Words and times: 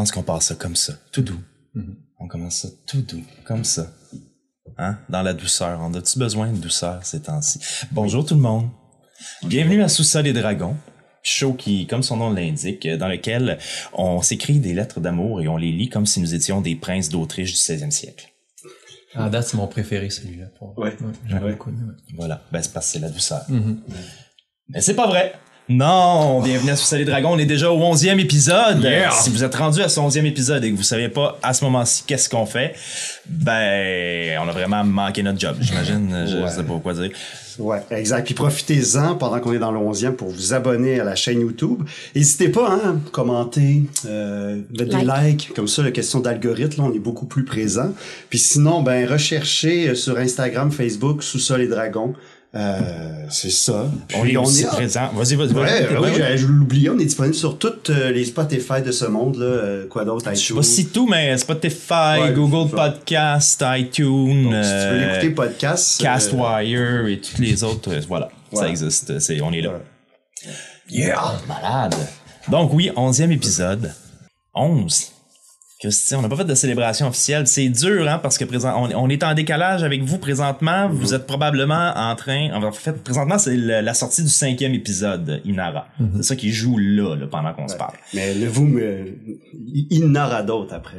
Pense 0.00 0.12
qu'on 0.12 0.22
passe 0.22 0.46
ça 0.46 0.54
comme 0.54 0.76
ça, 0.76 0.94
tout 1.12 1.20
doux. 1.20 1.42
On 2.18 2.26
commence 2.26 2.60
ça 2.62 2.68
tout 2.86 3.02
doux, 3.02 3.22
comme 3.44 3.64
ça. 3.64 3.92
Hein? 4.78 4.96
Dans 5.10 5.20
la 5.20 5.34
douceur. 5.34 5.78
On 5.82 5.92
a-tu 5.92 6.18
besoin 6.18 6.50
de 6.50 6.56
douceur 6.56 7.04
ces 7.04 7.20
temps-ci? 7.20 7.60
Bonjour 7.92 8.24
tout 8.24 8.34
le 8.34 8.40
monde. 8.40 8.70
Bienvenue 9.42 9.82
à 9.82 9.88
Sous-sol 9.90 10.26
et 10.26 10.32
Dragons. 10.32 10.74
Show 11.22 11.52
qui, 11.52 11.86
comme 11.86 12.02
son 12.02 12.16
nom 12.16 12.30
l'indique, 12.30 12.88
dans 12.88 13.08
lequel 13.08 13.58
on 13.92 14.22
s'écrit 14.22 14.58
des 14.58 14.72
lettres 14.72 15.00
d'amour 15.00 15.42
et 15.42 15.48
on 15.48 15.58
les 15.58 15.70
lit 15.70 15.90
comme 15.90 16.06
si 16.06 16.18
nous 16.22 16.34
étions 16.34 16.62
des 16.62 16.76
princes 16.76 17.10
d'Autriche 17.10 17.50
du 17.50 17.58
16e 17.58 17.90
siècle. 17.90 18.26
À 19.14 19.28
date, 19.28 19.48
c'est 19.48 19.58
mon 19.58 19.66
préféré, 19.66 20.08
celui-là. 20.08 20.46
pour- 20.58 20.78
Ouais. 20.78 20.96
J'aime 21.28 21.42
Ouais. 21.44 21.52
beaucoup. 21.52 21.68
ouais. 21.72 21.76
Voilà. 22.16 22.42
Ben, 22.52 22.62
c'est 22.62 22.72
parce 22.72 22.86
que 22.86 22.92
c'est 22.94 23.00
la 23.00 23.10
douceur. 23.10 23.44
Mhm. 23.50 23.82
Mais 24.70 24.80
c'est 24.80 24.94
pas 24.96 25.06
vrai. 25.08 25.34
Non, 25.72 26.40
bienvenue 26.42 26.72
à 26.72 26.76
Sous 26.76 26.96
les 26.96 27.04
Dragons. 27.04 27.30
On 27.30 27.38
est 27.38 27.46
déjà 27.46 27.70
au 27.70 27.78
11e 27.78 28.18
épisode. 28.18 28.82
Yeah. 28.82 29.12
Si 29.12 29.30
vous 29.30 29.44
êtes 29.44 29.54
rendu 29.54 29.80
à 29.82 29.88
ce 29.88 30.00
11e 30.00 30.24
épisode 30.26 30.64
et 30.64 30.72
que 30.72 30.76
vous 30.76 30.82
savez 30.82 31.08
pas 31.08 31.38
à 31.44 31.54
ce 31.54 31.64
moment-ci 31.64 32.02
qu'est-ce 32.08 32.28
qu'on 32.28 32.44
fait, 32.44 32.74
ben, 33.28 34.36
on 34.44 34.48
a 34.48 34.50
vraiment 34.50 34.82
manqué 34.82 35.22
notre 35.22 35.38
job. 35.38 35.54
J'imagine, 35.60 36.26
je 36.28 36.38
Ouais. 36.38 36.50
sais 36.50 36.64
pas 36.64 36.76
quoi 36.82 36.92
dire. 36.94 37.10
Ouais, 37.60 37.78
exact. 37.92 38.24
Puis 38.24 38.34
profitez-en 38.34 39.14
pendant 39.14 39.38
qu'on 39.38 39.52
est 39.52 39.60
dans 39.60 39.70
le 39.70 39.78
11e 39.78 40.14
pour 40.16 40.30
vous 40.30 40.52
abonner 40.54 40.98
à 40.98 41.04
la 41.04 41.14
chaîne 41.14 41.40
YouTube. 41.40 41.84
N'hésitez 42.16 42.48
pas, 42.48 42.72
hein, 42.72 42.98
commenter, 43.12 43.84
euh, 44.06 44.56
mettre 44.76 44.98
des 44.98 45.04
Like. 45.04 45.42
likes. 45.46 45.54
Comme 45.54 45.68
ça, 45.68 45.84
la 45.84 45.92
question 45.92 46.18
d'algorithme, 46.18 46.82
là, 46.82 46.88
on 46.90 46.94
est 46.94 46.98
beaucoup 46.98 47.26
plus 47.26 47.44
présent. 47.44 47.92
Puis 48.28 48.40
sinon, 48.40 48.82
ben, 48.82 49.08
recherchez 49.08 49.90
euh, 49.90 49.94
sur 49.94 50.18
Instagram, 50.18 50.72
Facebook, 50.72 51.22
Sous-sol 51.22 51.60
et 51.62 51.68
Dragons. 51.68 52.14
Euh, 52.52 53.26
c'est 53.30 53.50
ça. 53.50 53.84
On 54.16 54.22
Puis 54.22 54.32
est 54.32 54.36
aussi 54.36 54.64
ah, 54.68 54.74
présent. 54.74 55.08
Vas-y, 55.14 55.36
vas-y. 55.36 55.52
Ouais, 55.52 55.88
oui, 55.92 55.96
Ouais, 55.98 56.12
j'ai- 56.16 56.38
je 56.38 56.46
l'oubliais, 56.48 56.88
on 56.90 56.98
est 56.98 57.04
disponible 57.04 57.34
sur 57.36 57.58
toutes 57.58 57.90
euh, 57.90 58.10
les 58.10 58.24
Spotify 58.24 58.82
de 58.84 58.90
ce 58.90 59.04
monde, 59.04 59.36
là. 59.36 59.44
euh, 59.46 59.86
quoi 59.86 60.04
d'autre, 60.04 60.28
Je 60.30 60.34
sais 60.34 60.42
iTunes. 60.46 60.56
pas 60.56 60.62
si 60.64 60.86
tout, 60.88 61.06
mais 61.06 61.38
Spotify, 61.38 62.18
Ouais, 62.20 62.32
Google. 62.32 62.74
Podcast, 62.74 63.64
iTunes, 63.78 64.50
Donc, 64.50 64.64
si 64.64 64.70
tu 64.70 64.76
veux 64.90 64.98
l'écouter 65.06 65.30
podcast. 65.30 66.00
Castwire 66.00 67.06
et 67.06 67.20
toutes 67.20 67.38
les 67.38 67.62
autres, 67.70 67.90
voilà, 68.08 68.28
ça 68.52 68.68
existe. 68.68 69.20
C'est, 69.20 69.40
on 69.42 69.52
est 69.52 69.60
là. 69.60 69.70
Ouais. 69.70 70.50
Yeah! 70.88 71.34
Malade! 71.46 71.94
Donc 72.48 72.72
oui, 72.74 72.90
onzième 72.96 73.30
épisode. 73.30 73.92
11. 74.54 75.12
Christian, 75.80 76.18
on 76.18 76.22
n'a 76.22 76.28
pas 76.28 76.36
fait 76.36 76.44
de 76.44 76.54
célébration 76.54 77.08
officielle. 77.08 77.46
C'est 77.46 77.68
dur, 77.70 78.06
hein, 78.06 78.18
parce 78.22 78.36
que 78.36 78.44
présent, 78.44 78.74
on, 78.76 78.94
on 78.94 79.08
est 79.08 79.22
en 79.24 79.32
décalage 79.32 79.82
avec 79.82 80.02
vous 80.02 80.18
présentement. 80.18 80.90
Vous 80.90 81.14
êtes 81.14 81.26
probablement 81.26 81.92
en 81.96 82.14
train. 82.16 82.50
En 82.52 82.70
fait, 82.70 83.02
présentement, 83.02 83.38
c'est 83.38 83.56
le- 83.56 83.80
la 83.80 83.94
sortie 83.94 84.22
du 84.22 84.28
cinquième 84.28 84.74
épisode, 84.74 85.40
Inara. 85.46 85.86
C'est 86.16 86.22
ça 86.22 86.36
qui 86.36 86.52
joue 86.52 86.76
là, 86.76 87.16
là, 87.16 87.26
pendant 87.30 87.54
qu'on 87.54 87.66
se 87.66 87.76
parle. 87.76 87.94
Mais 88.12 88.34
le 88.34 88.46
vous, 88.46 88.66
me... 88.66 89.06
il 89.90 90.04
n'aura 90.08 90.42
d'autres 90.42 90.74
après. 90.74 90.98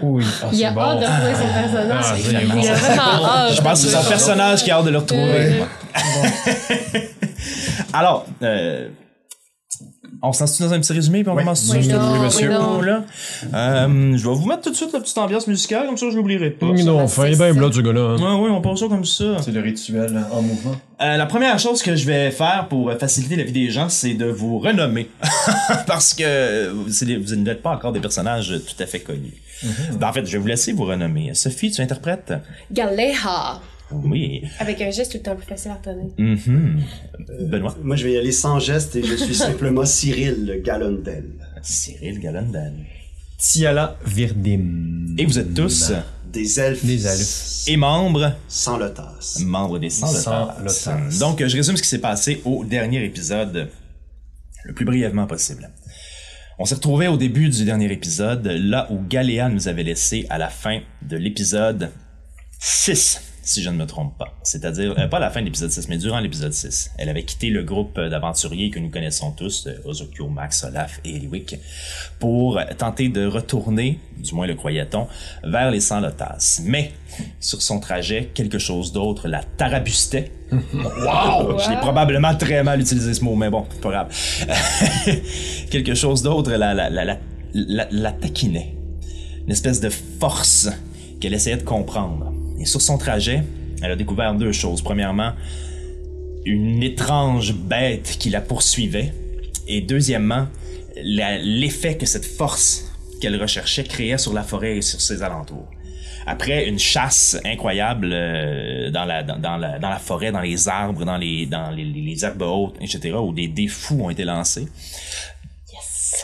Oui. 0.00 0.24
Ah, 0.42 0.48
Il 0.52 0.58
c'est 0.58 0.64
a 0.66 0.70
bon. 0.70 0.80
hâte 0.80 1.00
de 1.00 1.04
retrouver 1.04 1.34
son 1.34 1.52
personnage. 1.60 2.04
Ah, 2.08 2.16
il 2.16 2.68
vraiment 2.70 3.26
hâte. 3.26 3.54
Je 3.56 3.60
pense 3.62 3.82
que 3.82 3.88
c'est 3.90 3.96
son 3.96 4.08
personnage 4.08 4.62
qui 4.62 4.70
a 4.70 4.76
hâte 4.76 4.84
de 4.84 4.90
le 4.90 4.98
retrouver. 4.98 5.60
Euh, 5.60 5.64
Alors, 7.92 8.26
euh, 8.42 8.88
on 10.22 10.32
se 10.32 10.40
lance 10.40 10.60
dans 10.60 10.72
un 10.72 10.80
petit 10.80 10.92
résumé 10.92 11.22
puis 11.22 11.30
on 11.32 11.36
commence 11.36 11.68
Oui, 11.70 11.88
monsieur. 12.22 12.48
là. 12.48 13.04
Euh, 13.54 14.16
je 14.16 14.28
vais 14.28 14.34
vous 14.34 14.46
mettre 14.46 14.62
tout 14.62 14.70
de 14.70 14.74
suite 14.76 14.92
la 14.92 15.00
petite 15.00 15.16
ambiance 15.18 15.46
musicale, 15.46 15.86
comme 15.86 15.96
ça 15.96 16.06
je 16.10 16.16
l'oublierai 16.16 16.50
pas. 16.50 16.66
Oui, 16.66 16.82
non, 16.84 17.00
enfin, 17.00 17.26
il 17.26 17.34
est 17.34 17.36
bien 17.36 17.54
blanc, 17.54 17.70
ce 17.72 17.80
gars-là. 17.80 18.00
hein. 18.00 18.16
Ouais, 18.16 18.40
ouais, 18.44 18.50
on 18.50 18.60
passe 18.60 18.80
ça 18.80 18.86
comme 18.88 19.04
ça. 19.04 19.24
C'est 19.40 19.52
le 19.52 19.60
rituel 19.60 20.20
en 20.32 20.42
mouvement. 20.42 20.76
Euh, 21.00 21.16
la 21.16 21.26
première 21.26 21.58
chose 21.58 21.82
que 21.82 21.94
je 21.94 22.06
vais 22.06 22.30
faire 22.32 22.66
pour 22.68 22.90
euh, 22.90 22.96
faciliter 22.98 23.36
la 23.36 23.44
vie 23.44 23.52
des 23.52 23.70
gens, 23.70 23.88
c'est 23.88 24.14
de 24.14 24.26
vous 24.26 24.58
renommer. 24.58 25.08
Parce 25.86 26.14
que 26.14 26.68
vous 26.70 27.34
n'êtes 27.36 27.62
pas 27.62 27.70
encore 27.70 27.92
des 27.92 28.00
personnages 28.00 28.52
tout 28.66 28.82
à 28.82 28.86
fait 28.86 29.00
connus. 29.00 29.34
Ben, 29.98 30.08
en 30.08 30.12
fait, 30.12 30.26
je 30.26 30.32
vais 30.32 30.38
vous 30.38 30.46
laisser 30.48 30.72
vous 30.72 30.84
renommer. 30.84 31.30
Sophie, 31.34 31.70
tu 31.70 31.80
interprètes? 31.80 32.32
Galéha. 32.72 33.60
Oui. 33.90 34.42
Avec 34.58 34.80
un 34.82 34.90
geste 34.90 35.12
tout 35.12 35.18
le 35.18 35.22
temps 35.22 35.36
plus 35.36 35.46
facile 35.46 35.70
à 35.70 35.74
retenir. 35.74 36.10
Mhm. 36.18 36.80
Benoît? 37.48 37.76
Moi, 37.82 37.96
je 37.96 38.04
vais 38.04 38.12
y 38.12 38.16
aller 38.18 38.32
sans 38.32 38.58
geste 38.58 38.96
et 38.96 39.02
je 39.02 39.14
suis 39.14 39.34
simplement 39.48 39.84
Cyril 39.84 40.60
Galondel. 40.64 41.24
Cyril 41.62 42.20
Galondel. 42.20 42.72
Tiala 43.38 43.96
Virdim. 44.04 45.14
Et 45.16 45.24
vous 45.24 45.38
êtes 45.38 45.54
tous 45.54 45.92
Des 46.32 46.60
elfes. 46.60 46.84
Des 46.84 47.06
elfes. 47.06 47.64
et 47.68 47.76
membres 47.76 48.34
Sans 48.48 48.76
le 48.76 48.92
tasse. 48.92 49.40
membres 49.40 49.78
des 49.78 49.90
Sans 49.90 50.06
Sans 50.08 50.46
Lotas. 50.62 50.92
Lotas. 50.98 51.18
Donc, 51.20 51.44
je 51.44 51.56
résume 51.56 51.76
ce 51.76 51.82
qui 51.82 51.88
s'est 51.88 52.00
passé 52.00 52.42
au 52.44 52.64
dernier 52.64 53.04
épisode 53.04 53.70
le 54.64 54.74
plus 54.74 54.84
brièvement 54.84 55.26
possible. 55.26 55.70
On 56.58 56.64
s'est 56.64 56.74
retrouvé 56.74 57.06
au 57.06 57.16
début 57.16 57.48
du 57.48 57.64
dernier 57.64 57.90
épisode, 57.92 58.44
là 58.46 58.88
où 58.90 58.98
Galéa 59.08 59.48
nous 59.48 59.68
avait 59.68 59.84
laissé 59.84 60.26
à 60.28 60.36
la 60.38 60.48
fin 60.48 60.80
de 61.02 61.16
l'épisode 61.16 61.90
6, 62.58 63.20
si 63.48 63.62
je 63.62 63.70
ne 63.70 63.76
me 63.76 63.86
trompe 63.86 64.16
pas. 64.18 64.34
C'est-à-dire, 64.42 64.94
euh, 64.98 65.06
pas 65.06 65.16
à 65.16 65.20
la 65.20 65.30
fin 65.30 65.40
de 65.40 65.46
l'épisode 65.46 65.70
6, 65.70 65.88
mais 65.88 65.96
durant 65.96 66.20
l'épisode 66.20 66.52
6. 66.52 66.90
Elle 66.98 67.08
avait 67.08 67.22
quitté 67.22 67.48
le 67.48 67.62
groupe 67.62 67.96
euh, 67.96 68.10
d'aventuriers 68.10 68.68
que 68.68 68.78
nous 68.78 68.90
connaissons 68.90 69.32
tous, 69.32 69.66
euh, 69.66 69.80
Ozokyo, 69.86 70.28
Max, 70.28 70.64
Olaf 70.64 71.00
et 71.04 71.16
Eliwick, 71.16 71.56
pour 72.18 72.60
tenter 72.76 73.08
de 73.08 73.24
retourner, 73.26 74.00
du 74.18 74.34
moins 74.34 74.46
le 74.46 74.54
croyait-on, 74.54 75.06
vers 75.44 75.70
les 75.70 75.80
Sans-Lotas. 75.80 76.60
Mais, 76.64 76.92
sur 77.40 77.62
son 77.62 77.80
trajet, 77.80 78.30
quelque 78.34 78.58
chose 78.58 78.92
d'autre 78.92 79.28
la 79.28 79.42
tarabustait. 79.42 80.30
wow! 80.52 81.58
Je 81.58 81.70
l'ai 81.70 81.78
probablement 81.78 82.34
très 82.34 82.62
mal 82.62 82.80
utilisé 82.82 83.14
ce 83.14 83.24
mot, 83.24 83.34
mais 83.34 83.48
bon, 83.48 83.64
pas 83.80 83.90
grave. 83.90 84.14
quelque 85.70 85.94
chose 85.94 86.22
d'autre 86.22 86.50
la, 86.50 86.74
la, 86.74 86.90
la, 86.90 87.04
la, 87.06 87.18
la, 87.54 87.88
la 87.90 88.12
taquinait. 88.12 88.74
Une 89.46 89.52
espèce 89.52 89.80
de 89.80 89.88
force 89.88 90.68
qu'elle 91.18 91.32
essayait 91.32 91.56
de 91.56 91.62
comprendre. 91.62 92.34
Et 92.60 92.64
sur 92.64 92.80
son 92.80 92.98
trajet, 92.98 93.42
elle 93.82 93.92
a 93.92 93.96
découvert 93.96 94.34
deux 94.34 94.52
choses. 94.52 94.82
Premièrement, 94.82 95.32
une 96.44 96.82
étrange 96.82 97.54
bête 97.54 98.16
qui 98.18 98.30
la 98.30 98.40
poursuivait. 98.40 99.12
Et 99.66 99.80
deuxièmement, 99.80 100.46
l'effet 100.96 101.96
que 101.96 102.06
cette 102.06 102.24
force 102.24 102.90
qu'elle 103.20 103.40
recherchait 103.40 103.84
créait 103.84 104.18
sur 104.18 104.32
la 104.32 104.42
forêt 104.42 104.78
et 104.78 104.82
sur 104.82 105.00
ses 105.00 105.22
alentours. 105.22 105.68
Après 106.26 106.68
une 106.68 106.78
chasse 106.78 107.38
incroyable 107.44 108.10
euh, 108.12 108.90
dans, 108.90 109.04
la, 109.06 109.22
dans, 109.22 109.38
dans 109.38 109.56
la, 109.56 109.78
dans 109.78 109.88
la 109.88 109.98
forêt, 109.98 110.30
dans 110.30 110.40
les 110.42 110.68
arbres, 110.68 111.04
dans 111.04 111.16
les, 111.16 111.46
dans 111.46 111.70
les, 111.70 111.84
les- 111.84 112.02
les 112.02 112.24
herbes 112.24 112.42
hautes, 112.42 112.76
etc., 112.82 113.16
où 113.16 113.32
des 113.32 113.48
défous 113.48 114.02
ont 114.02 114.10
été 114.10 114.24
lancés, 114.24 114.66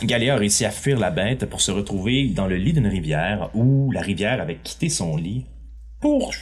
Galéa 0.03 0.35
a 0.35 0.37
réussi 0.37 0.65
à 0.65 0.71
fuir 0.71 0.99
la 0.99 1.11
bête 1.11 1.47
pour 1.47 1.61
se 1.61 1.71
retrouver 1.71 2.29
dans 2.29 2.47
le 2.47 2.57
lit 2.57 2.73
d'une 2.73 2.87
rivière 2.87 3.51
où 3.55 3.91
la 3.93 4.01
rivière 4.03 4.41
avait 4.43 4.59
quitté 4.63 4.89
son 4.89 5.17
lit 5.17 5.45
pour 6.05 6.35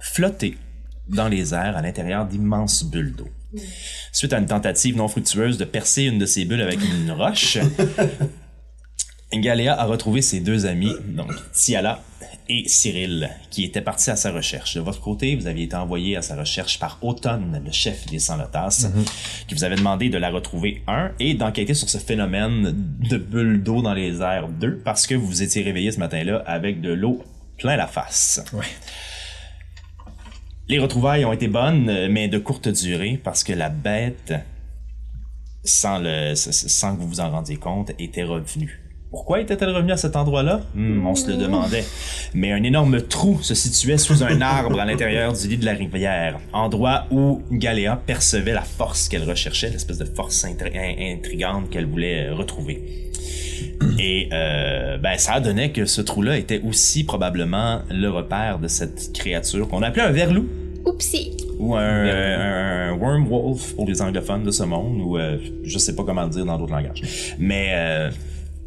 flotter 0.00 0.56
dans 1.06 1.28
les 1.28 1.52
airs 1.52 1.76
à 1.76 1.82
l'intérieur 1.82 2.24
d'immenses 2.24 2.82
bulles 2.82 3.14
d'eau. 3.14 3.28
Suite 4.10 4.32
à 4.32 4.38
une 4.38 4.46
tentative 4.46 4.96
non 4.96 5.06
fructueuse 5.06 5.58
de 5.58 5.66
percer 5.66 6.04
une 6.04 6.18
de 6.18 6.24
ces 6.24 6.46
bulles 6.46 6.62
avec 6.62 6.80
une 6.80 7.10
roche, 7.10 7.58
Galéa 9.34 9.78
a 9.78 9.84
retrouvé 9.84 10.22
ses 10.22 10.40
deux 10.40 10.64
amis, 10.64 10.94
donc 11.08 11.30
Tiala 11.52 12.00
et 12.48 12.66
Cyril, 12.66 13.28
qui 13.50 13.64
étaient 13.64 13.82
partis 13.82 14.08
à 14.08 14.16
sa 14.16 14.32
recherche. 14.32 14.76
De 14.76 14.80
votre 14.80 15.02
côté, 15.02 15.36
vous 15.36 15.46
aviez 15.46 15.64
été 15.64 15.76
envoyé 15.76 16.16
à 16.16 16.22
sa 16.22 16.34
recherche 16.34 16.78
par 16.78 16.98
Automne, 17.02 17.62
le 17.62 17.70
chef 17.70 18.06
des 18.06 18.18
Sans-Lotas, 18.18 18.88
qui 19.46 19.54
vous 19.54 19.64
avait 19.64 19.76
demandé 19.76 20.08
de 20.08 20.16
la 20.16 20.30
retrouver, 20.30 20.82
un, 20.86 21.10
et 21.20 21.34
d'enquêter 21.34 21.74
sur 21.74 21.90
ce 21.90 21.98
phénomène 21.98 22.74
de 23.10 23.18
bulles 23.18 23.62
d'eau 23.62 23.82
dans 23.82 23.92
les 23.92 24.22
airs, 24.22 24.48
deux, 24.48 24.78
parce 24.78 25.06
que 25.06 25.14
vous 25.14 25.26
vous 25.26 25.42
étiez 25.42 25.62
réveillé 25.62 25.92
ce 25.92 25.98
matin-là 25.98 26.42
avec 26.46 26.80
de 26.80 26.94
l'eau 26.94 27.22
plein 27.62 27.76
la 27.76 27.86
face. 27.86 28.42
Ouais. 28.52 28.64
Les 30.68 30.78
retrouvailles 30.78 31.24
ont 31.24 31.32
été 31.32 31.48
bonnes, 31.48 32.08
mais 32.08 32.28
de 32.28 32.38
courte 32.38 32.68
durée, 32.68 33.20
parce 33.22 33.44
que 33.44 33.52
la 33.52 33.68
bête, 33.68 34.32
sans, 35.64 35.98
le, 35.98 36.34
sans 36.34 36.96
que 36.96 37.00
vous 37.00 37.08
vous 37.08 37.20
en 37.20 37.30
rendiez 37.30 37.56
compte, 37.56 37.90
était 37.98 38.22
revenue. 38.24 38.78
Pourquoi 39.10 39.40
était-elle 39.40 39.70
revenue 39.70 39.92
à 39.92 39.98
cet 39.98 40.16
endroit-là? 40.16 40.62
Hmm, 40.74 41.06
On 41.06 41.14
se 41.14 41.28
le 41.30 41.36
demandait. 41.36 41.84
Mais 42.32 42.50
un 42.52 42.62
énorme 42.62 43.02
trou 43.02 43.42
se 43.42 43.54
situait 43.54 43.98
sous 43.98 44.22
un 44.24 44.40
arbre 44.40 44.80
à 44.80 44.86
l'intérieur 44.86 45.34
du 45.34 45.48
lit 45.48 45.58
de 45.58 45.66
la 45.66 45.74
rivière, 45.74 46.38
endroit 46.54 47.06
où 47.10 47.42
Galéa 47.50 47.96
percevait 47.96 48.54
la 48.54 48.62
force 48.62 49.08
qu'elle 49.10 49.28
recherchait, 49.28 49.68
l'espèce 49.68 49.98
de 49.98 50.06
force 50.06 50.42
intri- 50.46 50.74
in- 50.74 51.14
intrigante 51.18 51.68
qu'elle 51.68 51.86
voulait 51.86 52.28
euh, 52.28 52.34
retrouver. 52.34 53.10
Et 53.98 54.28
euh, 54.32 54.98
ben, 54.98 55.18
ça 55.18 55.40
donnait 55.40 55.72
que 55.72 55.84
ce 55.84 56.00
trou-là 56.00 56.38
était 56.38 56.60
aussi 56.60 57.04
probablement 57.04 57.82
le 57.90 58.08
repère 58.08 58.58
de 58.58 58.68
cette 58.68 59.12
créature 59.12 59.68
qu'on 59.68 59.82
appelait 59.82 60.02
un 60.02 60.12
verlou 60.12 60.48
Oupsie. 60.84 61.36
ou 61.58 61.76
un, 61.76 61.80
un 61.80 62.92
wormwolf 62.94 63.74
pour 63.74 63.86
les 63.86 64.02
anglophones 64.02 64.42
de 64.42 64.50
ce 64.50 64.64
monde, 64.64 65.00
ou 65.00 65.16
euh, 65.16 65.38
je 65.64 65.78
sais 65.78 65.94
pas 65.94 66.02
comment 66.04 66.24
le 66.24 66.30
dire 66.30 66.44
dans 66.44 66.58
d'autres 66.58 66.72
langages. 66.72 67.34
Mais 67.38 67.68
euh, 67.72 68.10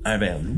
un 0.06 0.18
verlou. 0.18 0.56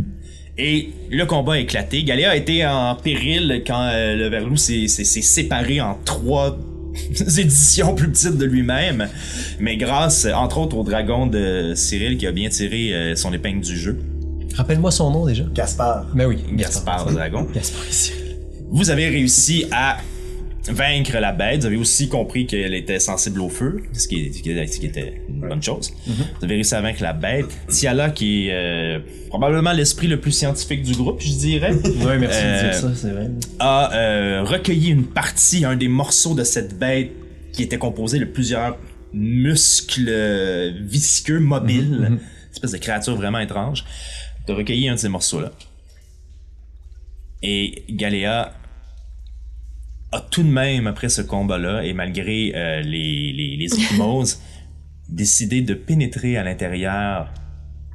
Et 0.58 0.90
le 1.12 1.26
combat 1.26 1.54
a 1.54 1.60
éclaté. 1.60 2.04
Galéa 2.04 2.32
a 2.32 2.36
été 2.36 2.66
en 2.66 2.96
péril 2.96 3.64
quand 3.66 3.90
euh, 3.92 4.16
le 4.16 4.28
verlou 4.28 4.58
s'est 4.58 4.88
séparé 4.88 5.82
en 5.82 5.98
trois 6.04 6.58
éditions 7.38 7.94
plus 7.94 8.10
petites 8.10 8.38
de 8.38 8.46
lui-même. 8.46 9.08
Mais 9.60 9.78
grâce, 9.78 10.26
entre 10.26 10.58
autres, 10.58 10.78
au 10.78 10.84
dragon 10.84 11.28
de 11.28 11.74
Cyril 11.76 12.18
qui 12.18 12.26
a 12.26 12.32
bien 12.32 12.50
tiré 12.50 12.94
euh, 12.94 13.16
son 13.16 13.34
épingle 13.34 13.62
du 13.62 13.78
jeu. 13.78 14.00
Rappelle-moi 14.58 14.92
son 14.92 15.12
nom 15.12 15.26
déjà. 15.26 15.44
Gaspard. 15.54 16.08
Ben 16.14 16.26
oui, 16.26 16.40
Gaspard 16.54 17.08
le 17.08 17.14
dragon. 17.14 17.48
Gaspard 17.54 17.84
Cyril. 17.90 18.38
Vous 18.70 18.90
avez 18.90 19.08
réussi 19.08 19.66
à 19.72 19.98
vaincre 20.70 21.18
la 21.20 21.32
bête. 21.32 21.62
Vous 21.62 21.68
avez 21.68 21.78
aussi 21.78 22.10
compris 22.10 22.46
qu'elle 22.48 22.74
était 22.74 23.00
sensible 23.00 23.40
au 23.40 23.50
feu, 23.50 23.84
ce 23.94 24.08
qui, 24.08 24.34
ce 24.34 24.86
était 24.86 25.22
une 25.30 25.40
bonne 25.42 25.62
chose. 25.64 25.94
Vous 26.08 26.44
avez 26.44 26.56
réussi 26.56 26.76
à 26.76 26.82
vaincre 26.82 27.02
la 27.04 27.14
bête. 27.14 27.46
Tiala, 27.70 28.10
qui 28.10 28.48
est 28.48 28.54
euh, 28.54 29.00
probablement 29.30 29.72
l'esprit 29.72 30.08
le 30.08 30.20
plus 30.20 30.32
scientifique 30.32 30.82
du 30.84 30.94
groupe, 30.94 31.22
je 31.22 31.30
dirais, 31.34 31.72
Ouais, 32.06 32.18
merci 32.18 32.40
Euh, 32.42 32.64
de 32.64 32.72
dire 32.72 32.80
ça, 32.82 32.92
c'est 32.96 33.12
vrai. 33.12 33.30
a 33.60 33.94
euh, 33.96 34.44
recueilli 34.44 34.90
une 34.90 35.06
partie, 35.06 35.64
un 35.66 35.76
des 35.76 35.88
morceaux 35.88 36.34
de 36.34 36.44
cette 36.44 36.78
bête 36.78 37.12
qui 37.54 37.64
était 37.64 37.78
composé 37.78 38.20
de 38.20 38.26
plusieurs 38.26 38.78
muscles 39.14 40.08
euh, 40.10 40.72
visqueux, 40.82 41.40
mobiles, 41.40 42.06
une 42.10 42.20
espèce 42.52 42.72
de 42.72 42.78
créature 42.78 43.16
vraiment 43.16 43.40
étrange. 43.40 43.86
De 44.48 44.54
recueilli 44.54 44.88
un 44.88 44.96
de 44.96 45.00
ces 45.00 45.10
morceaux-là. 45.10 45.52
Et 47.44 47.84
Galéa 47.90 48.54
a 50.12 50.22
tout 50.22 50.44
de 50.44 50.50
même, 50.50 50.88
après 50.88 51.10
ce 51.10 51.22
combat-là, 51.22 51.84
et 51.84 51.94
malgré 51.94 52.54
euh, 52.56 52.82
les, 52.82 53.34
les, 53.34 53.68
décidé 55.10 55.62
de 55.62 55.74
pénétrer 55.74 56.38
à 56.38 56.44
l'intérieur 56.44 57.34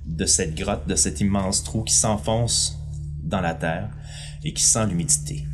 de 0.07 0.27
cette 0.27 0.55
grotte, 0.55 0.87
de 0.87 0.95
cet 0.95 1.21
immense 1.21 1.65
trou 1.65 1.83
qui 1.85 1.95
s'enfonce 1.95 2.79
dans 3.23 3.41
la 3.41 3.55
terre 3.55 3.91
et 4.45 4.53
qui 4.53 4.63
sent 4.63 4.87
l'humidité. 4.87 5.45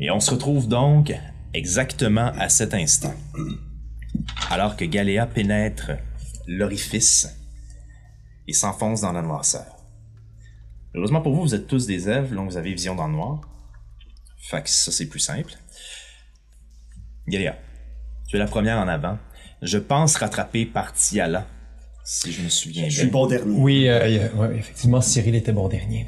Et 0.00 0.10
on 0.10 0.20
se 0.20 0.32
retrouve 0.32 0.68
donc 0.68 1.14
exactement 1.54 2.32
à 2.38 2.48
cet 2.48 2.74
instant, 2.74 3.14
alors 4.50 4.76
que 4.76 4.84
Galéa 4.84 5.26
pénètre 5.26 5.92
l'orifice 6.46 7.37
et 8.48 8.52
s'enfonce 8.52 9.02
dans 9.02 9.12
la 9.12 9.22
noirceur. 9.22 9.66
Heureusement 10.94 11.20
pour 11.20 11.34
vous, 11.34 11.42
vous 11.42 11.54
êtes 11.54 11.66
tous 11.68 11.86
des 11.86 12.08
elfes, 12.08 12.32
donc 12.32 12.50
vous 12.50 12.56
avez 12.56 12.72
vision 12.72 12.94
dans 12.96 13.06
le 13.06 13.12
noir. 13.12 13.42
Fait 14.38 14.62
que 14.62 14.68
ça, 14.70 14.90
c'est 14.90 15.06
plus 15.06 15.20
simple. 15.20 15.52
Galéa, 17.28 17.56
tu 18.26 18.36
es 18.36 18.38
la 18.38 18.46
première 18.46 18.78
en 18.78 18.88
avant. 18.88 19.18
Je 19.62 19.78
pense 19.78 20.16
rattrapée 20.16 20.64
par 20.66 20.92
Tiala, 20.94 21.46
si 22.04 22.32
je 22.32 22.42
me 22.42 22.48
souviens 22.48 22.84
Je 22.84 22.88
bien. 22.88 22.96
suis 22.96 23.04
le 23.06 23.10
bon 23.12 23.26
dernier. 23.26 23.52
Oui, 23.58 23.88
euh, 23.88 24.32
ouais, 24.34 24.56
effectivement, 24.56 25.00
Cyril 25.00 25.34
était 25.34 25.52
bon 25.52 25.68
dernier. 25.68 26.06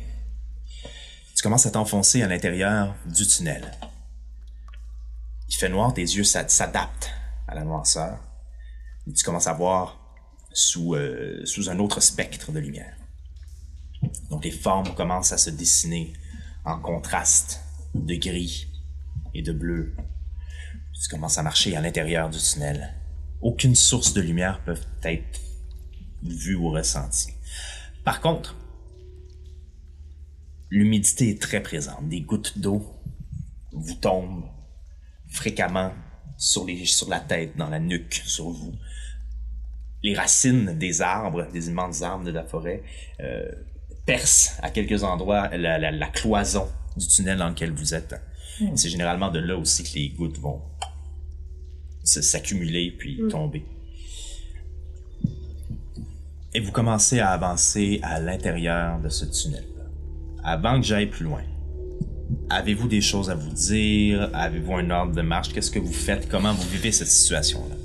Tu 1.37 1.42
commences 1.42 1.66
à 1.66 1.70
t'enfoncer 1.70 2.22
à 2.22 2.26
l'intérieur 2.28 2.94
du 3.06 3.26
tunnel. 3.26 3.70
Il 5.48 5.54
fait 5.56 5.69
noir, 5.69 5.92
tes 5.92 6.02
yeux 6.02 6.25
s'a- 6.25 6.48
s'adaptent 6.48 7.10
à 7.48 7.54
la 7.54 7.64
noirceur. 7.64 8.19
Et 9.06 9.12
tu 9.12 9.25
commences 9.25 9.46
à 9.46 9.52
voir 9.52 10.00
sous, 10.52 10.94
euh, 10.94 11.44
sous 11.44 11.70
un 11.70 11.79
autre 11.79 12.00
spectre 12.00 12.52
de 12.52 12.58
lumière. 12.58 12.97
Donc 14.31 14.44
les 14.44 14.50
formes 14.50 14.94
commencent 14.94 15.32
à 15.32 15.38
se 15.38 15.50
dessiner 15.50 16.12
en 16.64 16.79
contraste 16.79 17.61
de 17.94 18.14
gris 18.14 18.69
et 19.35 19.43
de 19.43 19.52
bleu. 19.52 19.94
Tu 21.00 21.08
commences 21.08 21.38
à 21.38 21.43
marcher 21.43 21.76
à 21.76 21.81
l'intérieur 21.81 22.31
du 22.31 22.38
tunnel. 22.38 22.94
Aucune 23.41 23.75
source 23.75 24.12
de 24.12 24.20
lumière 24.20 24.62
peut 24.64 24.79
être 25.02 25.41
vue 26.23 26.56
ou 26.56 26.70
ressentie. 26.70 27.32
Par 28.05 28.20
contre, 28.20 28.56
L'humidité 30.70 31.31
est 31.31 31.43
très 31.43 31.61
présente. 31.61 32.08
Des 32.08 32.20
gouttes 32.20 32.56
d'eau 32.58 32.87
vous 33.73 33.94
tombent 33.94 34.49
fréquemment 35.29 35.93
sur, 36.38 36.64
les, 36.64 36.87
sur 36.87 37.08
la 37.08 37.19
tête, 37.19 37.56
dans 37.56 37.69
la 37.69 37.81
nuque, 37.81 38.23
sur 38.25 38.50
vous. 38.50 38.73
Les 40.02 40.14
racines 40.14 40.76
des 40.79 41.02
arbres, 41.02 41.47
des 41.52 41.69
immenses 41.69 42.02
arbres 42.02 42.25
de 42.25 42.31
la 42.31 42.44
forêt, 42.44 42.82
euh, 43.20 43.50
percent 44.06 44.52
à 44.62 44.70
quelques 44.70 45.02
endroits 45.05 45.49
la, 45.56 45.79
la- 45.79 45.91
la 45.91 46.06
cloison 46.08 46.67
du 46.97 47.06
tunnel 47.06 47.38
dans 47.38 47.49
lequel 47.49 47.73
vous 47.73 47.94
êtes. 47.94 48.14
C'est 48.75 48.88
généralement 48.91 49.31
de 49.31 49.38
là 49.38 49.56
aussi 49.56 49.82
que 49.85 49.94
les 49.99 50.08
gouttes 50.11 50.38
vont 50.38 50.61
s'accumuler 52.05 52.91
puis 52.99 53.20
tomber. 53.31 53.64
Et 56.52 56.61
vous 56.61 56.73
commencez 56.73 57.20
à 57.20 57.31
avancer 57.31 58.00
à 58.02 58.20
l'intérieur 58.20 58.99
de 59.00 59.08
ce 59.08 59.25
tunnel. 59.25 59.64
Avant 60.43 60.81
que 60.81 60.87
j'aille 60.87 61.06
plus 61.06 61.25
loin, 61.25 61.43
avez-vous 62.49 62.88
des 62.88 63.00
choses 63.00 63.31
à 63.31 63.35
vous 63.35 63.52
dire? 63.52 64.29
Avez-vous 64.35 64.75
un 64.75 64.91
ordre 64.91 65.12
de 65.14 65.23
marche? 65.23 65.52
Qu'est-ce 65.52 65.70
que 65.70 65.79
vous 65.79 65.93
faites? 65.93 66.29
Comment 66.29 66.52
vous 66.52 66.69
vivez 66.69 66.91
cette 66.93 67.08
situation-là? 67.08 67.76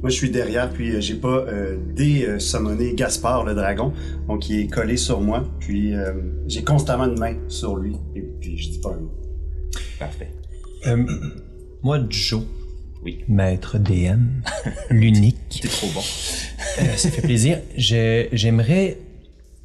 Moi, 0.00 0.10
je 0.10 0.14
suis 0.14 0.30
derrière, 0.30 0.70
puis 0.70 0.92
euh, 0.94 1.00
j'ai 1.00 1.14
pas 1.16 1.44
euh, 1.48 1.76
désummoné 1.94 2.94
Gaspard, 2.94 3.44
le 3.44 3.54
dragon, 3.54 3.92
donc 4.28 4.48
il 4.48 4.60
est 4.60 4.66
collé 4.68 4.96
sur 4.96 5.20
moi, 5.20 5.44
puis 5.58 5.92
euh, 5.94 6.12
j'ai 6.46 6.62
constamment 6.62 7.06
une 7.06 7.18
main 7.18 7.34
sur 7.48 7.76
lui, 7.76 7.96
et 8.14 8.20
puis 8.40 8.56
je 8.56 8.70
dis 8.70 8.78
pas 8.80 8.90
un 8.90 9.00
mot. 9.00 9.10
Parfait. 9.98 10.30
Euh, 10.86 11.04
moi, 11.82 11.98
Joe, 12.08 12.42
Oui. 13.04 13.24
maître 13.28 13.78
DM, 13.78 14.20
l'unique, 14.90 15.36
C'est 15.50 15.68
trop 15.68 15.88
bon. 15.92 16.00
euh, 16.00 16.96
ça 16.96 17.10
fait 17.10 17.22
plaisir. 17.22 17.58
J'ai- 17.76 18.28
J'aimerais 18.32 18.98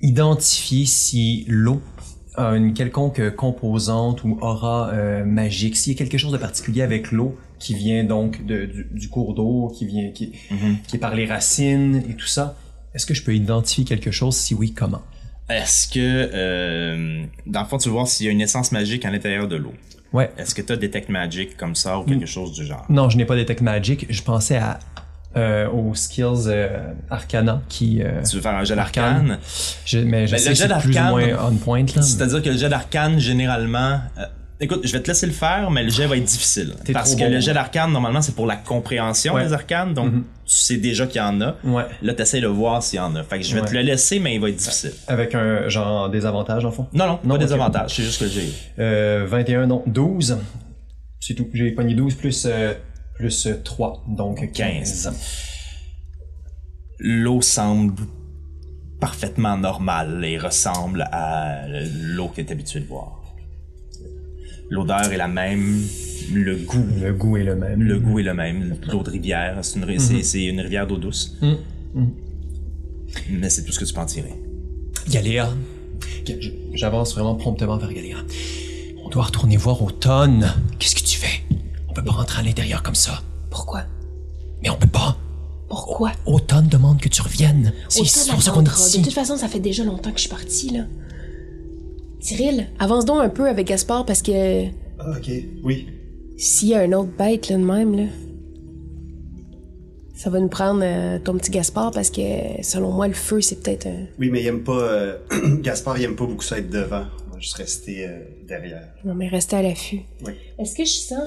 identifier 0.02 0.86
si 0.88 1.46
l'eau 1.48 1.80
a 2.36 2.56
une 2.56 2.74
quelconque 2.74 3.36
composante 3.36 4.24
ou 4.24 4.40
aura 4.42 4.90
euh, 4.94 5.24
magique, 5.24 5.78
s'il 5.78 5.94
y 5.94 5.96
a 5.96 6.00
quelque 6.00 6.18
chose 6.18 6.32
de 6.32 6.38
particulier 6.40 6.82
avec 6.82 7.12
l'eau 7.12 7.36
qui 7.64 7.74
vient 7.76 8.04
donc 8.04 8.46
de- 8.46 8.66
du, 8.66 8.88
du 8.92 9.10
cours 9.10 9.34
d'eau, 9.34 9.72
qui 9.76 9.86
vient 9.86 10.12
qui, 10.12 10.34
Mhm. 10.52 10.78
qui 10.88 10.98
est 10.98 11.00
par 11.00 11.16
les 11.16 11.26
racines 11.26 12.04
et 12.10 12.16
tout 12.16 12.28
ça. 12.28 12.56
Est-ce 12.94 13.06
que 13.06 13.14
je 13.14 13.24
peux 13.24 13.34
identifier 13.34 13.86
quelque 13.86 14.12
chose? 14.12 14.36
Si 14.36 14.54
oui, 14.54 14.74
comment? 14.74 15.02
Est-ce 15.50 15.88
que, 15.88 16.00
euh, 16.00 17.24
dans 17.46 17.62
le 17.62 17.66
fond, 17.68 17.78
tu 17.78 17.90
veux 17.90 17.94
voir 17.94 18.08
s'il 18.08 18.26
y 18.26 18.30
a 18.30 18.32
une 18.32 18.42
essence 18.42 18.72
magique 18.72 19.06
à 19.06 19.12
l'intérieur 19.12 19.48
de 19.48 19.56
l'eau? 19.56 19.74
Ouais. 20.14 20.30
Est-ce 20.38 20.54
que 20.54 20.62
tu 20.62 20.72
as 20.74 20.76
Detect 20.78 21.10
Magic 21.10 21.58
comme 21.58 21.74
ça 21.76 21.98
ou 22.00 22.04
quelque 22.04 22.26
chose 22.28 22.52
du 22.54 22.66
genre? 22.66 22.86
Non, 22.90 23.10
je 23.10 23.18
n'ai 23.18 23.26
pas 23.26 23.36
Detect 23.36 23.62
Magic. 23.62 24.06
Je 24.10 24.22
pensais 24.22 24.58
à 24.58 24.80
euh, 25.36 25.68
aux 25.72 25.96
skills 25.96 26.46
euh, 26.48 26.94
Arcana 27.10 27.64
qui. 27.68 28.04
euh, 28.04 28.22
Tu 28.30 28.36
veux 28.36 28.42
faire 28.44 28.54
un 28.56 28.64
jet 28.64 28.78
Arcane. 28.78 29.30
d'arcane? 29.30 29.40
je- 29.86 29.98
mais 29.98 30.28
je 30.28 30.34
Ben, 30.34 30.38
sais 30.38 30.50
le 30.50 30.56
jet 30.56 30.68
c'est 30.68 30.80
plus 30.80 30.90
ou 30.92 30.94
d'arcane, 30.94 31.10
moins 31.10 31.50
on 31.52 31.56
point 31.56 31.84
là. 31.96 32.02
C'est-à-dire 32.04 32.44
que 32.44 32.50
le 32.50 32.58
jet 32.58 32.70
d'arcane, 32.70 33.18
généralement... 33.20 34.02
euh, 34.62 34.64
écoute, 34.66 34.82
je 34.84 34.92
vais 34.94 35.02
te 35.02 35.08
laisser 35.08 35.26
le 35.26 35.32
faire, 35.34 35.70
mais 35.72 35.84
le 35.84 35.90
jet 35.90 36.06
va 36.08 36.16
être 36.18 36.24
difficile. 36.24 36.76
T'es 36.86 36.94
Parce 36.94 37.12
trop 37.12 37.20
que 37.20 37.24
bon. 37.26 37.32
le 37.32 37.40
jet 37.40 37.54
d'arcane, 37.54 37.92
normalement, 37.92 38.22
c'est 38.22 38.36
pour 38.36 38.46
la 38.46 38.56
compréhension 38.56 39.34
Ouais. 39.34 39.46
des 39.46 39.54
arcanes, 39.54 39.94
donc 39.94 40.12
Mhm. 40.14 40.24
tu 40.46 40.54
sais 40.56 40.78
déjà 40.78 41.06
qu'il 41.08 41.18
y 41.18 41.24
en 41.24 41.42
a. 41.42 41.56
Ouais. 41.64 41.84
Là, 42.02 42.14
t'essaies 42.14 42.42
de 42.42 42.48
voir 42.48 42.82
s'il 42.84 42.98
y 42.98 43.00
en 43.02 43.16
a. 43.16 43.24
Fait 43.24 43.40
que 43.40 43.44
je 43.46 43.54
vais 43.56 43.62
te 43.62 43.68
Ouais. 43.68 43.74
le 43.74 43.82
laisser, 43.82 44.20
mais 44.20 44.36
il 44.36 44.42
va 44.42 44.50
être 44.50 44.56
difficile. 44.56 44.94
Avec 45.08 45.36
un 45.36 45.68
genre 45.70 46.10
désavantage 46.10 46.66
en 46.66 46.72
fond? 46.72 46.88
Non, 46.94 47.08
non, 47.08 47.20
Non, 47.24 47.36
pas 47.38 47.44
des 47.46 47.52
avantages, 47.54 47.96
c'est 47.96 48.04
juste 48.04 48.20
que 48.20 48.28
j'ai... 48.28 48.52
Euh, 48.80 49.26
21, 49.28 49.66
non, 49.68 49.84
12. 49.88 50.38
C'est 51.20 51.34
tout. 51.36 51.48
J'ai 51.54 51.72
pogné 51.72 51.94
12 51.96 52.16
plus, 52.16 52.46
euh, 52.46 52.74
plus 53.16 53.48
euh, 53.48 53.62
3, 53.64 54.04
donc 54.08 54.52
15. 54.52 55.12
L'eau 57.00 57.42
semble 57.42 57.96
parfaitement 59.02 59.58
normale 59.58 60.24
et 60.24 60.38
ressemble 60.38 61.08
à 61.12 61.64
l'eau 61.68 62.28
que 62.30 62.36
tu 62.42 62.48
es 62.48 62.52
habitué 62.52 62.80
de 62.82 62.86
voir. 62.86 63.22
L'odeur 64.70 65.12
est 65.12 65.18
la 65.18 65.28
même, 65.28 65.82
le 66.34 66.56
goût, 66.58 66.86
Le 67.02 67.14
goût 67.14 67.38
est 67.38 67.44
le 67.44 67.56
même. 67.56 67.82
le 67.82 68.00
goût 68.00 68.20
est 68.20 68.24
le 68.24 68.34
même. 68.34 68.76
L'eau 68.92 69.04
de 69.04 69.10
rivière, 69.12 69.60
c'est 69.62 69.78
une, 69.78 69.86
ri- 69.86 70.00
c'est- 70.00 70.24
c'est 70.24 70.44
une 70.46 70.62
rivière 70.62 70.88
d'eau 70.88 70.98
douce. 70.98 71.36
Mhm. 71.42 71.58
Mhm. 71.96 72.10
Mais 73.32 73.50
c'est 73.50 73.64
tout 73.64 73.72
ce 73.72 73.80
que 73.80 73.86
tu 73.86 73.94
peux 73.94 74.00
en 74.02 74.06
tirer. 74.06 74.34
Galéa. 75.10 75.50
J- 76.26 76.54
J'avance 76.74 77.14
vraiment 77.14 77.36
promptement 77.36 77.78
vers 77.78 77.92
Galéa. 77.94 78.18
On 79.06 79.10
doit 79.10 79.24
retourner 79.24 79.58
voir 79.58 79.82
Automne. 79.84 80.52
Qu'est-ce 80.80 80.96
que 80.96 81.02
tu 81.04 81.18
fais? 81.20 81.44
On 81.90 81.94
peut 81.94 82.04
pas 82.04 82.14
rentrer 82.14 82.40
à 82.40 82.44
l'intérieur 82.44 82.82
comme 82.82 82.96
ça. 82.96 83.22
Pourquoi? 83.52 83.84
Mais 84.64 84.70
on 84.70 84.76
peut 84.78 84.88
pas. 84.88 85.18
Pourquoi? 85.70 86.12
Automne 86.26 86.68
demande 86.68 87.00
que 87.02 87.10
tu 87.10 87.22
reviennes. 87.22 87.74
C'est 87.90 88.00
Autant 88.02 88.10
c'est 88.10 88.32
pour 88.32 88.42
ça 88.42 88.52
qu'on 88.52 88.64
est 88.64 88.70
ici. 88.70 89.00
De 89.00 89.04
toute 89.04 89.14
façon, 89.14 89.38
ça 89.38 89.48
fait 89.48 89.60
déjà 89.60 89.84
longtemps 89.84 90.12
que 90.12 90.18
je 90.18 90.22
suis 90.22 90.30
partie, 90.30 90.70
là. 90.70 90.86
Cyril, 92.24 92.68
avance 92.80 93.06
donc 93.06 93.22
un 93.22 93.30
peu 93.30 93.48
avec 93.50 93.68
Gaspard 93.68 94.06
parce 94.06 94.22
que 94.22 94.68
Ah, 95.00 95.12
ok, 95.18 95.30
oui. 95.64 95.88
s'il 96.38 96.70
y 96.70 96.74
a 96.74 96.80
un 96.80 96.92
autre 96.94 97.10
bête 97.18 97.50
là 97.50 97.58
de 97.58 97.64
même, 97.64 97.96
là, 97.98 98.04
ça 100.16 100.30
va 100.30 100.40
nous 100.40 100.48
prendre 100.48 100.82
euh, 100.84 101.20
ton 101.20 101.34
petit 101.38 101.52
Gaspard 101.52 101.92
parce 101.92 102.10
que 102.10 102.22
selon 102.62 102.92
moi, 102.92 103.08
le 103.10 103.14
feu, 103.14 103.42
c'est 103.42 103.62
peut-être. 103.62 103.88
Oui, 104.20 104.30
mais 104.32 104.42
il 104.42 104.48
aime 104.48 104.64
pas... 104.64 104.72
euh, 104.80 105.18
Gaspard, 105.62 105.98
il 105.98 106.06
aime 106.06 106.16
pas 106.16 106.26
beaucoup 106.26 106.44
ça 106.44 106.58
être 106.60 106.70
devant. 106.70 107.04
On 107.30 107.34
va 107.34 107.40
juste 107.42 107.56
rester 107.56 108.08
euh, 108.08 108.20
derrière. 108.48 108.88
Non, 109.04 109.16
mais 109.16 109.28
rester 109.28 109.58
à 109.58 109.62
l'affût. 109.64 110.02
Oui. 110.26 110.32
Est-ce 110.60 110.76
que 110.78 110.86
je 110.86 110.92
sens 110.92 111.20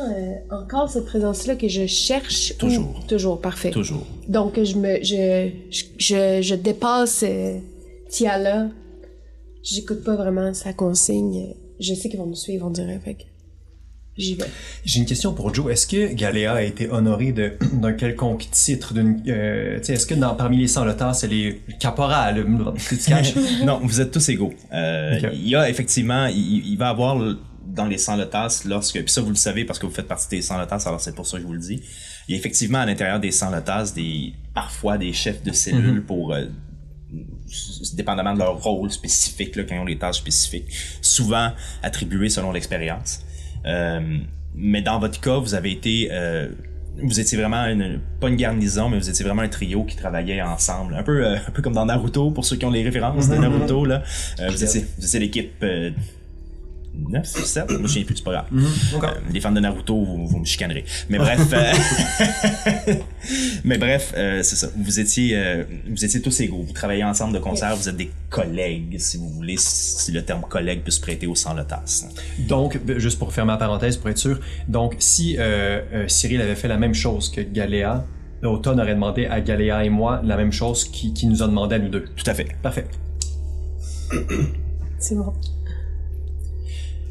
encore 0.50 0.88
cette 0.88 1.04
présence-là 1.04 1.56
que 1.56 1.68
je 1.68 1.86
cherche? 1.86 2.52
ou- 2.52 2.58
Toujours. 2.58 3.04
Toujours, 3.06 3.40
parfait. 3.42 3.70
Toujours. 3.70 4.06
Donc, 4.28 4.58
je 4.62 4.76
me. 4.78 4.96
Je, 5.02 5.50
je, 5.70 5.84
je, 5.98 6.40
je 6.42 6.54
dépasse 6.54 7.22
Tiala. 8.08 8.68
J'écoute 9.68 10.04
pas 10.04 10.14
vraiment 10.16 10.54
sa 10.54 10.72
consigne. 10.72 11.54
Je 11.80 11.92
sais 11.94 12.08
qu'ils 12.08 12.18
vont 12.18 12.26
nous 12.26 12.36
suivre, 12.36 12.66
on 12.66 12.70
dirait. 12.70 13.00
Fait 13.04 13.14
que 13.14 13.22
J'y 14.16 14.34
vais. 14.34 14.44
J'ai 14.84 15.00
une 15.00 15.06
question 15.06 15.34
pour 15.34 15.52
Joe. 15.52 15.70
Est-ce 15.70 15.86
que 15.86 16.14
Galéa 16.14 16.54
a 16.54 16.62
été 16.62 16.88
honorée 16.88 17.32
de- 17.32 17.52
d'un 17.74 17.92
quelconque 17.92 18.48
titre 18.50 18.94
d'une, 18.94 19.22
euh, 19.28 19.78
tu 19.78 19.84
sais, 19.84 19.92
est-ce 19.94 20.06
que 20.06 20.14
dans, 20.14 20.34
parmi 20.34 20.56
les 20.56 20.68
100 20.68 20.84
lotas, 20.86 21.12
c'est 21.14 21.28
les 21.28 21.60
caporales, 21.80 22.46
tu 22.88 22.96
te 22.96 23.06
caches? 23.08 23.34
non, 23.64 23.80
vous 23.82 24.00
êtes 24.00 24.12
tous 24.12 24.26
égaux. 24.30 24.54
Euh. 24.72 25.18
Il 25.34 25.48
y 25.48 25.54
a 25.56 25.68
effectivement, 25.68 26.26
il, 26.26 26.66
il 26.66 26.78
va 26.78 26.88
avoir 26.88 27.18
dans 27.66 27.84
les 27.84 27.98
100 27.98 28.16
lotas, 28.16 28.62
lorsque, 28.66 28.98
puis 29.02 29.12
ça 29.12 29.20
vous 29.20 29.28
le 29.28 29.34
savez 29.34 29.64
parce 29.66 29.78
que 29.78 29.84
vous 29.84 29.92
faites 29.92 30.08
partie 30.08 30.28
des 30.30 30.40
100 30.40 30.58
lotas, 30.60 30.84
alors 30.86 31.00
c'est 31.00 31.14
pour 31.14 31.26
ça 31.26 31.36
que 31.36 31.42
je 31.42 31.46
vous 31.46 31.52
le 31.52 31.58
dis. 31.58 31.82
Il 32.28 32.32
y 32.32 32.34
a 32.34 32.38
effectivement 32.38 32.78
à 32.78 32.86
l'intérieur 32.86 33.20
des 33.20 33.32
100 33.32 33.50
lotas 33.50 33.92
des, 33.94 34.32
parfois 34.54 34.96
des 34.96 35.12
chefs 35.12 35.42
de 35.42 35.52
cellules 35.52 36.02
pour, 36.02 36.32
euh, 36.32 36.46
dépendamment 37.94 38.34
de 38.34 38.38
leur 38.38 38.62
rôle 38.62 38.90
spécifique, 38.90 39.56
là, 39.56 39.64
quand 39.64 39.74
ils 39.74 39.80
ont 39.80 39.84
des 39.84 39.98
tâches 39.98 40.18
spécifiques, 40.18 40.66
souvent 41.00 41.52
attribuées 41.82 42.28
selon 42.28 42.52
l'expérience. 42.52 43.20
Euh, 43.66 44.18
mais 44.54 44.82
dans 44.82 44.98
votre 44.98 45.20
cas, 45.20 45.38
vous 45.38 45.54
avez 45.54 45.72
été, 45.72 46.08
euh, 46.10 46.48
vous 47.02 47.20
étiez 47.20 47.38
vraiment 47.38 47.64
une, 47.66 48.00
pas 48.20 48.28
une 48.28 48.36
garnison, 48.36 48.88
mais 48.88 48.98
vous 48.98 49.08
étiez 49.08 49.24
vraiment 49.24 49.42
un 49.42 49.48
trio 49.48 49.84
qui 49.84 49.96
travaillait 49.96 50.42
ensemble, 50.42 50.94
un 50.94 51.02
peu, 51.02 51.24
euh, 51.24 51.36
un 51.36 51.50
peu 51.50 51.62
comme 51.62 51.74
dans 51.74 51.86
Naruto 51.86 52.30
pour 52.30 52.44
ceux 52.44 52.56
qui 52.56 52.64
ont 52.64 52.70
les 52.70 52.82
références 52.82 53.28
de 53.28 53.36
Naruto 53.36 53.84
là. 53.84 54.02
Vous 54.48 54.64
étiez, 54.64 54.84
vous 54.98 55.04
étiez 55.04 55.20
l'équipe 55.20 55.64
9 57.08 57.36
ou 57.36 57.44
7, 57.44 57.64
je 57.68 57.76
me 57.76 57.86
souviens 57.86 58.04
plus, 58.04 58.16
c'est 58.16 58.24
pas 58.24 58.32
grave. 58.32 58.46
Euh, 58.54 59.06
les 59.32 59.40
fans 59.40 59.52
de 59.52 59.60
Naruto, 59.60 60.02
vous, 60.02 60.26
vous 60.26 60.38
me 60.38 60.44
chicanerez. 60.44 60.84
Mais 61.08 61.18
bref, 61.18 61.40
euh, 61.52 62.94
mais 63.64 63.78
bref, 63.78 64.12
euh, 64.16 64.42
c'est 64.42 64.56
ça. 64.56 64.68
Vous 64.76 65.00
étiez, 65.00 65.36
euh, 65.36 65.64
vous 65.88 66.04
étiez 66.04 66.20
tous 66.20 66.40
égaux. 66.40 66.62
Vous 66.66 66.72
travaillez 66.72 67.04
ensemble 67.04 67.34
de 67.34 67.38
concert. 67.38 67.76
Vous 67.76 67.88
êtes 67.88 67.96
des 67.96 68.10
collègues, 68.30 68.96
si 68.98 69.16
vous 69.16 69.28
voulez, 69.28 69.56
si 69.58 70.12
le 70.12 70.22
terme 70.22 70.42
collègue 70.42 70.82
peut 70.82 70.90
se 70.90 71.00
prêter 71.00 71.26
au 71.26 71.34
sans 71.34 71.54
le 71.54 71.64
tasse. 71.64 72.06
Donc, 72.38 72.78
juste 72.98 73.18
pour 73.18 73.32
fermer 73.32 73.52
ma 73.52 73.58
parenthèse, 73.58 73.96
pour 73.96 74.10
être 74.10 74.18
sûr, 74.18 74.40
donc 74.68 74.96
si 74.98 75.36
euh, 75.38 75.80
euh, 75.92 76.08
Cyril 76.08 76.40
avait 76.40 76.54
fait 76.54 76.68
la 76.68 76.78
même 76.78 76.94
chose 76.94 77.30
que 77.30 77.40
Galéa, 77.40 78.04
Automne 78.42 78.80
aurait 78.80 78.94
demandé 78.94 79.26
à 79.26 79.40
Galéa 79.40 79.84
et 79.84 79.90
moi 79.90 80.20
la 80.22 80.36
même 80.36 80.52
chose 80.52 80.84
qui, 80.84 81.12
qui 81.12 81.26
nous 81.26 81.42
a 81.42 81.48
demandé 81.48 81.76
à 81.76 81.78
nous 81.78 81.88
deux. 81.88 82.04
Tout 82.14 82.28
à 82.30 82.34
fait. 82.34 82.48
Parfait. 82.62 82.86
C'est 84.98 85.16
bon. 85.16 85.32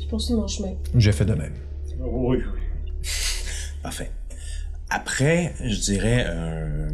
Je 0.06 0.10
poursuis 0.12 0.36
mon 0.36 0.48
chemin? 0.48 0.74
J'ai 0.96 1.12
fait 1.12 1.26
de 1.26 1.34
même. 1.34 1.54
Oui, 2.00 2.38
oui. 2.38 2.44
Parfait. 3.82 4.12
Après, 4.88 5.56
je 5.64 5.80
dirais 5.80 6.26
euh, 6.28 6.88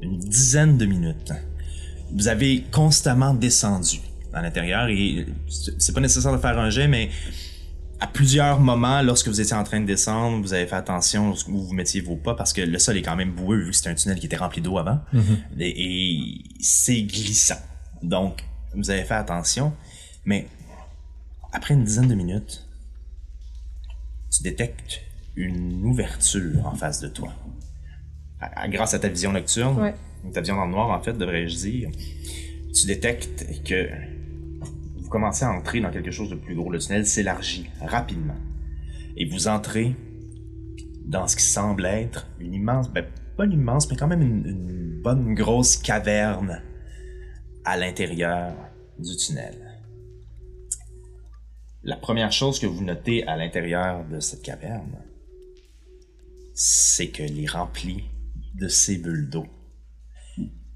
une 0.00 0.18
dizaine 0.20 0.78
de 0.78 0.86
minutes, 0.86 1.32
vous 2.12 2.28
avez 2.28 2.62
constamment 2.70 3.34
descendu 3.34 3.98
à 4.32 4.42
l'intérieur 4.42 4.86
et 4.88 5.26
c'est 5.48 5.92
pas 5.92 6.00
nécessaire 6.00 6.32
de 6.32 6.38
faire 6.38 6.56
un 6.56 6.70
jet, 6.70 6.86
mais 6.86 7.10
à 7.98 8.06
plusieurs 8.06 8.60
moments, 8.60 9.02
lorsque 9.02 9.26
vous 9.26 9.40
étiez 9.40 9.56
en 9.56 9.64
train 9.64 9.80
de 9.80 9.86
descendre, 9.86 10.40
vous 10.40 10.52
avez 10.52 10.68
fait 10.68 10.76
attention 10.76 11.34
où 11.48 11.58
vous 11.64 11.72
mettiez 11.72 12.00
vos 12.00 12.14
pas 12.16 12.34
parce 12.34 12.52
que 12.52 12.60
le 12.60 12.78
sol 12.78 12.96
est 12.96 13.02
quand 13.02 13.16
même 13.16 13.32
boueux 13.32 13.58
vu 13.58 13.70
que 13.70 13.76
c'était 13.76 13.90
un 13.90 13.94
tunnel 13.94 14.20
qui 14.20 14.26
était 14.26 14.36
rempli 14.36 14.60
d'eau 14.60 14.78
avant 14.78 15.00
et, 15.58 15.68
et 15.68 16.44
c'est 16.60 17.02
glissant. 17.02 17.58
Donc, 18.04 18.44
vous 18.76 18.90
avez 18.90 19.02
fait 19.02 19.14
attention, 19.14 19.72
mais 20.24 20.46
après 21.52 21.74
une 21.74 21.84
dizaine 21.84 22.08
de 22.08 22.14
minutes, 22.14 22.66
tu 24.30 24.42
détectes 24.42 25.00
une 25.36 25.84
ouverture 25.84 26.66
en 26.66 26.74
face 26.74 27.00
de 27.00 27.08
toi. 27.08 27.32
À- 28.40 28.62
à- 28.62 28.68
grâce 28.68 28.94
à 28.94 28.98
ta 28.98 29.08
vision 29.08 29.32
nocturne, 29.32 29.78
Ouais. 29.80 29.94
ta 30.32 30.40
vision 30.40 30.56
dans 30.56 30.64
le 30.66 30.70
noir 30.72 30.90
en 30.90 31.00
fait, 31.02 31.12
devrais-je 31.16 31.56
dire, 31.56 31.90
tu 32.74 32.86
détectes 32.86 33.46
que 33.64 33.88
vous 34.98 35.08
commencez 35.08 35.44
à 35.44 35.50
entrer 35.52 35.80
dans 35.80 35.90
quelque 35.90 36.10
chose 36.10 36.30
de 36.30 36.34
plus 36.36 36.54
gros. 36.54 36.70
Le 36.70 36.78
tunnel 36.78 37.06
s'élargit 37.06 37.68
rapidement. 37.80 38.36
Et 39.16 39.26
vous 39.26 39.46
entrez 39.48 39.94
dans 41.04 41.28
ce 41.28 41.36
qui 41.36 41.44
semble 41.44 41.84
être 41.84 42.26
une 42.40 42.54
immense, 42.54 42.90
ben 42.90 43.04
pas 43.36 43.44
une 43.44 43.52
immense, 43.52 43.90
mais 43.90 43.96
quand 43.96 44.06
même 44.08 44.22
une, 44.22 44.46
une 44.46 45.00
bonne 45.02 45.34
grosse 45.34 45.76
caverne 45.76 46.62
à 47.64 47.76
l'intérieur 47.76 48.54
du 48.98 49.14
tunnel. 49.16 49.71
La 51.84 51.96
première 51.96 52.30
chose 52.30 52.60
que 52.60 52.66
vous 52.66 52.84
notez 52.84 53.26
à 53.26 53.36
l'intérieur 53.36 54.04
de 54.04 54.20
cette 54.20 54.42
caverne, 54.42 55.02
c'est 56.54 57.08
qu'elle 57.08 57.40
est 57.40 57.50
remplie 57.50 58.04
de 58.54 58.68
ces 58.68 58.98
bulles 58.98 59.28
d'eau 59.28 59.46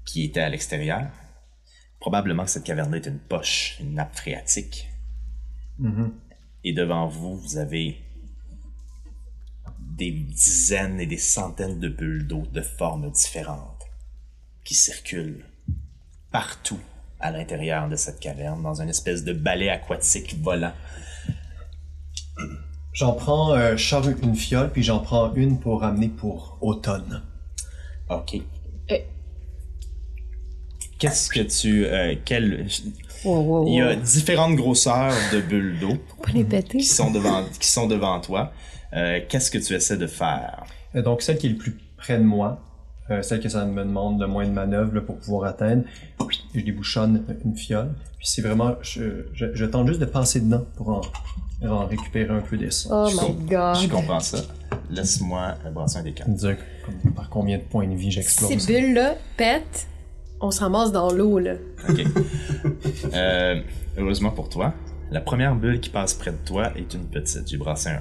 qui 0.05 0.25
étaient 0.25 0.41
à 0.41 0.49
l'extérieur. 0.49 1.09
Probablement 2.01 2.43
que 2.43 2.49
cette 2.51 2.65
caverne 2.65 2.93
est 2.93 3.05
une 3.05 3.19
poche, 3.19 3.77
une 3.79 3.93
nappe 3.93 4.15
phréatique. 4.15 4.89
Et 6.65 6.73
devant 6.73 7.07
vous, 7.07 7.37
vous 7.37 7.57
avez 7.57 8.03
des 9.79 10.11
dizaines 10.11 10.99
et 10.99 11.05
des 11.05 11.17
centaines 11.17 11.79
de 11.79 11.87
bulles 11.87 12.27
d'eau 12.27 12.43
de 12.51 12.61
formes 12.61 13.09
différentes 13.11 13.85
qui 14.65 14.75
circulent 14.75 15.45
partout 16.31 16.81
à 17.19 17.31
l'intérieur 17.31 17.87
de 17.87 17.95
cette 17.95 18.19
caverne 18.19 18.61
dans 18.61 18.81
une 18.81 18.89
espèce 18.89 19.23
de 19.23 19.33
balai 19.33 19.69
aquatique 19.69 20.35
volant. 20.41 20.73
J'en 22.93 23.13
prends, 23.13 23.53
euh, 23.53 23.77
je 23.77 23.87
sors 23.87 24.07
une 24.07 24.35
fiole, 24.35 24.71
puis 24.71 24.81
j'en 24.83 24.99
prends 24.99 25.33
une 25.35 25.59
pour 25.59 25.81
ramener 25.81 26.07
pour 26.07 26.57
Automne. 26.61 27.21
Ok. 28.09 28.41
Eh. 28.89 29.03
Qu'est-ce 30.97 31.29
que 31.29 31.41
tu... 31.41 31.85
euh, 31.85 32.15
quel... 32.25 32.67
Wow, 33.23 33.41
wow, 33.41 33.63
wow. 33.63 33.67
Il 33.67 33.73
y 33.75 33.81
a 33.81 33.95
différentes 33.95 34.55
grosseurs 34.55 35.13
de 35.31 35.41
bulles 35.41 35.79
d'eau 35.79 35.97
qui 36.69 36.83
sont 36.83 37.11
devant, 37.11 37.43
qui 37.59 37.67
sont 37.67 37.87
devant 37.87 38.19
toi. 38.19 38.51
Euh, 38.93 39.19
Qu'est-ce 39.27 39.51
que 39.51 39.57
tu 39.57 39.73
essaies 39.73 39.97
de 39.97 40.07
faire? 40.07 40.63
Euh, 40.95 41.01
Donc, 41.01 41.21
celle 41.21 41.37
qui 41.37 41.47
est 41.47 41.51
le 41.51 41.57
plus 41.57 41.77
près 41.97 42.17
de 42.17 42.23
moi, 42.23 42.61
euh, 43.11 43.21
celle 43.21 43.39
que 43.41 43.49
ça 43.49 43.65
me 43.65 43.83
demande 43.83 44.19
le 44.19 44.27
moins 44.27 44.45
de 44.45 44.51
manœuvre 44.51 44.93
là, 44.95 45.01
pour 45.01 45.17
pouvoir 45.17 45.49
atteindre, 45.49 45.83
je 46.53 46.59
débouchonne 46.61 47.23
une 47.45 47.55
fiole. 47.55 47.89
Puis 48.17 48.27
c'est 48.27 48.41
vraiment, 48.41 48.75
je, 48.81 49.25
je, 49.33 49.45
je 49.53 49.65
tente 49.65 49.87
juste 49.87 49.99
de 49.99 50.05
passer 50.05 50.41
dedans 50.41 50.65
pour 50.75 50.89
en, 50.89 51.01
en 51.67 51.85
récupérer 51.85 52.33
un 52.33 52.41
peu 52.41 52.57
d'essence. 52.57 52.91
Oh 52.91 53.07
Je 53.09 53.25
my 53.31 53.45
god. 53.47 53.75
Je 53.77 53.87
comprends 53.87 54.19
ça. 54.19 54.39
Laisse-moi 54.89 55.55
euh, 55.65 55.71
brasser 55.71 55.99
un 55.99 56.03
des 56.03 56.13
quatre. 56.13 56.29
Dire 56.29 56.57
comme- 56.85 57.13
par 57.13 57.29
combien 57.29 57.57
de 57.57 57.63
points 57.63 57.87
de 57.87 57.95
vie 57.95 58.11
j'explose. 58.11 58.49
Ces 58.57 58.73
bulles-là 58.73 59.15
pètent, 59.37 59.87
on 60.41 60.51
se 60.51 60.59
ramasse 60.61 60.91
dans 60.91 61.11
l'eau, 61.11 61.39
là. 61.39 61.53
Ok. 61.89 62.01
Euh, 63.13 63.61
heureusement 63.97 64.31
pour 64.31 64.49
toi, 64.49 64.73
la 65.11 65.21
première 65.21 65.55
bulle 65.55 65.79
qui 65.79 65.89
passe 65.89 66.13
près 66.13 66.31
de 66.31 66.37
toi 66.45 66.71
est 66.75 66.93
une 66.93 67.05
petite. 67.05 67.47
J'ai 67.47 67.57
brassé 67.57 67.89
un 67.89 67.95
1. 67.95 67.99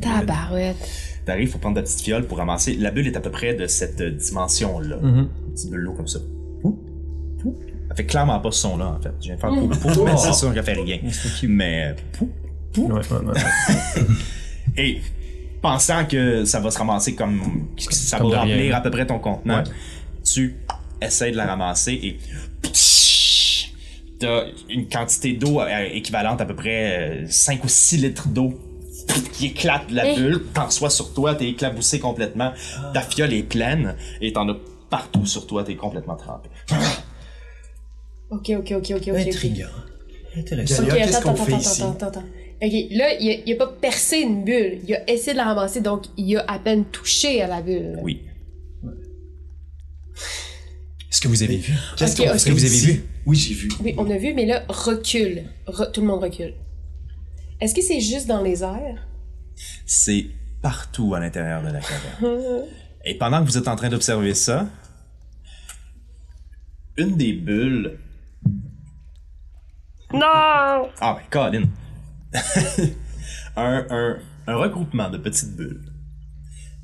Tabarouette. 0.00 0.76
T'arrives, 1.24 1.50
faut 1.50 1.58
prendre 1.58 1.76
ta 1.76 1.82
petite 1.82 2.00
fiole 2.02 2.26
pour 2.26 2.38
ramasser. 2.38 2.74
La 2.74 2.90
bulle 2.90 3.06
est 3.06 3.16
à 3.16 3.20
peu 3.20 3.30
près 3.30 3.54
de 3.54 3.66
cette 3.66 4.00
euh, 4.00 4.10
dimension-là. 4.10 4.96
Mhm. 5.00 5.28
Une 5.46 5.52
petite 5.52 5.70
bulle 5.70 5.84
d'eau 5.84 5.92
comme 5.94 6.06
ça. 6.08 6.18
Pou, 6.60 6.78
pou. 7.40 7.56
Elle 7.90 7.96
fait 7.96 8.04
clairement 8.06 8.38
pas 8.40 8.50
ce 8.50 8.60
son-là, 8.60 8.96
en 8.98 9.00
fait. 9.02 9.12
Je 9.20 9.26
viens 9.26 9.36
de 9.36 9.40
faire 9.40 9.50
pou, 9.50 9.68
pou, 9.68 10.04
mais 10.04 10.16
c'est 10.16 10.32
sûr 10.32 10.52
qu'elle 10.52 10.64
fait 10.64 10.72
rien. 10.74 10.98
Mais, 11.48 11.84
euh, 11.90 11.94
pou. 12.12 12.30
Ouais, 12.76 12.92
ouais, 12.92 13.26
ouais. 13.26 14.02
Et, 14.76 15.00
pensant 15.62 16.04
que 16.04 16.44
ça 16.44 16.60
va 16.60 16.70
se 16.70 16.78
ramasser 16.78 17.14
comme, 17.14 17.40
ça 17.78 18.18
Comme 18.18 18.30
va 18.32 18.42
rien. 18.42 18.54
remplir 18.56 18.76
à 18.76 18.80
peu 18.82 18.90
près 18.90 19.06
ton 19.06 19.18
contenant, 19.18 19.58
Ouais. 19.58 19.70
tu 20.24 20.56
essaies 21.00 21.30
de 21.30 21.36
la 21.36 21.46
ramasser 21.46 21.92
et 21.92 22.18
t'as 24.18 24.44
une 24.68 24.88
quantité 24.88 25.32
d'eau 25.34 25.60
euh, 25.60 25.88
équivalente 25.92 26.40
à 26.40 26.44
peu 26.44 26.54
près 26.54 27.24
5 27.28 27.64
ou 27.64 27.68
6 27.68 27.96
litres 27.98 28.28
d'eau 28.28 28.58
qui 29.32 29.46
éclate 29.46 29.88
de 29.90 29.94
la 29.96 30.06
Hey. 30.06 30.16
bulle, 30.16 30.42
t'en 30.54 30.66
reçois 30.66 30.90
sur 30.90 31.12
toi, 31.14 31.34
t'es 31.34 31.48
éclaboussé 31.48 31.98
complètement, 31.98 32.52
ta 32.92 33.00
fiole 33.02 33.32
est 33.32 33.42
pleine 33.42 33.96
et 34.20 34.32
t'en 34.32 34.48
as 34.48 34.56
partout 34.90 35.26
sur 35.26 35.46
toi, 35.46 35.64
t'es 35.64 35.76
complètement 35.76 36.16
trempé. 36.16 36.48
Ok, 38.30 38.50
ok, 38.58 38.72
ok, 38.76 38.92
ok, 38.96 39.08
ok. 39.08 39.08
Intriguant. 39.08 39.66
Intéressant. 40.36 40.82
Ok, 40.84 40.90
attends, 40.90 41.20
qu'on 41.22 41.28
attends, 41.30 41.44
fait 41.44 41.52
attends, 41.52 41.60
ici? 41.60 41.82
attends, 41.82 41.92
attends, 41.92 42.06
attends. 42.08 42.24
Ok, 42.62 42.72
là, 42.92 43.14
il 43.20 43.30
a, 43.30 43.34
il 43.46 43.52
a 43.52 43.56
pas 43.56 43.66
percé 43.66 44.18
une 44.20 44.44
bulle. 44.44 44.78
Il 44.86 44.94
a 44.94 45.10
essayé 45.10 45.32
de 45.32 45.36
la 45.38 45.44
ramasser, 45.44 45.80
donc 45.80 46.04
il 46.16 46.36
a 46.36 46.44
à 46.50 46.58
peine 46.58 46.84
touché 46.86 47.42
à 47.42 47.46
la 47.46 47.60
bulle. 47.62 47.98
Oui. 48.02 48.22
Est-ce 51.10 51.20
que 51.20 51.28
vous 51.28 51.42
avez 51.42 51.56
vu? 51.56 51.72
Qu'est-ce 51.96 52.16
que 52.16 52.50
vous 52.52 52.64
avez 52.64 52.76
vu? 52.78 53.04
Oui, 53.26 53.36
j'ai 53.36 53.54
vu. 53.54 53.68
Oui, 53.82 53.94
on 53.98 54.10
a 54.10 54.16
vu, 54.16 54.34
mais 54.34 54.46
là, 54.46 54.64
recule. 54.68 55.44
Re- 55.66 55.90
tout 55.92 56.00
le 56.00 56.06
monde 56.06 56.22
recule. 56.22 56.54
Est-ce 57.60 57.74
que 57.74 57.82
c'est 57.82 58.00
juste 58.00 58.26
dans 58.26 58.42
les 58.42 58.62
airs? 58.62 59.06
C'est 59.86 60.26
partout 60.62 61.14
à 61.14 61.20
l'intérieur 61.20 61.62
de 61.62 61.68
la 61.68 61.80
caverne. 61.80 62.64
Et 63.04 63.16
pendant 63.16 63.40
que 63.40 63.46
vous 63.50 63.58
êtes 63.58 63.68
en 63.68 63.76
train 63.76 63.90
d'observer 63.90 64.34
ça, 64.34 64.66
une 66.96 67.16
des 67.16 67.32
bulles. 67.32 67.98
Non! 70.12 70.20
Ah 71.00 71.18
ben, 71.18 71.22
Colin! 71.30 71.64
un, 73.56 73.86
un, 73.90 74.18
un 74.46 74.56
regroupement 74.56 75.10
de 75.10 75.18
petites 75.18 75.54
bulles 75.54 75.92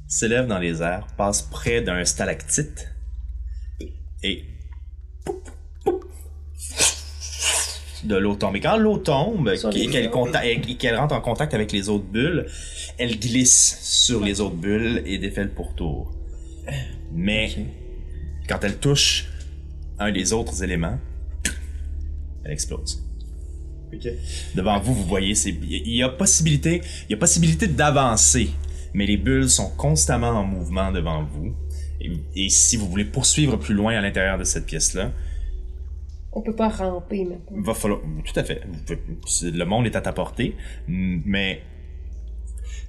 s'élève 0.06 0.46
dans 0.46 0.58
les 0.58 0.82
airs, 0.82 1.06
passe 1.16 1.42
près 1.42 1.80
d'un 1.80 2.04
stalactite 2.04 2.88
et 4.22 4.44
de 8.04 8.16
l'eau 8.16 8.34
tombe. 8.34 8.56
Et 8.56 8.60
quand 8.60 8.76
l'eau 8.76 8.98
tombe 8.98 9.52
et 9.52 10.76
qu'elle 10.76 10.96
rentre 10.96 11.14
en 11.14 11.20
contact 11.20 11.54
avec 11.54 11.72
les 11.72 11.88
autres 11.88 12.04
bulles, 12.04 12.46
elle 12.98 13.18
glisse 13.18 13.78
sur 13.82 14.22
les 14.22 14.40
autres 14.40 14.56
bulles 14.56 15.02
et 15.06 15.18
défait 15.18 15.44
le 15.44 15.50
pourtour. 15.50 16.12
Mais 17.12 17.50
quand 18.48 18.62
elle 18.62 18.78
touche 18.78 19.26
un 19.98 20.12
des 20.12 20.32
autres 20.32 20.62
éléments, 20.62 20.98
elle 22.44 22.52
explose. 22.52 23.04
Devant 24.54 24.78
vous, 24.80 24.94
vous 24.94 25.04
voyez, 25.04 25.34
il 25.48 25.96
y 25.96 26.02
a 26.02 26.08
possibilité, 26.08 26.80
il 27.08 27.12
y 27.12 27.14
a 27.14 27.18
possibilité 27.18 27.66
d'avancer, 27.66 28.50
mais 28.94 29.04
les 29.04 29.16
bulles 29.16 29.50
sont 29.50 29.70
constamment 29.70 30.30
en 30.30 30.44
mouvement 30.44 30.92
devant 30.92 31.24
vous. 31.24 31.54
Et, 32.00 32.12
et 32.36 32.48
si 32.48 32.76
vous 32.76 32.88
voulez 32.88 33.04
poursuivre 33.04 33.56
plus 33.56 33.74
loin 33.74 33.94
à 33.94 34.00
l'intérieur 34.00 34.38
de 34.38 34.44
cette 34.44 34.66
pièce-là, 34.66 35.12
On 36.32 36.42
peut 36.42 36.54
pas 36.54 36.68
ramper 36.68 37.24
maintenant. 37.24 37.62
va 37.62 37.74
falloir 37.74 38.00
tout 38.24 38.38
à 38.38 38.44
fait. 38.44 38.62
le 39.42 39.64
monde 39.64 39.86
est 39.86 39.96
à 39.96 40.00
ta 40.00 40.12
portée, 40.12 40.54
mais 40.86 41.62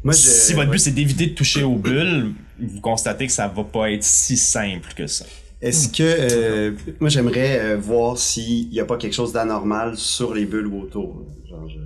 Moi, 0.04 0.14
je, 0.14 0.20
si 0.20 0.54
votre 0.54 0.68
ouais. 0.68 0.72
but 0.74 0.80
c'est 0.80 0.92
d'éviter 0.92 1.28
de 1.28 1.34
toucher 1.34 1.64
aux 1.64 1.76
bulles, 1.76 2.34
vous 2.60 2.82
constatez 2.82 3.26
que 3.26 3.34
ça 3.34 3.48
va 3.48 3.64
pas 3.64 3.92
être 3.92 4.04
si 4.04 4.38
simple 4.38 4.94
que 4.96 5.08
ça. 5.08 5.26
Est-ce 5.62 5.90
que 5.90 6.04
euh, 6.04 6.72
moi 7.00 7.10
j'aimerais 7.10 7.60
euh, 7.60 7.78
voir 7.78 8.18
s'il 8.18 8.74
y 8.74 8.80
a 8.80 8.86
pas 8.86 8.98
quelque 8.98 9.14
chose 9.14 9.32
d'anormal 9.32 9.96
sur 9.98 10.34
les 10.34 10.46
bulles 10.46 10.68
ou 10.68 10.82
autour. 10.82 11.24
Genre, 11.50 11.70
je... 11.70 11.80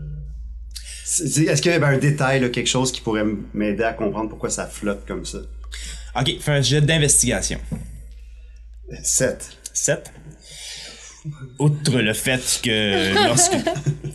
Est-ce 1.44 1.62
qu'il 1.62 1.72
y 1.72 1.76
avait 1.76 1.86
un 1.86 1.98
détail, 1.98 2.40
là, 2.40 2.50
quelque 2.50 2.68
chose 2.68 2.92
qui 2.92 3.02
pourrait 3.02 3.26
m'aider 3.54 3.84
à 3.84 3.94
comprendre 3.94 4.30
pourquoi 4.30 4.50
ça 4.50 4.66
flotte 4.66 5.06
comme 5.06 5.24
ça? 5.26 5.40
Ok, 6.20 6.38
fais 6.40 6.52
un 6.52 6.62
jet 6.62 6.82
d'investigation. 6.82 7.60
7. 9.04 9.58
7. 9.74 10.12
Outre 11.60 12.00
le 12.02 12.14
fait 12.14 12.60
que 12.64 13.26
lorsque 13.28 13.56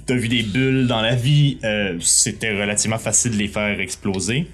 t'as 0.07 0.15
vu 0.15 0.29
des 0.29 0.43
bulles 0.43 0.87
dans 0.87 1.01
la 1.03 1.15
vie, 1.15 1.59
euh, 1.65 1.97
c'était 2.01 2.53
relativement 2.53 2.99
facile 2.99 3.33
de 3.33 3.37
les 3.37 3.49
faire 3.49 3.81
exploser. 3.81 4.47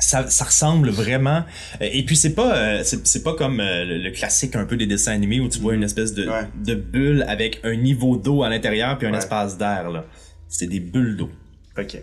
Ça, 0.00 0.28
ça 0.28 0.44
ressemble 0.44 0.90
vraiment. 0.90 1.44
euh, 1.80 1.88
et 1.90 2.02
puis 2.04 2.16
c'est 2.16 2.34
pas 2.34 2.56
euh, 2.56 2.82
c'est 2.84 3.22
pas 3.22 3.34
comme 3.34 3.60
euh, 3.60 3.84
le, 3.84 3.98
le 3.98 4.10
classique 4.10 4.56
un 4.56 4.64
peu 4.66 4.76
des 4.76 4.86
dessins 4.86 5.12
animés 5.12 5.38
où 5.40 5.48
tu 5.48 5.60
vois 5.60 5.74
une 5.74 5.84
espèce 5.84 6.12
de, 6.12 6.28
Ouais. 6.28 6.42
de 6.64 6.74
bulle 6.74 7.24
avec 7.28 7.60
un 7.62 7.76
niveau 7.76 8.16
d'eau 8.16 8.42
à 8.42 8.48
l'intérieur 8.50 8.98
puis 8.98 9.06
un 9.06 9.12
Ouais. 9.12 9.18
espace 9.18 9.56
d'air 9.56 9.90
là. 9.90 10.04
C'est 10.48 10.66
des 10.66 10.80
bulles 10.80 11.16
d'eau. 11.16 11.30
Ok. 11.78 11.96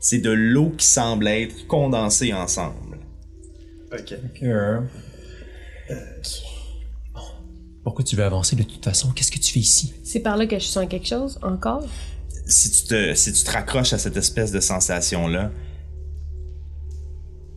C'est 0.00 0.18
de 0.18 0.30
l'eau 0.30 0.74
qui 0.76 0.86
semble 0.86 1.28
être 1.28 1.66
condensée 1.68 2.32
ensemble. 2.34 2.98
Ok. 3.92 4.14
Euh, 4.42 4.80
Pourquoi 7.84 8.02
tu 8.04 8.16
veux 8.16 8.24
avancer 8.24 8.56
de 8.56 8.62
toute 8.62 8.82
façon? 8.84 9.12
Qu'est-ce 9.12 9.30
que 9.30 9.38
tu 9.38 9.52
fais 9.52 9.60
ici? 9.60 9.92
C'est 10.02 10.20
par 10.20 10.36
là 10.36 10.46
que 10.46 10.58
je 10.58 10.64
sens 10.64 10.86
quelque 10.88 11.06
chose, 11.06 11.38
encore? 11.42 11.84
si 12.46 12.70
tu 12.70 12.82
te 12.88 13.14
si 13.14 13.32
tu 13.32 13.42
te 13.42 13.50
raccroches 13.50 13.94
à 13.94 13.98
cette 13.98 14.18
espèce 14.18 14.52
de 14.52 14.60
sensation 14.60 15.28
là 15.28 15.50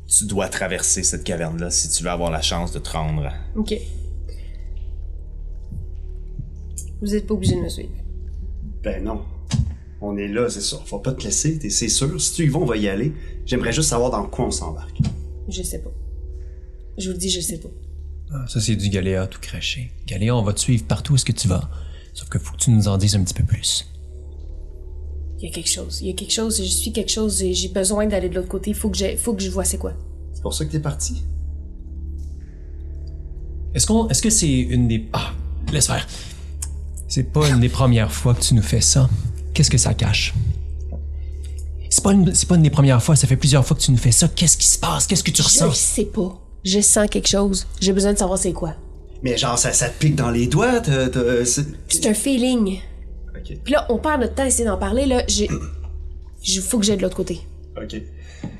tu 0.08 0.24
dois 0.26 0.48
traverser 0.48 1.04
cette 1.04 1.26
caverne 1.26 1.60
là 1.60 1.70
si 1.70 1.90
tu 1.90 2.04
veux 2.04 2.10
avoir 2.10 2.32
la 2.32 2.42
chance 2.42 2.72
de 2.72 2.80
te 2.80 2.92
rendre 2.92 3.30
Ok. 3.58 3.74
Vous 7.02 7.14
êtes 7.16 7.28
pas 7.28 7.34
obligé 7.34 7.56
de 7.56 7.62
me 7.62 7.70
suivre. 7.70 7.90
Ben 8.82 9.04
non. 9.04 9.24
On 10.00 10.16
est 10.18 10.28
là, 10.30 10.50
c'est 10.50 10.62
sûr. 10.62 10.88
Faut 10.88 11.00
pas 11.00 11.12
te 11.14 11.24
laisser, 11.24 11.60
t'es- 11.60 11.70
c'est 11.70 11.90
sûr. 11.90 12.20
Si 12.22 12.34
tu 12.34 12.46
y 12.46 12.48
vas, 12.48 12.60
on 12.60 12.66
va 12.66 12.78
y 12.78 12.88
aller. 12.88 13.14
J'aimerais 13.46 13.74
juste 13.74 13.90
savoir 13.90 14.10
dans 14.10 14.26
quoi 14.26 14.46
on 14.46 14.52
s'embarque. 14.52 14.98
Je 15.50 15.64
sais 15.64 15.80
pas. 15.80 15.92
Je 16.98 17.08
vous 17.08 17.14
le 17.14 17.20
dis, 17.20 17.30
je 17.30 17.42
sais 17.42 17.58
pas. 17.60 17.70
Ah, 18.34 18.46
ça, 18.48 18.60
c'est 18.60 18.76
du 18.76 18.90
Galéa 18.90 19.26
tout 19.28 19.40
craché. 19.40 19.92
Galéa, 20.06 20.36
on 20.36 20.44
va 20.44 20.54
te 20.54 20.60
suivre 20.60 20.84
partout 20.86 21.14
où 21.14 21.16
est-ce 21.16 21.26
que 21.26 21.32
tu 21.32 21.48
vas. 21.48 21.70
Sauf 22.14 22.28
que 22.30 22.40
faut 22.40 22.54
que 22.54 22.58
tu 22.58 22.72
nous 22.72 22.88
en 22.88 22.98
dises 22.98 23.16
un 23.16 23.24
petit 23.24 23.34
peu 23.34 23.44
plus. 23.44 23.88
Il 25.40 25.48
y 25.48 25.52
a 25.52 25.54
quelque 25.54 25.70
chose. 25.70 26.00
Il 26.02 26.08
y 26.08 26.10
a 26.10 26.14
quelque 26.14 26.34
chose. 26.34 26.58
Je 26.58 26.64
suis 26.68 26.92
quelque 26.92 27.12
chose. 27.12 27.42
et 27.44 27.54
J'ai 27.54 27.70
besoin 27.70 28.06
d'aller 28.08 28.28
de 28.28 28.36
l'autre 28.36 28.48
côté. 28.48 28.74
Faut 28.74 28.90
que, 28.90 28.98
j'ai- 28.98 29.16
faut 29.18 29.34
que 29.34 29.42
je 29.42 29.50
vois 29.52 29.64
c'est 29.64 29.78
quoi. 29.78 29.94
C'est 30.34 30.42
pour 30.42 30.54
ça 30.54 30.66
que 30.66 30.72
t'es 30.72 30.80
parti. 30.80 31.24
Est-ce 33.74 33.86
qu'on, 33.86 34.08
est-ce 34.10 34.22
que 34.22 34.30
c'est 34.30 34.50
une 34.52 34.88
des... 34.88 35.08
Ah, 35.14 35.32
laisse 35.72 35.88
faire. 35.88 36.08
C'est 37.08 37.24
pas 37.32 37.48
une 37.50 37.60
des 37.60 37.70
premières 37.70 38.12
fois 38.12 38.34
que 38.34 38.42
tu 38.42 38.54
nous 38.56 38.62
fais 38.62 38.82
ça. 38.82 39.10
Qu'est-ce 39.54 39.70
que 39.70 39.78
ça 39.78 39.94
cache? 39.94 40.34
C'est 41.90 42.04
pas, 42.04 42.14
une, 42.14 42.34
c'est 42.36 42.48
pas 42.48 42.56
une 42.56 42.64
des 42.64 42.70
premières 42.70 43.02
fois, 43.02 43.16
ça 43.16 43.28
fait 43.28 43.38
plusieurs 43.38 43.66
fois 43.66 43.76
que 43.78 43.82
tu 43.82 43.92
nous 43.92 43.98
fais 43.98 44.12
ça. 44.12 44.28
Qu'est-ce 44.28 44.58
qui 44.58 44.68
se 44.68 44.78
passe? 44.78 45.08
Qu'est-ce 45.08 45.24
que 45.24 45.32
tu 45.32 45.42
Je 45.42 45.48
ressens? 45.48 45.72
sais 45.74 46.06
pas. 46.06 46.40
Je 46.68 46.82
sens 46.82 47.08
quelque 47.10 47.30
chose. 47.30 47.66
J'ai 47.80 47.94
besoin 47.94 48.12
de 48.12 48.18
savoir 48.18 48.38
c'est 48.38 48.52
quoi. 48.52 48.76
Mais 49.24 49.38
genre, 49.38 49.58
ça, 49.58 49.72
ça 49.72 49.88
te 49.88 49.98
pique 49.98 50.16
dans 50.16 50.30
les 50.32 50.48
doigts, 50.48 50.82
c'est- 51.46 52.06
un 52.06 52.14
feeling. 52.14 52.80
Ok. 53.36 53.58
Puis 53.64 53.74
là, 53.74 53.86
on 53.90 53.98
perd 53.98 54.20
notre 54.22 54.36
temps 54.36 54.44
à 54.44 54.48
essayer 54.48 54.66
d'en 54.66 54.78
parler. 54.78 55.06
Là, 55.06 55.24
j'ai. 55.28 55.48
Je 56.44 56.62
faut 56.62 56.78
que 56.78 56.86
j'aille 56.86 56.98
de 56.98 57.02
l'autre 57.02 57.16
côté. 57.16 57.40
Ok. 57.82 58.02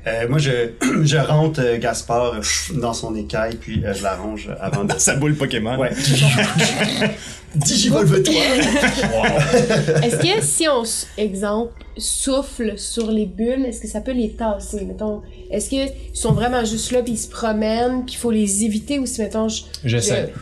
Euh, 0.06 0.26
moi, 0.28 0.38
je, 0.38 0.70
je 1.04 1.16
rentre 1.16 1.60
euh, 1.62 1.78
Gaspard 1.78 2.34
euh, 2.34 2.40
dans 2.80 2.94
son 2.94 3.14
écaille, 3.14 3.56
puis 3.60 3.84
euh, 3.84 3.92
je 3.94 4.02
la 4.02 4.16
range 4.16 4.48
avant 4.60 4.84
de... 4.84 4.92
ça 4.98 5.16
boule 5.16 5.34
Pokémon 5.34 5.78
Ouais. 5.78 5.90
Digivolve-toi! 7.54 8.34
Est-ce 10.02 10.16
que 10.18 10.42
si 10.44 10.68
on, 10.68 10.84
s- 10.84 11.06
exemple, 11.16 11.72
souffle 11.96 12.74
sur 12.76 13.10
les 13.10 13.24
bulles, 13.26 13.64
est-ce 13.66 13.80
que 13.80 13.88
ça 13.88 14.00
peut 14.02 14.12
les 14.12 14.32
tasser, 14.32 14.84
mettons? 14.84 15.22
Est-ce 15.50 15.70
qu'ils 15.70 15.90
sont 16.12 16.32
vraiment 16.32 16.64
juste 16.64 16.90
là 16.92 17.02
puis 17.02 17.12
ils 17.14 17.18
se 17.18 17.28
promènent 17.28 18.04
puis 18.04 18.14
il 18.14 18.18
faut 18.18 18.30
les 18.30 18.64
éviter 18.64 18.98
ou 18.98 19.06
si, 19.06 19.20
mettons, 19.22 19.48
je... 19.48 19.62
J'essaie. 19.84 20.32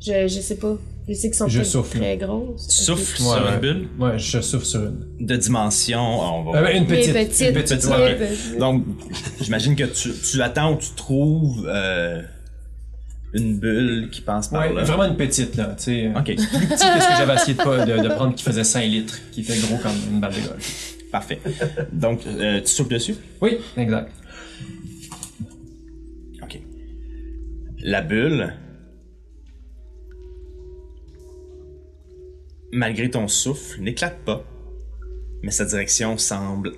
Je, 0.00 0.12
je, 0.12 0.28
je 0.28 0.40
sais 0.40 0.56
pas. 0.56 0.76
Je 1.08 1.14
sont 1.62 1.64
souffle. 1.64 1.98
très 1.98 2.16
grosses. 2.16 2.68
souffle 2.68 3.22
sur 3.22 3.48
une 3.48 3.60
bulle? 3.60 3.88
Ouais, 3.98 4.18
je 4.18 4.40
souffle 4.40 4.64
sur 4.64 4.80
une. 4.80 5.06
de 5.26 5.36
dimension 5.36 6.00
on 6.00 6.50
va 6.50 6.58
Euh, 6.62 6.72
une 6.74 6.86
Mais 6.88 6.96
petite. 7.00 7.12
petites, 7.14 7.48
Une 7.48 7.54
petite, 7.54 7.84
ouais. 7.86 8.14
petites. 8.16 8.58
donc 8.58 8.84
j'imagine 9.40 9.76
que 9.76 9.84
tu, 9.84 10.10
tu 10.12 10.42
attends 10.42 10.72
où 10.74 10.78
tu 10.78 10.88
trouves 10.96 11.64
euh, 11.68 12.22
une 13.34 13.56
bulle 13.58 14.08
qui 14.10 14.20
passe 14.20 14.48
par 14.48 14.62
Ouais, 14.62 14.72
là 14.74 14.82
vraiment 14.82 15.04
une 15.04 15.16
petite, 15.16 15.54
là, 15.56 15.74
tu 15.78 15.84
sais. 15.84 16.08
ok 16.08 16.24
Plus 16.24 16.34
petit 16.36 16.68
que 16.68 16.76
ce 16.76 17.08
que 17.08 17.16
j'avais 17.18 17.34
essayé 17.34 17.54
de, 17.54 17.62
pas- 17.62 17.84
de, 17.84 18.02
de 18.02 18.08
prendre 18.08 18.34
qui 18.34 18.42
faisait 18.42 18.64
5 18.64 18.82
litres, 18.86 19.18
qui 19.30 19.42
était 19.42 19.56
gros 19.58 19.76
comme 19.78 19.92
une 20.12 20.18
balle 20.20 20.32
de 20.34 20.40
golf. 20.48 20.94
parfait 21.12 21.38
donc 21.92 22.26
euh, 22.26 22.60
tu 22.62 22.66
souffles 22.68 22.94
dessus? 22.94 23.14
Oui, 23.40 23.58
exact. 23.76 24.10
ok 26.42 26.58
la 27.84 28.00
bulle 28.02 28.54
malgré 32.76 33.10
ton 33.10 33.26
souffle 33.28 33.80
n'éclate 33.80 34.18
pas 34.24 34.44
mais 35.42 35.50
sa 35.50 35.64
direction 35.64 36.16
semble 36.18 36.72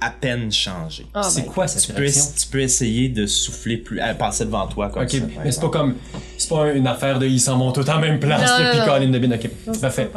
à 0.00 0.10
peine 0.10 0.50
changer 0.50 1.06
Ah, 1.12 1.22
c'est 1.22 1.42
ben, 1.42 1.48
quoi 1.48 1.66
cette 1.68 1.82
tu 1.82 1.92
peux, 1.92 2.06
tu 2.06 2.46
peux 2.50 2.60
essayer 2.60 3.08
de 3.10 3.26
souffler 3.26 3.76
plus, 3.76 4.00
à 4.00 4.14
passer 4.14 4.46
devant 4.46 4.66
toi 4.66 4.88
comme 4.88 5.02
Ok, 5.02 5.10
ça. 5.10 5.18
mais 5.44 5.52
c'est 5.52 5.60
pas 5.60 5.68
comme. 5.68 5.96
C'est 6.38 6.48
pas 6.48 6.72
une 6.72 6.86
affaire 6.86 7.18
de 7.18 7.26
ils 7.26 7.38
s'en 7.40 7.58
vont 7.58 7.70
tout 7.72 7.88
en 7.90 7.98
même 8.00 8.18
place, 8.18 8.48
Non, 8.50 8.70
puis. 8.70 8.80
Colin 8.86 9.10
de 9.10 9.18
bin. 9.18 9.30
Ok, 9.32 9.50
Non, 9.66 9.74
parfait. 9.78 10.10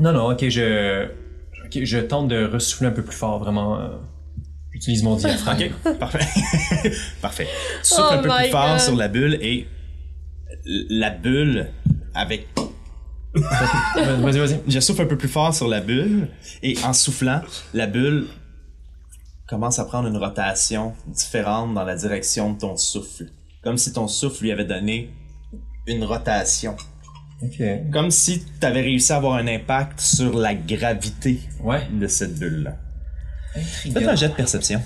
Non, 0.00 0.12
non, 0.12 0.30
ok, 0.32 0.48
je. 0.48 1.06
Ok, 1.66 1.84
je 1.84 1.98
tente 1.98 2.28
de 2.28 2.44
ressouffler 2.46 2.88
un 2.88 2.92
peu 2.92 3.02
plus 3.04 3.14
fort, 3.16 3.38
vraiment. 3.38 3.78
euh, 3.78 3.88
J'utilise 4.72 5.04
mon 5.04 5.14
diaphragme. 5.14 5.70
Ok, 5.86 5.98
parfait. 6.00 6.26
parfait. 7.22 7.46
Tu 7.84 7.88
souffles 7.90 8.02
Oh 8.10 8.14
un 8.14 8.18
peu 8.22 8.28
plus 8.28 8.50
fort 8.50 8.80
sur 8.80 8.96
la 8.96 9.06
bulle 9.06 9.38
et 9.40 9.68
la 10.64 11.10
bulle 11.10 11.68
avec. 12.14 12.48
Vas-y, 13.34 14.38
vas-y. 14.38 14.60
Je 14.68 14.80
souffle 14.80 15.02
un 15.02 15.06
peu 15.06 15.16
plus 15.16 15.28
fort 15.28 15.54
sur 15.54 15.68
la 15.68 15.80
bulle 15.80 16.28
et 16.62 16.76
en 16.84 16.92
soufflant, 16.92 17.40
la 17.72 17.86
bulle 17.86 18.26
commence 19.48 19.78
à 19.78 19.84
prendre 19.84 20.08
une 20.08 20.16
rotation 20.16 20.92
différente 21.06 21.74
dans 21.74 21.84
la 21.84 21.94
direction 21.96 22.52
de 22.52 22.58
ton 22.58 22.76
souffle. 22.76 23.26
Comme 23.62 23.78
si 23.78 23.92
ton 23.92 24.08
souffle 24.08 24.44
lui 24.44 24.52
avait 24.52 24.64
donné 24.64 25.10
une 25.86 26.04
rotation. 26.04 26.76
Ok. 27.42 27.62
Comme 27.92 28.10
si 28.10 28.44
tu 28.60 28.66
avais 28.66 28.82
réussi 28.82 29.12
à 29.12 29.16
avoir 29.16 29.34
un 29.34 29.46
impact 29.48 30.00
sur 30.00 30.34
la 30.38 30.54
gravité 30.54 31.40
Ouais. 31.62 31.86
de 31.92 32.06
cette 32.06 32.38
bulle-là. 32.38 32.76
Faites 33.54 33.96
un 34.08 34.14
jet 34.14 34.28
de 34.28 34.34
perception. 34.34 34.80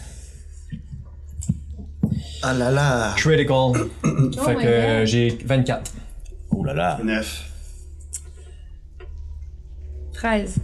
Ah 2.42 2.52
là 2.54 2.70
là! 2.70 3.14
Critical. 3.16 3.72
fait 4.44 4.56
my 4.56 4.62
que 4.62 5.04
j'ai 5.04 5.38
24. 5.44 5.92
Oh 6.50 6.64
là 6.64 6.74
là. 6.74 6.98
9. 7.02 7.52
13. 10.16 10.56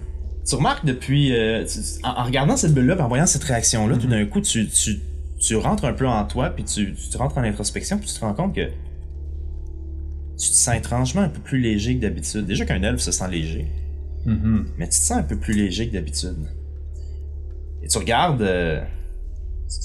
Tu 0.49 0.55
remarques 0.57 0.85
depuis. 0.85 1.33
euh, 1.35 1.65
tu- 1.65 1.79
en, 2.05 2.21
en 2.21 2.25
regardant 2.25 2.57
cette 2.57 2.75
bulle-là, 2.75 2.97
en 3.03 3.09
voyant 3.09 3.27
cette 3.27 3.45
réaction-là, 3.45 3.97
tout 3.97 4.09
d'un 4.09 4.25
coup, 4.27 4.41
tu, 4.41 4.67
tu, 4.69 4.99
tu 5.41 5.57
rentres 5.57 5.85
un 5.85 5.93
peu 5.93 6.07
en 6.09 6.25
toi, 6.25 6.51
puis 6.51 6.65
tu, 6.65 6.95
rentres 7.17 7.39
en 7.39 7.43
introspection, 7.45 7.99
puis 7.99 8.09
tu 8.09 8.15
te 8.15 8.21
rends 8.21 8.35
compte 8.35 8.55
que. 8.55 8.67
Tu 10.39 10.49
te 10.49 10.55
sens 10.55 10.75
étrangement 10.75 11.23
un 11.23 11.29
peu 11.29 11.41
plus 11.41 11.61
léger 11.61 11.97
que 11.97 12.01
d'habitude. 12.03 12.47
Déjà 12.47 12.65
qu'un 12.65 12.83
elfe 12.83 13.01
se 13.01 13.13
sent 13.13 13.29
léger, 13.31 13.67
Mhm. 14.27 14.67
mais 14.79 14.87
tu 14.87 14.91
te 14.99 15.05
sens 15.05 15.19
un 15.19 15.23
peu 15.23 15.37
plus 15.39 15.55
léger 15.55 15.89
que 15.89 15.93
d'habitude. 15.93 16.37
Et 17.83 17.89
tu 17.89 17.99
regardes. 17.99 18.43
euh, 18.43 18.81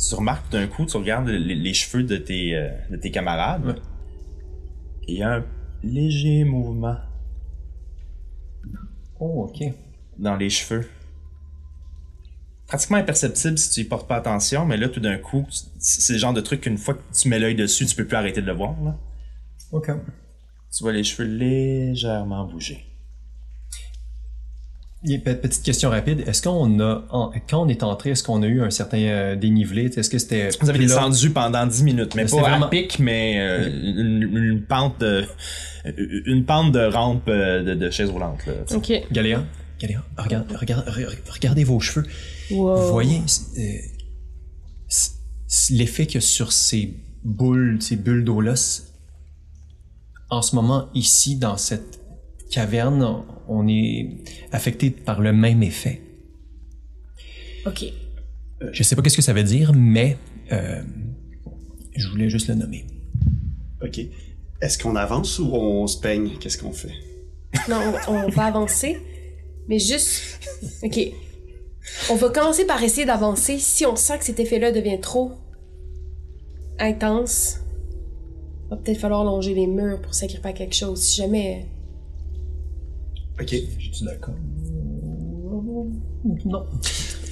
tu 0.10 0.16
remarques 0.16 0.50
tout 0.50 0.58
d'un 0.58 0.68
coup, 0.68 0.86
tu 0.86 0.98
regardes 0.98 1.28
les, 1.30 1.56
les 1.56 1.74
cheveux 1.74 2.04
de 2.04 2.18
tes, 2.18 2.56
euh, 2.56 2.70
de 2.90 2.98
tes 2.98 3.12
camarades. 3.12 3.66
Ouais. 3.66 3.74
Et 5.08 5.14
il 5.14 5.20
y 5.20 5.24
a 5.24 5.36
un 5.36 5.46
léger 5.84 6.44
mouvement 6.44 6.96
Oh, 9.20 9.50
ok. 9.50 9.74
dans 10.18 10.36
les 10.36 10.50
cheveux. 10.50 10.88
Pratiquement 12.68 12.98
imperceptible 12.98 13.58
si 13.58 13.70
tu 13.72 13.80
y 13.82 13.84
portes 13.86 14.08
pas 14.08 14.18
attention, 14.18 14.66
mais 14.66 14.76
là, 14.78 14.90
tout 14.90 15.00
d'un 15.00 15.18
coup, 15.18 15.46
c'est 15.80 16.14
le 16.14 16.20
genre 16.20 16.34
de 16.34 16.42
truc 16.42 16.62
qu'une 16.62 16.78
fois 16.78 16.96
que 16.96 17.02
tu 17.18 17.30
mets 17.30 17.40
l'œil 17.40 17.56
dessus, 17.56 17.86
tu 17.86 17.96
peux 17.96 18.06
plus 18.06 18.18
arrêter 18.18 18.42
de 18.42 18.48
le 18.48 18.54
voir. 18.54 18.76
Là. 18.84 18.98
Ok. 19.72 19.90
Tu 20.76 20.84
vois 20.84 20.92
les 20.92 21.04
cheveux 21.04 21.28
légèrement 21.30 22.46
bouger. 22.46 22.86
Et 25.06 25.20
pe- 25.20 25.36
petite 25.36 25.62
question 25.64 25.90
rapide. 25.92 26.24
Est-ce 26.28 26.42
qu'on 26.42 26.80
a, 26.80 27.06
en- 27.12 27.32
quand 27.50 27.64
on 27.64 27.68
est 27.70 27.84
entré, 27.84 28.10
est-ce 28.12 28.24
qu'on 28.24 28.42
a 28.42 28.48
eu 28.48 28.62
un 28.62 28.72
certain 28.72 28.98
euh, 28.98 29.36
dénivelé? 29.36 29.86
Est-ce 29.96 30.10
que 30.10 30.18
c'était. 30.18 30.50
Vous 30.60 30.70
avez 30.70 30.80
descendu 30.80 31.30
pendant 31.30 31.66
10 31.68 31.84
minutes, 31.84 32.16
mais 32.16 32.24
Mais 32.24 32.30
pas 32.32 32.38
à 32.38 32.50
vraiment- 32.50 32.68
pic, 32.70 32.98
mais 33.00 33.36
euh, 33.40 33.70
une, 33.70 34.24
une 34.36 34.64
pente 34.66 35.00
de 35.00 35.24
une 36.26 36.46
pente 36.46 36.72
de 36.74 36.80
rampe 36.92 37.28
euh, 37.28 37.64
de, 37.64 37.74
de 37.76 37.90
chaise 37.92 38.10
roulante. 38.10 38.46
Là. 38.48 38.54
Ok. 38.76 38.92
Galéa, 39.12 39.44
Galéa, 39.80 40.04
regarde, 40.18 40.52
regarde, 40.52 40.88
re- 40.90 41.16
regardez 41.32 41.64
vos 41.64 41.80
cheveux. 41.80 42.06
Wow. 42.52 42.76
Vous 42.78 42.88
voyez 42.92 43.22
euh, 43.60 43.62
l'effet 45.72 46.06
qu'il 46.08 46.16
y 46.16 46.18
a 46.18 46.22
sur 46.22 46.52
ces 46.52 46.96
boules, 47.24 47.78
ces 47.82 47.96
bulles 47.98 48.24
d'eau-là. 48.24 48.56
En 50.30 50.42
ce 50.42 50.56
moment, 50.56 50.90
ici, 50.94 51.38
dans 51.38 51.56
cette 51.58 52.00
caverne, 52.52 53.24
on 53.48 53.68
est 53.68 54.18
affecté 54.52 54.90
par 54.90 55.22
le 55.22 55.34
même 55.34 55.64
effet. 55.64 56.02
Ok. 57.66 57.86
Je 58.72 58.84
sais 58.84 58.96
pas 58.96 59.02
qu'est-ce 59.02 59.18
que 59.18 59.22
ça 59.22 59.34
veut 59.34 59.44
dire, 59.44 59.74
mais 59.74 60.18
euh, 60.52 60.82
je 61.96 62.08
voulais 62.08 62.30
juste 62.30 62.48
le 62.48 62.56
nommer. 62.56 62.86
Ok. 63.84 64.00
Est-ce 64.62 64.78
qu'on 64.78 64.96
avance 64.96 65.38
ou 65.40 65.48
on 65.54 65.86
se 65.86 66.00
peigne? 66.00 66.32
Qu'est-ce 66.40 66.58
qu'on 66.58 66.72
fait? 66.72 66.94
Non, 67.70 67.78
on, 68.08 68.14
on 68.14 68.30
va 68.30 68.46
avancer, 68.46 68.98
mais 69.68 69.80
juste. 69.80 70.40
Ok. 70.82 71.00
On 72.10 72.16
va 72.16 72.30
commencer 72.30 72.66
par 72.66 72.82
essayer 72.84 73.06
d'avancer. 73.06 73.60
Si 73.60 73.86
on 73.86 73.96
sent 73.96 74.18
que 74.18 74.26
cet 74.26 74.40
effet-là 74.40 74.72
devient 74.72 75.00
trop 75.00 75.34
intense, 76.80 77.60
va 78.70 78.78
peut-être 78.78 79.00
falloir 79.00 79.24
longer 79.24 79.54
les 79.54 79.68
murs 79.68 80.02
pour 80.02 80.14
s'agripper 80.14 80.50
à 80.50 80.54
quelque 80.54 80.76
chose. 80.76 81.02
Si 81.02 81.18
jamais. 81.22 81.68
Ok. 83.42 83.56
Je 83.80 84.06
d'accord? 84.06 84.34
Non. 86.46 86.66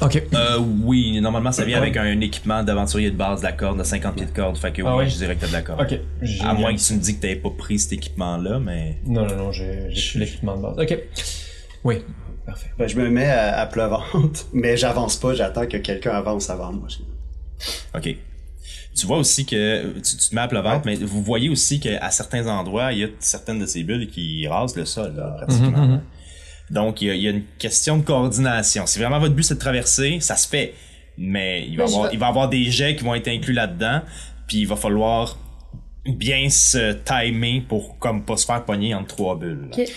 Ok. 0.02 0.24
Euh, 0.34 0.60
oui, 0.84 1.20
normalement, 1.22 1.52
ça 1.52 1.64
vient 1.66 1.78
avec 1.78 1.98
un 1.98 2.20
équipement 2.22 2.64
d'aventurier 2.64 3.12
de 3.12 3.16
base 3.16 3.42
de 3.42 3.46
la 3.46 3.52
corde, 3.54 3.80
de 3.80 3.84
50 3.84 4.16
pieds 4.16 4.26
de 4.26 4.32
corde. 4.32 4.58
Fait 4.58 4.72
que 4.72 4.82
Ah 4.86 4.96
oui, 4.96 5.04
ouais? 5.04 5.10
je 5.10 5.18
dirais 5.18 5.36
que 5.36 5.42
t'as 5.42 5.48
de 5.48 5.54
la 5.54 5.62
corde. 5.62 5.82
Ok. 5.82 6.00
À 6.42 6.54
moins 6.54 6.76
que 6.76 6.80
tu 6.82 6.94
me 6.94 7.00
dis 7.00 7.16
que 7.16 7.22
t'avais 7.22 7.36
pas 7.36 7.50
pris 7.50 7.80
cet 7.80 7.94
équipement-là, 7.94 8.60
mais. 8.60 8.98
Non, 9.06 9.26
non, 9.26 9.36
non, 9.36 9.52
j'ai 9.52 9.88
j'ai 9.90 10.20
l'équipement 10.20 10.58
de 10.58 10.62
base. 10.62 10.78
Ok. 10.80 10.98
Oui. 11.84 12.04
Parfait. 12.46 12.70
Ben, 12.78 12.88
je 12.88 12.96
me 13.00 13.10
mets 13.10 13.26
à, 13.30 13.58
à 13.60 13.66
pleuvante, 13.66 14.48
mais 14.54 14.78
j'avance 14.78 15.16
pas, 15.18 15.34
j'attends 15.34 15.66
que 15.66 15.78
quelqu'un 15.78 16.12
avance 16.12 16.50
avant 16.50 16.72
moi. 16.72 16.88
OK. 17.96 18.16
Tu 18.98 19.06
vois 19.06 19.18
aussi 19.18 19.46
que 19.46 19.94
tu, 19.96 20.02
tu 20.18 20.30
te 20.30 20.36
mets 20.36 20.42
à 20.42 20.48
pleuvante, 20.48 20.86
mais 20.86 20.96
vous 20.96 21.22
voyez 21.22 21.50
aussi 21.50 21.80
qu'à 21.80 22.10
certains 22.12 22.48
endroits, 22.48 22.94
il 22.94 23.00
y 23.00 23.04
a 23.04 23.08
certaines 23.20 23.60
de 23.60 23.66
ces 23.66 23.84
bulles 23.84 24.10
qui 24.10 24.48
rasent 24.48 24.76
le 24.76 24.86
sol, 24.86 25.14
là, 25.16 25.36
pratiquement. 25.38 25.86
Mhm, 25.88 26.02
Donc, 26.72 27.02
il 27.02 27.08
y, 27.08 27.12
a, 27.12 27.16
il 27.16 27.22
y 27.22 27.28
a 27.28 27.32
une 27.32 27.44
question 27.60 27.98
de 27.98 28.04
coordination. 28.04 28.86
Si 28.88 28.98
vraiment 29.00 29.20
votre 29.20 29.36
but 29.36 29.44
c'est 29.44 29.56
de 29.56 29.60
traverser, 29.60 30.20
ça 30.22 30.36
se 30.38 30.48
fait. 30.48 30.74
Mais 31.18 31.68
il 31.68 31.78
va, 31.78 31.84
Mais 31.84 31.90
je 31.90 31.94
avoir, 31.96 32.10
vais- 32.10 32.16
il 32.16 32.20
va 32.20 32.26
y 32.26 32.30
avoir 32.30 32.50
des 32.50 32.64
jets 32.72 32.96
qui 32.96 33.04
vont 33.04 33.16
être 33.16 33.28
inclus 33.28 33.54
là-dedans, 33.54 34.02
puis 34.48 34.60
il 34.60 34.68
va 34.68 34.76
falloir 34.76 35.38
bien 36.06 36.50
se 36.50 36.94
timer 36.94 37.62
pour 37.68 37.98
comme 38.00 38.24
pas 38.26 38.38
se 38.38 38.46
faire 38.46 38.64
pogner 38.64 38.94
entre 38.96 39.16
trois 39.16 39.38
bulles. 39.38 39.70
là. 39.72 39.78
Ok. 39.84 39.90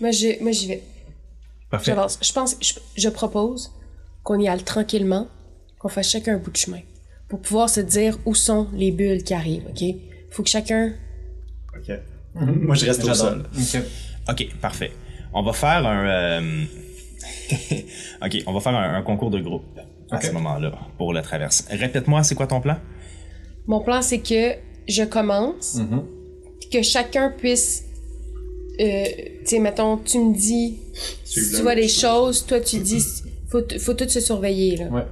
Moi, 0.00 0.10
je- 0.10 0.42
moi, 0.42 0.52
j'y 0.52 0.68
vais. 0.68 0.82
Parfait. 1.70 1.94
Je 2.22 2.32
pense, 2.32 2.56
je, 2.60 2.74
je 2.96 3.08
propose 3.08 3.72
qu'on 4.22 4.38
y 4.38 4.48
aille 4.48 4.62
tranquillement, 4.62 5.28
qu'on 5.78 5.88
fasse 5.88 6.10
chacun 6.10 6.34
un 6.34 6.38
bout 6.38 6.50
de 6.50 6.56
chemin. 6.56 6.80
Pour 7.34 7.40
pouvoir 7.42 7.68
se 7.68 7.80
dire 7.80 8.16
où 8.26 8.34
sont 8.36 8.68
les 8.74 8.92
bulles 8.92 9.24
qui 9.24 9.34
arrivent, 9.34 9.64
ok? 9.68 9.82
Faut 10.30 10.44
que 10.44 10.48
chacun. 10.48 10.92
Ok. 11.76 11.98
Moi, 12.36 12.76
je 12.76 12.86
reste 12.86 13.02
au 13.02 13.12
sol. 13.12 13.44
Ok. 13.52 13.82
OK, 14.30 14.48
parfait. 14.60 14.92
On 15.32 15.42
va 15.42 15.52
faire 15.52 15.84
un... 15.84 16.06
euh, 16.06 16.64
OK, 18.24 18.42
on 18.46 18.52
va 18.52 18.60
faire 18.60 18.74
un, 18.76 18.94
un 18.94 19.02
concours 19.02 19.30
de 19.32 19.40
groupe 19.40 19.64
à 20.12 20.16
Ok. 20.18 20.22
ce 20.22 20.30
moment-là 20.30 20.78
pour 20.96 21.12
la 21.12 21.22
traverse. 21.22 21.66
Répète-moi, 21.70 22.22
c'est 22.22 22.36
quoi 22.36 22.46
ton 22.46 22.60
plan? 22.60 22.76
Mon 23.66 23.80
plan, 23.80 24.00
c'est 24.00 24.20
que 24.20 24.52
je 24.86 25.02
commence, 25.02 25.80
puis 26.60 26.68
que 26.70 26.82
chacun 26.82 27.30
puisse. 27.36 27.82
Euh, 28.80 29.04
tu 29.40 29.46
sais, 29.46 29.58
mettons, 29.58 29.96
tu 29.96 30.20
me 30.20 30.32
dis. 30.36 30.78
Si 31.24 31.50
tu 31.56 31.62
vois 31.62 31.74
des 31.74 31.88
choses, 31.88 32.46
toi, 32.46 32.60
tu 32.60 32.78
dis. 32.78 33.04
Faut, 33.48 33.62
faut 33.80 33.94
tout 33.94 34.08
se 34.08 34.20
surveiller, 34.20 34.76
là. 34.76 34.84
Ouais. 34.86 35.02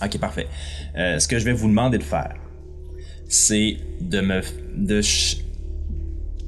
OK, 0.00 0.16
parfait. 0.18 0.46
Euh, 0.98 1.18
ce 1.18 1.28
que 1.28 1.38
je 1.38 1.44
vais 1.44 1.52
vous 1.52 1.68
demander 1.68 1.98
de 1.98 2.02
faire, 2.02 2.34
c'est 3.28 3.76
de 4.00 4.20
me... 4.20 4.40
de 4.76 5.00
ch- 5.00 5.38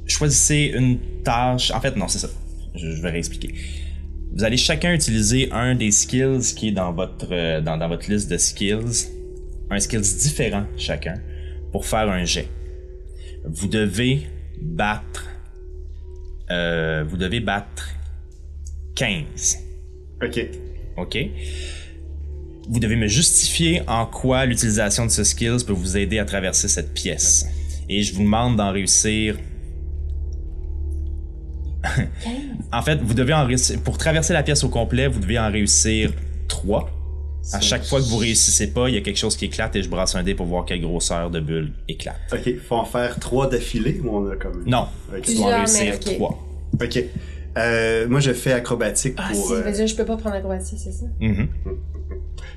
choisissez 0.07 0.73
une 0.75 0.99
tâche... 1.23 1.71
En 1.71 1.79
fait, 1.79 1.95
non, 1.95 2.07
c'est 2.07 2.19
ça. 2.19 2.29
Je, 2.75 2.91
je 2.91 3.01
vais 3.01 3.11
réexpliquer. 3.11 3.53
Vous 4.33 4.43
allez 4.43 4.57
chacun 4.57 4.93
utiliser 4.93 5.51
un 5.51 5.75
des 5.75 5.91
skills 5.91 6.53
qui 6.55 6.69
est 6.69 6.71
dans 6.71 6.91
votre, 6.93 7.27
euh, 7.31 7.61
dans, 7.61 7.77
dans 7.77 7.87
votre 7.87 8.09
liste 8.09 8.29
de 8.29 8.37
skills. 8.37 9.07
Un 9.69 9.79
skills 9.79 10.17
différent 10.19 10.65
chacun 10.77 11.15
pour 11.71 11.85
faire 11.85 12.09
un 12.09 12.25
jet. 12.25 12.47
Vous 13.45 13.67
devez 13.67 14.21
battre... 14.61 15.27
euh, 16.49 17.03
vous 17.07 17.17
devez 17.17 17.39
battre 17.39 17.87
15. 18.95 19.59
Ok. 20.23 20.45
OK? 20.97 21.17
Vous 22.71 22.79
devez 22.79 22.95
me 22.95 23.07
justifier 23.07 23.81
en 23.87 24.05
quoi 24.05 24.45
l'utilisation 24.45 25.05
de 25.05 25.11
ce 25.11 25.25
skills 25.25 25.65
peut 25.67 25.73
vous 25.73 25.97
aider 25.97 26.19
à 26.19 26.25
traverser 26.25 26.69
cette 26.69 26.93
pièce. 26.93 27.45
Et 27.89 28.01
je 28.01 28.13
vous 28.15 28.23
demande 28.23 28.55
d'en 28.55 28.71
réussir. 28.71 29.35
en 32.71 32.81
fait, 32.81 33.01
vous 33.01 33.13
devez 33.13 33.33
en 33.33 33.45
réussir. 33.45 33.77
Pour 33.81 33.97
traverser 33.97 34.31
la 34.31 34.41
pièce 34.41 34.63
au 34.63 34.69
complet, 34.69 35.09
vous 35.09 35.19
devez 35.19 35.37
en 35.37 35.51
réussir 35.51 36.13
3. 36.47 36.89
À 37.53 37.59
chaque 37.59 37.83
fois 37.83 37.99
que 37.99 38.05
vous 38.05 38.17
réussissez 38.17 38.71
pas, 38.71 38.87
il 38.87 38.95
y 38.95 38.97
a 38.97 39.01
quelque 39.01 39.17
chose 39.17 39.35
qui 39.35 39.45
éclate 39.45 39.75
et 39.75 39.83
je 39.83 39.89
brasse 39.89 40.15
un 40.15 40.23
dé 40.23 40.33
pour 40.33 40.45
voir 40.45 40.63
quelle 40.63 40.79
grosseur 40.79 41.29
de 41.29 41.41
bulle 41.41 41.73
éclate. 41.89 42.21
Ok. 42.31 42.53
Faut 42.69 42.75
en 42.75 42.85
faire 42.85 43.19
trois 43.19 43.49
d'affilée 43.49 43.99
ou 44.01 44.15
on 44.15 44.29
a 44.31 44.35
comme. 44.37 44.63
Non, 44.65 44.85
Ok. 45.13 45.23
tu 45.23 45.35
dois 45.35 45.55
en 45.55 45.57
réussir 45.57 45.95
ok. 45.95 46.15
3. 46.17 46.47
Ok. 46.83 47.03
Euh, 47.57 48.07
moi, 48.07 48.19
je 48.19 48.31
fais 48.33 48.53
acrobatique 48.53 49.15
Ah, 49.17 49.29
pour, 49.31 49.47
si, 49.47 49.53
euh, 49.53 49.61
veut 49.61 49.71
dire, 49.71 49.87
je 49.87 49.95
peux 49.95 50.05
pas 50.05 50.17
prendre 50.17 50.35
acrobatie, 50.35 50.77
c'est 50.77 50.91
ça? 50.91 51.05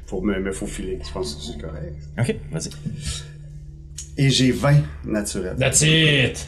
pour 0.06 0.22
me, 0.24 0.38
me 0.38 0.52
faufiler. 0.52 0.98
Je 1.04 1.12
pense 1.12 1.34
que 1.34 1.42
c'est 1.42 1.60
correct. 1.60 1.96
Ok, 2.18 2.36
vas-y. 2.52 2.70
Et 4.16 4.30
j'ai 4.30 4.52
20 4.52 4.76
naturels. 5.04 5.56
That's 5.58 5.82
it! 5.82 6.46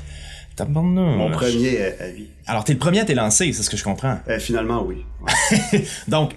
Mon 0.64 1.30
premier 1.30 1.80
euh, 1.80 1.90
avis. 2.00 2.28
Alors, 2.46 2.64
t'es 2.64 2.72
le 2.72 2.78
premier 2.78 3.00
à 3.00 3.04
t'élancer, 3.04 3.52
c'est 3.52 3.62
ce 3.62 3.68
que 3.68 3.76
je 3.76 3.84
comprends. 3.84 4.18
Euh, 4.28 4.38
finalement, 4.38 4.82
oui. 4.82 5.04
Donc, 6.08 6.32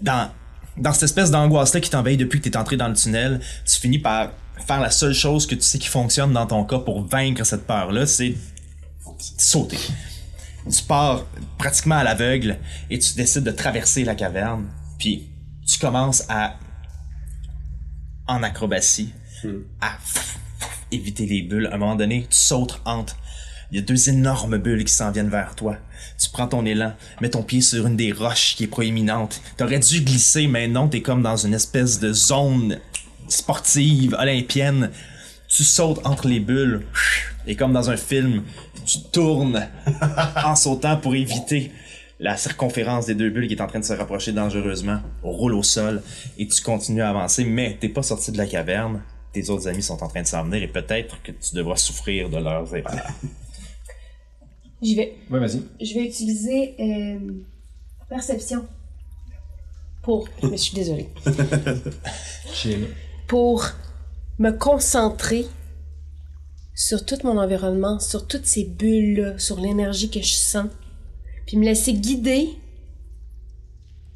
dans, 0.00 0.30
dans 0.76 0.92
cette 0.92 1.04
espèce 1.04 1.30
d'angoisse-là 1.30 1.80
qui 1.80 1.90
t'envahit 1.90 2.18
depuis 2.18 2.40
que 2.40 2.48
t'es 2.48 2.56
entré 2.56 2.76
dans 2.76 2.88
le 2.88 2.94
tunnel, 2.94 3.40
tu 3.66 3.78
finis 3.80 3.98
par 3.98 4.32
faire 4.66 4.80
la 4.80 4.90
seule 4.90 5.12
chose 5.12 5.46
que 5.46 5.54
tu 5.54 5.62
sais 5.62 5.78
qui 5.78 5.88
fonctionne 5.88 6.32
dans 6.32 6.46
ton 6.46 6.64
cas 6.64 6.78
pour 6.78 7.04
vaincre 7.04 7.44
cette 7.44 7.66
peur-là, 7.66 8.06
c'est 8.06 8.34
sauter. 9.36 9.78
Tu 10.70 10.82
pars 10.82 11.26
pratiquement 11.56 11.96
à 11.96 12.04
l'aveugle 12.04 12.58
et 12.90 12.98
tu 12.98 13.14
décides 13.14 13.44
de 13.44 13.50
traverser 13.50 14.04
la 14.04 14.14
caverne, 14.14 14.66
puis 14.98 15.30
tu 15.66 15.78
commences 15.78 16.24
à, 16.28 16.56
en 18.26 18.42
acrobatie, 18.42 19.12
à 19.80 19.98
éviter 20.90 21.26
les 21.26 21.42
bulles. 21.42 21.66
À 21.66 21.74
un 21.74 21.78
moment 21.78 21.96
donné, 21.96 22.26
tu 22.28 22.36
sautes 22.36 22.80
entre. 22.84 23.16
Il 23.70 23.76
y 23.76 23.80
a 23.80 23.82
deux 23.82 24.08
énormes 24.08 24.56
bulles 24.56 24.84
qui 24.84 24.92
s'en 24.92 25.10
viennent 25.10 25.28
vers 25.28 25.54
toi. 25.54 25.76
Tu 26.18 26.30
prends 26.30 26.48
ton 26.48 26.64
élan, 26.64 26.94
mets 27.20 27.30
ton 27.30 27.42
pied 27.42 27.60
sur 27.60 27.86
une 27.86 27.96
des 27.96 28.12
roches 28.12 28.54
qui 28.56 28.64
est 28.64 28.68
proéminente. 28.68 29.42
T'aurais 29.58 29.78
dû 29.78 30.00
glisser, 30.00 30.46
mais 30.46 30.68
non, 30.68 30.88
t'es 30.88 31.02
comme 31.02 31.22
dans 31.22 31.36
une 31.36 31.52
espèce 31.52 32.00
de 32.00 32.12
zone 32.12 32.78
sportive, 33.28 34.16
olympienne. 34.18 34.90
Tu 35.48 35.64
sautes 35.64 36.00
entre 36.04 36.28
les 36.28 36.40
bulles, 36.40 36.86
et 37.46 37.56
comme 37.56 37.72
dans 37.72 37.90
un 37.90 37.96
film, 37.96 38.42
tu 38.88 39.00
tournes 39.12 39.68
en 40.44 40.56
sautant 40.56 40.96
pour 40.96 41.14
éviter 41.14 41.70
la 42.18 42.36
circonférence 42.36 43.06
des 43.06 43.14
deux 43.14 43.30
bulles 43.30 43.46
qui 43.46 43.54
est 43.54 43.60
en 43.60 43.66
train 43.66 43.78
de 43.78 43.84
se 43.84 43.92
rapprocher 43.92 44.32
dangereusement, 44.32 45.00
roule 45.22 45.54
au 45.54 45.62
sol, 45.62 46.02
et 46.38 46.48
tu 46.48 46.62
continues 46.62 47.02
à 47.02 47.10
avancer, 47.10 47.44
mais 47.44 47.76
t'es 47.78 47.90
pas 47.90 48.02
sorti 48.02 48.32
de 48.32 48.38
la 48.38 48.46
caverne. 48.46 49.02
Tes 49.32 49.50
autres 49.50 49.68
amis 49.68 49.82
sont 49.82 50.02
en 50.02 50.08
train 50.08 50.22
de 50.22 50.26
s'en 50.26 50.42
venir 50.44 50.62
et 50.62 50.68
peut-être 50.68 51.22
que 51.22 51.32
tu 51.32 51.54
devras 51.54 51.76
souffrir 51.76 52.30
de 52.30 52.38
leurs 52.38 52.74
effets. 52.74 53.02
J'y 54.80 54.94
vais. 54.94 55.16
Ouais, 55.30 55.38
vas-y. 55.38 55.62
Je 55.80 55.94
vais 55.94 56.06
utiliser 56.06 56.74
euh, 56.80 57.18
perception. 58.08 58.66
Pour. 60.02 60.28
Je 60.42 60.46
me 60.46 60.56
suis 60.56 60.74
désolée. 60.74 61.08
Chill. 62.54 62.86
Pour 63.26 63.66
me 64.38 64.50
concentrer 64.52 65.46
sur 66.78 67.04
tout 67.04 67.18
mon 67.24 67.36
environnement, 67.38 67.98
sur 67.98 68.28
toutes 68.28 68.46
ces 68.46 68.62
bulles-là, 68.62 69.36
sur 69.36 69.58
l'énergie 69.58 70.08
que 70.10 70.22
je 70.22 70.34
sens. 70.34 70.66
puis 71.44 71.56
me 71.56 71.64
laisser 71.64 71.92
guider 71.92 72.50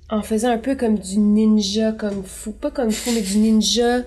en 0.09 0.23
faisant 0.23 0.51
un 0.51 0.59
peu 0.59 0.77
comme 0.77 0.97
du 0.97 1.19
ninja 1.19 1.91
comme 1.91 2.23
fou. 2.23 2.53
Pas 2.53 2.71
comme 2.71 2.93
fou, 2.93 3.11
mais 3.13 3.21
du 3.21 3.39
ninja 3.39 4.03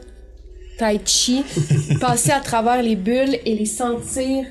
tai 0.78 1.02
chi. 1.04 1.44
passer 2.00 2.32
à 2.32 2.40
travers 2.40 2.82
les 2.82 2.96
bulles 2.96 3.38
et 3.46 3.56
les 3.58 3.66
sentir, 3.66 4.46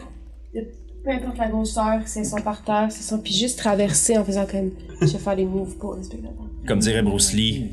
de 0.55 0.61
peu 1.03 1.11
importe 1.11 1.39
la 1.39 1.49
grosseur, 1.49 2.01
si 2.05 2.19
elles 2.19 2.27
sont 2.27 2.43
par 2.43 2.63
terre, 2.63 2.89
si 2.91 2.99
elles 2.99 3.05
sont, 3.05 3.19
puis 3.19 3.33
juste 3.33 3.59
traverser 3.59 4.19
en 4.19 4.25
faisant 4.25 4.45
comme. 4.45 4.71
Je 5.01 5.07
vais 5.07 5.19
faire 5.19 5.37
des 5.37 5.47
moves 5.47 5.77
pour 5.77 5.95
le 5.95 6.03
spectateur. 6.03 6.45
Comme 6.69 6.81
dirait 6.81 7.03
Bruce 7.03 7.33
Lee, 7.33 7.71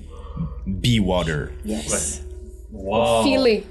be 0.66 0.98
water. 1.02 1.50
Yes. 1.66 2.22
Wow. 2.72 3.24
Feel 3.24 3.48
it. 3.48 3.66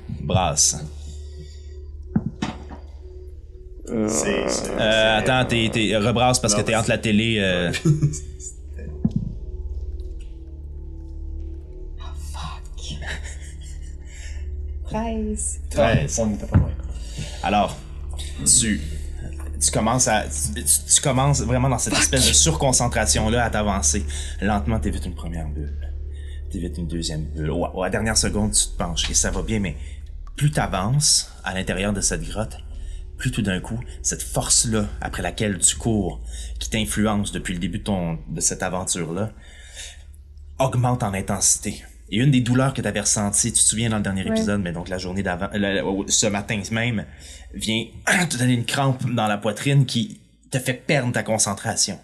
C'est. 4.09 4.49
c'est- 4.49 4.71
Euh, 4.79 5.19
attends, 5.19 5.45
t'es, 5.47 5.71
t'es- 5.73 5.97
rebrasse 5.97 6.39
parce 6.39 6.55
que 6.55 6.61
t'es 6.61 6.75
entre 6.77 6.89
la 6.91 6.99
télé. 6.99 7.39
euh, 7.41 7.73
13. 14.87 15.61
Treize. 15.71 16.19
On 16.19 16.27
n'était 16.27 16.47
pas 16.47 16.57
loin. 16.59 16.71
Alors, 17.43 17.77
tu, 18.45 18.81
tu 19.61 19.71
commences 19.71 20.09
à, 20.09 20.25
tu, 20.25 20.63
tu 20.65 21.01
commences 21.01 21.41
vraiment 21.43 21.69
dans 21.69 21.79
cette 21.79 21.95
espèce 21.95 22.27
de 22.27 22.33
surconcentration-là 22.33 23.45
à 23.45 23.51
t'avancer. 23.51 24.05
Lentement, 24.41 24.79
t'évites 24.81 25.07
une 25.07 25.15
première 25.15 25.49
bulle. 25.49 25.73
T'évites 26.51 26.79
une 26.79 26.89
deuxième 26.89 27.23
bulle. 27.25 27.51
Au- 27.51 27.67
au- 27.67 27.83
à 27.83 27.87
la 27.87 27.91
dernière 27.91 28.17
seconde, 28.17 28.53
tu 28.53 28.67
te 28.67 28.77
penches 28.77 29.09
et 29.11 29.15
ça 29.15 29.31
va 29.31 29.43
bien, 29.43 29.61
mais 29.61 29.77
plus 30.37 30.51
t'avances 30.51 31.31
à 31.45 31.55
l'intérieur 31.55 31.93
de 31.93 32.01
cette 32.01 32.23
grotte, 32.29 32.57
plus 33.21 33.31
tout 33.31 33.43
d'un 33.43 33.61
coup, 33.61 33.79
cette 34.03 34.23
force-là, 34.23 34.89
après 35.03 35.23
laquelle 35.23 35.59
tu 35.59 35.77
cours, 35.77 36.21
qui 36.59 36.71
t'influence 36.71 37.31
depuis 37.33 37.53
le 37.53 37.61
début 37.61 37.79
de 37.79 37.85
ton, 37.85 38.19
de 38.29 38.41
cette 38.41 38.63
aventure-là, 38.63 39.31
augmente 40.59 41.03
en 41.03 41.13
intensité. 41.15 41.85
Et 42.11 42.17
une 42.17 42.31
des 42.33 42.41
douleurs 42.41 42.75
que 42.75 42.81
tu 42.83 42.89
avais 42.89 43.01
ressenties, 43.01 43.53
tu 43.53 43.59
te 43.61 43.65
souviens 43.65 43.91
dans 43.91 43.99
le 43.99 44.03
dernier 44.03 44.25
Ouais. 44.25 44.31
épisode, 44.31 44.61
mais 44.63 44.73
donc 44.73 44.89
la 44.89 44.99
journée 44.99 45.23
d'avant, 45.23 45.49
ce 46.09 46.27
matin 46.27 46.61
même, 46.73 47.05
vient 47.55 47.85
te 48.29 48.37
donner 48.39 48.55
une 48.55 48.65
crampe 48.65 49.05
dans 49.13 49.29
la 49.29 49.37
poitrine 49.39 49.87
qui 49.87 50.21
te 50.51 50.59
fait 50.59 50.75
perdre 50.75 51.13
ta 51.13 51.23
concentration. 51.23 52.01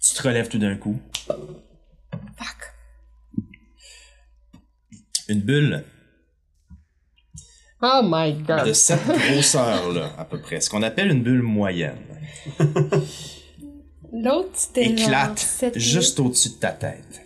Tu 0.00 0.14
te 0.14 0.22
relèves 0.22 0.48
tout 0.48 0.58
d'un 0.58 0.76
coup. 0.76 0.98
Fuck. 1.28 2.72
Une 5.28 5.40
bulle 5.40 5.84
Oh 7.86 8.00
my 8.02 8.32
god. 8.32 8.66
de 8.66 8.72
cette 8.72 9.06
grosseur-là, 9.06 10.12
à 10.16 10.24
peu 10.24 10.40
près, 10.40 10.60
ce 10.60 10.70
qu'on 10.70 10.82
appelle 10.82 11.10
une 11.10 11.22
bulle 11.22 11.42
moyenne, 11.42 11.98
L'autre, 14.12 14.50
c'était. 14.54 14.86
éclate 14.90 15.44
juste 15.74 16.18
au-dessus 16.20 16.50
de 16.50 16.54
ta 16.54 16.70
tête. 16.70 17.20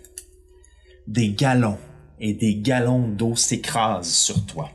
Des 1.07 1.31
galons 1.31 1.79
et 2.19 2.33
des 2.33 2.57
galons 2.57 3.07
d'eau 3.09 3.37
s'écrasent 3.37 4.09
sur 4.11 4.45
toi. 4.47 4.71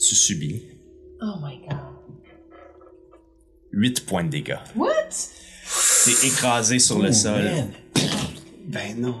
Tu 0.00 0.14
subis. 0.14 0.62
Oh 1.22 1.34
my 1.42 1.58
god. 1.68 1.78
8 3.72 4.04
points 4.04 4.24
de 4.24 4.30
dégâts. 4.30 4.58
What? 4.76 4.90
T'es 6.04 6.26
écrasé 6.26 6.78
sur 6.80 6.98
le 6.98 7.12
sol. 7.12 7.48
Ben 8.66 9.00
non. 9.00 9.16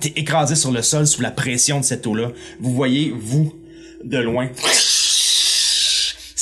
T'es 0.00 0.12
écrasé 0.16 0.56
sur 0.56 0.72
le 0.72 0.82
sol 0.82 1.06
sous 1.06 1.22
la 1.22 1.30
pression 1.30 1.78
de 1.80 1.84
cette 1.84 2.06
eau-là. 2.06 2.32
Vous 2.60 2.74
voyez, 2.74 3.12
vous, 3.16 3.54
de 4.02 4.18
loin, 4.18 4.50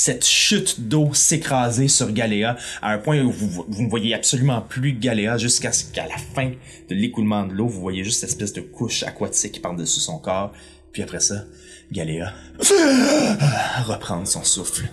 cette 0.03 0.25
chute 0.25 0.81
d'eau 0.89 1.13
s'écraser 1.13 1.87
sur 1.87 2.11
Galéa 2.11 2.57
à 2.81 2.91
un 2.91 2.97
point 2.97 3.21
où 3.21 3.31
vous, 3.31 3.65
vous 3.67 3.83
ne 3.83 3.89
voyez 3.89 4.13
absolument 4.13 4.61
plus 4.61 4.93
Galéa 4.93 5.37
jusqu'à 5.37 5.71
ce 5.71 5.85
qu'à 5.85 6.05
la 6.07 6.17
fin 6.17 6.51
de 6.89 6.95
l'écoulement 6.95 7.45
de 7.45 7.53
l'eau, 7.53 7.67
vous 7.67 7.79
voyez 7.79 8.03
juste 8.03 8.19
cette 8.19 8.31
espèce 8.31 8.51
de 8.51 8.61
couche 8.61 9.03
aquatique 9.03 9.61
par-dessus 9.61 10.01
son 10.01 10.19
corps. 10.19 10.51
Puis 10.91 11.01
après 11.01 11.21
ça, 11.21 11.45
Galéa 11.91 12.33
reprendre 13.85 14.27
son 14.27 14.43
souffle. 14.43 14.89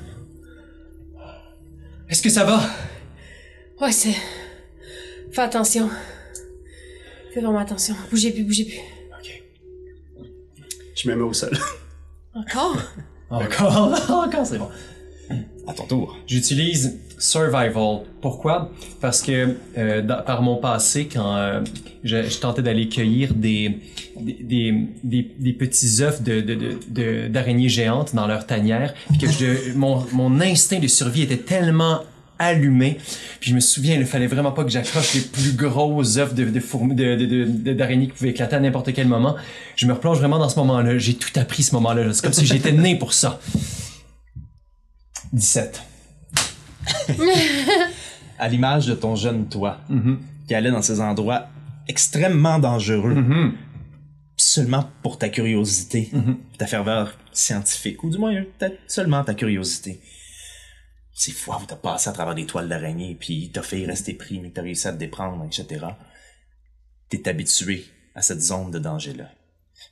Est-ce 2.08 2.22
que 2.22 2.30
ça 2.30 2.44
va? 2.44 2.62
Ouais, 3.80 3.92
c'est. 3.92 4.14
Fais 5.32 5.42
attention. 5.42 5.90
Fais 7.34 7.40
vraiment 7.40 7.58
attention. 7.58 7.94
Bougez 8.10 8.30
plus, 8.32 8.44
bougez 8.44 8.64
plus. 8.64 8.80
Je 10.96 11.08
me 11.08 11.16
mets 11.16 11.22
au 11.22 11.32
sol. 11.32 11.56
Encore? 12.34 12.76
Encore? 13.30 13.98
Encore, 14.10 14.46
c'est 14.46 14.58
bon. 14.58 14.68
À 15.66 15.72
ton 15.74 15.86
tour. 15.86 16.16
J'utilise 16.26 16.98
Survival. 17.18 18.00
Pourquoi? 18.22 18.70
Parce 19.00 19.20
que 19.22 19.56
euh, 19.78 20.00
dans- 20.02 20.22
par 20.22 20.40
mon 20.42 20.56
passé, 20.56 21.06
quand 21.12 21.36
euh, 21.36 21.60
je, 22.02 22.22
je 22.28 22.38
tentais 22.38 22.62
d'aller 22.62 22.88
cueillir 22.88 23.34
des, 23.34 23.78
des, 24.18 24.38
des, 24.42 24.88
des- 25.04 25.30
des 25.38 25.52
petits 25.52 26.02
œufs 26.02 26.22
de, 26.22 26.40
de, 26.40 26.54
de, 26.54 26.78
de- 26.88 27.28
d'araignées 27.28 27.68
géantes 27.68 28.14
dans 28.14 28.26
leur 28.26 28.46
tanière, 28.46 28.94
puis 29.10 29.18
que 29.18 29.26
je, 29.30 29.72
mon, 29.74 30.04
mon 30.12 30.40
instinct 30.40 30.80
de 30.80 30.88
survie 30.88 31.22
était 31.22 31.36
tellement 31.36 32.00
allumé, 32.42 32.96
puis 33.38 33.50
je 33.50 33.54
me 33.54 33.60
souviens, 33.60 33.94
il 33.96 34.06
fallait 34.06 34.26
vraiment 34.26 34.50
pas 34.50 34.64
que 34.64 34.70
j'accroche 34.70 35.12
les 35.14 35.20
plus 35.20 35.52
gros 35.52 36.18
œufs 36.18 36.34
de, 36.34 36.44
de, 36.46 37.72
d'araignées 37.74 38.06
qui 38.06 38.12
pouvaient 38.14 38.30
éclater 38.30 38.56
à 38.56 38.60
n'importe 38.60 38.92
quel 38.94 39.06
moment. 39.06 39.36
Je 39.76 39.86
me 39.86 39.92
replonge 39.92 40.18
vraiment 40.18 40.38
dans 40.38 40.48
ce 40.48 40.58
moment-là. 40.60 40.96
J'ai 40.98 41.14
tout 41.14 41.38
appris 41.38 41.62
ce 41.62 41.74
moment-là. 41.74 42.12
C'est 42.14 42.22
comme 42.22 42.32
si 42.32 42.46
j'étais 42.46 42.72
né 42.72 42.96
pour 42.98 43.12
ça. 43.12 43.38
17. 45.32 45.82
À 48.38 48.48
l'image 48.48 48.86
de 48.86 48.94
ton 48.94 49.16
jeune 49.16 49.46
toi, 49.48 49.78
qui 50.48 50.54
allait 50.54 50.70
dans 50.70 50.80
ces 50.82 51.00
endroits 51.00 51.48
extrêmement 51.88 52.58
dangereux, 52.58 53.14
Mhm. 53.14 53.52
seulement 54.36 54.88
pour 55.02 55.18
ta 55.18 55.28
curiosité, 55.28 56.10
ta 56.56 56.66
ferveur 56.66 57.18
scientifique, 57.32 58.02
ou 58.02 58.08
du 58.10 58.16
moins 58.16 58.32
peut-être 58.58 58.78
seulement 58.86 59.22
ta 59.24 59.34
curiosité. 59.34 60.00
Ces 61.20 61.32
fois 61.32 61.60
où 61.60 61.66
t'as 61.66 61.76
passé 61.76 62.08
à 62.08 62.14
travers 62.14 62.34
des 62.34 62.46
toiles 62.46 62.66
d'araignée, 62.66 63.14
puis 63.14 63.50
t'as 63.52 63.60
fait 63.60 63.84
rester 63.84 64.14
pris, 64.14 64.40
mais 64.40 64.52
t'as 64.52 64.62
réussi 64.62 64.88
à 64.88 64.92
te 64.94 64.96
déprendre, 64.96 65.44
etc. 65.44 65.84
T'es 67.10 67.28
habitué 67.28 67.84
à 68.14 68.22
cette 68.22 68.40
zone 68.40 68.70
de 68.70 68.78
danger-là. 68.78 69.30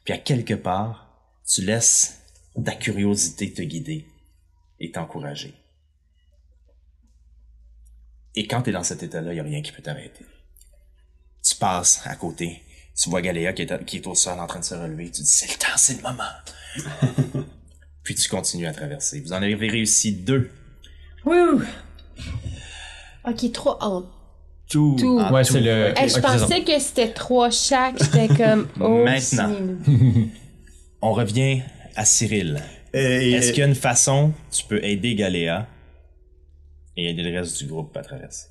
Puis 0.07 0.15
à 0.15 0.17
quelque 0.17 0.55
part, 0.55 1.21
tu 1.47 1.61
laisses 1.61 2.23
ta 2.65 2.75
curiosité 2.75 3.53
te 3.53 3.61
guider 3.61 4.09
et 4.81 4.91
t'encourager. 4.91 5.53
Et 8.35 8.47
quand 8.47 8.63
t'es 8.63 8.73
dans 8.73 8.83
cet 8.83 9.03
état-là, 9.03 9.35
y 9.35 9.41
a 9.41 9.43
rien 9.43 9.61
qui 9.61 9.73
peut 9.73 9.83
t'arrêter. 9.83 10.25
Tu 11.43 11.57
passes 11.57 12.01
à 12.07 12.17
côté, 12.17 12.63
tu 12.97 13.11
vois 13.11 13.21
Galéa 13.21 13.53
qui 13.53 13.61
est, 13.61 13.85
qui 13.85 13.99
est 13.99 14.07
au 14.07 14.15
sol 14.15 14.41
en 14.41 14.47
train 14.47 14.61
de 14.61 14.65
se 14.65 14.75
relever, 14.75 15.11
tu 15.11 15.21
dis 15.21 15.27
c'est 15.27 15.53
le 15.53 15.59
temps, 15.59 15.77
c'est 15.77 15.97
le 15.99 16.03
moment. 16.03 17.45
Puis 18.03 18.15
tu 18.15 18.31
continues 18.31 18.67
à 18.67 18.73
traverser. 18.73 19.21
Vous 19.21 19.35
en 19.35 19.43
avez 19.43 19.69
réussi 19.69 20.13
deux. 20.13 20.51
Wouh! 21.29 21.63
Ok, 23.29 23.53
trois 23.53 23.79
en 23.85 24.03
Tout. 24.69 24.97
Tout. 24.99 25.19
en 25.21 25.33
Ouais, 25.33 25.45
c'est 25.45 25.61
le. 25.61 25.89
Hey, 25.99 26.09
je 26.09 26.15
c'est 26.15 26.21
ça. 26.23 26.39
pensais 26.39 26.63
que 26.63 26.79
c'était 26.79 27.13
trois 27.13 27.51
chaque. 27.51 28.03
J'étais 28.03 28.29
comme. 28.29 28.67
Oh, 28.81 29.05
Maintenant. 29.05 29.55
On 31.03 31.13
revient 31.13 31.61
à 31.97 32.05
Cyril. 32.05 32.61
Et- 32.95 33.33
Est-ce 33.33 33.51
qu'il 33.51 33.61
y 33.61 33.63
a 33.63 33.67
une 33.67 33.75
façon 33.75 34.33
tu 34.51 34.65
peux 34.65 34.83
aider 34.83 35.15
Galéa 35.15 35.67
et 36.97 37.11
aider 37.11 37.23
le 37.23 37.39
reste 37.39 37.59
du 37.59 37.67
groupe 37.67 37.97
à 37.97 38.03
traverser? 38.03 38.47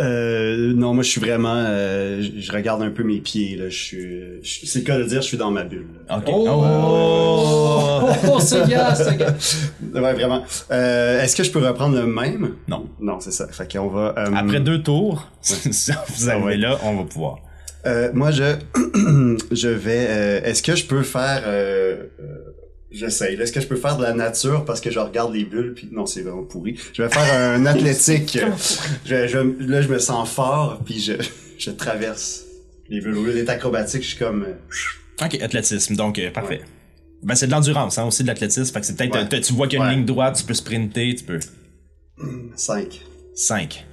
Euh, 0.00 0.72
non, 0.74 0.92
moi 0.92 1.04
je 1.04 1.08
suis 1.10 1.20
vraiment, 1.20 1.54
euh, 1.54 2.20
je 2.20 2.40
je 2.40 2.52
regarde 2.52 2.82
un 2.82 2.90
peu 2.90 3.04
mes 3.04 3.18
pieds 3.20 3.56
là. 3.56 3.68
Je 3.68 3.76
suis, 3.76 4.10
je- 4.42 4.66
c'est 4.66 4.80
le 4.80 4.84
cas 4.84 4.98
de 4.98 5.04
dire, 5.04 5.22
je 5.22 5.26
suis 5.28 5.36
dans 5.36 5.52
ma 5.52 5.62
bulle. 5.62 5.86
là. 6.08 6.18
Ok. 6.18 6.24
Oh! 6.26 6.48
Oh! 6.48 8.08
Oh, 8.32 8.40
ce 8.40 8.68
gars, 8.68 8.94
ce 8.94 9.14
gars! 9.14 9.34
Ouais, 9.94 10.12
vraiment. 10.12 10.42
Euh, 10.72 11.20
est-ce 11.22 11.36
que 11.36 11.44
je 11.44 11.52
peux 11.52 11.64
reprendre 11.64 11.96
le 11.96 12.06
même? 12.06 12.54
Non. 12.66 12.88
Non, 13.00 13.20
c'est 13.20 13.30
ça. 13.30 13.46
Fait 13.48 13.70
qu'on 13.72 13.86
va. 13.88 14.14
euh, 14.18 14.26
Après 14.34 14.58
deux 14.60 14.82
tours, 14.82 15.30
si 15.40 15.92
vous 16.16 16.28
arrivez 16.30 16.44
ouais. 16.44 16.56
là, 16.56 16.78
on 16.82 16.96
va 16.96 17.04
pouvoir. 17.04 17.38
euh, 17.86 18.10
moi, 18.12 18.32
je, 18.32 18.56
je 19.52 19.68
vais. 19.68 20.06
euh, 20.08 20.40
est-ce 20.42 20.62
que 20.64 20.74
je 20.74 20.86
peux 20.86 21.02
faire 21.04 21.42
euh, 21.46 22.04
euh, 22.20 22.24
J'essaye. 22.94 23.36
là. 23.36 23.42
Est-ce 23.42 23.52
que 23.52 23.60
je 23.60 23.66
peux 23.66 23.76
faire 23.76 23.96
de 23.96 24.02
la 24.02 24.14
nature 24.14 24.64
parce 24.64 24.80
que 24.80 24.90
je 24.90 24.98
regarde 25.00 25.34
les 25.34 25.44
bulles 25.44 25.74
puis 25.74 25.88
non 25.90 26.06
c'est 26.06 26.22
vraiment 26.22 26.44
pourri. 26.44 26.78
Je 26.92 27.02
vais 27.02 27.08
faire 27.10 27.34
un 27.34 27.66
athlétique. 27.66 28.38
je, 29.04 29.26
je- 29.26 29.38
là 29.68 29.82
je 29.82 29.88
me 29.88 29.98
sens 29.98 30.28
fort 30.30 30.80
puis 30.84 31.00
je, 31.00 31.14
je 31.58 31.70
traverse 31.70 32.44
les 32.88 33.00
bulles. 33.00 33.16
Au 33.16 33.24
lieu 33.24 33.34
d'être 33.34 33.48
acrobatique, 33.50 34.02
je 34.02 34.08
suis 34.08 34.18
comme 34.18 34.44
euh, 34.44 35.24
Ok, 35.24 35.34
athlétisme, 35.42 35.96
donc 35.96 36.18
euh, 36.18 36.30
parfait. 36.30 36.60
Ben, 37.22 37.34
c'est 37.34 37.46
de 37.46 37.52
l'endurance, 37.52 37.96
hein, 37.98 38.04
aussi 38.04 38.22
de 38.22 38.28
l'athlétisme. 38.28 38.72
Fait 38.72 38.80
que 38.80 38.86
c'est 38.86 38.96
peut-être, 38.96 39.32
Ouais. 39.32 39.40
tu 39.40 39.52
vois 39.54 39.66
qu'il 39.66 39.78
y 39.78 39.82
a 39.82 39.84
une 39.86 39.90
Ouais. 39.90 39.96
ligne 39.96 40.04
droite, 40.06 40.36
tu 40.36 40.44
peux 40.44 40.52
sprinter, 40.54 41.14
tu 41.16 41.24
peux. 41.24 41.40
5. 42.56 43.00
5. 43.34 43.86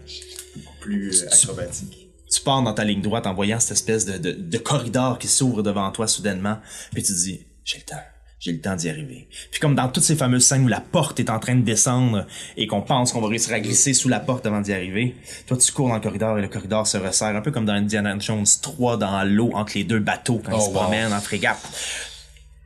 Plus 0.82 1.24
euh, 1.24 1.28
acrobatique. 1.32 2.10
Tu 2.30 2.42
pars 2.42 2.62
dans 2.64 2.74
ta 2.74 2.84
ligne 2.84 3.02
droite 3.02 3.28
en 3.28 3.34
voyant 3.34 3.60
cette 3.60 3.72
espèce 3.72 4.06
de, 4.06 4.18
de, 4.18 4.32
de 4.32 4.58
corridor 4.58 5.20
qui 5.20 5.28
s'ouvre 5.28 5.64
devant 5.64 5.90
toi 5.92 6.08
soudainement, 6.08 6.58
puis 6.94 7.04
tu 7.04 7.14
te 7.14 7.18
dis, 7.18 7.46
j'ai 7.64 7.78
le 7.80 7.84
temps, 7.84 8.02
J'ai 8.44 8.54
le 8.54 8.60
temps 8.60 8.76
d'y 8.76 8.90
arriver. 8.90 9.28
Puis 9.52 9.60
comme 9.60 9.76
dans 9.76 9.88
toutes 9.88 10.02
ces 10.04 10.16
fameuses 10.16 10.44
scènes 10.44 10.64
où 10.66 10.68
la 10.68 10.82
porte 10.82 11.20
est 11.20 11.30
en 11.30 11.38
train 11.38 11.56
de 11.56 11.62
descendre 11.62 12.26
et 12.58 12.66
qu'on 12.66 12.82
pense 12.82 13.12
qu'on 13.14 13.22
va 13.22 13.28
réussir 13.28 13.54
à 13.54 13.60
glisser 13.60 13.94
sous 13.94 14.10
la 14.10 14.20
porte 14.20 14.48
avant 14.48 14.62
d'y 14.62 14.74
arriver, 14.74 15.16
toi 15.46 15.58
tu 15.58 15.72
cours 15.72 15.90
dans 15.90 15.94
le 15.96 16.02
corridor 16.02 16.40
et 16.40 16.42
le 16.42 16.48
corridor 16.48 16.88
se 16.88 16.98
resserre, 16.98 17.36
un 17.36 17.42
peu 17.42 17.52
comme 17.52 17.66
dans 17.66 17.74
Indiana 17.74 18.18
Jones 18.18 18.48
3 18.64 18.98
dans 18.98 19.24
l'eau 19.24 19.52
entre 19.54 19.74
les 19.76 19.84
deux 19.84 20.00
bateaux 20.00 20.42
quand 20.44 20.54
ils 20.54 20.58
Oh, 20.58 20.62
se 20.66 20.70
wow. 20.70 20.74
promènent 20.74 21.14
en 21.14 21.22
frégate. 21.22 21.62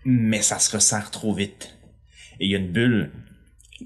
Mais 0.05 0.41
ça 0.41 0.59
se 0.59 0.71
resserre 0.73 1.11
trop 1.11 1.33
vite. 1.33 1.75
Et 2.39 2.45
il 2.45 2.51
y 2.51 2.55
a 2.55 2.59
une 2.59 2.71
bulle 2.71 3.11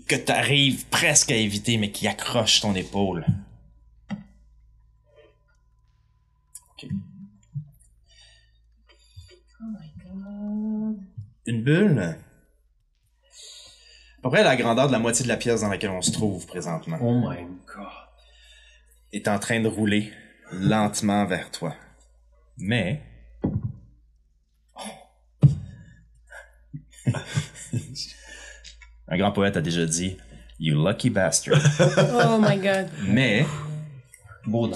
que 0.07 0.15
t'arrives 0.15 0.85
presque 0.91 1.31
à 1.31 1.35
éviter 1.35 1.77
mais 1.77 1.89
qui 1.89 2.07
accroche 2.07 2.61
ton 2.61 2.75
épaule. 2.75 3.25
Ok. 6.71 6.85
Oh 9.59 9.65
my 9.71 9.91
god. 10.03 10.99
Une 11.49 11.63
bulle. 11.63 11.99
À 11.99 12.15
peu 14.21 14.29
près 14.29 14.43
la 14.43 14.55
grandeur 14.55 14.85
de 14.85 14.91
la 14.91 14.99
moitié 14.99 15.23
de 15.23 15.29
la 15.29 15.35
pièce 15.35 15.61
dans 15.61 15.69
laquelle 15.69 15.89
on 15.89 16.03
se 16.03 16.11
trouve 16.11 16.45
présentement. 16.45 16.99
Oh 17.01 17.15
my 17.15 17.37
god. 17.65 17.87
Est 19.11 19.27
en 19.27 19.39
train 19.39 19.59
de 19.59 19.67
rouler 19.67 20.13
lentement 20.51 21.25
vers 21.25 21.49
toi. 21.49 21.73
Mais. 22.59 23.01
Un 29.07 29.17
grand 29.17 29.31
poète 29.31 29.57
a 29.57 29.61
déjà 29.61 29.87
dit 29.87 30.17
You 30.59 30.87
lucky 30.87 31.09
bastard. 31.09 31.59
Oh 31.79 32.37
my 32.39 32.57
god. 32.57 32.89
Mais, 33.07 33.43
Beau 34.45 34.71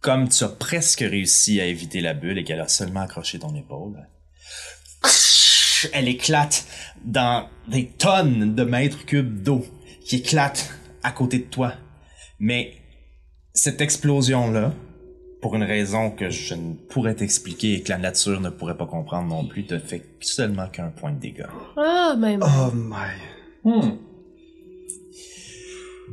comme 0.00 0.30
tu 0.30 0.44
as 0.44 0.48
presque 0.48 1.00
réussi 1.00 1.60
à 1.60 1.66
éviter 1.66 2.00
la 2.00 2.14
bulle 2.14 2.38
et 2.38 2.44
qu'elle 2.44 2.60
a 2.60 2.68
seulement 2.68 3.02
accroché 3.02 3.38
ton 3.38 3.54
épaule, 3.54 4.06
elle 5.92 6.08
éclate 6.08 6.66
dans 7.04 7.48
des 7.68 7.86
tonnes 7.86 8.54
de 8.54 8.64
mètres 8.64 9.04
cubes 9.06 9.42
d'eau 9.42 9.64
qui 10.04 10.16
éclatent 10.16 10.74
à 11.02 11.12
côté 11.12 11.38
de 11.38 11.44
toi. 11.44 11.74
Mais 12.38 12.74
cette 13.54 13.80
explosion-là, 13.80 14.72
pour 15.40 15.56
une 15.56 15.62
raison 15.62 16.10
que 16.10 16.30
je 16.30 16.54
ne 16.54 16.74
pourrais 16.74 17.14
t'expliquer 17.14 17.74
et 17.74 17.82
que 17.82 17.88
la 17.90 17.98
nature 17.98 18.40
ne 18.40 18.50
pourrait 18.50 18.76
pas 18.76 18.86
comprendre 18.86 19.28
non 19.28 19.46
plus, 19.46 19.64
te 19.64 19.78
fait 19.78 20.04
seulement 20.20 20.68
qu'un 20.68 20.90
point 20.90 21.12
de 21.12 21.18
dégâts. 21.18 21.46
Ah, 21.76 22.14
même. 22.18 22.42
Oh 22.42 22.70
my. 22.74 22.92
Hmm. 23.64 23.96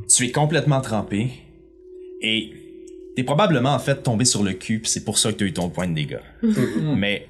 Tu 0.07 0.25
es 0.25 0.31
complètement 0.31 0.81
trempé 0.81 1.31
et 2.21 2.53
t'es 3.15 3.23
probablement 3.23 3.73
en 3.73 3.79
fait 3.79 4.03
tombé 4.03 4.25
sur 4.25 4.43
le 4.43 4.53
cul, 4.53 4.81
c'est 4.85 5.03
pour 5.03 5.17
ça 5.17 5.31
que 5.31 5.37
t'as 5.37 5.45
eu 5.45 5.53
ton 5.53 5.69
point 5.69 5.87
de 5.87 5.93
dégâts. 5.93 6.19
Mais 6.95 7.27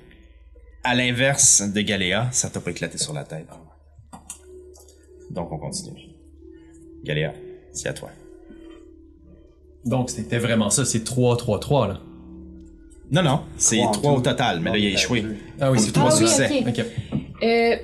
à 0.87 0.95
l'inverse 0.95 1.61
de 1.73 1.81
Galéa, 1.81 2.29
ça 2.31 2.49
t'a 2.49 2.59
pas 2.59 2.71
éclaté 2.71 2.97
sur 2.97 3.13
la 3.13 3.23
tête. 3.23 3.47
Donc 5.31 5.51
on 5.51 5.57
continue. 5.57 6.09
Galéa, 7.03 7.33
c'est 7.73 7.89
à 7.89 7.93
toi. 7.93 8.09
Donc 9.85 10.09
c'était 10.09 10.37
vraiment 10.39 10.69
ça, 10.69 10.85
c'est 10.85 11.03
3-3-3 11.07 11.87
là. 11.89 11.99
Non, 13.11 13.21
non, 13.23 13.41
c'est 13.57 13.77
Trois 13.77 13.87
en 13.89 13.91
3 13.91 14.11
au 14.13 14.21
total, 14.21 14.59
mais 14.59 14.71
là 14.71 14.77
il 14.77 14.87
a 14.87 14.89
échoué. 14.91 15.25
Ah 15.59 15.71
oui, 15.71 15.79
c'est 15.79 15.91
Trois 15.91 16.11
Ah 16.11 16.17
oui, 16.19 16.27
succès. 16.27 16.63
ok. 16.67 16.67
Ok. 16.79 16.85
Euh. 17.43 17.75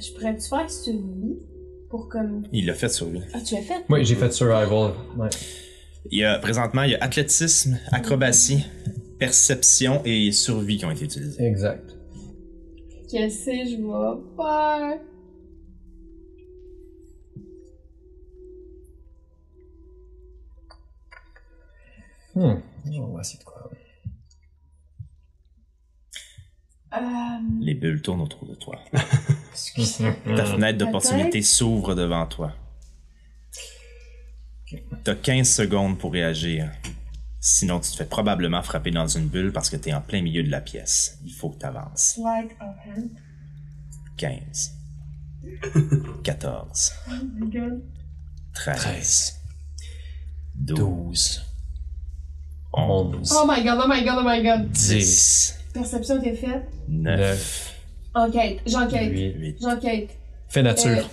Je 0.00 0.12
pourrais-tu 0.14 0.48
faire 0.48 0.70
survie 0.70 1.38
pour 1.90 2.08
comme. 2.08 2.44
Il 2.52 2.66
l'a 2.66 2.74
fait 2.74 2.88
sur 2.88 3.06
lui. 3.06 3.20
Ah, 3.32 3.38
tu 3.40 3.54
l'as 3.54 3.62
fait? 3.62 3.84
Oui, 3.88 4.04
j'ai 4.04 4.16
fait 4.16 4.32
survival. 4.32 4.92
Ouais. 5.16 5.28
Il 6.10 6.18
y 6.18 6.24
a 6.24 6.38
présentement, 6.38 6.82
il 6.82 6.90
y 6.92 6.94
a 6.96 7.02
athlétisme, 7.02 7.78
acrobatie, 7.92 8.64
perception 9.22 10.02
et 10.04 10.32
survie 10.32 10.78
qui 10.78 10.84
ont 10.84 10.90
été 10.90 11.04
utilisés. 11.04 11.44
Exact. 11.44 11.96
Qu'est-ce 13.08 13.46
que 13.46 13.52
je 13.52 13.76
vais 13.76 14.20
faire? 14.36 14.98
Hmm. 22.34 22.60
On 22.98 23.14
va 23.14 23.20
essayer 23.20 23.38
de 23.38 23.44
quoi. 23.44 23.70
Euh. 26.94 26.98
Les 27.60 27.74
bulles 27.74 28.02
tournent 28.02 28.22
autour 28.22 28.48
de 28.48 28.56
toi. 28.56 28.80
Ta 28.92 30.44
fenêtre 30.46 30.78
d'opportunité 30.78 31.42
s'ouvre 31.42 31.94
devant 31.94 32.26
toi. 32.26 32.56
T'as 35.04 35.14
15 35.14 35.48
secondes 35.48 35.96
pour 35.96 36.12
réagir. 36.12 36.72
Sinon, 37.44 37.80
tu 37.80 37.90
te 37.90 37.96
fais 37.96 38.04
probablement 38.04 38.62
frapper 38.62 38.92
dans 38.92 39.08
une 39.08 39.26
bulle 39.26 39.52
parce 39.52 39.68
que 39.68 39.74
t'es 39.74 39.92
en 39.92 40.00
plein 40.00 40.22
milieu 40.22 40.44
de 40.44 40.50
la 40.50 40.60
pièce. 40.60 41.18
Il 41.24 41.32
faut 41.32 41.50
que 41.50 41.58
t'avances. 41.58 42.16
Like 42.22 42.56
a 42.60 42.66
hand. 42.86 43.10
15. 44.16 44.70
14. 46.22 46.92
Oh 47.10 47.14
my 47.34 47.50
god. 47.50 47.82
13. 48.54 49.40
12. 50.54 50.76
12. 50.76 51.42
11. 52.74 53.32
Oh 53.36 53.44
my 53.44 53.64
god, 53.64 53.80
oh 53.84 53.88
my 53.88 54.04
god, 54.04 54.18
oh 54.20 54.24
my 54.24 54.40
god. 54.40 54.70
10. 54.70 55.58
Perception 55.74 56.20
t'es 56.20 56.36
faite? 56.36 56.62
9. 56.88 57.18
9. 57.18 57.74
Enquête, 58.14 58.60
j'enquête. 58.66 59.10
8. 59.10 59.34
8. 59.36 59.56
J'enquête. 59.60 60.10
Fais 60.48 60.62
nature. 60.62 61.10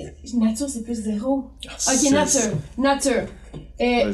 Euh, 0.00 0.02
nature, 0.34 0.68
c'est 0.68 0.82
plus 0.82 1.04
zéro. 1.04 1.52
Ok, 1.64 1.70
Six. 1.78 2.10
nature. 2.10 2.58
Nature. 2.78 3.28
Euh, 3.80 4.12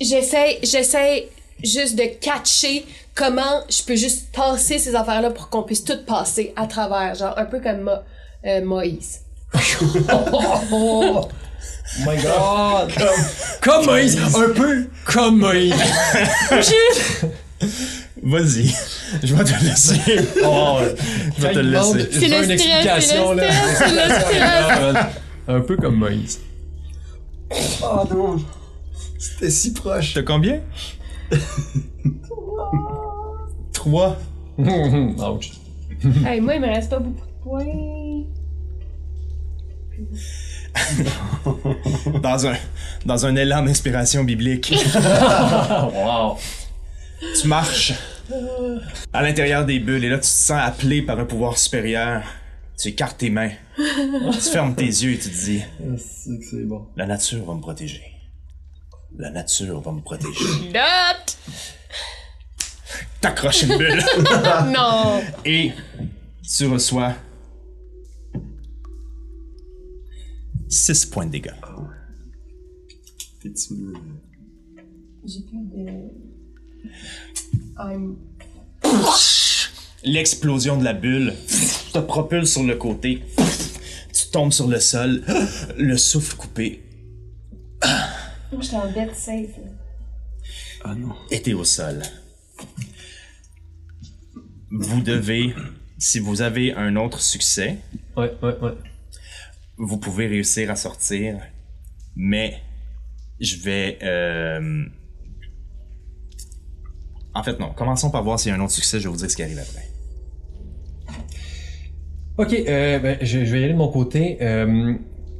j'essaie, 0.00 0.58
j'essaie 0.62 1.28
juste 1.64 1.96
de 1.96 2.04
catcher 2.20 2.84
comment 3.14 3.62
je 3.68 3.82
peux 3.82 3.96
juste 3.96 4.30
passer 4.32 4.78
ces 4.78 4.94
affaires-là 4.94 5.30
pour 5.30 5.48
qu'on 5.48 5.62
puisse 5.62 5.84
tout 5.84 5.98
passer 6.06 6.52
à 6.56 6.66
travers. 6.66 7.14
Genre, 7.14 7.34
un 7.36 7.44
peu 7.46 7.60
comme 7.60 7.80
Mo- 7.82 7.90
euh, 8.46 8.64
Moïse. 8.64 9.20
Oh 9.54 9.58
my 12.00 12.16
god! 12.22 12.92
Comme, 12.94 13.24
comme 13.62 13.86
Moïse! 13.86 14.18
Un 14.36 14.50
peu 14.54 14.86
comme 15.06 15.38
Moïse! 15.38 15.74
Vas-y. 18.22 18.74
Je 19.22 19.34
vais 19.34 19.44
te 19.44 19.64
laisser. 19.64 19.98
Oh, 20.44 20.78
je 21.36 21.42
vais 21.42 21.52
te 21.52 21.58
le 21.58 21.70
laisser. 21.70 22.08
C'est 22.12 22.28
le 22.28 22.36
une 22.36 22.44
stress, 22.44 22.50
explication, 22.50 23.28
c'est 23.28 23.34
le 23.34 23.40
là. 23.42 23.52
stress, 23.52 23.78
c'est 23.78 24.38
le 24.38 24.90
stress. 24.90 25.04
Un 25.48 25.60
peu 25.60 25.76
comme 25.76 25.96
Moïse. 25.96 26.40
Oh 27.82 28.04
non. 28.10 28.36
C'était 29.18 29.50
si 29.50 29.72
proche. 29.72 30.14
T'as 30.14 30.22
combien? 30.22 30.60
3. 33.72 34.16
Ouch. 34.58 35.52
Hey, 36.24 36.40
moi, 36.40 36.54
il 36.54 36.60
me 36.60 36.66
reste 36.68 36.90
pas 36.90 36.98
beaucoup 36.98 37.26
de 37.26 37.42
points. 37.42 38.24
Dans 42.22 42.46
un, 42.46 42.54
dans 43.04 43.26
un 43.26 43.34
élan 43.34 43.62
d'inspiration 43.64 44.22
biblique. 44.22 44.72
wow. 45.92 46.36
Tu 47.40 47.48
marches 47.48 47.94
à 49.12 49.22
l'intérieur 49.22 49.64
des 49.66 49.80
bulles 49.80 50.04
et 50.04 50.08
là 50.08 50.16
tu 50.16 50.22
te 50.22 50.26
sens 50.26 50.60
appelé 50.62 51.02
par 51.02 51.18
un 51.18 51.24
pouvoir 51.24 51.58
supérieur. 51.58 52.22
Tu 52.80 52.88
écartes 52.88 53.18
tes 53.18 53.30
mains. 53.30 53.50
tu 53.76 54.40
fermes 54.52 54.76
tes 54.76 54.84
yeux 54.84 55.14
et 55.14 55.18
tu 55.18 55.30
te 55.30 55.34
dis 55.34 55.62
C'est 55.96 56.38
que 56.38 56.44
c'est 56.48 56.64
bon. 56.64 56.86
La 56.96 57.06
nature 57.06 57.44
va 57.44 57.54
me 57.54 57.60
protéger. 57.60 58.02
La 59.18 59.30
nature 59.30 59.80
va 59.80 59.92
me 59.92 60.00
protéger. 60.00 60.44
Note! 60.72 61.38
T'accroches 63.20 63.62
une 63.64 63.76
bulle 63.76 64.00
Non! 64.72 65.20
et 65.44 65.72
tu 66.56 66.66
reçois 66.66 67.14
6 70.68 71.06
points 71.06 71.26
de 71.26 71.32
dégâts. 71.32 71.50
Petit 73.42 73.68
peu. 73.74 73.92
J'ai 75.26 75.40
plus 75.40 75.58
de. 75.58 75.88
I'm. 77.78 78.16
L'explosion 80.04 80.76
de 80.76 80.84
la 80.84 80.92
bulle 80.92 81.34
te 81.92 81.98
propulse 81.98 82.52
sur 82.52 82.62
le 82.62 82.76
côté. 82.76 83.24
Tu 84.14 84.28
tombes 84.30 84.52
sur 84.52 84.68
le 84.68 84.78
sol, 84.78 85.24
le 85.76 85.96
souffle 85.96 86.36
coupé, 86.36 86.82
Moi, 88.52 88.62
j'étais 88.62 88.76
en 88.76 88.90
dead 88.92 89.14
safe. 89.14 89.58
Ah 90.84 90.94
non. 90.94 91.14
t'es 91.28 91.52
au 91.52 91.64
sol. 91.64 92.02
Vous 94.70 95.00
devez, 95.02 95.54
si 95.98 96.18
vous 96.18 96.42
avez 96.42 96.72
un 96.74 96.96
autre 96.96 97.20
succès, 97.20 97.78
Ouais, 98.16 98.32
ouais, 98.42 98.58
ouais. 98.60 98.72
vous 99.76 99.98
pouvez 99.98 100.26
réussir 100.26 100.70
à 100.70 100.76
sortir, 100.76 101.38
mais 102.16 102.60
je 103.40 103.56
vais... 103.56 103.98
euh, 104.02 104.84
En 107.34 107.42
fait, 107.42 107.58
non. 107.58 107.72
Commençons 107.72 108.10
par 108.10 108.22
voir 108.24 108.38
s'il 108.40 108.50
y 108.50 108.52
a 108.52 108.58
un 108.58 108.60
autre 108.64 108.72
succès, 108.72 108.98
je 108.98 109.04
vais 109.04 109.10
vous 109.10 109.16
dire 109.18 109.30
ce 109.30 109.36
qui 109.36 109.42
arrive 109.42 109.58
après. 109.58 109.84
Ok, 112.36 112.52
euh, 112.52 112.98
ben, 113.00 113.18
je, 113.20 113.44
je 113.44 113.52
vais 113.52 113.60
y 113.60 113.64
aller 113.64 113.72
de 113.72 113.78
mon 113.78 113.90
côté. 113.90 114.38
Euh, 114.42 114.94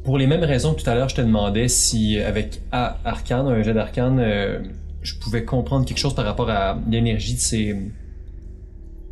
pour 0.08 0.16
les 0.16 0.26
mêmes 0.26 0.42
raisons 0.44 0.72
que 0.72 0.80
tout 0.82 0.88
à 0.88 0.94
l'heure, 0.94 1.10
je 1.10 1.16
te 1.16 1.20
demandais 1.20 1.68
si 1.68 2.18
avec 2.18 2.62
A- 2.72 2.96
Arcane, 3.04 3.46
un 3.46 3.62
jet 3.62 3.74
d'Arcane, 3.74 4.18
euh, 4.20 4.58
je 5.02 5.14
pouvais 5.16 5.44
comprendre 5.44 5.84
quelque 5.84 5.98
chose 5.98 6.14
par 6.14 6.24
rapport 6.24 6.48
à 6.48 6.78
l'énergie 6.88 7.34
de 7.34 7.38
ces, 7.40 7.76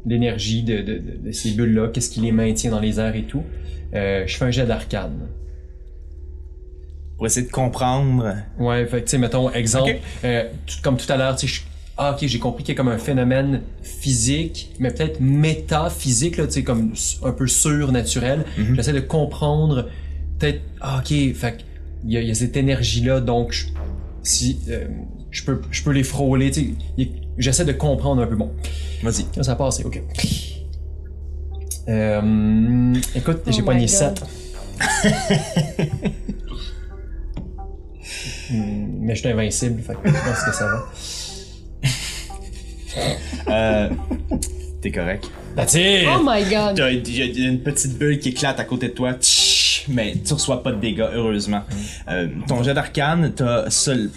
l'énergie 0.06 0.62
de, 0.62 0.78
de, 0.78 0.94
de- 0.94 1.18
de 1.26 1.32
ces 1.32 1.50
bulles-là, 1.50 1.88
qu'est-ce 1.88 2.08
qui 2.08 2.20
les 2.20 2.32
maintient 2.32 2.70
dans 2.70 2.80
les 2.80 2.98
airs 2.98 3.14
et 3.14 3.24
tout. 3.24 3.42
Euh, 3.94 4.24
je 4.26 4.36
fais 4.38 4.46
un 4.46 4.50
jet 4.50 4.64
d'arcane. 4.64 5.28
Pour 7.18 7.26
essayer 7.26 7.46
de 7.46 7.52
comprendre. 7.52 8.34
Ouais, 8.58 8.86
fait 8.86 9.00
que, 9.00 9.04
tu 9.04 9.10
sais, 9.10 9.18
mettons, 9.18 9.50
exemple, 9.50 9.96
euh, 10.24 10.44
tout- 10.66 10.76
comme 10.82 10.96
tout 10.96 11.12
à 11.12 11.18
l'heure, 11.18 11.36
tu 11.36 11.46
sais, 11.46 11.60
ah, 11.98 12.12
ok, 12.16 12.26
j'ai 12.26 12.38
compris 12.38 12.64
qu'il 12.64 12.72
y 12.74 12.74
a 12.74 12.78
comme 12.78 12.88
un 12.88 12.96
phénomène 12.96 13.60
physique, 13.82 14.72
mais 14.78 14.90
peut-être 14.90 15.20
métaphysique, 15.20 16.38
là, 16.38 16.46
tu 16.46 16.52
sais, 16.54 16.62
comme 16.64 16.94
un 17.22 17.32
peu 17.32 17.46
surnaturel. 17.46 18.44
Mhm. 18.56 18.76
J'essaie 18.76 18.94
de 18.94 19.00
comprendre, 19.00 19.90
peut-être, 20.38 20.60
ah, 20.80 20.98
ok, 21.00 21.08
fait 21.34 21.64
il 22.04 22.12
y, 22.12 22.16
a- 22.16 22.20
il 22.20 22.28
y 22.28 22.30
a 22.30 22.34
cette 22.34 22.56
énergie-là, 22.56 23.20
donc, 23.20 23.52
je- 23.52 23.66
si, 24.22 24.58
euh, 24.68 24.86
je 25.30 25.42
peux, 25.44 25.60
je 25.70 25.82
peux 25.82 25.90
les 25.92 26.02
frôler, 26.04 26.50
tu 26.50 26.60
sais, 26.60 26.66
il- 26.96 27.10
j'essaie 27.38 27.64
de 27.64 27.72
comprendre 27.72 28.22
un 28.22 28.26
peu. 28.26 28.36
Bon, 28.36 28.50
Vas-y. 29.02 29.24
Là, 29.36 29.42
ça 29.42 29.52
a 29.52 29.56
passé, 29.56 29.84
ok. 29.84 30.02
Euh, 31.88 32.94
écoute, 33.14 33.38
Oh 33.46 33.50
j'ai 33.52 33.60
my 33.60 33.64
pogné 33.66 33.86
God. 33.86 33.88
7. 33.88 34.22
Hmm, 38.50 39.00
Mais 39.00 39.14
je 39.16 39.20
suis 39.20 39.28
invincible, 39.28 39.82
fait 39.82 39.94
que 39.94 40.08
je 40.08 40.12
pense 40.14 40.44
que 40.44 40.52
ça 40.54 40.66
va. 40.68 40.86
Euh, 43.48 43.88
T'es 44.80 44.90
correct. 44.92 45.28
That's 45.56 45.74
it! 45.74 46.06
Oh 46.08 46.20
my 46.24 46.42
god! 46.44 46.78
Il 47.06 47.16
y 47.16 47.22
a 47.44 47.48
une 47.48 47.60
petite 47.60 47.98
bulle 47.98 48.18
qui 48.20 48.28
éclate 48.30 48.60
à 48.60 48.64
côté 48.64 48.88
de 48.88 48.92
toi, 48.92 49.14
mais 49.88 50.14
tu 50.24 50.32
reçois 50.34 50.62
pas 50.62 50.72
de 50.72 50.80
dégâts, 50.80 51.06
heureusement. 51.14 51.62
Euh, 52.08 52.28
ton 52.48 52.62
jet 52.62 52.74
d'arcane, 52.74 53.32
t'as 53.34 53.70
seul. 53.70 54.10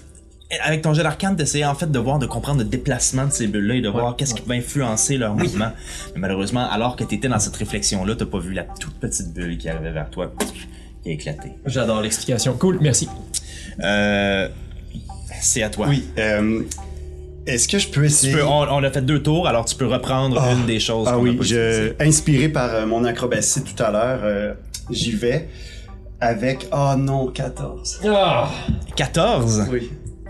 Avec 0.64 0.82
ton 0.82 0.94
jet 0.96 1.04
d'arcane, 1.04 1.36
t'essayais 1.36 1.66
en 1.66 1.76
fait 1.76 1.92
de 1.92 2.00
voir, 2.00 2.18
de 2.18 2.26
comprendre 2.26 2.60
le 2.60 2.66
déplacement 2.66 3.28
de 3.28 3.32
ces 3.32 3.46
bulles-là 3.46 3.76
et 3.76 3.82
de 3.82 3.90
voir 3.90 4.16
qu'est-ce 4.16 4.34
qui 4.34 4.42
peut 4.42 4.54
influencer 4.54 5.18
leur 5.18 5.36
mouvement. 5.36 5.72
Mais 6.16 6.22
malheureusement, 6.22 6.68
alors 6.72 6.96
que 6.96 7.04
t'étais 7.04 7.28
dans 7.28 7.38
cette 7.38 7.56
réflexion-là, 7.56 8.16
t'as 8.16 8.26
pas 8.26 8.40
vu 8.40 8.54
la 8.54 8.64
toute 8.64 8.96
petite 8.96 9.32
bulle 9.32 9.58
qui 9.60 9.70
arrivait 9.70 9.92
vers 9.92 10.10
toi, 10.10 10.32
qui 11.04 11.10
a 11.10 11.14
éclaté. 11.14 11.50
J'adore 11.68 12.02
l'explication. 12.02 12.54
Cool, 12.58 12.80
merci. 12.82 13.08
Euh, 13.84 14.48
c'est 15.40 15.62
à 15.62 15.70
toi. 15.70 15.86
Oui. 15.88 16.04
euh, 16.18 16.62
Est-ce 17.46 17.68
que 17.68 17.78
je 17.78 17.88
peux 17.88 18.02
Tu 18.02 18.08
essayer... 18.08 18.34
peux, 18.34 18.44
on, 18.44 18.62
on 18.64 18.84
a 18.84 18.90
fait 18.90 19.04
deux 19.04 19.22
tours, 19.22 19.48
alors 19.48 19.66
tu 19.66 19.76
peux 19.76 19.86
reprendre 19.88 20.42
Ah. 20.44 20.52
une 20.54 20.66
des 20.66 20.80
choses 20.80 21.08
Ah 21.10 21.20
oui, 21.20 21.36
pas 21.36 21.44
je, 21.44 21.94
inspiré 22.04 22.50
par 22.50 22.88
mon 22.88 23.04
acrobatie 23.06 23.64
tout 23.64 23.82
à 23.84 23.92
l'heure, 23.92 24.20
euh, 24.24 24.54
j'y 24.90 25.12
vais 25.12 25.50
avec... 26.20 26.68
Oh 26.72 26.94
non, 26.98 27.28
14. 27.28 28.02
Ah! 28.08 28.50
14. 28.96 29.68
Oui. 29.72 29.92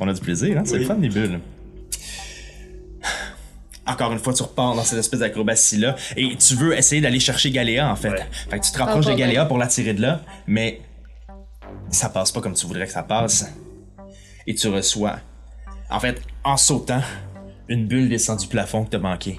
On 0.00 0.08
a 0.08 0.12
du 0.12 0.20
plaisir, 0.20 0.58
hein? 0.58 0.62
C'est 0.64 0.74
Oui. 0.74 0.80
le 0.80 0.86
fun 0.86 0.94
des 0.94 1.08
bulles. 1.08 1.40
Encore 3.86 4.12
une 4.12 4.18
fois, 4.20 4.32
tu 4.32 4.42
repars 4.42 4.74
dans 4.76 4.84
cette 4.84 4.98
espèce 5.00 5.20
d'acrobatie-là 5.20 5.96
et 6.16 6.36
tu 6.36 6.54
veux 6.54 6.76
essayer 6.76 7.00
d'aller 7.02 7.18
chercher 7.20 7.50
Galéa, 7.50 7.90
en 7.90 7.96
fait. 7.96 8.10
Ouais. 8.10 8.24
Fait 8.48 8.58
que 8.60 8.64
tu 8.64 8.70
te 8.72 8.78
rapproches 8.78 9.06
de 9.06 9.14
Galéa 9.14 9.44
pour 9.44 9.58
l'attirer 9.58 9.92
de 9.92 10.00
là, 10.00 10.20
mais 10.46 10.80
ça 11.90 12.08
passe 12.08 12.30
pas 12.32 12.40
comme 12.40 12.54
tu 12.54 12.64
voudrais 12.66 12.86
que 12.86 12.92
ça 12.92 13.02
passe. 13.02 13.52
Et 14.46 14.54
tu 14.54 14.68
reçois, 14.68 15.16
en 15.90 15.98
fait, 16.00 16.22
en 16.44 16.56
sautant, 16.56 17.02
une 17.68 17.86
bulle 17.86 18.08
descend 18.08 18.38
du 18.38 18.46
plafond 18.46 18.84
que 18.84 18.90
t'as 18.90 18.98
manqué. 18.98 19.36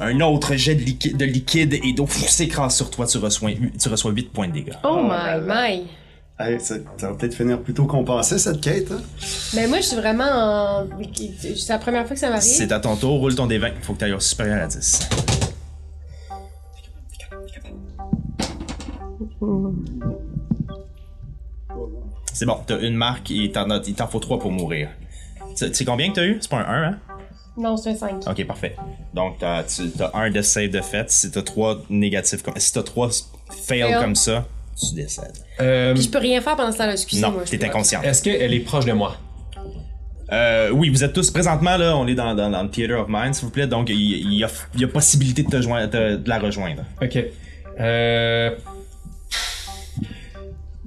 Un 0.00 0.20
autre 0.20 0.54
jet 0.56 0.74
de 0.74 0.82
liquide, 0.82 1.16
de 1.16 1.24
liquide 1.24 1.74
et 1.74 1.92
d'eau 1.92 2.06
s'écrase 2.06 2.76
sur 2.76 2.90
toi, 2.90 3.06
tu 3.06 3.18
reçois, 3.18 3.50
tu 3.80 3.88
reçois 3.88 4.10
8 4.12 4.32
points 4.32 4.48
de 4.48 4.52
dégâts. 4.52 4.72
Oh 4.84 5.06
là 5.08 5.40
my 5.40 5.46
my! 5.80 5.86
Hey, 6.40 6.60
ça, 6.60 6.76
ça 6.96 7.10
va 7.10 7.16
peut-être 7.16 7.34
finir 7.34 7.60
plutôt 7.60 7.86
compensé, 7.86 8.38
cette 8.38 8.60
quête. 8.60 8.92
Hein? 8.92 9.00
Mais 9.54 9.66
moi, 9.66 9.78
je 9.78 9.86
suis 9.86 9.96
vraiment 9.96 10.24
en. 10.24 10.86
C'est 11.12 11.68
la 11.68 11.78
première 11.78 12.06
fois 12.06 12.14
que 12.14 12.20
ça 12.20 12.28
m'arrive. 12.28 12.42
C'est 12.44 12.70
à 12.70 12.78
ton 12.78 12.94
tour, 12.94 13.18
roule 13.18 13.34
ton 13.34 13.48
D20. 13.48 13.72
Faut 13.82 13.94
que 13.94 13.98
tu 13.98 14.04
ailles 14.04 14.12
au 14.12 14.20
supérieur 14.20 14.62
à 14.62 14.66
10. 14.68 15.08
C'est 22.32 22.46
bon, 22.46 22.58
t'as 22.66 22.78
une 22.80 22.94
marque 22.94 23.30
et 23.30 23.50
t'en 23.50 23.68
as- 23.70 23.82
il 23.86 23.94
t'en 23.94 24.06
faut 24.06 24.20
trois 24.20 24.38
pour 24.38 24.52
mourir. 24.52 24.90
Tu 25.56 25.66
tu 25.66 25.74
sais 25.74 25.84
combien 25.84 26.08
que 26.10 26.14
t'as 26.16 26.24
eu? 26.26 26.38
C'est 26.40 26.50
pas 26.50 26.58
un 26.58 26.68
1, 26.68 26.88
hein? 26.90 26.98
Non, 27.58 27.76
c'est 27.76 27.90
un 27.90 27.94
5. 27.96 28.28
Ok, 28.28 28.46
parfait. 28.46 28.76
Donc, 29.12 29.38
t'as, 29.40 29.64
tu, 29.64 29.82
un 30.14 30.30
de 30.30 30.42
save 30.42 30.70
de 30.70 30.80
fait. 30.80 31.10
Si 31.10 31.30
t'as 31.30 31.42
trois 31.42 31.78
négatifs 31.90 32.42
comme... 32.42 32.54
Si 32.56 32.72
t'as 32.72 32.82
trois 32.82 33.08
fails 33.66 33.80
Fail. 33.82 33.94
comme 34.00 34.14
ça, 34.14 34.46
tu 34.78 34.94
décèdes. 34.94 35.32
Euh, 35.60 35.92
Puis 35.94 36.04
je 36.04 36.10
peux 36.10 36.18
rien 36.18 36.40
faire 36.40 36.54
pendant 36.56 36.70
ce 36.72 36.78
temps-là, 36.78 36.92
excusez-moi. 36.92 37.30
Non, 37.30 37.40
je 37.44 37.50
t'es 37.50 37.58
peux 37.58 37.66
inconscient. 37.66 38.00
Est-ce 38.02 38.22
qu'elle 38.22 38.54
est 38.54 38.60
proche 38.60 38.84
de 38.84 38.92
moi? 38.92 39.16
Euh, 40.30 40.70
oui, 40.70 40.90
vous 40.90 41.02
êtes 41.02 41.14
tous 41.14 41.30
présentement 41.30 41.76
là, 41.78 41.96
on 41.96 42.06
est 42.06 42.14
dans, 42.14 42.34
dans, 42.34 42.50
dans 42.50 42.62
le 42.62 42.68
Theater 42.68 43.00
of 43.00 43.06
Mind, 43.08 43.34
s'il 43.34 43.46
vous 43.46 43.50
plaît, 43.50 43.66
donc 43.66 43.88
il, 43.88 43.96
il 43.96 44.34
y, 44.34 44.44
a, 44.44 44.48
il 44.74 44.80
y 44.82 44.84
a 44.84 44.88
possibilité 44.88 45.42
de 45.42 45.48
te 45.48 45.62
joindre, 45.62 45.90
de, 45.90 46.16
de 46.16 46.28
la 46.28 46.38
rejoindre. 46.38 46.82
Ok. 47.02 47.18
Euh... 47.80 48.50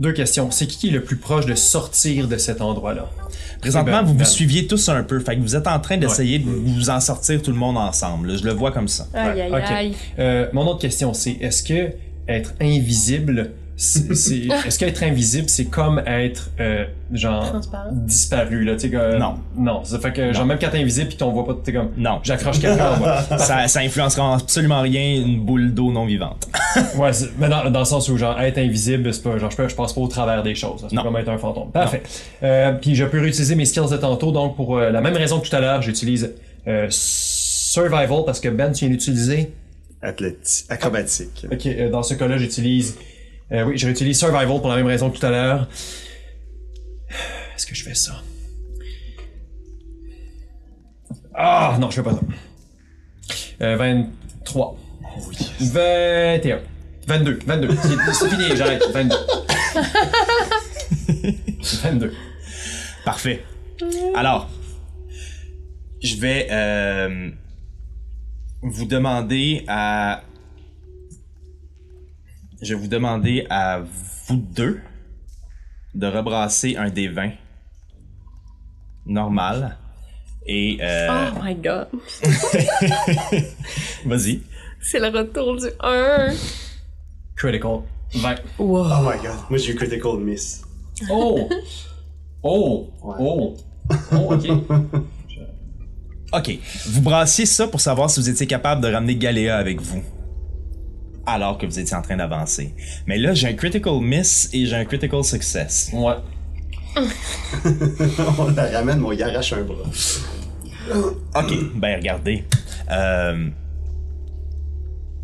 Deux 0.02 0.14
questions. 0.14 0.50
C'est 0.50 0.66
qui 0.66 0.78
qui 0.78 0.88
est 0.88 0.92
le 0.92 1.04
plus 1.04 1.16
proche 1.16 1.46
de 1.46 1.54
sortir 1.54 2.28
de 2.28 2.38
cet 2.38 2.60
endroit-là? 2.60 3.08
Présentement, 3.60 4.02
Ben, 4.02 4.02
vous 4.02 4.18
vous 4.18 4.26
suiviez 4.26 4.66
tous 4.66 4.90
un 4.90 5.04
peu, 5.04 5.20
fait 5.20 5.36
que 5.36 5.42
vous 5.42 5.56
êtes 5.56 5.68
en 5.68 5.80
train 5.80 5.98
d'essayer 5.98 6.40
de 6.40 6.50
vous 6.50 6.90
en 6.90 7.00
sortir 7.00 7.40
tout 7.40 7.52
le 7.52 7.58
monde 7.58 7.78
ensemble. 7.78 8.36
Je 8.36 8.44
le 8.44 8.52
vois 8.52 8.72
comme 8.72 8.88
ça. 8.88 9.06
Aïe, 9.14 9.42
aïe, 9.42 9.52
Ok. 9.52 9.62
aïe. 9.70 9.94
Euh, 10.18 10.48
mon 10.54 10.66
autre 10.66 10.80
question, 10.80 11.14
c'est 11.14 11.34
est-ce 11.34 11.62
que 11.62 11.92
être 12.28 12.56
invisible, 12.60 13.52
c'est, 13.82 14.14
c'est- 14.16 14.48
est-ce 14.68 14.78
qu'être 14.78 15.02
invisible, 15.04 15.50
c'est 15.50 15.66
comme 15.66 16.02
être 16.06 16.52
euh, 16.60 16.86
genre 17.12 17.50
Transparent. 17.50 17.90
disparu 17.92 18.64
là, 18.64 18.74
tu 18.76 18.82
sais 18.82 18.90
que- 18.90 19.18
Non. 19.18 19.36
non, 19.58 19.84
ça 19.84 20.00
fait 20.00 20.14
que 20.14 20.34
genre 20.34 20.46
même 20.46 20.60
quand 20.60 20.70
t'es 20.70 20.80
invisible 20.80 21.08
puis 21.10 21.18
qu'on 21.18 21.32
voit 21.32 21.46
pas, 21.48 21.56
t'es 21.64 21.74
comme 21.74 21.90
Non. 21.98 22.20
j'accroche 22.24 22.60
quelqu'un. 22.60 22.96
moi. 22.98 23.22
ça, 23.38 23.68
ça 23.68 23.80
influencera 23.80 24.36
absolument 24.36 24.82
rien 24.82 25.16
une 25.16 25.40
boule 25.44 25.74
d'eau 25.74 25.92
non 25.92 26.06
vivante. 26.06 26.48
Ouais, 26.96 27.12
c'est- 27.12 27.32
mais 27.38 27.50
dans, 27.50 27.70
dans 27.70 27.80
le 27.80 27.86
sens 27.86 28.08
où 28.10 28.18
genre 28.18 28.40
être 28.40 28.58
invisible, 28.58 29.14
c'est 29.14 29.24
pas 29.24 29.38
genre 29.38 29.52
je, 29.52 29.58
peux- 29.58 29.68
je 29.68 29.76
passe 29.76 29.92
pas 29.94 30.02
au 30.02 30.08
travers 30.08 30.42
des 30.44 30.56
choses. 30.56 30.86
C'est 30.90 30.96
Non. 30.96 31.04
comme 31.04 31.18
être 31.18 31.30
un 31.30 31.38
fantôme. 31.38 31.72
Parfait. 31.72 32.04
Euh, 32.44 32.72
puis 32.74 32.96
je 32.96 33.04
peux 33.04 33.20
réutiliser 33.20 33.56
mes 33.56 33.66
skills 33.66 33.90
de 33.92 33.98
tantôt, 33.98 34.32
donc 34.32 34.56
pour 34.56 34.78
euh, 34.78 34.90
la 34.92 35.02
même 35.02 35.16
raison 35.16 35.40
que 35.40 35.48
tout 35.50 35.56
à 35.56 35.60
l'heure, 35.60 35.82
j'utilise 35.82 36.34
euh, 36.68 36.88
survival 36.90 38.24
parce 38.26 38.40
que 38.40 38.50
Ben 38.50 38.72
tu 38.72 38.86
viens 38.86 38.90
d'utiliser. 38.94 39.52
Athléti- 40.02 40.66
acrobatique. 40.70 41.46
Ok, 41.52 41.66
euh, 41.68 41.90
dans 41.90 42.02
ce 42.04 42.14
cas-là, 42.16 42.38
j'utilise. 42.38 42.96
Euh, 43.52 43.64
oui, 43.66 43.78
je 43.78 43.86
réutilise 43.86 44.18
survival 44.18 44.48
pour 44.48 44.70
la 44.70 44.76
même 44.76 44.88
raison 44.88 45.10
que 45.10 45.18
tout 45.18 45.26
à 45.26 45.30
l'heure. 45.30 45.68
Est-ce 47.56 47.66
que 47.66 47.76
je 47.76 47.84
fais 47.84 47.96
ça? 47.96 48.22
Ah, 51.34 51.78
non, 51.80 51.90
je 51.90 51.96
fais 51.96 52.04
pas 52.04 52.14
ça. 52.14 52.22
Euh, 53.62 53.76
23. 53.76 54.78
21. 55.60 56.60
22. 57.08 57.40
22. 57.46 57.70
C'est 57.82 58.14
c'est 58.14 58.30
fini, 58.30 58.56
j'arrête. 58.56 58.84
22. 58.94 59.16
22. 61.84 62.14
Parfait. 63.06 63.44
Alors, 64.16 64.50
je 66.02 66.16
vais 66.16 66.48
euh, 66.52 67.30
vous 68.62 68.86
demander 68.86 69.64
à. 69.68 70.24
Je 72.62 72.76
vais 72.76 72.80
vous 72.80 72.88
demander 72.88 73.46
à 73.50 73.82
vous 74.28 74.38
deux 74.38 74.80
de 75.96 76.08
rebrasser 76.08 76.76
un 76.78 76.90
des 76.90 77.08
20 77.08 77.32
normal. 79.06 79.78
Et 80.46 80.78
euh, 80.82 81.30
Oh 81.36 81.40
my 81.44 81.56
god. 81.56 81.88
vas-y. 84.06 84.42
C'est 84.80 85.00
le 85.00 85.08
retour 85.08 85.58
du 85.58 85.68
1. 85.80 86.34
Critical. 87.36 87.82
20. 88.14 88.36
Wow. 88.60 88.86
Oh 88.86 89.10
my 89.10 89.18
god. 89.22 89.38
Moi, 89.50 89.58
j'ai 89.58 89.72
eu 89.72 89.76
critical 89.76 90.18
miss. 90.18 90.64
Oh! 91.10 91.50
Oh! 92.44 92.90
Oh! 93.04 93.56
Oh, 94.12 94.34
ok. 94.34 94.48
Ok, 96.34 96.50
vous 96.86 97.02
brassiez 97.02 97.46
ça 97.46 97.68
pour 97.68 97.82
savoir 97.82 98.10
si 98.10 98.22
vous 98.22 98.30
étiez 98.30 98.48
capable 98.48 98.80
de 98.80 98.88
ramener 98.88 99.18
Galéa 99.18 99.58
avec 99.58 99.82
vous. 99.82 100.02
Alors 101.26 101.58
que 101.58 101.66
vous 101.66 101.80
étiez 101.80 101.96
en 101.96 102.02
train 102.02 102.18
d'avancer. 102.18 102.74
Mais 103.06 103.18
là, 103.18 103.34
j'ai 103.34 103.48
un 103.48 103.54
critical 103.54 104.00
miss 104.02 104.50
et 104.54 104.66
j'ai 104.66 104.76
un 104.76 104.86
critical 104.86 105.24
success. 105.24 105.92
Ouais. 105.94 106.16
On 108.38 108.50
la 108.52 108.70
ramène, 108.72 109.00
moi, 109.00 109.16
il 109.16 109.24
arrache 109.24 109.54
un 109.54 109.62
bras. 109.62 109.78
Ok, 111.36 111.54
ben 111.76 111.96
regardez. 111.98 112.44
Euh, 112.90 113.48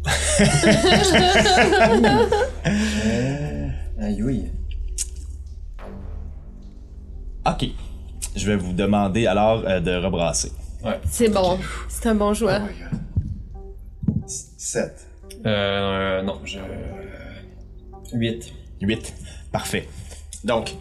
Aïe, 3.99 4.21
oui. 4.23 4.45
ok. 7.45 7.65
Je 8.35 8.45
vais 8.45 8.55
vous 8.55 8.73
demander 8.73 9.25
alors 9.25 9.63
euh, 9.65 9.79
de 9.79 9.91
rebrasser. 9.95 10.51
C'est 11.09 11.29
bon. 11.29 11.57
C'est 11.89 12.07
un 12.09 12.15
bon 12.15 12.29
Oh 12.29 12.33
joueur. 12.35 12.61
my 12.61 12.67
god. 12.67 12.99
7. 14.27 14.93
Euh, 15.45 16.21
non, 16.21 16.39
je. 16.43 16.59
8. 18.13 18.53
8. 18.81 19.13
Parfait. 19.51 19.88
Donc, 20.43 20.75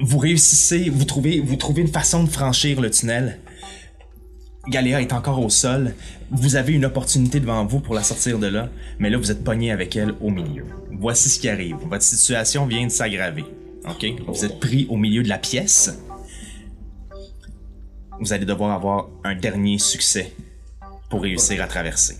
vous 0.00 0.18
réussissez, 0.18 0.90
vous 0.90 1.04
trouvez, 1.04 1.40
vous 1.40 1.56
trouvez 1.56 1.82
une 1.82 1.88
façon 1.88 2.24
de 2.24 2.28
franchir 2.28 2.80
le 2.80 2.90
tunnel. 2.90 3.38
Galéa 4.68 5.00
est 5.00 5.12
encore 5.12 5.40
au 5.42 5.48
sol. 5.48 5.94
Vous 6.30 6.56
avez 6.56 6.74
une 6.74 6.84
opportunité 6.84 7.40
devant 7.40 7.64
vous 7.64 7.80
pour 7.80 7.94
la 7.94 8.02
sortir 8.02 8.38
de 8.38 8.46
là, 8.46 8.68
mais 8.98 9.08
là 9.08 9.16
vous 9.16 9.30
êtes 9.30 9.42
pogné 9.42 9.72
avec 9.72 9.96
elle 9.96 10.14
au 10.20 10.30
milieu. 10.30 10.66
Voici 10.92 11.30
ce 11.30 11.38
qui 11.40 11.48
arrive. 11.48 11.76
Votre 11.88 12.02
situation 12.02 12.66
vient 12.66 12.84
de 12.84 12.90
s'aggraver. 12.90 13.44
Ok, 13.88 14.06
vous 14.26 14.44
êtes 14.44 14.60
pris 14.60 14.86
au 14.90 14.96
milieu 14.96 15.22
de 15.22 15.28
la 15.28 15.38
pièce. 15.38 15.98
Vous 18.20 18.32
allez 18.32 18.44
devoir 18.44 18.72
avoir 18.72 19.08
un 19.24 19.34
dernier 19.34 19.78
succès 19.78 20.32
pour 21.08 21.22
réussir 21.22 21.62
à 21.62 21.66
traverser. 21.66 22.16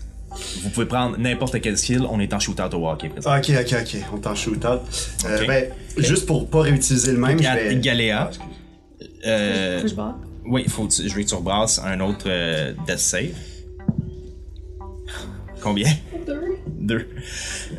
Vous 0.63 0.69
pouvez 0.69 0.85
prendre 0.85 1.17
n'importe 1.17 1.59
quel 1.61 1.77
skill. 1.77 2.01
On 2.09 2.19
est 2.19 2.33
en 2.33 2.39
shootout 2.39 2.73
au 2.75 2.89
hockey 2.89 3.09
présent. 3.09 3.35
Ok, 3.37 3.49
ok, 3.49 3.75
ok. 3.81 3.97
On 4.13 4.17
t'en 4.17 4.35
shoot 4.35 4.63
out. 4.65 4.81
Euh, 5.25 5.39
Ok. 5.41 5.47
ben, 5.47 5.65
juste 5.97 6.25
pour 6.25 6.49
pas 6.49 6.61
réutiliser 6.61 7.11
le 7.13 7.17
même, 7.17 7.37
je 7.37 7.43
Ga- 7.43 7.55
vais. 7.55 7.75
Galéa. 7.77 8.29
Ah. 8.31 8.45
Euh, 9.27 9.77
Faut 9.77 9.83
que 9.83 9.89
je 9.89 9.95
barre. 9.95 10.15
Oui, 10.45 10.65
faut 10.67 10.85
que 10.87 10.93
tu- 10.93 11.09
je 11.09 11.13
veux 11.15 11.23
que 11.23 11.27
tu 11.27 11.35
rebrasses 11.35 11.79
un 11.83 11.99
autre 11.99 12.25
euh, 12.27 12.73
death 12.87 12.99
save. 12.99 13.29
Combien? 15.61 15.91
Deux. 16.25 16.57
Deux. 16.67 17.07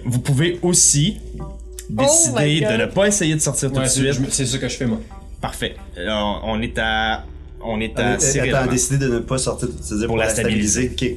Vous 0.05 0.21
pouvez 0.21 0.59
aussi 0.63 1.19
Oh 1.39 1.45
my 1.91 1.97
décider 2.05 2.61
God. 2.61 2.73
de 2.73 2.77
ne 2.77 2.87
pas 2.87 3.07
essayer 3.09 3.35
de 3.35 3.41
sortir 3.41 3.71
tout 3.71 3.77
Ouais, 3.79 3.85
de 3.85 3.89
c'est 3.89 4.01
suite. 4.01 4.13
je 4.13 4.21
me- 4.21 4.31
c'est 4.31 4.47
ça 4.47 4.59
que 4.59 4.69
je 4.69 4.77
fais, 4.77 4.87
moi. 4.87 4.99
Parfait. 5.41 5.75
Alors, 5.97 6.43
on 6.45 6.61
est 6.61 6.79
à. 6.79 7.25
On 7.63 7.81
est 7.81 7.99
à 7.99 8.19
Cyril. 8.19 8.55
Attends, 8.55 8.71
décider 8.71 8.99
de 8.99 9.09
ne 9.13 9.19
pas 9.19 9.39
sortir, 9.39 9.69
c'est-à-dire 9.83 10.07
Pour 10.07 10.17
la 10.17 10.29
stabiliser. 10.29 10.91
Ok. 10.93 11.11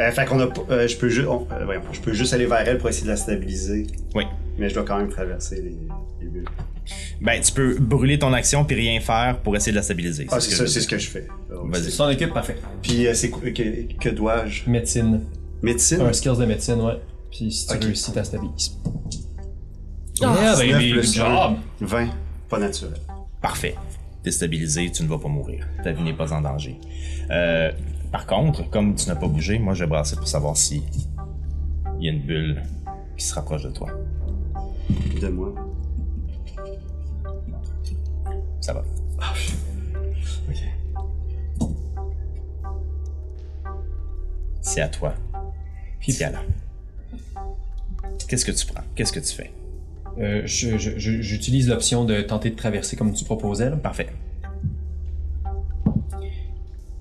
Euh, 0.00 0.10
fait 0.10 0.24
qu'on 0.26 0.40
a, 0.40 0.48
euh, 0.70 0.88
je 0.88 0.96
peux 0.96 1.08
juste, 1.08 1.28
euh, 1.28 1.64
voyons, 1.64 1.82
je 1.92 2.00
peux 2.00 2.12
juste 2.12 2.32
aller 2.32 2.46
vers 2.46 2.66
elle 2.66 2.78
pour 2.78 2.88
essayer 2.88 3.04
de 3.04 3.10
la 3.10 3.16
stabiliser, 3.16 3.86
Oui. 4.14 4.24
mais 4.58 4.68
je 4.68 4.74
dois 4.74 4.84
quand 4.84 4.96
même 4.98 5.10
traverser 5.10 5.56
les, 5.56 5.76
les 6.22 6.28
bulles. 6.28 6.48
Ben, 7.20 7.40
tu 7.40 7.52
peux 7.52 7.74
brûler 7.78 8.18
ton 8.18 8.32
action 8.32 8.64
puis 8.64 8.74
rien 8.74 8.98
faire 9.00 9.38
pour 9.44 9.54
essayer 9.54 9.70
de 9.72 9.76
la 9.76 9.82
stabiliser. 9.82 10.26
Ah, 10.30 10.40
ce 10.40 10.50
c'est 10.50 10.56
ça, 10.56 10.66
c'est 10.66 10.80
ce 10.80 10.88
que 10.88 10.98
je 10.98 11.08
fais. 11.08 11.28
Vas-y. 11.50 11.84
c'est- 11.84 11.90
Son 11.90 12.08
équipe, 12.10 12.32
parfait. 12.32 12.56
Puis 12.82 13.06
euh, 13.06 13.14
c'est 13.14 13.30
quoi- 13.30 13.50
que, 13.50 13.92
que 14.00 14.08
dois-je? 14.08 14.68
Médecine. 14.68 15.20
Médecine? 15.62 16.00
Un 16.00 16.12
skills 16.12 16.38
de 16.38 16.46
médecine, 16.46 16.80
ouais. 16.80 16.98
Puis 17.30 17.52
si 17.52 17.66
tu 17.68 17.74
Ok. 17.76 17.84
réussis, 17.84 18.12
t'as 18.12 18.24
stabilises. 18.24 18.72
Ah, 20.22 20.34
yeah, 20.40 20.54
19 20.54 20.72
baby, 20.72 20.90
plus 20.92 21.00
good 21.02 21.14
job! 21.14 21.56
20, 21.80 22.08
pas 22.48 22.58
naturel. 22.58 22.94
Parfait. 23.40 23.74
Déstabilisé, 24.24 24.90
tu 24.90 25.02
ne 25.02 25.08
vas 25.08 25.18
pas 25.18 25.28
mourir. 25.28 25.66
Ta 25.82 25.92
vie 25.92 26.02
n'est 26.02 26.14
pas 26.14 26.32
en 26.32 26.40
danger. 26.40 26.78
Euh, 27.30 27.72
par 28.12 28.26
contre, 28.26 28.68
comme 28.70 28.94
tu 28.94 29.08
n'as 29.08 29.16
pas 29.16 29.26
bougé, 29.26 29.58
moi 29.58 29.74
je 29.74 29.84
vais 29.84 29.90
brasser 29.90 30.16
pour 30.16 30.28
savoir 30.28 30.56
si 30.56 30.82
il 31.98 32.04
y 32.04 32.08
a 32.08 32.12
une 32.12 32.20
bulle 32.20 32.62
qui 33.16 33.24
se 33.24 33.34
rapproche 33.34 33.62
de 33.64 33.70
toi. 33.70 33.88
De 35.20 35.28
moi. 35.28 35.54
Ça 38.60 38.74
va. 38.74 38.84
Ok. 40.48 41.68
C'est 44.60 44.80
à 44.80 44.88
toi. 44.88 45.14
Puis 46.00 46.12
là. 46.20 46.42
Qu'est-ce 48.28 48.44
que 48.44 48.52
tu 48.52 48.66
prends? 48.66 48.84
Qu'est-ce 48.94 49.12
que 49.12 49.20
tu 49.20 49.34
fais? 49.34 49.52
Euh, 50.18 50.42
J'utilise 50.46 51.68
l'option 51.68 52.04
de 52.04 52.20
tenter 52.22 52.50
de 52.50 52.56
traverser 52.56 52.96
comme 52.96 53.12
tu 53.12 53.24
proposais. 53.24 53.70
Là. 53.70 53.76
Parfait. 53.76 54.08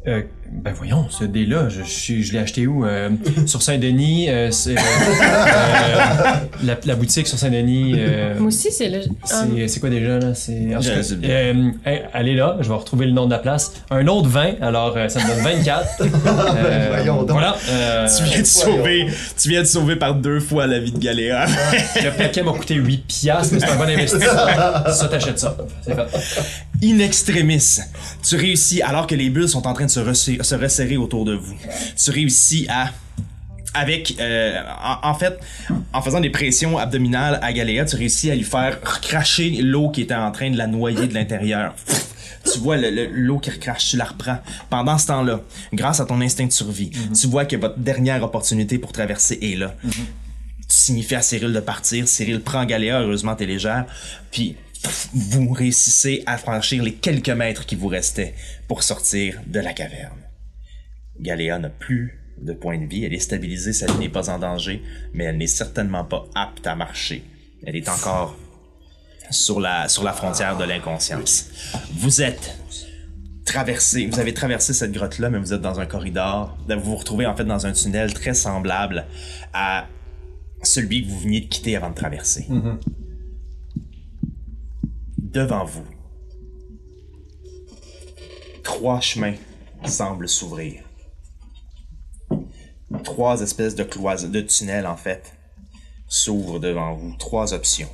Euh, 0.08 0.24
ben 0.54 0.74
voyons, 0.76 1.08
ce 1.10 1.24
dé-là, 1.24 1.70
je, 1.70 1.82
je, 1.84 2.22
je 2.22 2.34
l'ai 2.34 2.40
acheté 2.40 2.68
où? 2.68 2.86
Euh, 2.86 3.10
sur 3.46 3.62
Saint-Denis, 3.62 4.30
euh, 4.30 4.52
c'est, 4.52 4.76
euh, 4.78 4.82
euh, 4.82 6.34
la, 6.64 6.78
la 6.86 6.96
boutique 6.96 7.26
sur 7.28 7.38
Saint-Denis. 7.40 7.94
euh, 7.98 8.38
Moi 8.38 8.48
aussi, 8.50 8.72
c'est 8.72 8.90
le. 8.90 9.00
Ah, 9.24 9.46
c'est, 9.56 9.68
c'est 9.68 9.80
quoi 9.80 9.90
déjà 9.90 10.20
là? 10.20 10.34
C'est, 10.36 10.76
en 10.76 10.80
cas, 10.82 10.90
euh, 11.24 11.72
hey, 11.86 12.02
allez 12.14 12.36
là, 12.36 12.58
je 12.60 12.68
vais 12.68 12.76
retrouver 12.76 13.06
le 13.06 13.12
nom 13.14 13.26
de 13.26 13.32
la 13.32 13.40
place. 13.40 13.72
Un 13.90 14.06
autre 14.08 14.28
20, 14.30 14.62
alors 14.62 14.96
euh, 14.98 15.08
ça 15.08 15.20
me 15.20 15.28
donne 15.28 15.44
24. 15.44 15.88
Euh, 16.62 16.88
Voyons 16.92 17.22
donc. 17.22 17.32
Voilà. 17.32 17.56
Euh, 17.70 18.08
Tu 18.18 18.24
viens 18.24 18.42
de 18.42 18.46
sauver, 18.46 19.08
tu 19.42 19.50
viens 19.50 19.62
de 19.62 19.68
sauver 19.68 19.96
par 19.96 20.16
deux 20.16 20.40
fois 20.40 20.68
la 20.68 20.80
vie 20.80 20.92
de 20.92 21.00
Galéa. 21.00 21.46
le 22.04 22.18
paquet 22.18 22.44
m'a 22.44 22.52
coûté 22.52 22.76
8 22.76 23.06
piastres, 23.08 23.54
mais 23.54 23.60
c'est 23.60 23.70
un 23.70 23.76
bon 23.78 23.84
investissement. 23.84 24.92
ça, 24.92 25.08
t'achètes 25.10 25.40
ça. 25.40 25.56
C'est 25.86 25.96
fait. 25.96 26.42
In 26.84 27.00
extremis, 27.00 27.78
tu 28.28 28.36
réussis, 28.36 28.82
alors 28.82 29.06
que 29.08 29.14
les 29.16 29.30
bulles 29.30 29.48
sont 29.48 29.68
en 29.68 29.74
train 29.74 29.86
de 29.86 29.92
se, 29.92 30.00
resser- 30.00 30.41
se 30.44 30.56
resserrer 30.56 30.98
autour 30.98 31.26
de 31.26 31.34
vous, 31.34 31.56
tu 32.02 32.12
réussis 32.12 32.66
à, 32.70 32.90
avec, 33.74 34.16
euh, 34.20 34.60
en, 34.84 35.10
en 35.10 35.14
fait, 35.14 35.40
en 35.94 36.02
faisant 36.02 36.20
des 36.20 36.30
pressions 36.30 36.78
abdominales 36.78 37.40
à 37.42 37.54
Galéa, 37.54 37.86
tu 37.86 37.96
réussis 37.96 38.30
à 38.32 38.36
lui 38.36 38.44
faire 38.44 38.82
cracher 38.82 39.50
l'eau 39.62 39.90
qui 39.90 40.02
était 40.02 40.14
en 40.16 40.32
train 40.32 40.50
de 40.52 40.58
la 40.58 40.68
noyer 40.68 41.08
de 41.08 41.14
l'intérieur. 41.14 41.74
Tu 42.52 42.58
vois 42.60 42.76
le- 42.76 42.90
le- 42.90 43.08
l'eau 43.08 43.38
qui 43.38 43.52
recrache, 43.52 43.90
tu 43.92 43.98
la 43.98 44.06
reprends. 44.06 44.40
Pendant 44.70 44.98
ce 44.98 45.08
temps-là, 45.08 45.42
grâce 45.74 46.00
à 46.00 46.06
ton 46.06 46.20
instinct 46.22 46.48
de 46.48 46.52
survie, 46.52 46.90
tu 47.20 47.28
vois 47.28 47.46
que 47.46 47.56
votre 47.56 47.78
dernière 47.78 48.24
opportunité 48.24 48.78
pour 48.80 48.92
traverser 48.92 49.38
est 49.42 49.56
là. 49.58 49.76
Tu 49.84 50.78
signifies 50.78 51.16
à 51.16 51.22
Cyril 51.22 51.54
de 51.54 51.60
partir. 51.60 52.08
Cyril 52.08 52.42
prend 52.42 52.66
Galéa, 52.66 53.02
heureusement 53.02 53.36
t'es 53.36 53.46
légère. 53.46 53.86
Puis 54.32 54.56
vous 55.14 55.52
réussissez 55.54 56.24
à 56.26 56.38
franchir 56.38 56.82
les 56.82 56.94
quelques 56.94 57.30
mètres 57.30 57.68
qui 57.68 57.76
vous 57.76 57.88
restaient 57.90 58.34
pour 58.68 58.82
sortir 58.82 59.40
de 59.46 59.60
la 59.60 59.74
caverne. 59.74 60.18
Galéa 61.22 61.60
n'a 61.60 61.70
plus 61.70 62.20
de 62.42 62.54
point 62.54 62.78
de 62.80 62.86
vie. 62.86 63.06
Elle 63.06 63.14
est 63.14 63.20
stabilisée, 63.20 63.72
vie 63.72 64.00
n'est 64.00 64.10
pas 64.10 64.30
en 64.30 64.40
danger, 64.40 64.82
mais 65.14 65.26
elle 65.26 65.38
n'est 65.38 65.48
certainement 65.48 66.04
pas 66.04 66.26
apte 66.36 66.66
à 66.66 66.76
marcher. 66.76 67.24
Elle 67.64 67.76
est 67.76 67.90
encore 67.90 68.36
sur 69.30 69.60
la, 69.60 69.88
sur 69.88 70.04
la 70.04 70.14
frontière 70.14 70.58
de 70.58 70.64
l'inconscience. 70.64 71.50
Vous 71.94 72.22
êtes 72.22 72.58
traversé, 73.46 74.08
vous 74.08 74.20
avez 74.20 74.34
traversé 74.34 74.74
cette 74.74 74.92
grotte-là, 74.92 75.30
mais 75.30 75.40
vous 75.40 75.54
êtes 75.54 75.62
dans 75.62 75.80
un 75.80 75.86
corridor. 75.86 76.58
Vous 76.68 76.80
vous 76.80 76.96
retrouvez 76.96 77.26
en 77.26 77.36
fait 77.36 77.46
dans 77.46 77.66
un 77.66 77.72
tunnel 77.72 78.14
très 78.14 78.34
semblable 78.34 79.06
à 79.54 79.88
celui 80.64 81.04
que 81.04 81.10
vous 81.10 81.20
veniez 81.20 81.42
de 81.42 81.48
quitter 81.48 81.76
avant 81.76 81.90
de 81.90 81.96
traverser. 81.96 82.48
Devant 85.18 85.66
vous, 85.66 85.86
trois 88.64 89.00
chemins 89.00 89.36
semblent 89.86 90.28
s'ouvrir. 90.28 90.82
Trois 93.04 93.42
espèces 93.42 93.76
de 93.76 93.84
cloisons, 93.84 94.30
de 94.30 94.42
tunnels 94.42 94.88
en 94.88 94.98
fait, 94.98 95.34
s'ouvrent 96.08 96.60
devant 96.60 96.94
vous. 96.94 97.16
Trois 97.18 97.54
options. 97.54 97.90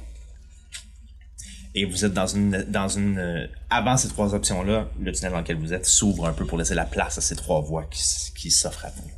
Et 1.75 1.85
vous 1.85 2.05
êtes 2.05 2.13
dans 2.13 2.25
une, 2.25 2.65
dans 2.67 2.87
une, 2.87 3.19
euh, 3.19 3.47
avant 3.69 3.97
ces 3.97 4.07
trois 4.07 4.33
options-là, 4.33 4.89
le 4.99 5.11
tunnel 5.11 5.31
dans 5.31 5.39
lequel 5.39 5.57
vous 5.57 5.73
êtes 5.73 5.85
s'ouvre 5.85 6.25
un 6.25 6.33
peu 6.33 6.45
pour 6.45 6.57
laisser 6.57 6.73
la 6.73 6.85
place 6.85 7.19
à 7.19 7.21
ces 7.21 7.35
trois 7.35 7.61
voies 7.61 7.85
qui, 7.85 8.49
s'offrent 8.49 8.85
à 8.85 8.89
vous. 8.89 9.11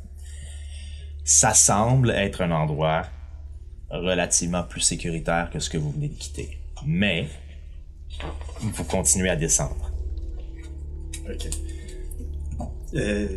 Ça 1.24 1.54
semble 1.54 2.10
être 2.10 2.42
un 2.42 2.50
endroit 2.50 3.06
relativement 3.90 4.62
plus 4.62 4.82
sécuritaire 4.82 5.48
que 5.50 5.58
ce 5.58 5.70
que 5.70 5.78
vous 5.78 5.90
venez 5.90 6.08
de 6.08 6.14
quitter. 6.14 6.58
Mais, 6.84 7.28
vous 8.60 8.84
continuez 8.84 9.30
à 9.30 9.36
descendre. 9.36 9.90
Ok. 11.26 11.48
Euh, 12.94 13.28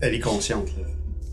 elle 0.00 0.14
est 0.14 0.20
consciente, 0.20 0.68
là. 0.78 0.86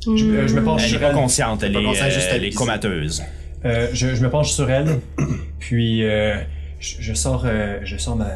Je, 0.05 0.09
euh, 0.25 0.47
je 0.47 0.55
me 0.55 0.63
penche 0.63 0.83
Elle 0.83 0.89
sur 0.89 0.99
pas 0.99 1.09
elle. 1.09 1.15
consciente, 1.15 1.63
elle 1.63 1.71
est, 1.71 1.73
pas 1.73 1.83
consciente, 1.83 2.11
juste 2.11 2.27
euh, 2.31 2.35
elle 2.35 2.45
est 2.45 2.51
comateuse. 2.55 3.23
Euh, 3.65 3.87
je, 3.93 4.15
je 4.15 4.23
me 4.23 4.29
penche 4.29 4.51
sur 4.51 4.69
elle, 4.69 4.99
puis 5.59 6.03
euh, 6.03 6.35
je, 6.79 6.95
je 7.01 7.13
sors, 7.13 7.43
euh, 7.45 7.79
je 7.83 7.97
sors 7.97 8.15
ma, 8.15 8.29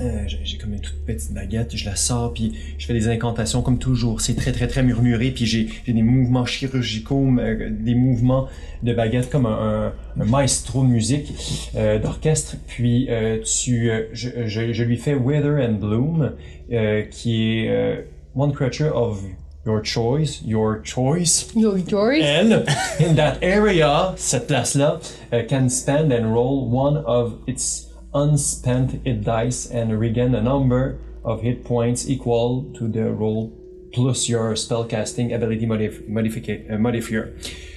euh, 0.00 0.22
j'ai 0.26 0.38
j'ai 0.44 0.58
comme 0.58 0.72
une 0.74 0.80
toute 0.80 1.04
petite 1.04 1.32
baguette, 1.32 1.74
je 1.74 1.84
la 1.86 1.96
sors, 1.96 2.32
puis 2.32 2.52
je 2.78 2.86
fais 2.86 2.92
des 2.92 3.08
incantations 3.08 3.62
comme 3.62 3.78
toujours. 3.78 4.20
C'est 4.20 4.34
très 4.36 4.52
très 4.52 4.68
très 4.68 4.82
murmuré, 4.84 5.30
puis 5.32 5.46
j'ai 5.46 5.68
j'ai 5.84 5.92
des 5.92 6.02
mouvements 6.02 6.44
chirurgicaux, 6.46 7.26
euh, 7.38 7.68
des 7.70 7.94
mouvements 7.96 8.46
de 8.84 8.92
baguette 8.94 9.30
comme 9.30 9.46
un, 9.46 9.92
un, 10.16 10.22
un 10.22 10.24
maestro 10.26 10.82
de 10.84 10.88
musique, 10.88 11.32
euh, 11.74 11.98
d'orchestre. 11.98 12.56
Puis 12.68 13.06
euh, 13.10 13.38
tu, 13.42 13.90
euh, 13.90 14.02
je, 14.12 14.28
je, 14.46 14.72
je 14.72 14.84
lui 14.84 14.96
fais 14.98 15.14
Wither 15.14 15.56
and 15.66 15.74
Bloom, 15.80 16.32
euh, 16.72 17.02
qui 17.02 17.42
est 17.64 17.70
euh, 17.70 18.02
one 18.36 18.52
creature 18.52 18.94
of 18.94 19.20
your 19.66 19.80
choice, 19.82 20.40
your 20.42 20.80
choice. 20.80 21.50
Yo, 21.54 21.76
George. 21.78 22.20
And 22.22 22.52
in 23.00 23.16
that 23.16 23.38
area, 23.42 24.14
cette 24.16 24.46
place-là, 24.46 25.00
uh, 25.32 25.42
can 25.48 25.68
spend 25.68 26.12
and 26.12 26.32
roll 26.32 26.70
one 26.70 26.98
of 27.04 27.40
its 27.46 27.88
unspent 28.14 29.00
hit 29.04 29.24
dice 29.24 29.66
and 29.70 29.98
regain 29.98 30.34
a 30.34 30.40
number 30.40 30.98
of 31.24 31.42
hit 31.42 31.64
points 31.64 32.08
equal 32.08 32.64
to 32.78 32.86
the 32.88 33.10
roll 33.12 33.50
plus 33.92 34.28
your 34.28 34.54
spellcasting 34.54 35.34
ability 35.34 35.66
modif 35.66 36.00
modifica- 36.08 36.62
euh, 36.70 36.78
modifier. 36.78 37.24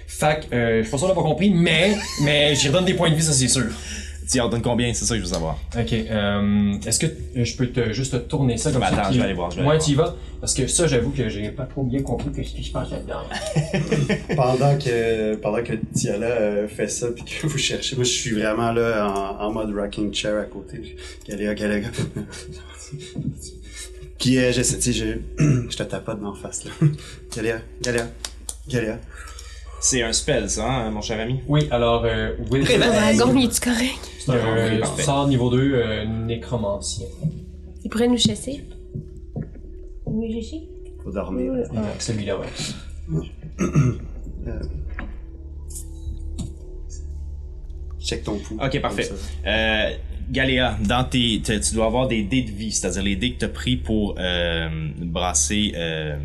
Fait 0.08 0.48
que, 0.50 0.56
euh, 0.56 0.84
je 0.84 0.90
pense 0.90 1.02
qu'on 1.02 1.08
l'a 1.08 1.14
pas 1.16 1.22
compris, 1.24 1.50
mais, 1.50 1.96
mais 2.24 2.56
j'y 2.56 2.68
redonne 2.70 2.86
des 2.86 2.94
points 2.94 3.10
de 3.10 3.16
vie, 3.16 3.22
ça 3.24 3.32
c'est 3.34 3.48
sûr. 3.48 3.66
Tu 4.32 4.40
en 4.40 4.48
donnes 4.50 4.62
combien? 4.62 4.94
C'est 4.94 5.06
ça 5.06 5.16
que 5.16 5.22
je 5.22 5.26
veux 5.26 5.34
savoir. 5.34 5.58
Ok. 5.78 5.92
euh, 5.94 6.74
Est-ce 6.86 7.00
que 7.00 7.08
je 7.36 7.56
peux 7.56 7.68
te, 7.68 7.94
juste 7.94 8.12
te 8.12 8.18
tourner 8.18 8.58
ça 8.58 8.72
comme 8.72 8.82
Ben, 8.82 8.90
ça? 8.90 9.02
attends, 9.02 9.12
je 9.12 9.18
vais 9.18 9.24
aller 9.24 9.34
voir, 9.34 9.50
je 9.50 9.56
vais 9.56 9.62
aller 9.62 9.70
Ouais, 9.72 9.76
voir. 9.78 9.86
tu 9.86 9.92
y 9.92 9.96
vas. 9.96 10.16
Parce 10.40 10.54
que 10.54 10.68
ça, 10.68 10.86
j'avoue 10.88 11.10
que 11.10 11.28
j'ai 11.30 11.50
pas 11.50 11.66
trop 11.66 11.84
bien 11.84 12.02
compris 12.04 12.30
ce 12.46 12.54
qui 12.54 12.64
se 12.64 12.72
passe 12.72 12.92
là-dedans. 12.92 13.24
Pendant 14.36 14.78
que, 14.78 15.36
pendant 15.36 15.64
que 15.64 15.74
Tiala 15.94 16.28
euh, 16.28 16.68
fait 16.68 16.88
ça 16.88 17.08
puis 17.12 17.24
que 17.26 17.48
vous 17.48 17.58
cherchez, 17.58 17.96
moi 17.96 18.06
je 18.06 18.10
suis 18.12 18.32
vraiment 18.32 18.72
là 18.72 19.08
en, 19.40 19.46
en 19.48 19.52
mode 19.52 19.74
rocking 19.76 20.14
chair 20.14 20.38
à 20.38 20.44
côté. 20.46 20.96
Galéa, 21.28 21.54
Galéa. 21.56 21.90
Puis 24.20 24.38
euh, 24.38 24.52
j'essaie, 24.52 24.78
tu 24.80 24.94
sais, 24.94 25.20
je, 25.38 25.44
je 25.70 25.76
te 25.78 25.84
tapote 25.84 26.22
d'en 26.22 26.34
face 26.36 26.66
là. 26.66 26.72
Galéa, 27.36 27.62
Galéa, 27.82 28.08
Galéa. 28.70 29.00
C'est 29.82 30.04
un 30.04 30.12
spell, 30.12 30.50
ça, 30.50 30.66
hein, 30.70 30.92
mon 30.92 31.02
cher 31.02 31.20
ami? 31.22 31.40
Oui, 31.48 31.68
alors, 31.72 32.04
euh, 32.06 32.36
Will, 32.52 32.64
Dragon, 32.66 33.34
il 33.36 33.46
est-tu 33.46 33.62
correct? 33.62 34.10
c'est 34.20 34.32
un 34.32 34.36
euh, 34.36 34.80
Parfait. 34.80 35.04
sort 35.04 35.28
niveau 35.28 35.50
2, 35.50 35.58
euh, 35.74 36.06
nécromancien. 36.06 37.08
Il 37.84 37.90
pourrait 37.90 38.10
nous 38.10 38.18
chasser. 38.18 38.62
Nous 40.06 40.32
chasser? 40.34 40.68
Faut 41.04 41.12
dormir. 41.12 41.54
Ouais. 41.54 41.64
Celui-là, 41.98 42.38
ouais. 42.38 42.48
Check 48.00 48.24
ton 48.24 48.38
pouls. 48.40 48.58
Ok, 48.64 48.80
parfait. 48.82 49.10
Euh, 49.46 49.92
Galéa, 50.32 50.78
dans 50.88 51.04
tes, 51.04 51.42
te- 51.42 51.58
tu 51.60 51.76
dois 51.76 51.86
avoir 51.88 52.08
des 52.08 52.24
dés 52.24 52.44
de 52.44 52.52
vie, 52.52 52.72
c'est-à-dire 52.72 53.04
les 53.04 53.16
dés 53.16 53.34
que 53.34 53.40
tu 53.40 53.46
as 53.46 53.50
pris 53.50 53.78
pour 53.78 54.16
euh, 54.18 54.70
brasser 54.98 55.74
euh, 55.76 56.18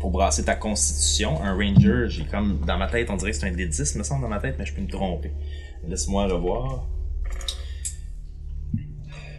pour 0.00 0.10
brasser 0.10 0.44
ta 0.44 0.54
constitution. 0.54 1.42
Un 1.42 1.54
ranger, 1.54 2.06
j'ai 2.08 2.24
comme 2.24 2.60
dans 2.66 2.76
ma 2.78 2.86
tête, 2.88 3.08
on 3.10 3.16
dirait 3.16 3.30
que 3.32 3.36
c'est 3.36 3.46
un 3.48 3.52
dé 3.52 3.66
10, 3.66 3.96
me 3.96 4.02
semble 4.02 4.22
dans 4.22 4.28
ma 4.28 4.38
tête, 4.40 4.56
mais 4.58 4.66
je 4.66 4.72
peux 4.74 4.80
me 4.82 4.88
tromper. 4.88 5.30
Laisse-moi 5.86 6.26
revoir. 6.26 6.86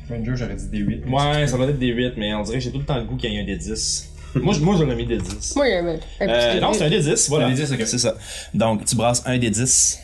Ranger, 0.10 0.36
j'aurais 0.36 0.56
dit 0.56 0.70
des 0.70 0.78
8. 0.80 1.06
Ouais, 1.08 1.48
ça 1.48 1.58
doit 1.58 1.68
être 1.68 1.80
des 1.80 1.88
8, 1.88 2.14
mais 2.18 2.34
on 2.34 2.44
dirait 2.44 2.58
que 2.58 2.64
j'ai 2.64 2.72
tout 2.72 2.80
le 2.80 2.86
temps 2.86 2.98
le 2.98 3.04
goût 3.06 3.18
qu'il 3.18 3.32
y 3.32 3.36
ait 3.38 3.42
un 3.42 3.46
dé 3.46 3.58
10. 3.58 4.14
moi, 4.36 4.54
je- 4.54 4.60
moi 4.62 4.76
j'aurais 4.78 4.96
mis 4.96 5.06
des 5.06 5.18
10. 5.18 5.56
Moi, 5.56 5.68
il 5.68 5.72
y 5.72 5.74
a 5.76 5.80
un, 5.80 5.88
un 5.96 5.98
petit 5.98 6.06
Euh, 6.22 6.54
peu 6.54 6.60
non, 6.62 6.74
c'est 6.74 6.86
un 6.86 6.90
des 6.90 7.02
10, 7.02 7.30
voilà. 7.30 7.48
Un 7.48 7.50
des 7.54 7.56
10, 7.66 7.72
ok. 7.74 7.82
C'est 7.86 7.98
ça. 7.98 8.16
Donc, 8.54 8.86
tu 8.86 8.96
brasses 8.96 9.22
un 9.26 9.38
des 9.38 9.50
10 9.50 10.00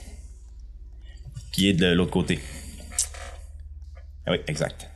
qui 1.53 1.69
est 1.69 1.73
de 1.73 1.87
l'autre 1.93 2.11
côté. 2.11 2.39
Ah 4.25 4.31
oui, 4.31 4.37
exact. 4.47 4.89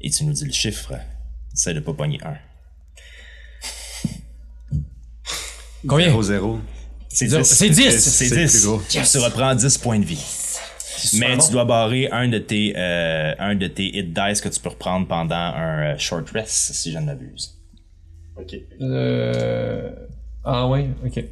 Et 0.00 0.10
tu 0.10 0.24
nous 0.24 0.32
dis 0.32 0.44
le 0.44 0.52
chiffre. 0.52 0.92
C'est 1.54 1.74
de 1.74 1.80
pas 1.80 1.92
pogner 1.94 2.18
un. 2.24 2.34
Combien? 5.86 6.10
0-0. 6.12 6.58
C'est 7.08 7.26
Zéro. 7.26 7.42
10. 7.42 7.48
C'est 7.48 7.68
10. 7.68 7.90
C'est 7.98 8.28
C'est 8.28 8.36
10. 8.36 8.50
plus 8.50 8.66
gros. 8.66 8.82
Tu 8.88 9.18
reprends 9.18 9.54
10 9.54 9.78
points 9.78 9.98
de 9.98 10.04
vie. 10.04 10.24
Mais 11.14 11.36
tu 11.38 11.50
dois 11.50 11.64
barrer 11.64 12.08
un 12.10 12.28
de 12.28 12.38
tes, 12.38 12.74
euh, 12.76 13.34
un 13.38 13.54
de 13.54 13.66
tes 13.66 13.96
hit 13.98 14.12
dice 14.12 14.40
que 14.40 14.48
tu 14.48 14.60
peux 14.60 14.68
reprendre 14.68 15.06
pendant 15.08 15.34
un 15.34 15.94
euh, 15.94 15.98
short 15.98 16.30
rest, 16.30 16.74
si 16.74 16.92
je 16.92 16.98
ne 16.98 17.06
m'abuse. 17.06 17.58
Ok. 18.36 18.54
Euh... 18.80 19.90
Ah 20.44 20.68
ouais, 20.68 20.88
ok. 21.04 21.24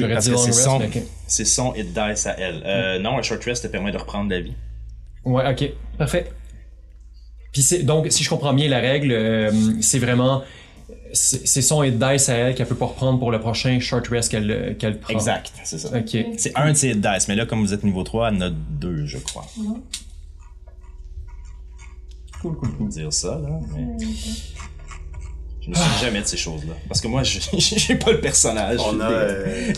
Parce 0.00 0.28
que 0.28 0.36
c'est 0.36 0.52
son, 0.52 0.78
mais 0.78 0.86
ok. 0.86 1.02
c'est 1.26 1.44
son 1.44 1.74
hit 1.74 1.88
dice 1.92 2.26
à 2.26 2.38
elle. 2.38 2.62
Euh, 2.64 2.98
non, 2.98 3.18
un 3.18 3.22
short 3.22 3.42
rest 3.44 3.64
te 3.64 3.68
permet 3.68 3.92
de 3.92 3.98
reprendre 3.98 4.30
la 4.30 4.40
vie. 4.40 4.54
Ouais, 5.24 5.48
ok, 5.50 5.72
parfait. 5.98 6.30
Puis 7.52 7.62
c'est 7.62 7.82
donc 7.82 8.06
si 8.10 8.24
je 8.24 8.30
comprends 8.30 8.54
bien 8.54 8.68
la 8.68 8.80
règle, 8.80 9.12
euh, 9.12 9.50
c'est 9.80 9.98
vraiment 9.98 10.42
c'est 11.12 11.62
son 11.62 11.82
hit 11.82 11.98
dice 11.98 12.28
à 12.28 12.34
elle 12.34 12.54
qu'elle 12.54 12.66
peut 12.66 12.74
pas 12.74 12.86
reprendre 12.86 13.18
pour 13.18 13.30
le 13.30 13.38
prochain 13.40 13.78
short 13.80 14.06
rest 14.08 14.30
qu'elle 14.30 14.76
qu'elle 14.78 14.98
prend. 15.00 15.12
Exact, 15.12 15.52
c'est 15.64 15.78
ça. 15.78 15.88
Ok. 15.96 16.16
C'est 16.38 16.56
un 16.56 16.72
de 16.72 16.76
ses 16.76 16.90
hit 16.90 17.00
dice, 17.00 17.28
mais 17.28 17.34
là, 17.36 17.46
comme 17.46 17.60
vous 17.60 17.72
êtes 17.74 17.84
niveau 17.84 18.02
3, 18.02 18.28
elle 18.28 18.36
en 18.36 18.40
a 18.42 18.50
deux, 18.50 19.06
je 19.06 19.18
crois. 19.18 19.46
Cool, 22.40 22.56
cool, 22.56 22.72
cool. 22.76 22.88
Dire 22.88 23.12
ça, 23.12 23.38
là, 23.38 23.60
mais... 23.74 24.04
Je 25.60 25.70
ne 25.70 25.74
sais 25.76 25.82
jamais 26.00 26.20
de 26.22 26.26
ces 26.26 26.36
choses-là. 26.36 26.74
Parce 26.88 27.00
que 27.00 27.06
moi, 27.06 27.22
je- 27.24 27.38
j'ai 27.56 27.94
pas 27.94 28.10
le 28.10 28.20
personnage. 28.20 28.80
On 28.84 28.98
a. 29.00 29.10
euh, 29.10 29.72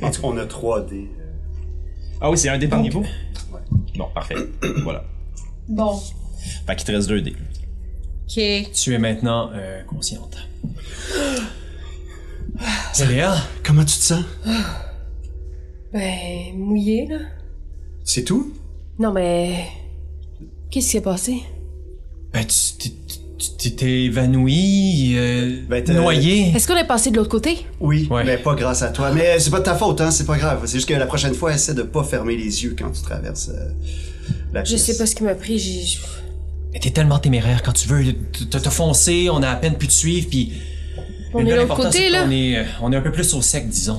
en 0.00 0.10
tout 0.10 0.22
cas, 0.22 0.28
on 0.28 0.36
a 0.38 0.46
3 0.46 0.86
dés. 0.86 1.10
euh, 1.20 1.24
Ah 2.22 2.30
oui, 2.30 2.38
c'est 2.38 2.48
un 2.48 2.56
dé 2.56 2.68
par 2.68 2.80
niveau? 2.80 3.00
Ouais. 3.52 3.60
Bon, 3.98 4.08
parfait. 4.14 4.36
voilà. 4.82 5.04
Bon. 5.68 6.00
Fait 6.66 6.76
qu'il 6.76 6.86
te 6.86 6.92
reste 6.92 7.08
deux 7.08 7.20
dés. 7.20 7.34
Ok. 8.28 8.72
Tu 8.72 8.94
es 8.94 8.98
maintenant 8.98 9.50
euh, 9.52 9.82
consciente. 9.84 10.38
Léa, 13.08 13.36
Comment 13.64 13.84
tu 13.84 13.96
te 13.98 14.02
sens? 14.02 14.24
Ben, 15.92 16.54
mouillé, 16.56 17.06
là. 17.06 17.18
C'est 18.04 18.24
tout? 18.24 18.52
Non, 18.98 19.12
mais. 19.12 19.66
Qu'est-ce 20.70 20.86
qui 20.86 20.92
s'est 20.92 21.00
passé? 21.00 21.42
ben 22.32 22.44
tu 22.46 23.70
t'es- 23.74 24.04
évanoui, 24.04 25.14
euh, 25.16 25.62
Ben, 25.68 25.82
noyé. 25.90 26.52
Est-ce 26.54 26.66
qu'on 26.68 26.76
est 26.76 26.86
passé 26.86 27.10
de 27.10 27.16
l'autre 27.16 27.30
côté? 27.30 27.66
Oui, 27.80 28.06
Ouais. 28.10 28.24
mais 28.24 28.36
pas 28.38 28.54
grâce 28.54 28.82
à 28.82 28.88
toi. 28.90 29.10
Mais 29.12 29.38
c'est 29.38 29.50
pas 29.50 29.58
de 29.60 29.64
ta 29.64 29.74
faute, 29.74 30.00
hein, 30.00 30.10
c'est 30.10 30.24
pas 30.26 30.36
grave. 30.38 30.62
C'est 30.66 30.76
juste 30.78 30.88
que 30.88 30.94
la 30.94 31.06
prochaine 31.06 31.34
fois, 31.34 31.52
essaie 31.54 31.74
de 31.74 31.82
pas 31.82 32.04
fermer 32.04 32.36
les 32.36 32.64
yeux 32.64 32.74
quand 32.78 32.90
tu 32.90 33.02
traverses 33.02 33.50
euh, 33.50 33.68
la 34.52 34.64
Je 34.64 34.70
pièce. 34.70 34.84
sais 34.84 34.96
pas 34.98 35.06
ce 35.06 35.14
qui 35.14 35.22
m'a 35.24 35.34
pris, 35.34 35.58
j'ai. 35.58 35.98
Mais 36.76 36.80
t'es 36.80 36.90
tellement 36.90 37.18
téméraire 37.18 37.62
quand 37.62 37.72
tu 37.72 37.88
veux. 37.88 38.12
T'as 38.50 38.60
t'as 38.60 38.68
foncé, 38.68 39.30
on 39.30 39.42
a 39.42 39.48
à 39.48 39.56
peine 39.56 39.78
pu 39.78 39.86
te 39.86 39.94
suivre, 39.94 40.28
puis. 40.28 40.52
On 41.32 41.40
est 41.40 41.50
de 41.50 41.54
l'autre 41.54 41.74
côté, 41.74 42.10
là. 42.10 42.24
qu'on 42.24 42.30
est, 42.30 42.58
euh, 42.58 42.64
on 42.82 42.92
est 42.92 42.96
un 42.96 43.00
peu 43.00 43.12
plus 43.12 43.32
au 43.32 43.40
sec, 43.40 43.66
disons. 43.66 43.98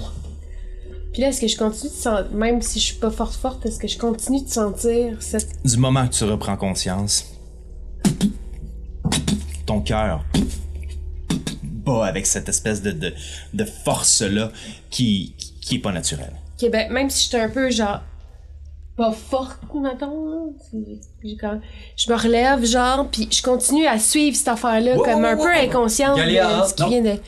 Puis 1.12 1.24
là, 1.24 1.30
est-ce 1.30 1.42
que 1.42 1.48
je 1.48 1.58
continue 1.58 1.90
de 1.90 1.96
sentir. 1.96 2.32
Même 2.34 2.62
si 2.62 2.80
je 2.80 2.86
suis 2.86 2.98
pas 2.98 3.10
forte 3.10 3.34
forte, 3.34 3.66
est-ce 3.66 3.80
que 3.80 3.88
je 3.88 3.98
continue 3.98 4.44
de 4.44 4.50
sentir 4.50 5.16
cette. 5.22 5.50
Du 5.66 5.78
moment 5.78 6.08
que 6.08 6.14
tu 6.14 6.24
reprends 6.26 6.56
conscience, 6.56 7.26
ton 9.66 9.82
cœur 9.82 10.24
bat 11.84 12.06
avec 12.06 12.28
cette 12.28 12.48
espèce 12.48 12.84
de, 12.84 12.92
de, 12.92 13.12
de 13.56 13.66
force-là 13.66 14.52
qui, 14.92 15.34
qui 15.62 15.78
est 15.78 15.80
pas 15.80 15.92
naturelle. 15.92 16.34
Ok, 16.62 16.70
ben, 16.70 16.92
même 16.92 17.10
si 17.10 17.24
j'étais 17.24 17.42
un 17.42 17.50
peu 17.50 17.72
genre. 17.72 18.02
Pas 18.98 19.12
forte, 19.12 19.60
mettons, 19.76 20.56
même- 20.74 21.62
Je 21.96 22.12
me 22.12 22.18
relève, 22.18 22.66
genre, 22.66 23.08
puis 23.12 23.30
je 23.32 23.44
continue 23.44 23.86
à 23.86 24.00
suivre 24.00 24.36
cette 24.36 24.48
affaire-là, 24.48 24.96
Wow, 24.96 25.04
comme 25.04 25.24
un 25.24 25.36
wow, 25.36 25.44
peu 25.44 25.52
inconsciente 25.54 26.18
Galéa, 26.18 26.62
de 26.62 26.68
ce 26.68 26.74
qui 26.74 26.82
non. 26.82 26.90
vient 26.90 27.02
de. 27.04 27.20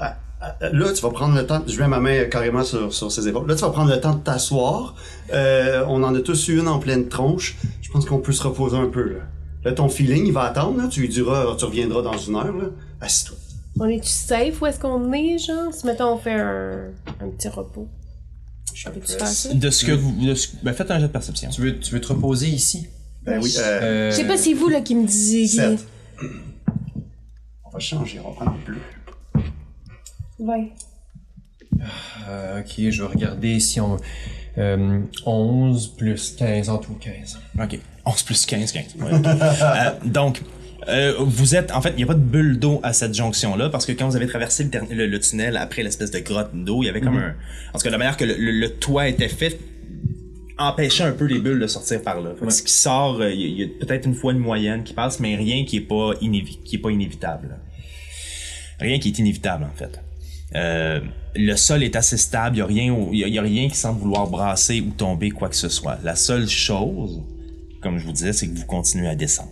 Ah, 0.00 0.16
ah, 0.40 0.54
Là, 0.72 0.92
tu 0.92 1.02
vas 1.02 1.10
prendre 1.10 1.36
le 1.36 1.46
temps. 1.46 1.62
Je 1.66 1.80
mets 1.80 1.86
ma 1.86 2.00
main 2.00 2.24
carrément 2.24 2.64
sur, 2.64 2.92
sur 2.92 3.12
ses 3.12 3.28
épaules. 3.28 3.46
Là, 3.48 3.54
tu 3.54 3.60
vas 3.60 3.70
prendre 3.70 3.90
le 3.90 4.00
temps 4.00 4.14
de 4.14 4.20
t'asseoir. 4.20 4.96
Euh, 5.32 5.84
on 5.88 6.02
en 6.02 6.12
a 6.12 6.20
tous 6.20 6.48
eu 6.48 6.58
une 6.58 6.66
en 6.66 6.80
pleine 6.80 7.06
tronche. 7.08 7.56
Je 7.82 7.90
pense 7.90 8.04
qu'on 8.04 8.18
peut 8.18 8.32
se 8.32 8.42
reposer 8.42 8.76
un 8.76 8.88
peu. 8.88 9.08
Là, 9.08 9.20
là 9.64 9.72
ton 9.72 9.88
feeling, 9.88 10.26
il 10.26 10.32
va 10.32 10.42
attendre. 10.42 10.76
Là. 10.82 10.88
Tu 10.88 11.00
lui 11.02 11.08
diras, 11.08 11.54
tu 11.56 11.64
reviendras 11.66 12.02
dans 12.02 12.18
une 12.18 12.34
heure. 12.34 12.52
Là. 12.52 12.64
Assis-toi. 13.00 13.36
On 13.78 13.86
est-tu 13.86 14.08
safe 14.08 14.60
où 14.60 14.66
est-ce 14.66 14.80
qu'on 14.80 15.12
est, 15.12 15.38
genre? 15.38 15.72
Si 15.72 15.86
mettons 15.86 16.14
on 16.14 16.18
fait 16.18 16.32
un, 16.32 16.88
un 17.20 17.28
petit 17.28 17.48
repos. 17.48 17.86
Je 18.76 18.90
Peux-tu 18.90 19.12
faire 19.14 19.26
ça? 19.26 19.54
De 19.54 19.70
ce 19.70 19.86
que 19.86 19.92
vous. 19.92 20.12
de 20.26 20.34
ce- 20.34 20.48
ben, 20.62 20.74
faites 20.74 20.90
un 20.90 20.98
jet 20.98 21.06
de 21.06 21.12
perception. 21.12 21.48
Tu 21.48 21.62
veux, 21.62 21.78
tu 21.80 21.92
veux 21.94 22.00
te 22.00 22.08
reposer 22.08 22.48
ici? 22.48 22.88
Ben 23.22 23.40
oui. 23.42 23.54
Euh, 23.58 24.10
Je 24.10 24.16
sais 24.16 24.26
pas 24.26 24.36
si 24.36 24.50
c'est 24.50 24.52
vous, 24.54 24.68
là, 24.68 24.82
qui 24.82 24.94
me 24.94 25.06
disiez. 25.06 25.76
On 27.64 27.70
va 27.70 27.78
changer. 27.78 28.20
On 28.22 28.28
va 28.30 28.34
prendre 28.36 28.58
le 28.66 28.72
bleu. 28.74 28.80
Ouais. 30.38 30.72
euh, 32.28 32.60
ok, 32.60 32.74
je 32.90 33.02
vais 33.02 33.08
regarder 33.08 33.58
si 33.60 33.80
on. 33.80 33.96
Euh, 34.58 35.00
11 35.24 35.88
plus 35.96 36.34
15 36.36 36.68
en 36.68 36.76
tout, 36.78 36.94
15. 36.94 37.38
Ok. 37.58 37.78
11 38.04 38.22
plus 38.22 38.44
15, 38.46 38.72
15. 38.72 38.94
Ouais. 38.98 39.10
Euh, 39.22 39.90
donc, 40.04 40.42
euh, 40.88 41.14
vous 41.18 41.54
êtes. 41.54 41.70
En 41.72 41.80
fait, 41.80 41.90
il 41.90 41.96
n'y 41.96 42.02
a 42.04 42.06
pas 42.06 42.14
de 42.14 42.20
bulle 42.20 42.58
d'eau 42.58 42.80
à 42.82 42.92
cette 42.92 43.14
jonction-là 43.14 43.68
parce 43.70 43.86
que 43.86 43.92
quand 43.92 44.08
vous 44.08 44.16
avez 44.16 44.26
traversé 44.26 44.64
le, 44.64 44.70
dernier- 44.70 44.94
le- 44.94 45.06
le 45.06 45.18
tunnel 45.20 45.56
après 45.56 45.82
l'espèce 45.82 46.10
de 46.10 46.18
grotte 46.20 46.50
d'eau, 46.54 46.82
il 46.82 46.86
y 46.86 46.88
avait 46.88 47.00
comme 47.00 47.16
un. 47.18 47.34
En 47.74 47.78
tout 47.78 47.84
cas, 47.84 47.90
la 47.90 47.98
manière 47.98 48.16
que 48.16 48.24
le, 48.24 48.68
toit 48.68 49.08
était 49.08 49.28
fait 49.28 49.58
empêchait 50.58 51.04
un 51.04 51.12
peu 51.12 51.26
les 51.26 51.38
bulles 51.38 51.58
de 51.60 51.66
sortir 51.66 52.00
par 52.02 52.20
là. 52.20 52.30
Ce 52.50 52.62
qui 52.62 52.72
sort, 52.72 53.20
euh, 53.20 53.30
il 53.30 53.40
y 53.40 53.44
a, 53.44 53.46
il 53.48 53.58
y 53.60 53.64
a 53.64 53.66
peut-être 53.86 54.06
une 54.06 54.14
fois 54.14 54.32
une 54.32 54.38
moyenne 54.38 54.84
qui 54.84 54.94
passe, 54.94 55.20
mais 55.20 55.36
rien 55.36 55.64
qui 55.66 55.76
est 55.78 55.80
pas, 55.82 56.14
inévi- 56.22 56.62
qui 56.64 56.76
est 56.76 56.78
pas 56.78 56.90
inévitable. 56.90 57.58
Rien 58.80 58.98
qui 58.98 59.08
est 59.08 59.18
inévitable, 59.18 59.64
en 59.64 59.76
fait. 59.76 60.00
Euh, 60.54 61.00
le 61.34 61.56
sol 61.56 61.82
est 61.82 61.96
assez 61.96 62.16
stable, 62.16 62.56
il 62.56 62.58
n'y 62.58 62.62
a, 62.62 62.66
rien 62.66 62.94
au- 62.94 63.12
y 63.12 63.24
a- 63.24 63.28
y 63.28 63.38
a 63.38 63.42
rien 63.42 63.68
qui 63.68 63.76
semble 63.76 64.00
vouloir 64.00 64.28
brasser 64.28 64.80
ou 64.80 64.90
tomber 64.96 65.30
quoi 65.30 65.48
que 65.50 65.56
ce 65.56 65.68
soit. 65.68 65.98
La 66.04 66.14
seule 66.16 66.48
chose, 66.48 67.20
comme 67.82 67.98
je 67.98 68.06
vous 68.06 68.12
disais, 68.12 68.32
c'est 68.32 68.46
que 68.48 68.56
vous 68.56 68.64
continuez 68.64 69.08
à 69.08 69.14
descendre. 69.14 69.50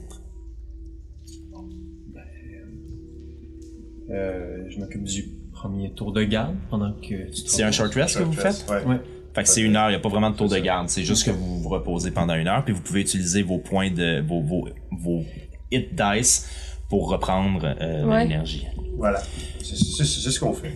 Euh, 4.15 4.65
je 4.71 4.79
m'occupe 4.79 5.03
du 5.05 5.25
premier 5.53 5.93
tour 5.93 6.13
de 6.13 6.23
garde 6.23 6.55
pendant 6.71 6.93
que 6.93 7.31
tu 7.31 7.43
te 7.45 7.49
C'est 7.51 7.63
un 7.63 7.73
short 7.73 7.93
rest 7.95 8.19
que 8.19 8.23
vous 8.23 8.33
faites? 8.33 8.65
Ouais. 8.71 8.85
Ouais. 8.85 9.01
Fait 9.35 9.43
que 9.43 9.49
c'est 9.49 9.63
une 9.63 9.75
heure, 9.77 9.89
il 9.89 9.93
n'y 9.93 9.97
a 9.97 10.01
pas 10.01 10.09
vraiment 10.09 10.31
de 10.31 10.37
tour 10.37 10.49
de 10.49 10.57
garde. 10.59 10.89
C'est 10.89 11.03
juste 11.03 11.25
que 11.25 11.31
vous 11.33 11.61
vous 11.61 11.69
reposez 11.69 12.11
pendant 12.13 12.35
une 12.35 12.47
heure, 12.47 12.65
puis 12.65 12.73
vous 12.73 12.81
pouvez 12.83 13.01
utiliser 13.01 13.43
vos 13.43 13.59
points 13.59 13.91
de. 13.91 14.21
vos, 14.27 14.41
vos, 14.41 14.69
vos 14.93 15.25
hit 15.73 15.89
dice 15.95 16.49
pour 16.89 17.09
reprendre 17.11 17.75
euh, 17.81 18.05
Ouais. 18.07 18.23
l'énergie. 18.25 18.67
Voilà. 18.97 19.21
C'est 19.63 19.75
c'est- 19.77 20.05
c'est 20.05 20.31
ce 20.31 20.39
qu'on 20.39 20.53
fait. 20.53 20.73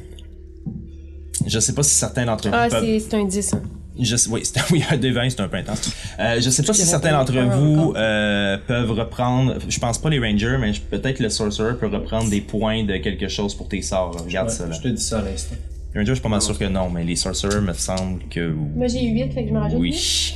Je 1.46 1.58
sais 1.60 1.72
pas 1.74 1.82
si 1.84 1.94
certains 1.94 2.26
d'entre 2.26 2.48
vous 2.48 2.54
Ah, 2.56 2.68
peuvent. 2.68 2.82
c'est 2.84 2.98
c'est 2.98 3.14
un 3.14 3.24
10. 3.24 3.54
hein. 3.54 3.62
Je 4.00 4.16
sais, 4.16 4.30
oui, 4.30 4.42
un 4.90 4.96
D20, 4.96 5.30
c'est 5.30 5.40
un 5.40 5.48
peu 5.48 5.56
intense. 5.56 5.92
Euh, 6.20 6.40
je 6.40 6.50
sais 6.50 6.62
pas 6.62 6.72
si 6.72 6.82
certains 6.82 7.12
d'entre 7.12 7.38
vous 7.38 7.94
euh, 7.96 8.56
peuvent 8.66 8.92
reprendre. 8.92 9.56
Je 9.68 9.78
pense 9.80 9.98
pas 9.98 10.08
les 10.10 10.18
rangers, 10.20 10.56
mais 10.60 10.72
peut-être 10.90 11.18
le 11.20 11.28
sorcerer 11.30 11.76
peut 11.76 11.88
reprendre 11.88 12.30
des 12.30 12.40
points 12.40 12.84
de 12.84 12.96
quelque 12.98 13.28
chose 13.28 13.54
pour 13.54 13.68
tes 13.68 13.82
sorts. 13.82 14.22
Regarde 14.24 14.48
Ouais, 14.48 14.54
ça 14.54 14.66
là. 14.66 14.72
Je 14.72 14.80
te 14.80 14.88
dis 14.88 15.02
ça 15.02 15.18
à 15.18 15.22
l'instant. 15.22 15.56
Les 15.94 16.00
rangers, 16.00 16.10
je 16.10 16.14
suis 16.14 16.22
pas 16.22 16.28
mal 16.28 16.42
sûr 16.42 16.58
que 16.58 16.64
non, 16.66 16.90
mais 16.90 17.02
les 17.04 17.16
sorcerers 17.16 17.60
me 17.60 17.72
semble 17.72 18.22
que 18.28 18.50
Moi, 18.52 18.86
j'ai 18.88 19.06
8, 19.08 19.32
fait 19.32 19.42
que 19.44 19.48
je 19.48 19.54
me 19.54 19.58
rajoute. 19.58 19.80
oui. 19.80 19.90
huit. 19.92 20.34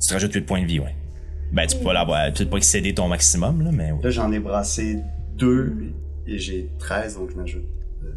Tu 0.00 0.06
te 0.08 0.12
rajoutes 0.14 0.32
8 0.34 0.40
points 0.42 0.62
de 0.62 0.66
vie, 0.66 0.78
ouais. 0.80 0.94
Ben, 1.52 1.66
tu 1.66 1.76
peux 1.76 1.84
pas 1.84 1.92
l'avoir, 1.92 2.32
peut-être 2.32 2.48
pas 2.50 2.56
excéder 2.56 2.94
ton 2.94 3.06
maximum, 3.08 3.62
là, 3.62 3.70
mais 3.72 3.92
oui. 3.92 3.98
Là, 4.02 4.10
j'en 4.10 4.32
ai 4.32 4.38
brassé 4.38 4.98
deux 5.36 5.92
et 6.26 6.38
j'ai 6.38 6.70
13, 6.78 7.16
donc 7.16 7.30
je 7.32 7.36
m'ajoute. 7.36 7.64
euh, 8.04 8.08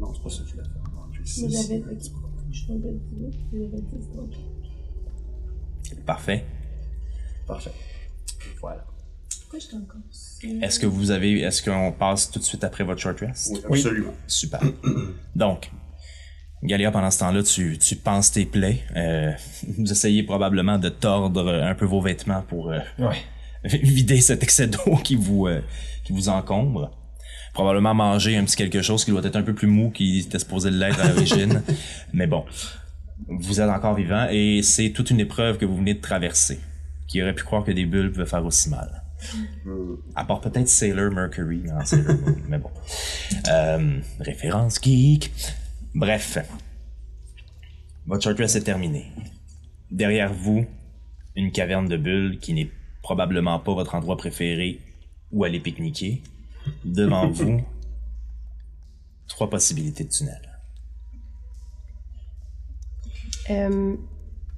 Non, 0.00 0.12
c'est 0.14 0.22
pas 0.22 0.30
ça 0.30 0.42
que 0.42 0.48
je 0.48 0.52
voulais 0.54 0.64
faire. 0.64 1.88
Moi, 2.66 2.76
six. 2.76 2.82
j'avais. 2.82 2.98
ok. 2.98 2.98
Je 3.10 3.22
suis 3.22 3.26
tombée 3.26 3.28
de 3.28 3.28
18, 3.28 3.70
j'avais 3.70 3.82
10, 3.82 4.08
donc. 4.16 4.30
Parfait. 6.06 6.44
Parfait. 7.46 7.72
Voilà. 8.60 8.84
Pourquoi 9.40 9.58
j'étais 9.58 9.76
encore? 9.76 10.00
Est-ce 10.62 10.78
que 10.78 10.86
vous 10.86 11.10
avez, 11.10 11.40
est-ce 11.40 11.62
qu'on 11.62 11.92
passe 11.92 12.30
tout 12.30 12.38
de 12.38 12.44
suite 12.44 12.64
après 12.64 12.84
votre 12.84 13.00
short 13.00 13.20
rest? 13.20 13.50
Oui, 13.70 13.78
absolument. 13.78 14.12
Super. 14.26 14.60
Donc, 15.36 15.70
Galia, 16.62 16.90
pendant 16.90 17.10
ce 17.10 17.20
temps-là, 17.20 17.42
tu, 17.42 17.78
tu 17.78 17.96
penses 17.96 18.32
tes 18.32 18.44
plaies. 18.44 18.82
Euh, 18.96 19.32
vous 19.78 19.90
essayez 19.90 20.22
probablement 20.22 20.78
de 20.78 20.88
tordre 20.90 21.48
un 21.50 21.74
peu 21.74 21.86
vos 21.86 22.00
vêtements 22.00 22.42
pour 22.42 22.70
euh, 22.72 22.80
Ouais. 22.98 23.16
vider 23.64 24.20
cet 24.20 24.42
excès 24.42 24.66
d'eau 24.66 24.96
qui 25.02 25.16
vous 25.16 25.46
euh, 25.46 25.60
qui 26.04 26.12
vous 26.12 26.28
encombre. 26.28 26.90
Probablement 27.52 27.94
manger 27.94 28.36
un 28.36 28.44
petit 28.44 28.56
quelque 28.56 28.82
chose 28.82 29.04
qui 29.04 29.10
doit 29.10 29.24
être 29.24 29.36
un 29.36 29.42
peu 29.42 29.54
plus 29.54 29.66
mou 29.66 29.90
qu'il 29.90 30.20
était 30.20 30.38
supposé 30.38 30.70
l'être 30.70 31.00
à 31.00 31.08
l'origine. 31.08 31.62
Mais 32.12 32.26
bon, 32.26 32.44
vous 33.26 33.60
êtes 33.60 33.70
encore 33.70 33.94
vivant 33.94 34.26
et 34.30 34.62
c'est 34.62 34.90
toute 34.90 35.10
une 35.10 35.20
épreuve 35.20 35.58
que 35.58 35.64
vous 35.64 35.76
venez 35.76 35.94
de 35.94 36.00
traverser. 36.00 36.60
Qui 37.06 37.22
aurait 37.22 37.34
pu 37.34 37.42
croire 37.42 37.64
que 37.64 37.72
des 37.72 37.86
bulles 37.86 38.12
pouvaient 38.12 38.26
faire 38.26 38.44
aussi 38.44 38.68
mal. 38.68 39.02
À 40.14 40.24
part 40.24 40.40
peut-être 40.40 40.68
Sailor 40.68 41.10
Mercury 41.10 41.62
dans 41.62 41.84
Sailor 41.84 42.16
Moon, 42.18 42.36
mais 42.48 42.58
bon. 42.58 42.70
Euh, 43.48 44.00
référence 44.20 44.78
geek. 44.80 45.32
Bref. 45.94 46.38
Votre 48.06 48.22
short 48.22 48.38
rest 48.38 48.56
est 48.56 48.62
terminé. 48.62 49.06
Derrière 49.90 50.32
vous, 50.32 50.66
une 51.34 51.50
caverne 51.50 51.88
de 51.88 51.96
bulles 51.96 52.38
qui 52.40 52.54
n'est 52.54 52.70
probablement 53.02 53.58
pas 53.58 53.74
votre 53.74 53.94
endroit 53.94 54.16
préféré 54.16 54.80
où 55.32 55.44
aller 55.44 55.60
pique-niquer. 55.60 56.22
Devant 56.84 57.28
vous, 57.30 57.60
trois 59.26 59.48
possibilités 59.50 60.04
de 60.04 60.08
tunnel. 60.10 60.42
Euh, 63.50 63.96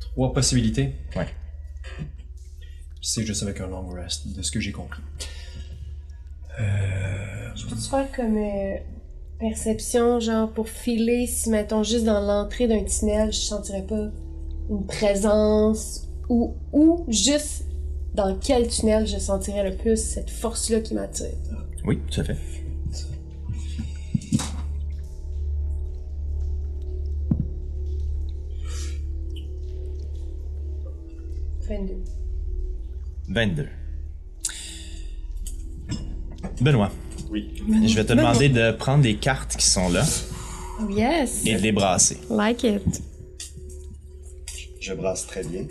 Trois 0.00 0.32
possibilités? 0.32 0.94
Ouais. 1.14 1.28
C'est 3.00 3.24
juste 3.24 3.42
avec 3.42 3.60
un 3.60 3.68
long 3.68 3.88
rest, 3.88 4.26
de 4.34 4.42
ce 4.42 4.50
que 4.50 4.60
j'ai 4.60 4.72
compris. 4.72 5.02
je 6.58 7.66
peux-tu 7.66 7.88
faire 7.88 8.10
comme 8.12 8.36
euh, 8.36 8.76
perception, 9.38 10.20
genre 10.20 10.52
pour 10.52 10.68
filer, 10.68 11.26
si 11.26 11.48
mettons 11.50 11.82
juste 11.82 12.04
dans 12.04 12.20
l'entrée 12.20 12.68
d'un 12.68 12.84
tunnel, 12.84 13.32
je 13.32 13.38
sentirais 13.38 13.86
pas 13.86 14.10
une 14.68 14.86
présence, 14.86 16.08
ou, 16.28 16.54
ou 16.72 17.04
juste 17.08 17.64
dans 18.14 18.36
quel 18.38 18.68
tunnel 18.68 19.06
je 19.06 19.18
sentirais 19.18 19.68
le 19.70 19.76
plus 19.76 19.96
cette 19.96 20.30
force-là 20.30 20.80
qui 20.80 20.94
m'attire. 20.94 21.28
Oui, 21.84 21.98
tout 22.10 22.20
à 22.20 22.24
fait. 22.24 22.36
22. 31.68 32.04
22. 33.28 33.68
Benoît, 36.60 36.90
Oui. 37.30 37.52
je 37.86 37.94
vais 37.94 38.04
te 38.04 38.12
demander 38.12 38.48
de 38.48 38.72
prendre 38.72 39.04
les 39.04 39.16
cartes 39.16 39.56
qui 39.56 39.66
sont 39.66 39.88
là 39.88 40.04
Oh 40.82 40.88
yes! 40.90 41.46
et 41.46 41.54
de 41.54 41.60
les 41.60 41.72
brasser. 41.72 42.18
Like 42.30 42.64
it. 42.64 43.02
Je 44.80 44.94
brasse 44.94 45.26
très 45.26 45.44
bien. 45.44 45.64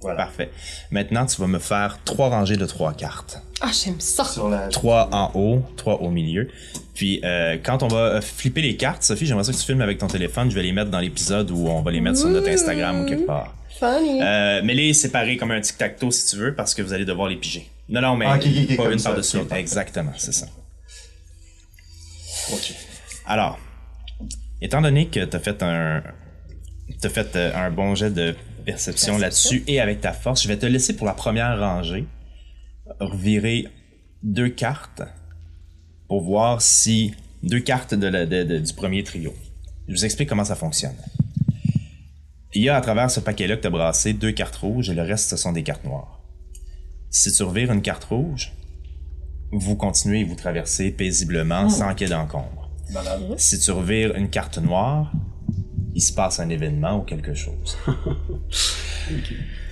Voilà. 0.00 0.24
Parfait. 0.24 0.50
Maintenant, 0.90 1.26
tu 1.26 1.40
vas 1.40 1.46
me 1.46 1.58
faire 1.60 1.98
trois 2.04 2.28
rangées 2.30 2.56
de 2.56 2.66
trois 2.66 2.92
cartes. 2.94 3.40
Ah, 3.64 3.70
j'aime 3.72 4.00
ça! 4.00 4.24
Sur 4.24 4.48
la. 4.48 4.68
Trois 4.68 5.08
en 5.12 5.30
haut, 5.34 5.62
trois 5.76 6.00
au 6.02 6.10
milieu. 6.10 6.48
Puis 6.94 7.20
euh, 7.24 7.56
quand 7.62 7.82
on 7.82 7.88
va 7.88 7.98
euh, 8.16 8.20
flipper 8.20 8.60
les 8.60 8.76
cartes, 8.76 9.02
Sophie, 9.04 9.24
j'aimerais 9.26 9.44
ça 9.44 9.52
que 9.52 9.56
tu 9.56 9.64
filmes 9.64 9.80
avec 9.80 9.98
ton 9.98 10.08
téléphone. 10.08 10.50
Je 10.50 10.54
vais 10.56 10.62
les 10.62 10.72
mettre 10.72 10.90
dans 10.90 10.98
l'épisode 10.98 11.50
où 11.50 11.68
on 11.68 11.80
va 11.82 11.90
les 11.92 12.00
mettre 12.00 12.18
sur 12.18 12.28
notre 12.28 12.48
Instagram 12.48 13.02
ou 13.02 13.06
quelque 13.06 13.26
part. 13.26 13.54
Funny! 13.78 14.20
Euh, 14.20 14.60
mais 14.64 14.74
les 14.74 14.92
séparer 14.92 15.36
comme 15.36 15.52
un 15.52 15.60
tic-tac-toe 15.60 16.10
si 16.10 16.26
tu 16.30 16.36
veux, 16.36 16.54
parce 16.54 16.74
que 16.74 16.82
vous 16.82 16.92
allez 16.92 17.04
devoir 17.04 17.28
les 17.28 17.36
piger. 17.36 17.68
Non, 17.88 18.00
non, 18.00 18.16
mais 18.16 18.26
Ah, 18.28 18.38
pas 18.38 18.90
une 18.92 19.00
par-dessus 19.02 19.38
l'autre. 19.38 19.54
Exactement, 19.54 20.12
c'est 20.16 20.32
ça. 20.32 20.46
Ok. 22.52 22.74
Alors, 23.26 23.58
étant 24.60 24.80
donné 24.82 25.06
que 25.06 25.24
tu 25.24 25.36
as 25.36 25.40
fait 25.40 25.62
un 25.62 26.02
t'as 27.00 27.08
fait 27.08 27.36
un 27.36 27.70
bon 27.70 27.94
jet 27.94 28.10
de 28.10 28.34
perception 28.66 29.14
Perception. 29.14 29.18
là-dessus 29.18 29.64
et 29.66 29.80
avec 29.80 30.00
ta 30.00 30.12
force, 30.12 30.42
je 30.42 30.48
vais 30.48 30.56
te 30.58 30.66
laisser 30.66 30.94
pour 30.94 31.06
la 31.06 31.14
première 31.14 31.58
rangée 31.58 32.04
revirer 33.00 33.68
deux 34.22 34.48
cartes 34.48 35.02
pour 36.08 36.22
voir 36.22 36.60
si 36.62 37.14
deux 37.42 37.60
cartes 37.60 37.94
de 37.94 38.06
la- 38.06 38.26
de- 38.26 38.44
de- 38.44 38.58
du 38.58 38.72
premier 38.74 39.02
trio. 39.02 39.34
Je 39.88 39.94
vous 39.94 40.04
explique 40.04 40.28
comment 40.28 40.44
ça 40.44 40.54
fonctionne. 40.54 40.94
Il 42.54 42.62
y 42.62 42.68
a 42.68 42.76
à 42.76 42.80
travers 42.80 43.10
ce 43.10 43.20
paquet-là 43.20 43.56
que 43.56 43.62
tu 43.62 43.66
as 43.66 43.70
brassé 43.70 44.12
deux 44.12 44.32
cartes 44.32 44.56
rouges 44.56 44.90
et 44.90 44.94
le 44.94 45.02
reste 45.02 45.30
ce 45.30 45.36
sont 45.36 45.52
des 45.52 45.62
cartes 45.62 45.84
noires. 45.84 46.20
Si 47.10 47.32
tu 47.32 47.42
revires 47.42 47.72
une 47.72 47.82
carte 47.82 48.04
rouge, 48.04 48.52
vous 49.50 49.74
continuez 49.76 50.20
et 50.20 50.24
vous 50.24 50.34
traversez 50.34 50.90
paisiblement 50.90 51.68
sans 51.68 51.94
qu'il 51.94 52.08
y 52.08 52.10
ait 52.10 52.14
d'encombre. 52.14 52.70
Si 53.38 53.58
tu 53.58 53.70
revires 53.70 54.14
une 54.16 54.28
carte 54.30 54.58
noire, 54.58 55.12
il 55.94 56.00
se 56.00 56.12
passe 56.12 56.40
un 56.40 56.48
événement 56.48 56.98
ou 56.98 57.02
quelque 57.02 57.34
chose. 57.34 57.76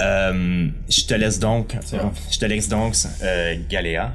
Euh, 0.00 0.68
je 0.88 1.04
te 1.04 1.14
laisse 1.14 1.38
donc, 1.38 1.76
je 2.30 2.38
te 2.38 2.46
laisse 2.46 2.68
donc, 2.68 2.94
euh, 3.22 3.54
Galéa, 3.68 4.12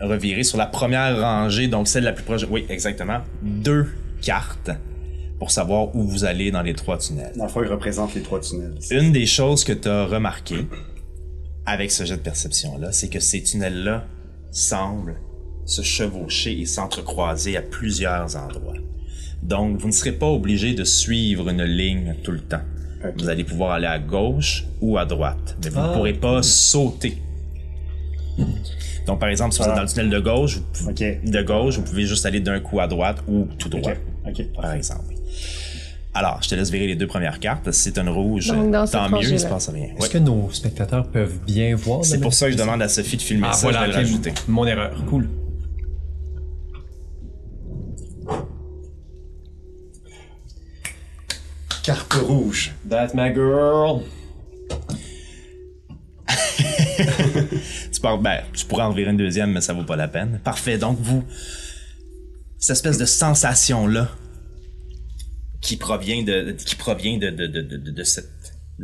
revirer 0.00 0.42
sur 0.42 0.58
la 0.58 0.66
première 0.66 1.18
rangée, 1.18 1.66
donc 1.68 1.88
celle 1.88 2.04
la 2.04 2.12
plus 2.12 2.24
proche. 2.24 2.42
Oui, 2.50 2.66
exactement. 2.68 3.20
Deux 3.40 3.86
cartes 4.20 4.70
pour 5.38 5.50
savoir 5.50 5.94
où 5.96 6.02
vous 6.02 6.24
allez 6.24 6.50
dans 6.50 6.62
les 6.62 6.74
trois 6.74 6.98
tunnels. 6.98 7.32
Dans 7.36 7.44
le 7.44 7.50
fond, 7.50 7.62
il 7.62 7.68
représente 7.68 8.14
les 8.14 8.22
trois 8.22 8.40
tunnels. 8.40 8.74
Une 8.90 9.12
des 9.12 9.24
choses 9.24 9.64
que 9.64 9.72
tu 9.72 9.88
as 9.88 10.04
remarqué 10.04 10.66
avec 11.64 11.90
ce 11.90 12.04
jet 12.04 12.16
de 12.16 12.22
perception-là, 12.22 12.92
c'est 12.92 13.08
que 13.08 13.20
ces 13.20 13.42
tunnels-là 13.42 14.04
semblent 14.50 15.16
se 15.64 15.82
chevaucher 15.82 16.60
et 16.60 16.66
s'entrecroiser 16.66 17.56
à 17.56 17.62
plusieurs 17.62 18.36
endroits. 18.36 18.74
Donc, 19.42 19.78
vous 19.78 19.86
ne 19.88 19.92
serez 19.92 20.12
pas 20.12 20.26
obligé 20.28 20.74
de 20.74 20.84
suivre 20.84 21.48
une 21.48 21.62
ligne 21.64 22.14
tout 22.22 22.32
le 22.32 22.40
temps. 22.40 22.60
Vous 23.18 23.28
allez 23.30 23.44
pouvoir 23.44 23.72
aller 23.72 23.86
à 23.86 23.98
gauche 23.98 24.64
ou 24.80 24.98
à 24.98 25.06
droite, 25.06 25.56
mais 25.64 25.70
vous 25.70 25.78
ne 25.80 25.84
Ah. 25.84 25.92
pourrez 25.94 26.12
pas 26.12 26.42
sauter. 26.42 27.16
Donc, 29.06 29.18
par 29.20 29.28
exemple, 29.30 29.52
si 29.54 29.58
vous 29.60 29.64
êtes 29.64 29.70
Ah. 29.72 29.76
dans 29.76 29.82
le 29.82 29.88
tunnel 29.88 30.10
de 30.10 30.20
gauche, 30.20 30.58
vous 30.74 30.90
pouvez- 30.92 31.20
de 31.24 31.42
gauche, 31.42 31.76
vous 31.76 31.82
pouvez 31.82 32.04
juste 32.06 32.26
aller 32.26 32.40
d'un 32.40 32.60
coup 32.60 32.78
à 32.80 32.86
droite 32.86 33.22
ou 33.26 33.46
tout 33.58 33.68
droit 33.68 33.92
par 34.54 34.72
exemple. 34.74 35.14
Alors, 36.12 36.40
je 36.42 36.48
te 36.48 36.54
laisse 36.56 36.70
virer 36.70 36.88
les 36.88 36.96
deux 36.96 37.06
premières 37.06 37.38
cartes. 37.40 37.70
Si 37.72 37.82
c'est 37.84 37.98
une 37.98 38.08
rouge, 38.08 38.48
Donc, 38.48 38.70
dans 38.72 38.84
cette 38.84 39.00
tant 39.00 39.08
mieux, 39.08 39.30
il 39.30 39.38
se 39.40 39.46
passe 39.46 39.68
rien. 39.70 39.84
Est-ce 39.96 40.02
Ouais. 40.02 40.08
que 40.08 40.18
nos 40.18 40.50
spectateurs 40.52 41.06
peuvent 41.08 41.38
bien 41.46 41.74
voir? 41.76 42.04
C'est 42.04 42.20
pour 42.20 42.34
ça 42.34 42.46
que 42.46 42.52
je 42.52 42.58
demande 42.58 42.82
à 42.82 42.88
Sophie 42.88 43.16
de 43.16 43.22
filmer 43.22 43.46
Ah, 43.50 43.52
ça, 43.54 43.70
voilà, 43.70 43.90
je 44.02 44.16
vais. 44.16 44.32
Mon 44.48 44.66
erreur. 44.66 44.92
Cool. 45.08 45.28
Carte 51.90 52.12
rouge. 52.14 52.72
That's 52.88 53.14
my 53.14 53.34
girl. 53.34 54.04
Tu, 57.92 58.00
pars- 58.00 58.18
ben, 58.18 58.42
tu 58.52 58.64
pourrais 58.66 58.84
en 58.84 58.92
virer 58.92 59.10
une 59.10 59.16
deuxième, 59.16 59.50
mais 59.50 59.60
ça 59.60 59.72
vaut 59.72 59.82
pas 59.82 59.96
la 59.96 60.06
peine. 60.06 60.38
Parfait, 60.44 60.78
donc 60.78 61.00
vous... 61.00 61.24
Cette 62.60 62.76
espèce 62.76 62.96
de 62.96 63.06
sensation-là 63.06 64.08
qui 65.60 65.76
provient 65.76 66.22
de 66.22 66.52
qui 66.52 66.76
provient 66.76 67.18
de, 67.18 67.30
de, 67.30 67.46
de, 67.48 67.62
de, 67.90 68.04
cette, 68.04 68.30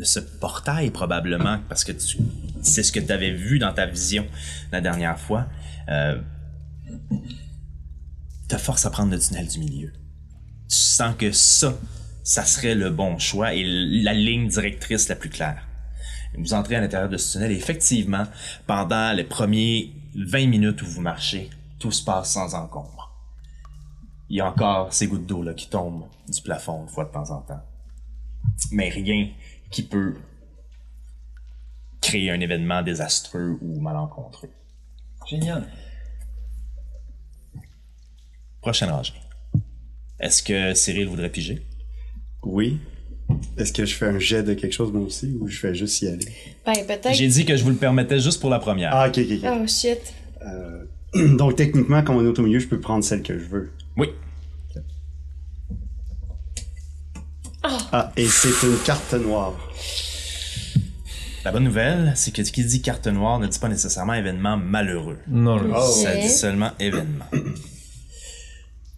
ce 0.02 0.18
portail 0.18 0.90
probablement, 0.90 1.61
parce 1.68 1.84
que 1.84 1.92
tu 1.92 2.18
c'est 2.62 2.82
ce 2.82 2.90
que 2.90 2.98
tu 2.98 3.12
avais 3.12 3.30
vu 3.30 3.61
dans 3.61 3.72
ta 3.72 3.86
vision 3.86 4.26
la 4.72 4.80
dernière 4.80 5.20
fois, 5.20 5.46
euh, 5.90 6.18
te 8.48 8.57
force 8.57 8.84
à 8.84 8.90
prendre 8.90 9.12
le 9.12 9.18
tunnel 9.20 9.46
du 9.46 9.61
milieu. 9.61 9.92
Tu 10.68 10.76
sens 10.76 11.14
que 11.16 11.30
ça, 11.30 11.78
ça 12.27 12.45
serait 12.45 12.74
le 12.74 12.91
bon 12.91 13.18
choix 13.18 13.55
et 13.55 13.62
la 13.64 14.12
ligne 14.12 14.49
directrice 14.49 15.09
la 15.09 15.14
plus 15.14 15.31
claire. 15.31 15.64
Vous 16.37 16.55
entrez 16.55 16.74
à 16.74 16.81
l'intérieur 16.81 17.09
de 17.09 17.16
ce 17.16 17.33
tunnel 17.33 17.53
et 17.53 17.55
effectivement, 17.55 18.24
pendant 18.66 19.12
les 19.12 19.22
premiers 19.22 19.95
20 20.16 20.49
minutes 20.49 20.83
où 20.83 20.87
vous 20.87 21.01
marchez, 21.01 21.49
tout 21.79 21.93
se 21.93 22.03
passe 22.03 22.33
sans 22.33 22.53
encombre. 22.57 23.14
Il 24.29 24.39
y 24.39 24.41
a 24.41 24.49
encore 24.49 24.93
ces 24.93 25.07
gouttes 25.07 25.24
d'eau 25.24 25.45
là 25.45 25.55
qui 25.55 25.70
tombent 25.70 26.09
du 26.29 26.43
plafond 26.43 26.83
une 26.83 26.89
fois 26.89 27.05
de 27.05 27.12
temps 27.12 27.31
en 27.31 27.43
temps. 27.43 27.62
mais 28.72 28.89
rien 28.89 29.31
qui 29.70 29.85
peut 29.85 30.16
créer 32.01 32.33
un 32.33 32.41
événement 32.41 32.83
désastreux 32.83 33.57
ou 33.62 33.81
malencontreux. 33.81 34.51
Génial. 35.29 35.68
Prochaine 38.61 38.91
rangée. 38.91 39.14
Est-ce 40.18 40.43
que 40.43 40.74
Cyril 40.74 41.07
voudrait 41.07 41.31
piger? 41.31 41.64
Oui. 42.47 42.78
Est-ce 43.59 43.72
que 43.72 43.84
je 43.84 43.94
fais 43.94 44.07
un 44.07 44.18
jet 44.20 44.42
de 44.44 44.55
quelque 44.55 44.72
chose 44.72 44.92
moi 44.92 45.03
aussi 45.03 45.36
ou 45.40 45.49
je 45.49 45.59
fais 45.59 45.74
juste 45.74 46.01
y 46.01 46.09
aller? 46.09 46.26
Ben, 46.64 46.74
peut-être. 46.86 47.12
J'ai 47.12 47.26
dit 47.26 47.44
que 47.44 47.57
je 47.57 47.64
vous 47.64 47.70
le 47.70 47.76
permettais 47.76 48.20
juste 48.20 48.40
pour 48.40 48.51
la 48.51 48.61
première. 48.61 48.90
Ah, 48.94 49.09
ok, 49.09 49.18
ok, 49.18 49.38
ok. 49.42 49.51
Oh 49.62 49.66
shit. 49.66 49.99
Euh, 50.42 50.84
donc 51.36 51.57
techniquement, 51.57 52.03
quand 52.03 52.14
on 52.16 52.24
est 52.24 52.38
au 52.38 52.42
milieu, 52.42 52.61
je 52.61 52.68
peux 52.68 52.78
prendre 52.80 53.03
celle 53.05 53.22
que 53.22 53.38
je 53.38 53.44
veux. 53.47 53.70
Oui. 53.97 54.09
Ah, 57.92 58.12
et 58.16 58.28
c'est 58.28 58.64
une 58.64 58.78
carte 58.84 59.12
noire. 59.14 59.55
La 61.44 61.51
bonne 61.51 61.64
nouvelle, 61.64 62.12
c'est 62.14 62.32
que 62.32 62.44
ce 62.44 62.53
qui 62.53 62.64
dit 62.64 62.80
carte 62.80 63.09
noire 63.09 63.40
ne 63.40 63.47
dit 63.49 63.59
pas 63.59 63.68
nécessairement 63.68 64.14
événement 64.14 64.57
malheureux. 64.57 65.18
Non, 65.28 65.61
Oh. 65.74 65.80
Ça 65.80 66.14
dit 66.16 66.28
seulement 66.28 66.70
événement. 66.78 67.24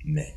Mais 0.04 0.34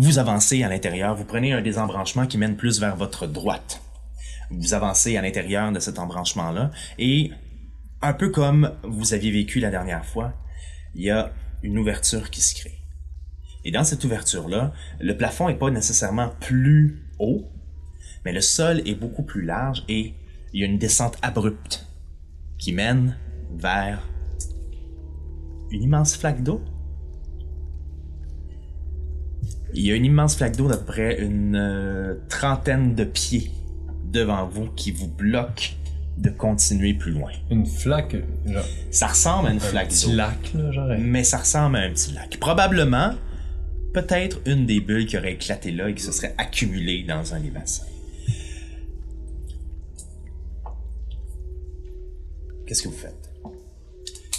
vous 0.00 0.20
avancez 0.20 0.62
à 0.62 0.68
l'intérieur, 0.68 1.16
vous 1.16 1.24
prenez 1.24 1.52
un 1.52 1.60
des 1.60 1.76
embranchements 1.76 2.26
qui 2.26 2.38
mène 2.38 2.56
plus 2.56 2.78
vers 2.78 2.94
votre 2.94 3.26
droite. 3.26 3.82
Vous 4.48 4.72
avancez 4.72 5.16
à 5.16 5.22
l'intérieur 5.22 5.72
de 5.72 5.80
cet 5.80 5.98
embranchement-là 5.98 6.70
et 6.98 7.32
un 8.00 8.12
peu 8.12 8.30
comme 8.30 8.72
vous 8.84 9.12
aviez 9.12 9.32
vécu 9.32 9.58
la 9.58 9.70
dernière 9.70 10.06
fois, 10.06 10.34
il 10.94 11.02
y 11.02 11.10
a 11.10 11.32
une 11.64 11.78
ouverture 11.78 12.30
qui 12.30 12.40
se 12.40 12.54
crée. 12.54 12.78
Et 13.64 13.72
dans 13.72 13.82
cette 13.82 14.04
ouverture-là, 14.04 14.72
le 15.00 15.16
plafond 15.16 15.48
n'est 15.48 15.56
pas 15.56 15.70
nécessairement 15.70 16.30
plus 16.40 17.02
haut, 17.18 17.50
mais 18.24 18.32
le 18.32 18.40
sol 18.40 18.82
est 18.86 18.94
beaucoup 18.94 19.24
plus 19.24 19.44
large 19.44 19.84
et 19.88 20.14
il 20.52 20.60
y 20.60 20.62
a 20.62 20.66
une 20.66 20.78
descente 20.78 21.18
abrupte 21.22 21.86
qui 22.56 22.72
mène 22.72 23.16
vers 23.56 24.08
une 25.72 25.82
immense 25.82 26.16
flaque 26.16 26.44
d'eau. 26.44 26.62
Il 29.74 29.86
y 29.86 29.92
a 29.92 29.94
une 29.94 30.04
immense 30.04 30.36
flaque 30.36 30.56
d'eau 30.56 30.68
d'à 30.68 30.76
peu 30.76 30.84
près 30.86 31.20
une 31.20 31.56
euh, 31.56 32.14
trentaine 32.28 32.94
de 32.94 33.04
pieds 33.04 33.50
devant 34.04 34.46
vous 34.46 34.66
qui 34.76 34.90
vous 34.92 35.08
bloque 35.08 35.74
de 36.16 36.30
continuer 36.30 36.94
plus 36.94 37.12
loin. 37.12 37.30
Une 37.50 37.66
flaque, 37.66 38.16
genre. 38.46 38.64
Ça 38.90 39.06
ressemble 39.08 39.48
à 39.48 39.50
une 39.52 39.58
Un 39.58 39.60
flaque 39.60 39.88
petit 39.88 40.06
d'eau, 40.06 40.16
lac, 40.16 40.52
là, 40.54 40.72
genre. 40.72 40.88
mais 40.98 41.22
ça 41.22 41.38
ressemble 41.38 41.76
à 41.76 41.80
un 41.80 41.90
petit 41.90 42.12
lac. 42.12 42.38
Probablement, 42.40 43.12
peut-être 43.94 44.40
une 44.46 44.66
des 44.66 44.80
bulles 44.80 45.06
qui 45.06 45.16
aurait 45.16 45.34
éclaté 45.34 45.70
là 45.70 45.88
et 45.88 45.94
qui 45.94 46.02
se 46.02 46.12
serait 46.12 46.34
accumulée 46.38 47.04
dans 47.04 47.34
un 47.34 47.40
des 47.40 47.50
bassins. 47.50 47.84
Qu'est-ce 52.66 52.82
que 52.82 52.88
vous 52.88 52.96
faites? 52.96 53.27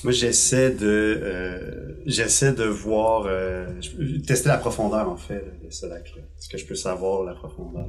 Moi, 0.03 0.13
j'essaie 0.13 0.71
de, 0.71 0.85
euh, 1.21 1.59
j'essaie 2.05 2.53
de 2.53 2.63
voir, 2.63 3.23
euh, 3.27 3.65
tester 4.25 4.47
la 4.49 4.57
profondeur 4.57 5.09
en 5.09 5.17
fait 5.17 5.43
de 5.63 5.69
ce 5.69 5.85
lac-là. 5.85 6.21
Est-ce 6.37 6.49
que 6.49 6.57
je 6.57 6.65
peux 6.65 6.75
savoir 6.75 7.23
la 7.23 7.33
profondeur? 7.33 7.85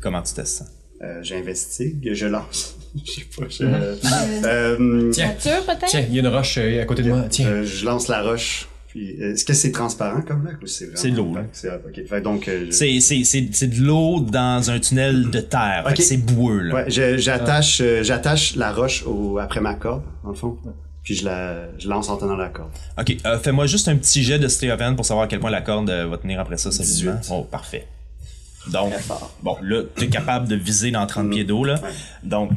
Comment 0.00 0.22
tu 0.22 0.34
testes 0.34 0.58
ça? 0.58 0.64
euh, 1.02 1.18
J'investigue, 1.22 2.10
je 2.12 2.26
lance. 2.26 2.76
je 3.04 3.10
sais 3.12 3.26
pas. 3.36 3.46
Je, 3.48 3.64
Euh, 3.64 3.96
euh, 4.44 5.10
Tiens. 5.10 5.28
Nature, 5.28 5.64
peut-être? 5.66 5.86
Tiens, 5.86 6.04
il 6.08 6.14
y 6.14 6.18
a 6.18 6.20
une 6.22 6.28
roche 6.28 6.58
euh, 6.58 6.82
à 6.82 6.84
côté 6.84 7.02
de 7.02 7.08
moi. 7.08 7.24
Tiens. 7.28 7.48
euh, 7.48 7.64
je 7.64 7.84
lance 7.84 8.08
la 8.08 8.22
roche. 8.22 8.68
Puis, 8.88 9.10
est-ce 9.20 9.44
que 9.44 9.52
c'est 9.52 9.70
transparent 9.70 10.22
comme 10.22 10.44
lac 10.46 10.62
ou 10.62 10.66
c'est 10.66 10.86
vraiment 10.86 10.96
C'est 11.02 11.10
de 11.10 11.16
l'eau? 11.16 11.34
C'est 11.52 12.22
donc, 12.22 12.48
euh, 12.48 12.66
je- 12.66 12.70
C'est, 12.70 13.00
c'est, 13.00 13.22
c'est, 13.24 13.48
c'est 13.52 13.66
de 13.66 13.82
l'eau 13.82 14.20
dans 14.20 14.70
un 14.70 14.78
tunnel 14.80 15.30
de 15.30 15.40
terre. 15.40 15.84
Fait 15.88 15.94
que 15.94 16.00
Ok. 16.00 16.06
c'est 16.06 16.16
boueux, 16.16 16.60
là. 16.60 16.74
Ouais, 16.74 16.84
j'attache, 17.18 17.80
euh, 17.82 18.02
j'attache 18.02 18.56
la 18.56 18.72
roche 18.72 19.04
au, 19.06 19.38
après 19.38 19.60
ma 19.60 19.74
corde, 19.74 20.04
dans 20.24 20.30
le 20.30 20.34
fond. 20.36 20.56
Puis 21.08 21.16
je 21.16 21.24
la, 21.24 21.78
je 21.78 21.88
lance 21.88 22.10
en 22.10 22.18
tenant 22.18 22.36
la 22.36 22.50
corde. 22.50 22.68
Ok, 22.98 23.16
euh, 23.24 23.38
fais-moi 23.38 23.66
juste 23.66 23.88
un 23.88 23.96
petit 23.96 24.22
jet 24.22 24.38
de 24.38 24.46
Steoven 24.46 24.94
pour 24.94 25.06
savoir 25.06 25.24
à 25.24 25.26
quel 25.26 25.40
point 25.40 25.48
la 25.48 25.62
corde 25.62 25.88
euh, 25.88 26.06
va 26.06 26.18
tenir 26.18 26.38
après 26.38 26.58
ça 26.58 26.70
solidement. 26.70 27.14
18. 27.18 27.32
Oh, 27.32 27.44
parfait. 27.44 27.88
Donc, 28.70 28.92
bon, 29.42 29.56
là, 29.62 29.84
tu 29.96 30.04
es 30.04 30.08
capable 30.10 30.48
de 30.48 30.54
viser 30.54 30.90
dans 30.90 31.06
30 31.06 31.30
pieds 31.30 31.44
d'eau, 31.44 31.64
là. 31.64 31.80
Ouais. 31.80 31.88
Donc, 32.24 32.50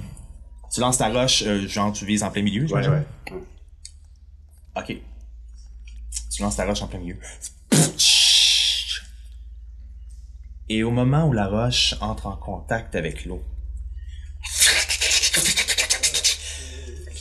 tu 0.70 0.82
lances 0.82 0.98
ta 0.98 1.08
roche, 1.08 1.44
euh, 1.48 1.66
genre, 1.66 1.94
tu 1.94 2.06
vises 2.06 2.24
en 2.24 2.30
plein 2.30 2.42
milieu, 2.42 2.66
ouais. 2.66 2.90
ouais. 2.90 3.06
Ok. 4.76 4.98
Tu 6.30 6.42
lances 6.42 6.58
ta 6.58 6.66
roche 6.66 6.82
en 6.82 6.88
plein 6.88 7.00
milieu. 7.00 7.16
Et 10.68 10.84
au 10.84 10.92
moment 10.92 11.26
où 11.26 11.32
la 11.32 11.48
roche 11.48 11.96
entre 12.02 12.28
en 12.28 12.36
contact 12.36 12.96
avec 12.98 13.24
l'eau, 13.24 13.42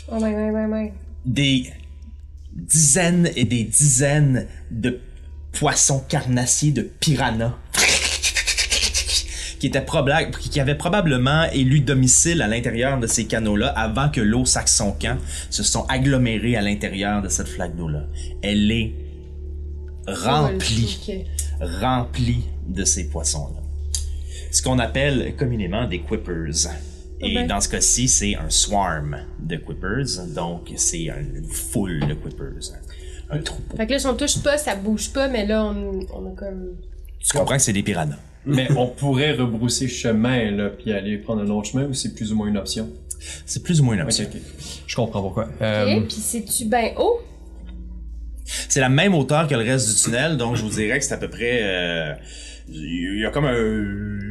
Oh 0.08 0.18
my, 0.18 0.34
my, 0.34 0.50
my, 0.50 0.66
my. 0.66 0.92
Des 1.24 1.70
dizaines 2.52 3.30
et 3.36 3.44
des 3.44 3.64
dizaines 3.64 4.46
de 4.70 5.00
poissons 5.52 6.02
carnassiers 6.08 6.72
de 6.72 6.82
piranhas 6.82 7.56
qui 9.60 9.70
qui 10.50 10.60
avaient 10.60 10.74
probablement 10.74 11.44
élu 11.52 11.80
domicile 11.80 12.40
à 12.40 12.48
l'intérieur 12.48 12.98
de 12.98 13.06
ces 13.06 13.26
canaux-là 13.26 13.68
avant 13.68 14.08
que 14.08 14.20
l'eau 14.20 14.46
saque 14.46 14.68
son 14.68 14.92
camp, 14.92 15.18
se 15.50 15.62
sont 15.62 15.84
agglomérés 15.86 16.56
à 16.56 16.62
l'intérieur 16.62 17.20
de 17.20 17.28
cette 17.28 17.48
flaque 17.48 17.76
d'eau-là. 17.76 18.04
Elle 18.42 18.72
est 18.72 18.94
remplie, 20.08 21.26
remplie 21.60 22.44
de 22.66 22.84
ces 22.84 23.08
poissons-là. 23.08 23.60
Ce 24.50 24.62
qu'on 24.62 24.78
appelle 24.78 25.34
communément 25.36 25.86
des 25.86 26.00
quippers. 26.00 26.68
Et 27.22 27.44
dans 27.46 27.60
ce 27.60 27.68
cas-ci, 27.68 28.08
c'est 28.08 28.34
un 28.36 28.48
swarm 28.50 29.16
de 29.40 29.56
quippers, 29.56 30.26
donc 30.34 30.70
c'est 30.76 31.04
une 31.04 31.44
foule 31.44 32.00
de 32.06 32.14
quippers. 32.14 32.72
Un 33.30 33.38
troupeau. 33.38 33.76
Fait 33.76 33.86
que 33.86 33.92
là, 33.92 33.98
si 33.98 34.06
on 34.06 34.14
touche 34.16 34.42
pas, 34.42 34.56
ça 34.58 34.74
bouge 34.74 35.12
pas, 35.12 35.28
mais 35.28 35.46
là, 35.46 35.64
on, 35.64 36.00
on 36.14 36.32
a 36.32 36.34
comme. 36.36 36.76
Tu 37.20 37.36
comprends 37.36 37.56
que 37.56 37.62
c'est 37.62 37.72
des 37.72 37.82
piranhas. 37.82 38.18
Mais 38.46 38.68
on 38.76 38.86
pourrait 38.88 39.32
rebrousser 39.32 39.86
chemin, 39.86 40.50
là, 40.50 40.70
puis 40.70 40.92
aller 40.92 41.18
prendre 41.18 41.42
un 41.42 41.50
autre 41.50 41.68
chemin, 41.70 41.84
ou 41.84 41.92
c'est 41.94 42.14
plus 42.14 42.32
ou 42.32 42.36
moins 42.36 42.48
une 42.48 42.56
option? 42.56 42.88
C'est 43.44 43.62
plus 43.62 43.80
ou 43.80 43.84
moins 43.84 43.94
une 43.96 44.00
option. 44.00 44.24
ok. 44.24 44.40
Je 44.86 44.96
comprends 44.96 45.20
pourquoi. 45.20 45.44
Ok, 45.44 45.50
Euh, 45.60 46.00
puis 46.00 46.16
c'est-tu 46.16 46.64
ben 46.64 46.92
haut? 46.96 47.20
C'est 48.46 48.80
la 48.80 48.88
même 48.88 49.14
hauteur 49.14 49.46
que 49.46 49.54
le 49.54 49.60
reste 49.62 49.88
du 49.88 49.94
tunnel, 50.02 50.36
donc 50.38 50.56
je 50.56 50.62
vous 50.62 50.70
dirais 50.70 50.98
que 50.98 51.04
c'est 51.04 51.14
à 51.14 51.18
peu 51.18 51.28
près... 51.28 51.60
euh, 51.62 52.14
Il 52.68 53.20
y 53.20 53.26
a 53.26 53.30
comme 53.30 53.44
un... 53.44 54.29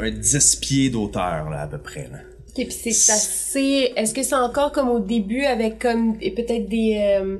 un 0.00 0.10
10 0.10 0.56
pieds 0.56 0.90
d'auteur, 0.90 1.50
là, 1.50 1.62
à 1.62 1.66
peu 1.66 1.78
près. 1.78 2.08
Là. 2.10 2.18
Ok, 2.48 2.66
puis 2.66 2.70
c'est 2.72 2.90
assez. 3.12 3.92
Est-ce 3.96 4.12
que 4.14 4.22
c'est 4.22 4.34
encore 4.34 4.72
comme 4.72 4.88
au 4.88 5.00
début 5.00 5.44
avec 5.44 5.78
comme 5.78 6.16
et 6.20 6.30
peut-être 6.32 6.68
des 6.68 6.96
euh, 6.98 7.38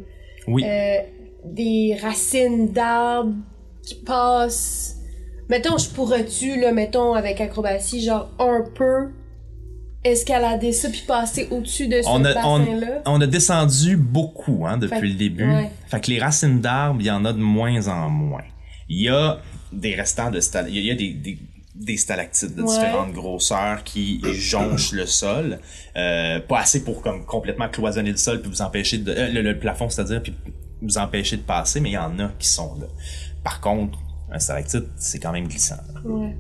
Oui. 0.48 0.64
euh, 0.66 0.96
des 1.44 1.96
racines 2.02 2.72
d'arbres 2.72 3.34
qui 3.84 3.96
passent? 3.96 4.96
Mettons, 5.50 5.76
je 5.76 5.88
pourrais-tu 5.90 6.58
là, 6.60 6.72
mettons 6.72 7.12
avec 7.14 7.40
acrobatie, 7.40 8.02
genre 8.02 8.30
un 8.38 8.64
peu 8.74 9.10
escalader 10.04 10.72
ça 10.72 10.88
puis 10.88 11.02
passer 11.06 11.46
au-dessus 11.50 11.86
de 11.86 12.02
ce 12.02 12.08
on, 12.08 12.24
a, 12.24 12.30
on, 12.44 12.58
bassin-là? 12.58 13.02
on 13.06 13.20
a 13.20 13.26
descendu 13.26 13.96
beaucoup 13.96 14.66
hein, 14.66 14.76
depuis 14.76 14.98
Fait- 15.00 15.06
le 15.06 15.14
début. 15.14 15.48
ouais. 15.48 15.70
Fait 15.86 16.00
que 16.00 16.10
les 16.10 16.18
racines 16.18 16.60
d'arbres, 16.60 17.00
il 17.00 17.06
y 17.06 17.10
en 17.10 17.24
a 17.24 17.32
de 17.32 17.38
moins 17.38 17.86
en 17.88 18.08
moins. 18.10 18.42
Il 18.88 19.00
y 19.02 19.08
a 19.08 19.40
des 19.72 19.94
restants 19.94 20.30
de 20.30 20.40
stal- 20.40 20.66
il 20.68 20.74
y 20.74 20.78
a- 20.78 20.80
il 20.80 20.86
y 20.86 20.90
a 20.90 20.94
des, 20.94 21.12
des, 21.12 21.38
des 21.84 21.96
stalactites 21.96 22.54
de 22.56 22.62
Ouais. 22.62 22.68
différentes 22.68 23.12
grosseurs 23.12 23.82
qui 23.84 24.20
jonchent 24.32 24.92
le 24.92 25.06
sol. 25.06 25.58
Euh, 25.96 26.40
pas 26.40 26.60
assez 26.60 26.84
pour 26.84 27.02
comme 27.02 27.24
complètement 27.24 27.68
cloisonner 27.68 28.10
le 28.10 28.16
sol 28.16 28.40
puis 28.40 28.50
vous 28.50 28.62
empêcher 28.62 28.98
de 28.98 29.12
euh, 29.12 29.28
le, 29.32 29.42
le 29.42 29.58
plafond, 29.58 29.88
c'est-à-dire 29.88 30.22
puis 30.22 30.34
vous 30.80 30.98
empêcher 30.98 31.36
de 31.36 31.42
passer, 31.42 31.80
mais 31.80 31.90
il 31.90 31.94
y 31.94 31.98
en 31.98 32.18
a 32.18 32.28
qui 32.38 32.48
sont 32.48 32.74
là. 32.80 32.86
Par 33.44 33.60
contre, 33.60 33.98
un 34.30 34.38
stalactite, 34.38 34.84
c'est 34.96 35.18
quand 35.18 35.32
même 35.32 35.46
glissant. 35.48 35.76
Ouais. 36.04 36.36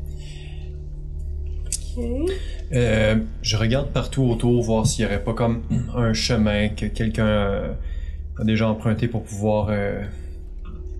Ok. 1.96 2.30
euh, 2.72 3.16
je 3.42 3.56
regarde 3.56 3.90
partout 3.92 4.22
autour, 4.24 4.62
voir 4.62 4.86
s'il 4.86 5.02
y 5.04 5.06
aurait 5.06 5.22
pas 5.22 5.34
comme 5.34 5.62
un 5.94 6.12
chemin 6.14 6.68
que 6.70 6.86
quelqu'un 6.86 7.74
a 8.38 8.44
déjà 8.44 8.68
emprunté 8.68 9.08
pour 9.08 9.24
pouvoir 9.24 9.68
euh, 9.70 10.02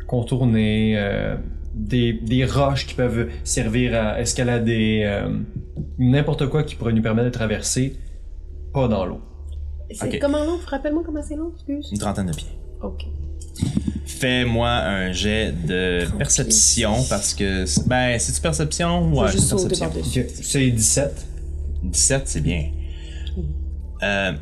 contourner, 0.06 0.94
euh, 0.98 1.36
des, 1.74 2.12
des 2.12 2.44
roches 2.44 2.86
qui 2.86 2.94
peuvent 2.94 3.28
servir 3.44 3.94
à 3.94 4.20
escalader, 4.20 5.02
euh, 5.04 5.38
n'importe 5.98 6.46
quoi 6.48 6.62
qui 6.64 6.74
pourrait 6.74 6.92
nous 6.92 7.02
permettre 7.02 7.26
de 7.28 7.32
traverser, 7.32 7.96
pas 8.72 8.88
dans 8.88 9.04
l'eau. 9.04 9.20
C'est 9.90 10.06
Ok. 10.06 10.18
comment 10.20 10.44
long? 10.44 10.58
Rappelle-moi 10.66 11.02
comment 11.04 11.22
c'est 11.22 11.36
long, 11.36 11.52
excuse. 11.54 11.88
Une 11.92 11.98
trentaine 11.98 12.26
de 12.26 12.34
pieds. 12.34 12.48
Ok. 12.82 13.04
Fais-moi 14.06 14.68
un 14.70 15.12
jet 15.12 15.52
de 15.66 16.06
perception 16.18 16.94
parce 17.08 17.34
que 17.34 17.64
ben 17.88 18.18
c'est 18.18 18.32
tu 18.32 18.40
perception 18.40 19.10
Faut 19.10 19.22
ouais 19.22 19.30
juste 19.32 19.44
c'est 19.44 19.50
sauter 19.50 19.68
perception? 19.78 19.90
par-dessus. 19.90 20.20
Ok, 20.22 20.30
C'est 20.42 20.70
17. 20.70 21.26
17 21.84 22.22
c'est 22.28 22.40
bien. 22.40 22.70
Euh, 24.02 24.32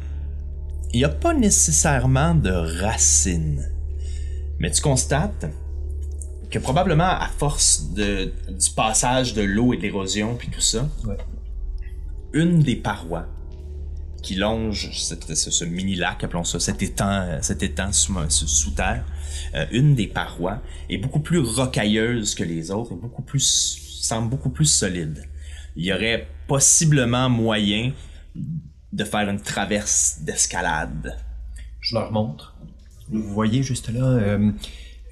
il 0.93 0.99
n'y 0.99 1.05
a 1.05 1.09
pas 1.09 1.35
nécessairement 1.35 2.35
de 2.35 2.51
racines, 2.51 3.62
mais 4.59 4.70
tu 4.70 4.81
constates 4.81 5.47
que 6.51 6.59
probablement 6.59 7.05
à 7.05 7.28
force 7.28 7.90
de, 7.94 8.32
du 8.48 8.70
passage 8.74 9.34
de 9.34 9.42
l'eau 9.42 9.72
et 9.72 9.76
de 9.76 9.82
l'érosion 9.82 10.34
puis 10.36 10.48
tout 10.48 10.61
ça, 10.61 10.88
Ouais. 11.07 11.16
une 12.32 12.61
des 12.61 12.76
parois 12.76 13.26
qui 14.22 14.34
longe 14.34 14.90
cette- 14.98 15.34
ce, 15.34 15.51
ce 15.51 15.64
mini 15.64 15.94
lac, 15.94 16.22
appelons 16.24 16.44
ça, 16.44 16.61
cet 16.61 16.82
étang, 16.82 17.38
cet 17.40 17.62
étang 17.62 17.90
sous 17.92 18.70
terre, 18.72 19.05
euh, 19.55 19.64
une 19.72 19.94
des 19.94 20.07
parois 20.07 20.61
est 20.90 20.98
beaucoup 20.98 21.20
plus 21.20 21.38
rocailleuse 21.38 22.34
que 22.34 22.44
les 22.44 22.70
autres 22.70 22.92
et 22.92 22.96
beaucoup 22.96 23.22
plus 23.22 23.78
semble 24.03 24.28
beaucoup 24.28 24.51
plus 24.51 24.66
solide. 24.66 25.24
Il 25.76 25.84
y 25.84 25.92
aurait 25.92 26.26
possiblement 26.48 27.28
moyen 27.30 27.92
de 28.92 29.05
faire 29.05 29.28
une 29.30 29.40
traverse 29.40 30.18
d'escalade. 30.22 31.16
Je 31.80 31.94
leur 31.94 32.11
montre. 32.12 32.57
Vous 33.09 33.22
voyez 33.22 33.62
juste 33.62 33.88
là, 33.88 34.05
euh, 34.05 34.51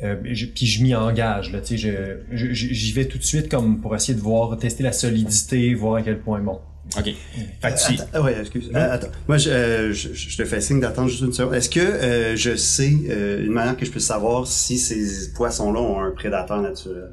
euh, 0.02 0.16
je- 0.24 0.46
puis 0.46 0.66
je 0.66 0.82
m'y 0.82 0.94
engage. 0.94 1.52
Là, 1.52 1.60
tu 1.60 1.76
sais, 1.76 1.78
je, 1.78 2.36
je- 2.36 2.52
j'y 2.52 2.92
vais 2.92 3.06
tout 3.06 3.18
de 3.18 3.22
suite 3.24 3.48
comme 3.48 3.80
pour 3.80 3.94
essayer 3.96 4.14
de 4.14 4.20
voir, 4.20 4.56
tester 4.58 4.82
la 4.82 4.92
solidité, 4.92 5.74
voir 5.74 5.96
à 5.96 6.02
quel 6.02 6.18
point 6.20 6.40
bon. 6.40 6.60
Ok. 6.96 7.04
Fait 7.04 7.14
que 7.60 7.86
tu- 7.96 8.00
Attends, 8.00 8.24
ouais, 8.24 8.38
excuse. 8.40 8.70
Euh, 8.74 8.92
attends. 8.94 9.08
Moi, 9.28 9.36
je, 9.36 9.50
euh, 9.50 9.92
je, 9.92 10.14
je 10.14 10.36
te 10.38 10.44
fais 10.46 10.60
signe 10.62 10.80
d'attendre 10.80 11.08
juste 11.08 11.20
une 11.22 11.32
seconde. 11.34 11.54
Est-ce 11.54 11.68
que 11.68 11.80
euh, 11.80 12.34
je 12.36 12.56
sais 12.56 12.92
euh, 13.10 13.44
une 13.44 13.52
manière 13.52 13.76
que 13.76 13.84
je 13.84 13.90
peux 13.90 14.00
savoir 14.00 14.46
si 14.46 14.78
ces 14.78 15.32
poissons-là 15.34 15.80
ont 15.80 16.00
un 16.00 16.12
prédateur 16.12 16.62
naturel? 16.62 17.10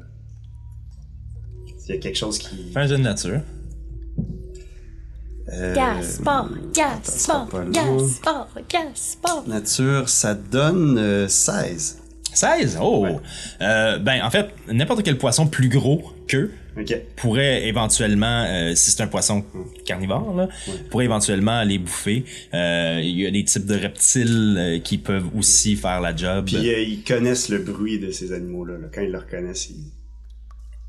S'il 1.78 1.94
y 1.94 1.98
a 1.98 2.00
quelque 2.00 2.16
chose 2.16 2.38
qui. 2.38 2.72
fais 2.72 2.80
un 2.80 2.86
jeu 2.86 2.96
de 2.96 3.02
nature. 3.02 3.40
Gaspard, 5.48 6.50
Gaspard. 6.74 7.48
Gaspard, 7.70 8.48
Gaspard. 8.68 9.44
Nature, 9.46 10.08
ça 10.08 10.34
donne 10.34 10.98
euh, 10.98 11.28
16. 11.28 11.98
16? 12.36 12.78
Oh! 12.80 13.06
Euh, 13.60 13.98
ben, 13.98 14.22
en 14.22 14.30
fait, 14.30 14.48
n'importe 14.68 15.02
quel 15.02 15.18
poisson 15.18 15.46
plus 15.46 15.68
gros 15.68 16.12
qu'eux 16.28 16.52
pourrait 17.16 17.66
éventuellement, 17.66 18.44
euh, 18.46 18.74
si 18.74 18.90
c'est 18.90 19.02
un 19.02 19.06
poisson 19.06 19.44
carnivore, 19.86 20.34
là, 20.36 20.48
pourrait 20.90 21.06
éventuellement 21.06 21.62
les 21.62 21.78
bouffer. 21.78 22.24
Euh, 22.52 23.00
Il 23.02 23.18
y 23.18 23.26
a 23.26 23.30
des 23.30 23.44
types 23.44 23.64
de 23.64 23.74
reptiles 23.74 24.80
qui 24.84 24.98
peuvent 24.98 25.28
aussi 25.36 25.76
faire 25.76 26.00
la 26.00 26.14
job. 26.14 26.46
Puis 26.46 26.56
ils 26.56 27.02
connaissent 27.02 27.48
le 27.48 27.58
bruit 27.58 27.98
de 27.98 28.10
ces 28.10 28.32
animaux-là. 28.32 28.74
là. 28.74 28.88
Quand 28.94 29.00
ils 29.00 29.10
le 29.12 29.18
reconnaissent, 29.18 29.70
ils... 29.70 29.90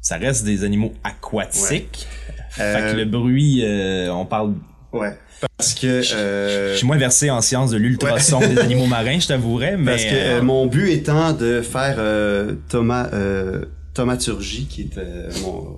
Ça 0.01 0.17
reste 0.17 0.43
des 0.45 0.63
animaux 0.63 0.93
aquatiques. 1.03 2.07
Fait 2.51 2.91
que 2.91 2.97
le 2.97 3.05
bruit, 3.05 3.63
on 4.11 4.25
parle... 4.25 4.53
Ouais. 4.93 5.13
Parce 5.57 5.73
que. 5.73 6.13
euh, 6.15 6.73
Je 6.73 6.77
suis 6.77 6.87
moins 6.87 6.97
versé 6.97 7.29
en 7.29 7.41
sciences 7.41 7.71
de 7.71 7.77
l'ultrason 7.77 8.39
des 8.39 8.57
animaux 8.57 8.85
marins, 8.87 9.19
je 9.19 9.27
t'avouerais, 9.27 9.77
mais... 9.77 9.91
Parce 9.91 10.03
que 10.05 10.09
euh, 10.15 10.39
euh, 10.39 10.41
mon 10.41 10.65
but 10.65 10.89
étant 10.91 11.33
de 11.33 11.61
faire 11.61 11.95
euh, 11.99 12.53
Thomas, 12.69 13.09
euh, 13.13 13.65
Thaumaturgie, 13.93 14.65
qui 14.67 14.83
est 14.83 14.97
euh, 14.97 15.29
mon, 15.43 15.77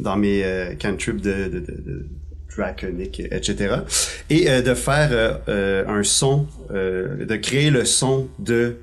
dans 0.00 0.16
mes 0.16 0.44
euh, 0.44 0.74
cantrips 0.74 1.20
de, 1.20 1.32
de, 1.48 1.60
de, 1.60 1.72
de 1.84 2.06
draconic, 2.56 3.20
etc. 3.30 3.76
Et 4.30 4.48
euh, 4.50 4.62
de 4.62 4.74
faire 4.74 5.40
un 5.46 6.02
son, 6.02 6.46
euh, 6.72 7.24
de 7.26 7.36
créer 7.36 7.70
le 7.70 7.84
son 7.84 8.28
de 8.38 8.76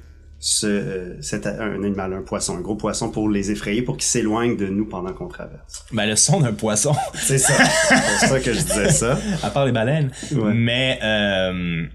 ce, 0.45 0.67
euh, 0.67 1.21
cet, 1.21 1.45
a- 1.47 1.63
un 1.63 1.81
animal, 1.85 2.11
un 2.13 2.21
poisson, 2.21 2.57
un 2.57 2.59
gros 2.59 2.75
poisson 2.75 3.09
pour 3.09 3.29
les 3.29 3.49
effrayer, 3.49 3.81
pour 3.81 3.95
qu'ils 3.95 4.03
s'éloignent 4.07 4.57
de 4.57 4.67
nous 4.67 4.85
pendant 4.85 5.13
qu'on 5.13 5.29
traverse. 5.29 5.85
ben, 5.93 6.05
le 6.05 6.17
son 6.17 6.41
d'un 6.41 6.51
poisson, 6.51 6.93
C'est 7.13 7.37
ça. 7.37 7.53
C'est 7.87 7.95
pour 7.95 8.27
ça 8.27 8.39
que 8.41 8.51
je 8.51 8.59
disais 8.59 8.89
ça. 8.89 9.17
à 9.41 9.49
part 9.49 9.65
les 9.65 9.71
baleines. 9.71 10.11
Ouais. 10.33 10.51
Mais... 10.53 10.99
Euh, 11.01 11.85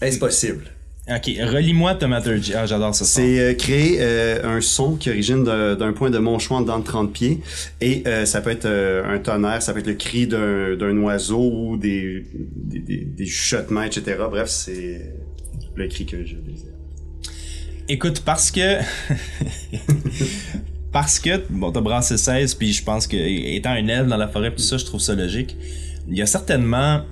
Est-ce 0.00 0.18
possible? 0.18 0.64
ok, 1.08 1.30
relis-moi 1.44 1.94
Thaumaturgy. 1.94 2.54
Ah, 2.54 2.66
j'adore 2.66 2.92
ce 2.92 3.04
son. 3.04 3.20
C'est 3.20 3.38
euh, 3.38 3.54
créer 3.54 3.98
euh, 4.00 4.56
un 4.56 4.60
son 4.60 4.96
qui 4.96 5.08
origine 5.10 5.44
d'un 5.44 5.92
point 5.92 6.10
de 6.10 6.18
mon 6.18 6.40
choix 6.40 6.60
dans 6.62 6.80
de 6.80 6.84
30 6.84 7.12
pieds. 7.12 7.40
Et 7.80 8.02
euh, 8.08 8.24
ça 8.26 8.40
peut 8.40 8.50
être 8.50 8.66
euh, 8.66 9.04
un 9.14 9.18
tonnerre, 9.20 9.62
ça 9.62 9.72
peut 9.72 9.78
être 9.78 9.86
le 9.86 9.94
cri 9.94 10.26
d'un 10.26 10.74
d'un 10.74 10.96
oiseau 10.98 11.38
ou 11.52 11.76
des, 11.76 12.24
des, 12.34 12.80
des, 12.80 12.96
des 13.04 13.26
chuchotements, 13.26 13.82
etc. 13.84 14.16
Bref, 14.28 14.48
c'est 14.48 15.12
le 15.76 15.86
cri 15.86 16.04
que 16.04 16.24
je 16.24 16.34
désire. 16.34 16.68
Écoute, 17.92 18.22
parce 18.24 18.50
que. 18.50 18.78
parce 20.92 21.18
que, 21.18 21.42
bon, 21.50 21.70
t'as 21.70 21.82
brassé 21.82 22.16
16, 22.16 22.54
puis 22.54 22.72
je 22.72 22.82
pense 22.82 23.06
que, 23.06 23.16
étant 23.18 23.72
un 23.72 23.86
elfe 23.86 24.06
dans 24.06 24.16
la 24.16 24.28
forêt, 24.28 24.50
tout 24.50 24.62
ça, 24.62 24.78
je 24.78 24.86
trouve 24.86 25.02
ça 25.02 25.14
logique. 25.14 25.58
Il 26.08 26.16
y 26.16 26.22
a 26.22 26.26
certainement 26.26 27.02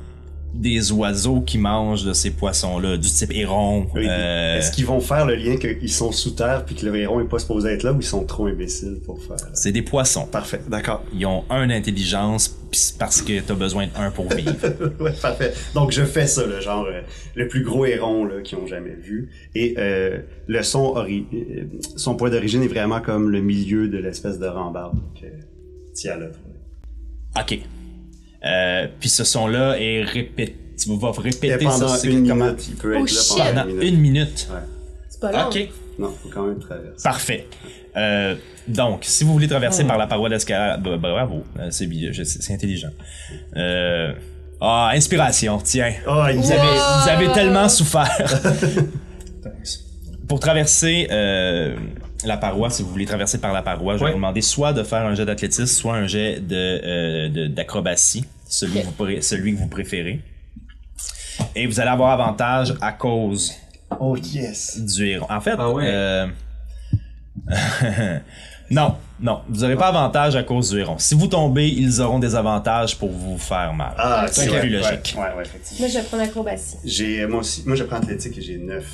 des 0.55 0.91
oiseaux 0.93 1.41
qui 1.41 1.59
mangent 1.59 2.05
de 2.05 2.13
ces 2.13 2.31
poissons-là, 2.31 2.97
du 2.97 3.09
type 3.09 3.31
héron. 3.33 3.87
Oui, 3.95 4.07
euh, 4.09 4.59
Est-ce 4.59 4.73
qu'ils 4.73 4.87
vont 4.87 5.01
faire 5.01 5.25
le 5.27 5.35
lien 5.37 5.57
qu'ils 5.57 5.91
sont 5.93 6.11
sous 6.13 6.33
terre 6.33 6.65
puis 6.65 6.75
que 6.75 6.85
le 6.85 6.97
héron 6.97 7.21
est 7.21 7.29
pas 7.29 7.39
supposé 7.39 7.71
être 7.71 7.83
là 7.85 7.93
ou 7.93 8.01
ils 8.01 8.03
sont 8.05 8.25
trop 8.25 8.47
imbéciles 8.47 8.99
pour 9.07 9.23
faire? 9.23 9.37
c'est 9.55 9.73
des 9.73 9.83
poissons. 9.83 10.27
Parfait, 10.27 10.61
d'accord. 10.69 11.03
Ils 11.15 11.25
ont 11.27 11.45
un 11.51 11.71
intelligence, 11.71 12.57
parce 12.99 13.23
que 13.23 13.41
t'as 13.41 13.55
besoin 13.55 13.87
d'un 13.89 14.11
pour 14.11 14.29
vivre. 14.33 14.53
ouais, 15.01 15.13
parfait. 15.23 15.53
Donc 15.75 15.93
je 15.93 16.03
fais 16.05 16.27
ça, 16.27 16.45
le 16.47 16.61
genre 16.61 16.85
euh, 16.87 17.01
le 17.35 17.49
plus 17.49 17.63
gros 17.65 17.85
héron 17.85 18.25
là 18.25 18.43
qu'ils 18.43 18.59
ont 18.59 18.67
jamais 18.67 18.95
vu. 18.95 19.31
Et 19.55 19.75
euh, 19.79 20.19
le 20.47 20.63
son 20.63 20.81
ori- 20.97 21.27
euh, 21.33 21.65
son 21.97 22.15
point 22.17 22.31
d'origine 22.31 22.63
est 22.63 22.69
vraiment 22.69 23.01
comme 23.01 23.31
le 23.31 23.41
milieu 23.41 23.89
de 23.89 23.99
l'espèce 23.99 24.39
de 24.39 24.47
rambarde 24.47 24.99
que 25.21 25.27
tu 26.01 26.09
as 26.09 26.17
là. 26.17 26.27
ok. 27.39 27.59
Euh, 28.45 28.87
puis 28.99 29.09
ce 29.09 29.25
son-là 29.25 29.77
est 29.79 30.03
répété. 30.03 30.57
Tu 30.79 30.89
vas 30.97 31.11
Et 31.11 31.21
répéter 31.21 31.59
pendant 31.65 31.89
ça. 31.89 31.97
c'est 31.99 32.09
une 32.09 32.27
comment- 32.27 32.47
minute, 32.47 32.69
il 32.69 32.75
peut 32.77 32.97
Oh, 32.99 33.05
être 33.05 33.13
là 33.13 33.21
pendant 33.29 33.63
Pendant 33.71 33.81
une 33.83 33.99
minute. 34.01 34.49
Ouais. 34.51 34.61
C'est 35.11 35.21
pas 35.21 35.31
long. 35.33 35.49
Ok. 35.49 35.69
Non, 35.99 36.15
faut 36.23 36.29
quand 36.31 36.45
même 36.47 36.59
traverser. 36.59 37.03
Parfait. 37.05 37.47
Euh, 37.97 38.35
donc, 38.67 39.01
si 39.03 39.25
vous 39.25 39.33
voulez 39.35 39.49
traverser 39.49 39.85
par 39.85 39.99
la 39.99 40.07
paroi 40.07 40.31
d'escalade, 40.31 40.81
bravo, 40.83 41.45
Euh, 41.59 41.69
c'est 41.71 42.53
intelligent. 42.55 42.89
Euh, 43.57 44.13
ah, 44.63 44.91
inspiration, 44.95 45.59
tiens. 45.63 45.93
Oh, 46.09 46.23
il 46.31 46.37
Vous 46.37 46.51
avez, 46.51 46.61
vous 47.03 47.09
avez 47.11 47.33
tellement 47.33 47.69
souffert. 47.69 48.17
Thanks. 49.43 49.81
Pour 50.29 50.41
traverser 50.41 51.09
euh, 51.11 51.77
la 52.25 52.37
paroi, 52.37 52.71
si 52.71 52.83
vous 52.83 52.91
voulez 52.91 53.07
traverser 53.07 53.39
par 53.41 53.53
la 53.53 53.63
paroi, 53.63 53.95
je 53.95 53.99
vais 54.01 54.05
Ouais. 54.07 54.11
vous 54.13 54.17
demander 54.17 54.41
soit 54.43 54.73
de 54.73 54.83
faire 54.83 55.07
un 55.07 55.15
jet 55.15 55.25
d'athlétisme, 55.27 55.67
soit 55.67 55.95
un 55.97 56.07
jet 56.07 56.41
de 56.41 56.55
euh, 56.57 57.29
de- 57.29 57.47
d'acrobatie, 57.47 58.25
celui, 58.47 58.81
que 58.81 58.87
vous 58.87 58.93
pré- 58.93 59.23
celui 59.23 59.55
que 59.55 59.59
vous 59.59 59.69
préférez. 59.69 60.21
Et 61.55 61.67
vous 61.67 61.81
allez 61.81 61.91
avoir 61.91 62.11
avantage 62.11 62.75
à 62.81 62.93
cause 62.93 63.53
Oh 63.99 64.17
yes. 64.17 64.79
du 64.81 65.07
héron. 65.09 65.27
En 65.31 65.41
fait, 65.41 65.55
Ah 65.59 65.71
ouais. 65.71 65.85
euh, 65.87 66.27
non, 68.71 68.95
non, 69.21 69.41
vous 69.49 69.61
n'aurez 69.63 69.77
pas 69.77 69.89
avantage 69.89 70.37
à 70.37 70.43
cause 70.43 70.71
du 70.71 70.79
héron. 70.79 70.99
Si 70.99 71.15
vous 71.15 71.27
tombez, 71.27 71.69
ils 71.69 72.01
auront 72.01 72.19
des 72.19 72.35
avantages 72.35 72.97
pour 72.99 73.11
vous 73.11 73.39
faire 73.39 73.73
mal. 73.75 73.95
Ah, 73.99 74.27
c'est 74.31 74.49
plus 74.49 74.69
logique. 74.71 75.15
Ouais, 75.17 75.35
ouais, 75.37 75.43
effectivement. 75.45 75.81
Moi, 75.81 75.89
je 75.89 75.99
vais 75.99 76.05
prendre 76.05 76.23
l'acrobatie. 76.23 76.77
J'ai 76.85 77.27
moi 77.27 77.41
aussi, 77.41 77.63
moi 77.67 77.75
je 77.77 77.85
prends 77.85 77.97
athlétique 77.97 78.37
et 78.39 78.43
j'ai 78.43 78.59
9. 78.59 78.85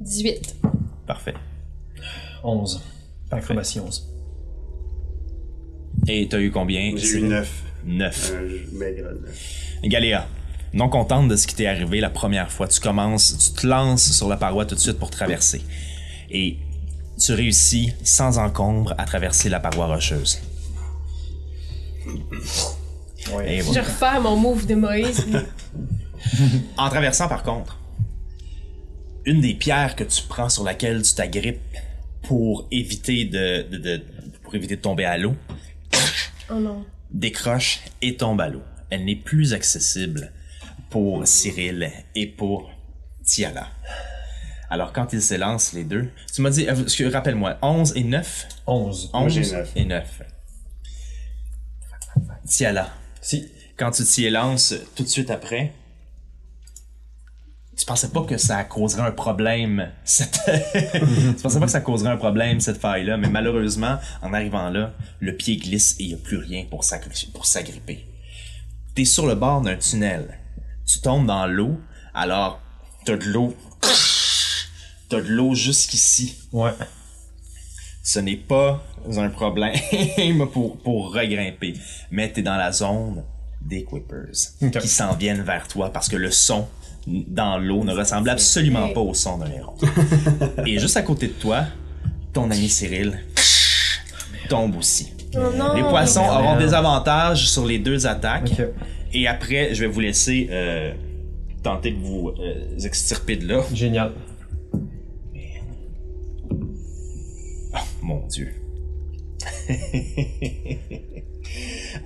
18. 0.00 0.56
Parfait. 1.06 1.34
11. 2.42 2.82
Acrobatie 3.30 3.80
11. 3.80 4.12
Et 6.08 6.28
t'as 6.28 6.40
eu 6.40 6.50
combien? 6.50 6.92
J'ai 6.96 7.18
eu 7.18 7.22
9. 7.22 7.62
9. 7.84 8.32
Un 8.34 8.78
maigre 8.78 9.08
9. 9.22 9.66
Galéa, 9.84 10.26
non 10.72 10.88
contente 10.88 11.28
de 11.28 11.36
ce 11.36 11.46
qui 11.46 11.54
t'est 11.54 11.66
arrivé 11.66 12.00
la 12.00 12.10
première 12.10 12.50
fois, 12.50 12.68
tu 12.68 12.80
commences, 12.80 13.36
tu 13.38 13.60
te 13.60 13.66
lances 13.66 14.12
sur 14.12 14.28
la 14.28 14.36
paroi 14.36 14.66
tout 14.66 14.74
de 14.74 14.80
suite 14.80 14.98
pour 14.98 15.10
traverser. 15.10 15.62
Et 16.30 16.58
tu 17.18 17.32
réussis 17.32 17.92
sans 18.02 18.38
encombre 18.38 18.94
à 18.98 19.04
traverser 19.04 19.48
la 19.48 19.60
paroi 19.60 19.86
rocheuse. 19.86 20.40
Ouais. 23.32 23.56
Et 23.56 23.60
Je 23.60 23.80
refais 23.80 24.20
mon 24.20 24.36
move 24.36 24.66
de 24.66 24.74
Moïse. 24.74 25.26
En 26.76 26.88
traversant, 26.88 27.28
par 27.28 27.42
contre, 27.42 27.78
une 29.26 29.40
des 29.40 29.54
pierres 29.54 29.96
que 29.96 30.04
tu 30.04 30.22
prends 30.28 30.48
sur 30.48 30.64
laquelle 30.64 31.02
tu 31.02 31.14
t'agrippes 31.14 31.60
pour 32.22 32.66
éviter 32.70 33.24
de, 33.24 33.62
de- 33.62 33.78
de- 33.78 34.02
pour 34.42 34.54
éviter 34.54 34.76
de 34.76 34.80
tomber 34.80 35.04
à 35.04 35.18
l'eau 35.18 35.34
Oh 36.50 36.54
non. 36.54 36.84
décroche 37.10 37.80
et 38.02 38.16
tombe 38.16 38.40
à 38.40 38.48
l'eau. 38.48 38.62
Elle 38.90 39.04
n'est 39.04 39.16
plus 39.16 39.52
accessible 39.52 40.32
pour 40.90 41.26
Cyril 41.26 41.90
et 42.14 42.26
pour 42.28 42.70
Tiala. 43.24 43.68
Alors 44.70 44.92
quand 44.92 45.12
ils 45.12 45.22
s'élancent 45.22 45.72
les 45.72 45.84
deux, 45.84 46.08
tu 46.32 46.42
m'as 46.42 46.50
dit, 46.50 46.66
euh, 46.68 47.10
rappelle-moi, 47.10 47.58
11 47.62 47.92
et 47.96 48.04
9 48.04 48.48
11. 48.66 49.10
11 49.12 49.32
j'ai 49.32 49.52
neuf. 49.52 49.72
et 49.76 49.84
9. 49.84 50.22
Tiala, 52.48 52.92
Si. 53.20 53.50
quand 53.76 53.90
tu 53.90 54.04
t'y 54.04 54.24
élances 54.24 54.74
tout 54.94 55.02
de 55.02 55.08
suite 55.08 55.30
après, 55.30 55.72
tu 57.76 57.84
pensais 57.84 58.08
pas 58.08 58.22
que 58.22 58.38
ça 58.38 58.64
causerait 58.64 59.02
un 59.02 59.12
problème, 59.12 59.90
cette... 60.02 60.40
tu 60.72 61.42
pensais 61.42 61.60
pas 61.60 61.66
que 61.66 61.72
ça 61.72 61.80
causerait 61.80 62.10
un 62.10 62.16
problème, 62.16 62.58
cette 62.60 62.78
faille-là, 62.78 63.18
mais 63.18 63.28
malheureusement, 63.28 63.98
en 64.22 64.32
arrivant 64.32 64.70
là, 64.70 64.94
le 65.20 65.36
pied 65.36 65.56
glisse 65.56 65.94
et 65.98 66.04
il 66.04 66.08
n'y 66.08 66.14
a 66.14 66.18
plus 66.18 66.38
rien 66.38 66.64
pour 66.70 66.84
pour 67.34 67.46
s'agripper. 67.46 68.06
T'es 68.94 69.04
sur 69.04 69.26
le 69.26 69.34
bord 69.34 69.60
d'un 69.60 69.76
tunnel. 69.76 70.38
Tu 70.86 71.00
tombes 71.00 71.26
dans 71.26 71.46
l'eau, 71.46 71.78
alors 72.14 72.60
t'as 73.04 73.16
de 73.16 73.24
l'eau... 73.24 73.54
T'as 75.08 75.20
de 75.20 75.28
l'eau 75.28 75.54
jusqu'ici. 75.54 76.36
Ouais. 76.50 76.72
ce 78.02 78.18
n'est 78.18 78.36
pas 78.36 78.82
un 79.16 79.28
problème 79.28 80.48
pour, 80.52 80.78
pour 80.78 81.14
regrimper, 81.14 81.74
mais 82.10 82.32
t'es 82.32 82.42
dans 82.42 82.56
la 82.56 82.72
zone 82.72 83.22
des 83.60 83.84
Quippers 83.84 84.32
qui 84.80 84.88
s'en 84.88 85.14
viennent 85.14 85.42
vers 85.42 85.68
toi 85.68 85.92
parce 85.92 86.08
que 86.08 86.16
le 86.16 86.32
son 86.32 86.66
dans 87.06 87.58
l'eau 87.58 87.84
ne 87.84 87.92
ressemble 87.92 88.30
absolument 88.30 88.88
pas 88.88 89.00
au 89.00 89.14
son 89.14 89.38
d'un 89.38 89.50
héron. 89.50 89.74
Et 90.66 90.78
juste 90.78 90.96
à 90.96 91.02
côté 91.02 91.28
de 91.28 91.32
toi, 91.32 91.64
ton 92.32 92.50
ami 92.50 92.68
Cyril 92.68 93.20
tombe 94.48 94.76
aussi. 94.76 95.12
Oh 95.34 95.38
non! 95.56 95.74
Les 95.74 95.82
poissons 95.82 96.22
merde. 96.22 96.44
auront 96.44 96.56
des 96.58 96.74
avantages 96.74 97.48
sur 97.48 97.64
les 97.64 97.78
deux 97.78 98.06
attaques. 98.06 98.60
Et 99.12 99.26
après, 99.26 99.74
je 99.74 99.80
vais 99.82 99.86
vous 99.86 100.00
laisser 100.00 100.48
euh, 100.50 100.92
tenter 101.62 101.92
de 101.92 101.98
vous 101.98 102.32
euh, 102.38 102.78
extirper 102.84 103.36
de 103.36 103.48
là. 103.48 103.62
Génial. 103.72 104.12
Mon 108.02 108.26
Dieu. 108.26 108.52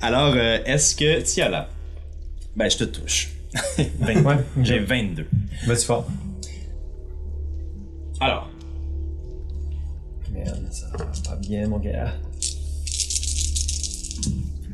Alors, 0.00 0.34
euh, 0.34 0.58
est-ce 0.64 0.94
que... 0.94 1.20
Tiens 1.20 1.48
là. 1.48 1.68
Ben, 2.56 2.70
je 2.70 2.78
te 2.78 2.84
touche. 2.84 3.30
22. 3.98 4.22
Ouais. 4.22 4.36
J'ai 4.62 4.78
22. 4.78 5.26
Vas-y 5.66 5.84
fort. 5.84 6.06
Alors, 8.20 8.50
Merde, 10.32 10.66
ça 10.70 10.86
va 10.96 11.06
pas 11.28 11.36
bien, 11.36 11.66
mon 11.68 11.78
gars. 11.78 12.12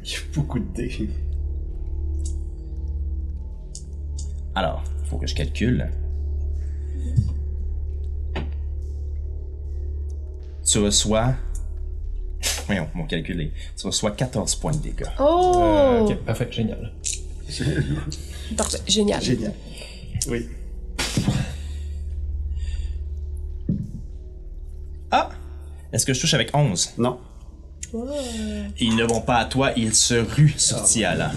Il 0.05 0.11
y 0.11 0.15
a 0.15 0.19
beaucoup 0.35 0.59
de 0.59 0.73
dés. 0.75 1.11
alors, 4.55 4.83
faut 5.05 5.19
que 5.19 5.27
je 5.27 5.35
calcule. 5.35 5.91
Tu 10.65 10.79
reçois... 10.79 11.35
Voyons, 12.67 12.89
mon 12.95 13.07
calcul 13.07 13.41
est... 13.41 13.53
Tu 13.77 13.87
reçois 13.87 14.11
14 14.11 14.57
points 14.57 14.73
de 14.73 14.79
dégâts. 14.79 15.07
Oh! 15.19 15.53
Euh, 15.57 16.01
ok, 16.01 16.17
parfait, 16.25 16.49
génial. 16.51 16.93
Parfait, 18.57 18.79
génial. 18.87 19.23
Génial. 19.23 19.53
Oui. 20.29 20.49
Ah! 25.11 25.31
Est-ce 25.93 26.05
que 26.07 26.13
je 26.15 26.21
touche 26.21 26.35
avec 26.35 26.55
11? 26.55 26.95
Non. 26.99 27.19
Ils 28.81 28.97
ne 28.97 29.05
vont 29.05 29.21
pas 29.21 29.37
à 29.37 29.45
toi, 29.45 29.73
ils 29.77 29.95
se 29.95 30.15
ruent 30.15 30.55
sur 30.57 30.83
Tiala. 30.85 31.33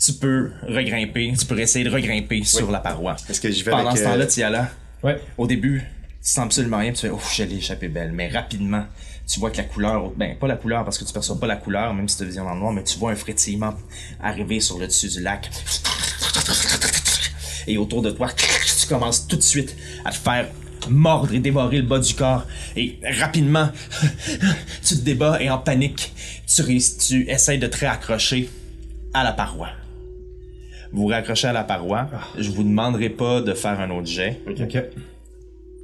Tu 0.00 0.12
peux 0.14 0.52
regrimper, 0.66 1.34
tu 1.38 1.44
peux 1.46 1.58
essayer 1.60 1.84
de 1.84 1.90
regrimper 1.90 2.42
sur 2.44 2.70
la 2.70 2.78
paroi. 2.80 3.16
Est-ce 3.28 3.40
que 3.40 3.50
j'y 3.50 3.62
vais 3.62 3.70
Pendant 3.70 3.90
avec... 3.90 3.98
ce 3.98 4.04
temps-là, 4.04 4.24
euh, 4.24 4.28
Tiala, 4.28 4.70
Ouais. 5.02 5.20
au 5.36 5.46
début, 5.46 5.82
tu 6.28 6.34
sens 6.34 6.44
absolument 6.44 6.76
rien, 6.76 6.92
tu 6.92 7.00
fais 7.00 7.10
ouf, 7.10 7.34
j'allais 7.34 7.56
échapper 7.56 7.88
belle. 7.88 8.12
Mais 8.12 8.28
rapidement, 8.28 8.84
tu 9.26 9.40
vois 9.40 9.50
que 9.50 9.56
la 9.56 9.64
couleur, 9.64 10.10
ben 10.10 10.36
pas 10.36 10.46
la 10.46 10.56
couleur 10.56 10.84
parce 10.84 10.98
que 10.98 11.04
tu 11.04 11.12
perçois 11.14 11.40
pas 11.40 11.46
la 11.46 11.56
couleur, 11.56 11.94
même 11.94 12.06
si 12.06 12.18
tu 12.18 12.26
vision 12.26 12.44
dans 12.44 12.52
le 12.52 12.60
noir, 12.60 12.72
mais 12.74 12.84
tu 12.84 12.98
vois 12.98 13.12
un 13.12 13.16
frétillement 13.16 13.72
arriver 14.20 14.60
sur 14.60 14.78
le 14.78 14.86
dessus 14.86 15.08
du 15.08 15.22
lac. 15.22 15.48
Et 17.66 17.78
autour 17.78 18.02
de 18.02 18.10
toi, 18.10 18.28
tu 18.36 18.86
commences 18.88 19.26
tout 19.26 19.36
de 19.36 19.42
suite 19.42 19.74
à 20.04 20.10
te 20.10 20.16
faire 20.16 20.48
mordre 20.90 21.32
et 21.32 21.38
dévorer 21.38 21.78
le 21.78 21.86
bas 21.86 21.98
du 21.98 22.12
corps. 22.12 22.46
Et 22.76 22.98
rapidement, 23.18 23.70
tu 24.84 24.96
te 24.96 25.00
débats 25.00 25.40
et 25.40 25.48
en 25.48 25.58
panique, 25.58 26.12
tu, 26.46 26.62
tu 26.98 27.26
essaies 27.30 27.56
de 27.56 27.66
te 27.68 27.78
réaccrocher 27.78 28.50
à 29.14 29.24
la 29.24 29.32
paroi. 29.32 29.70
Vous 30.92 31.02
vous 31.02 31.08
raccrochez 31.08 31.48
à 31.48 31.52
la 31.54 31.64
paroi. 31.64 32.06
Je 32.36 32.50
vous 32.50 32.64
demanderai 32.64 33.08
pas 33.08 33.40
de 33.40 33.54
faire 33.54 33.80
un 33.80 33.88
autre 33.90 34.08
jet. 34.08 34.42
Ok. 34.46 34.76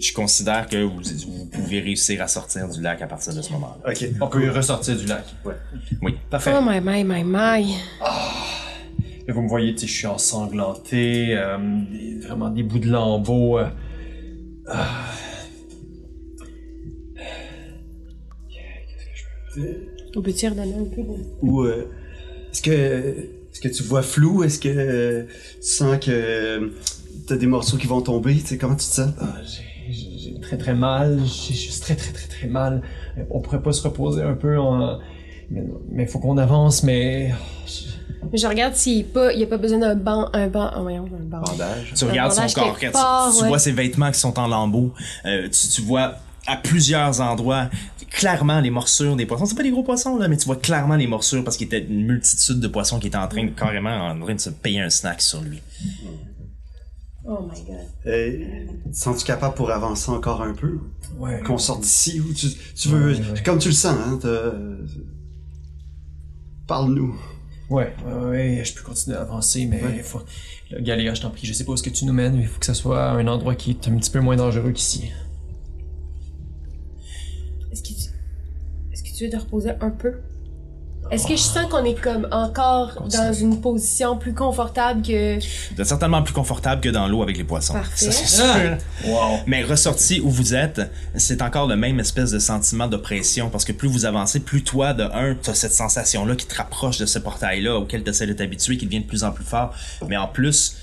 Je 0.05 0.12
considère 0.12 0.66
que 0.68 0.82
vous, 0.82 1.00
vous 1.28 1.46
pouvez 1.46 1.80
réussir 1.80 2.20
à 2.20 2.28
sortir 2.28 2.68
du 2.68 2.82
lac 2.82 3.00
à 3.00 3.07
partir 3.07 3.34
de 3.34 3.40
ce 3.40 3.50
moment-là. 3.52 3.90
Ok. 3.90 4.07
On 4.20 4.28
peut 4.28 4.50
ressortir 4.50 4.96
du 4.98 5.07
lac. 5.07 5.24
Ouais. 5.46 5.55
Oui. 6.02 6.16
Parfait. 6.28 6.52
Oh 6.55 6.61
my 6.62 6.78
my 6.78 7.02
my 7.05 7.24
my. 7.24 7.74
Et 9.26 9.32
vous 9.32 9.40
me 9.40 9.48
voyez, 9.48 9.74
je 9.74 9.86
suis 9.86 10.07
ensanglanté, 10.07 11.34
euh, 11.34 11.57
vraiment 12.20 12.50
des 12.50 12.62
bouts 12.62 12.80
de 12.80 12.90
lambeaux. 12.90 13.59
euh. 13.59 13.68
On 20.16 20.20
peut 20.20 20.32
tirer 20.32 20.52
redonner 20.52 20.74
un 20.74 20.84
peu 20.84 21.02
de... 21.02 21.16
Ou 21.40 21.62
euh, 21.62 21.88
est-ce 22.52 22.61
que 22.61 22.70
est-ce 22.70 23.61
que 23.61 23.68
tu 23.68 23.82
vois 23.84 24.02
flou? 24.02 24.44
Est-ce 24.44 24.59
que 24.59 24.68
euh, 24.68 25.24
tu 25.62 25.66
sens 25.66 25.98
que 25.98 26.11
euh, 26.11 26.68
t'as 27.26 27.36
des 27.36 27.46
morceaux 27.46 27.78
qui 27.78 27.86
vont 27.86 28.02
tomber? 28.02 28.34
Tu 28.34 28.46
sais 28.46 28.59
comment 28.59 28.74
tu 28.74 28.86
te 28.86 28.92
sens? 28.92 29.11
Ah, 29.18 29.36
très 30.57 30.64
très 30.64 30.74
mal, 30.74 31.20
j'ai 31.24 31.55
juste 31.55 31.82
très 31.84 31.94
très 31.96 32.12
très 32.12 32.28
très 32.28 32.46
mal. 32.48 32.82
On 33.30 33.40
pourrait 33.40 33.62
pas 33.62 33.72
se 33.72 33.82
reposer 33.82 34.22
un 34.22 34.34
peu 34.34 34.59
en... 34.59 34.98
Mais, 35.50 35.62
mais 35.90 36.07
faut 36.07 36.18
qu'on 36.18 36.38
avance, 36.38 36.82
mais... 36.82 37.32
je- 37.66 38.36
Je 38.38 38.46
regarde 38.46 38.74
s'il 38.74 39.05
n'y 39.36 39.42
a, 39.42 39.46
a 39.46 39.48
pas 39.48 39.59
besoin 39.59 39.78
d'un 39.78 39.94
banc, 39.94 40.28
un 40.32 40.48
banc, 40.48 40.70
oh, 40.76 40.82
voyons, 40.82 41.05
un 41.05 41.24
banc. 41.24 41.40
Bandage. 41.42 41.92
Tu 41.94 42.05
regardes 42.05 42.32
son 42.32 42.46
corps, 42.61 42.76
tu- 42.78 42.90
part, 42.90 43.32
tu, 43.36 43.42
ouais. 43.42 43.48
vois 43.48 43.59
ses 43.59 43.72
vêtements 43.72 44.11
qui 44.11 44.18
sont 44.18 44.38
en 44.38 44.46
lambeaux. 44.46 44.92
Euh, 45.26 45.48
tu, 45.48 45.68
tu 45.68 45.82
vois 45.82 46.14
à 46.46 46.57
plusieurs 46.57 47.20
endroits 47.20 47.68
clairement 48.11 48.61
les 48.61 48.70
morsures 48.70 49.16
des 49.16 49.26
poissons. 49.26 49.44
C'est 49.46 49.57
pas 49.57 49.62
des 49.64 49.70
gros 49.72 49.82
poissons 49.82 50.16
là, 50.18 50.28
mais 50.28 50.36
tu 50.36 50.44
vois 50.46 50.57
clairement 50.57 50.94
les 50.96 51.07
morsures 51.09 51.42
parce 51.42 51.57
qu'il 51.57 51.66
y 51.72 51.76
était 51.76 51.84
une 51.86 52.07
multitude 52.07 52.61
de 52.61 52.68
poissons 52.68 52.98
qui 53.00 53.09
étaient 53.09 53.16
en 53.16 53.26
train 53.28 53.44
de 53.44 53.50
carrément 53.50 54.09
en 54.09 54.18
train 54.20 54.34
de 54.34 54.40
se 54.40 54.50
payer 54.50 54.80
un 54.80 54.90
snack 54.90 55.20
sur 55.20 55.40
lui. 55.42 55.61
Oh 57.27 57.39
my 57.51 57.59
god. 57.64 57.87
Euh, 58.07 58.66
Sens-tu 58.93 59.25
capable 59.25 59.55
pour 59.55 59.70
avancer 59.70 60.11
encore 60.11 60.43
un 60.43 60.53
peu? 60.55 60.79
Ouais. 61.18 61.41
Qu'on 61.43 61.57
sorte 61.59 61.81
d'ici 61.81 62.20
ou 62.20 62.33
tu, 62.35 62.49
tu 62.75 62.89
veux 62.89 63.12
Ouais, 63.14 63.18
ouais. 63.33 63.43
comme 63.45 63.59
tu 63.59 63.68
le 63.68 63.75
sens 63.75 63.97
hein 63.97 64.18
Parle-nous. 66.66 67.14
Ouais, 67.70 67.95
ouais, 68.07 68.25
ouais, 68.59 68.62
je 68.64 68.75
peux 68.75 68.83
continuer 68.83 69.16
à 69.16 69.22
avancer, 69.22 69.64
mais 69.66 69.83
Ouais. 69.83 69.95
il 69.97 70.03
faut... 70.03 70.20
Là, 70.70 70.81
Galéa, 70.83 71.14
je 71.14 71.22
t'en 71.22 71.31
prie, 71.31 71.47
je 71.47 71.53
sais 71.55 71.64
pas 71.64 71.70
où 71.72 71.75
est-ce 71.75 71.83
que 71.83 71.91
tu 71.91 72.05
nous 72.05 72.12
mènes, 72.12 72.37
mais 72.37 72.43
il 72.43 72.47
faut 72.49 72.61
que 72.61 72.66
ça 72.66 72.75
soit 72.75 73.11
un 73.11 73.27
endroit 73.27 73.55
qui 73.55 73.70
est 73.70 73.89
un 73.89 73.97
petit 73.97 74.11
peu 74.11 74.20
moins 74.20 74.37
dangereux 74.37 74.72
qu'ici. 74.72 75.11
Est-ce 77.72 77.83
que 77.83 77.89
tu... 77.89 77.95
Est-ce 78.93 79.03
que 79.03 79.16
tu 79.16 79.25
veux 79.25 79.31
te 79.31 79.37
reposer 79.37 79.70
un 79.81 79.91
peu? 79.91 80.12
Est-ce 81.11 81.26
que 81.26 81.36
je 81.36 81.42
sens 81.42 81.66
qu'on 81.70 81.84
est 81.84 82.00
comme 82.00 82.26
encore 82.32 82.94
Continue. 82.94 83.22
dans 83.22 83.32
une 83.32 83.61
position 83.61 84.16
plus 84.16 84.32
confortable 84.34 85.02
que... 85.02 85.36
Vous 85.74 85.80
êtes 85.80 85.86
certainement 85.86 86.22
plus 86.22 86.32
confortable 86.32 86.80
que 86.80 86.88
dans 86.88 87.07
l'eau 87.07 87.22
avec 87.22 87.36
les 87.36 87.44
poissons. 87.44 87.74
Parfait. 87.74 88.11
Ça, 88.11 88.12
c'est 88.12 88.42
Ah! 88.42 88.78
sûr. 89.05 89.11
Wow! 89.12 89.38
Mais 89.46 89.62
ressorti 89.62 90.20
où 90.20 90.30
vous 90.30 90.55
êtes, 90.55 90.80
c'est 91.14 91.42
encore 91.42 91.66
le 91.66 91.76
même 91.76 92.00
espèce 92.00 92.30
de 92.30 92.38
sentiment 92.38 92.86
d'oppression 92.88 93.50
parce 93.50 93.64
que 93.64 93.72
plus 93.72 93.88
vous 93.88 94.07
avancez, 94.07 94.40
plus 94.40 94.64
toi, 94.64 94.94
de 94.94 95.05
un, 95.05 95.34
t'as 95.40 95.55
cette 95.55 95.74
sensation-là 95.74 96.34
qui 96.36 96.46
te 96.46 96.55
rapproche 96.57 96.98
de 96.98 97.07
ce 97.07 97.18
portail-là 97.18 97.76
auquel 97.76 98.02
tu 98.02 98.11
essaies 98.11 98.26
de 98.26 98.32
t'habituer, 98.32 98.76
qui 98.78 98.86
devient 98.86 99.00
de 99.00 99.07
plus 99.07 99.24
en 99.24 99.30
plus 99.30 99.44
fort. 99.44 99.74
Mais 100.09 100.16
en 100.16 100.26
plus, 100.26 100.76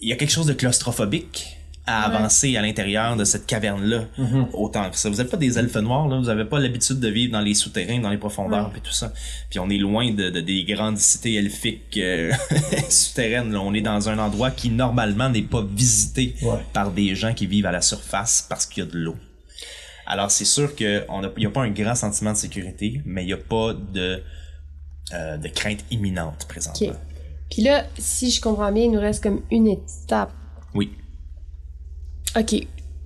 il 0.00 0.08
y 0.08 0.12
a 0.12 0.16
quelque 0.16 0.32
chose 0.32 0.46
de 0.46 0.52
claustrophobique 0.52 1.58
à 1.86 2.08
Ouais. 2.10 2.16
avancer 2.16 2.56
à 2.56 2.62
l'intérieur 2.62 3.16
de 3.16 3.24
cette 3.24 3.44
caverne-là 3.46 4.04
autant 4.52 4.88
que 4.88 4.96
ça. 4.96 5.10
Vous 5.10 5.16
n'êtes 5.16 5.30
pas 5.30 5.36
des 5.36 5.58
elfes 5.58 5.74
noirs, 5.76 6.06
là. 6.08 6.18
Vous 6.18 6.28
avez 6.28 6.44
pas 6.44 6.60
l'habitude 6.60 7.00
de 7.00 7.08
vivre 7.08 7.32
dans 7.32 7.40
les 7.40 7.54
souterrains, 7.54 7.98
dans 7.98 8.10
les 8.10 8.18
profondeurs, 8.18 8.70
puis 8.70 8.80
tout 8.80 8.92
ça. 8.92 9.12
Puis 9.50 9.58
on 9.58 9.68
est 9.68 9.78
loin 9.78 10.12
de, 10.12 10.30
de- 10.30 10.40
des 10.40 10.62
grandes 10.64 10.98
cités 10.98 11.34
elfiques 11.34 11.96
euh, 11.98 12.32
souterraines. 12.88 13.52
là. 13.52 13.60
On 13.60 13.74
est 13.74 13.80
dans 13.80 14.08
un 14.08 14.18
endroit 14.18 14.50
qui 14.52 14.70
normalement 14.70 15.28
n'est 15.28 15.42
pas 15.42 15.62
visité 15.62 16.34
Ouais. 16.42 16.58
par 16.72 16.92
des 16.92 17.14
gens 17.16 17.34
qui 17.34 17.46
vivent 17.46 17.66
à 17.66 17.72
la 17.72 17.82
surface 17.82 18.46
parce 18.48 18.64
qu'il 18.66 18.84
y 18.84 18.86
a 18.86 18.90
de 18.90 18.96
l'eau. 18.98 19.16
Alors 20.06 20.30
c'est 20.30 20.44
sûr 20.44 20.74
qu'il 20.74 21.04
n'y 21.38 21.46
a 21.46 21.50
pas 21.50 21.62
un 21.62 21.70
grand 21.70 21.94
sentiment 21.94 22.32
de 22.32 22.36
sécurité, 22.36 23.00
mais 23.04 23.22
il 23.22 23.26
n'y 23.26 23.32
a 23.32 23.36
pas 23.36 23.72
de, 23.72 24.22
euh, 25.14 25.36
de 25.36 25.48
crainte 25.48 25.84
imminente 25.90 26.46
présentement. 26.48 26.88
Ok. 26.90 26.94
Puis 27.50 27.62
là, 27.62 27.84
si 27.98 28.30
je 28.30 28.40
comprends 28.40 28.72
bien, 28.72 28.84
il 28.84 28.90
nous 28.92 29.00
reste 29.00 29.22
comme 29.22 29.42
une 29.50 29.66
étape. 29.68 30.32
Oui. 30.74 30.92
Ok. 32.38 32.54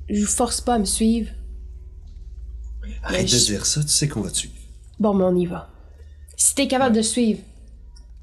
Je 0.08 0.20
vous 0.20 0.26
force 0.26 0.60
pas 0.60 0.74
à 0.74 0.78
me 0.78 0.84
suivre. 0.84 1.30
Arrête 3.02 3.26
je- 3.28 3.36
de 3.36 3.40
dire 3.44 3.66
ça, 3.66 3.82
tu 3.82 3.88
sais 3.88 4.08
qu'on 4.08 4.20
va 4.20 4.30
te 4.30 4.36
suivre. 4.36 4.54
Bon, 5.00 5.14
mais 5.14 5.24
on 5.24 5.34
y 5.36 5.46
va. 5.46 5.70
Si 6.36 6.54
t'es 6.54 6.68
capable 6.68 6.94
de 6.94 7.02
suivre. 7.02 7.40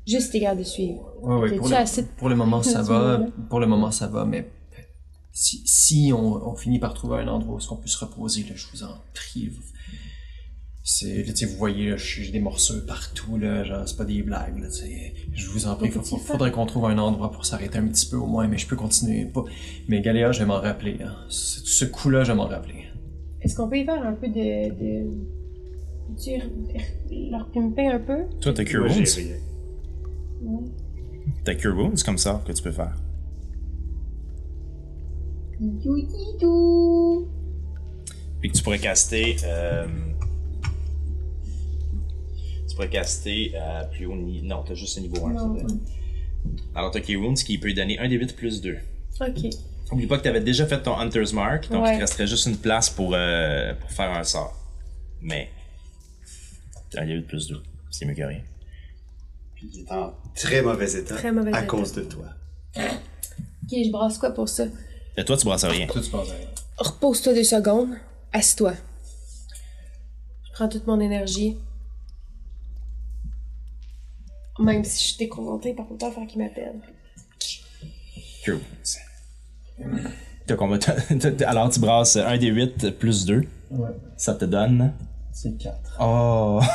Juste 0.08 0.28
si 0.28 0.32
t'es 0.34 0.40
capable 0.42 0.60
de 0.60 0.66
suivre. 0.66 1.14
Ouais, 1.22 1.36
ouais, 1.36 1.50
T'es-tu 1.50 1.60
pour, 1.60 1.70
le, 1.70 1.76
assez- 1.76 2.06
pour 2.06 2.30
le 2.30 2.36
moment 2.36 2.64
ça 2.64 2.82
va. 2.82 3.20
Pour 3.50 3.60
le 3.60 3.68
moment 3.68 3.92
ça 3.92 4.08
va, 4.08 4.26
mais 4.26 4.50
si, 5.32 5.62
si 5.66 6.12
on, 6.14 6.48
on 6.50 6.56
finit 6.56 6.80
par 6.80 6.94
trouver 6.94 7.20
un 7.20 7.28
endroit 7.28 7.58
où 7.58 7.74
on 7.74 7.78
peut 7.78 7.88
se 7.88 7.98
reposer, 7.98 8.44
là, 8.44 8.56
je 8.56 8.66
vous 8.74 8.84
en 8.84 8.96
prie. 9.14 9.48
vous- 9.48 9.62
C'est, 10.86 11.24
là, 11.24 11.32
tu 11.32 11.38
sais, 11.38 11.46
vous 11.46 11.56
voyez, 11.58 11.92
là, 11.92 11.96
j'ai 11.98 12.30
des 12.30 12.42
morceaux 12.42 12.82
partout, 12.86 13.38
là, 13.38 13.64
genre, 13.64 13.88
c'est 13.88 13.96
pas 13.96 14.04
des 14.04 14.22
blagues, 14.22 14.60
là. 14.60 14.68
Je 15.34 15.50
vous 15.50 15.66
en 15.66 15.76
prie, 15.76 15.90
faut- 15.90 16.18
faudrait 16.18 16.52
qu'on 16.52 16.66
trouve 16.66 16.86
un 16.88 16.98
endroit 16.98 17.32
pour 17.32 17.46
s'arrêter 17.46 17.78
un 17.78 17.88
petit 17.88 18.06
peu 18.10 18.18
au 18.18 18.26
moins, 18.26 18.50
mais 18.50 18.58
je 18.58 18.68
peux 18.68 18.76
continuer. 18.76 19.24
Pas... 19.26 19.46
Mais 19.88 20.02
Galéa, 20.02 20.34
je 20.34 20.40
vais 20.40 20.46
m'en 20.46 20.60
rappeler, 20.60 20.98
hein. 21.02 21.16
Ce, 21.30 21.62
ce 21.62 21.86
coup-là, 21.86 22.26
je 22.26 22.34
vais 22.34 22.38
m'en 22.38 22.48
rappeler. 22.48 22.84
Est-ce 23.42 23.56
qu'on 23.56 23.70
peut 23.70 23.78
y 23.78 23.86
faire 23.86 24.06
un 24.06 24.12
peu 24.14 24.28
de. 24.28 24.70
de... 24.70 25.10
Tu 26.22 26.32
leur 27.32 27.50
pimper 27.52 27.88
un 27.88 28.00
peu? 28.00 28.26
Toi, 28.42 28.54
t'as 28.54 28.66
Cure 28.66 28.84
Wounds. 28.84 29.18
Ouais. 30.42 30.60
T'as 31.46 31.56
Cure 31.56 31.78
Wounds 31.78 32.04
comme 32.04 32.18
ça 32.18 32.44
que 32.46 32.52
tu 32.52 32.62
peux 32.62 32.72
faire. 32.72 32.94
Puis 38.42 38.50
que 38.52 38.58
tu 38.58 38.64
pourrais 38.64 38.80
caster. 38.80 39.38
euh, 39.46 39.86
tu 42.74 42.78
pourrais 42.78 42.90
caster 42.90 43.56
à 43.56 43.84
plus 43.86 44.08
haut 44.08 44.16
niveau. 44.16 44.44
Non, 44.48 44.64
t'as 44.64 44.74
juste 44.74 44.98
un 44.98 45.02
niveau 45.02 45.24
1. 45.28 45.34
Non. 45.34 45.56
Alors, 46.74 46.90
t'as 46.90 47.02
Key 47.02 47.16
Wounds 47.16 47.44
qui 47.44 47.60
peut 47.60 47.72
donner 47.72 48.00
1 48.00 48.10
des 48.10 48.16
8 48.16 48.36
plus 48.36 48.62
2. 48.62 48.78
Ok. 49.22 49.54
Oublie 49.92 50.08
pas 50.08 50.18
que 50.18 50.24
t'avais 50.24 50.42
déjà 50.42 50.66
fait 50.66 50.82
ton 50.82 50.98
Hunter's 50.98 51.34
Mark, 51.34 51.70
donc 51.70 51.84
Ouais. 51.84 51.92
il 51.92 51.96
te 51.98 52.02
resterait 52.02 52.26
juste 52.26 52.48
une 52.48 52.58
place 52.58 52.90
pour, 52.90 53.12
euh, 53.14 53.76
pour 53.76 53.92
faire 53.92 54.10
un 54.10 54.24
sort. 54.24 54.60
Mais. 55.22 55.50
T'as 56.90 57.04
un 57.04 57.06
des 57.06 57.14
8 57.14 57.28
plus 57.28 57.48
2. 57.48 57.62
C'est 57.92 58.06
mieux 58.06 58.16
que 58.16 58.24
rien. 58.24 58.42
Puis 59.54 59.70
il 59.72 59.80
est 59.82 59.92
en 59.92 60.16
très 60.36 60.64
mauvais 60.64 60.92
état. 60.94 61.14
Très 61.16 61.32
mauvais 61.32 61.54
à 61.54 61.60
état. 61.60 61.68
cause 61.68 61.94
de 61.94 62.02
toi. 62.02 62.26
Ok, 62.76 63.70
je 63.70 63.92
brasse 63.92 64.18
quoi 64.18 64.32
pour 64.32 64.50
ça? 64.50 64.64
Et 65.16 65.24
toi, 65.24 65.38
tu 65.38 65.46
brasses 65.46 65.64
rien. 65.66 65.86
Toi, 65.86 66.02
tu 66.02 66.16
à 66.16 66.22
rien. 66.22 66.34
Repose-toi 66.78 67.36
deux 67.36 67.44
secondes. 67.44 67.90
Assis-toi. 68.32 68.74
Je 70.48 70.54
prends 70.54 70.68
toute 70.68 70.88
mon 70.88 71.00
énergie. 71.00 71.56
Même 74.60 74.84
si 74.84 75.02
je 75.02 75.08
suis 75.10 75.18
déconcentrée, 75.18 75.74
par 75.74 75.88
contre, 75.88 76.12
faire 76.14 76.28
qu'il 76.28 76.42
m'appelle. 76.42 76.76
Wounds. 78.48 79.00
T'as 80.48 81.50
Alors, 81.50 81.70
tu 81.70 81.80
brasses 81.80 82.18
1 82.18 82.38
des 82.38 82.48
8 82.48 82.92
plus 83.00 83.26
2. 83.26 83.44
Ouais. 83.72 83.90
Ça 84.18 84.36
te 84.36 84.46
donne? 84.46 84.94
C'est 85.32 85.58
4. 85.58 85.98
Oh! 86.02 86.60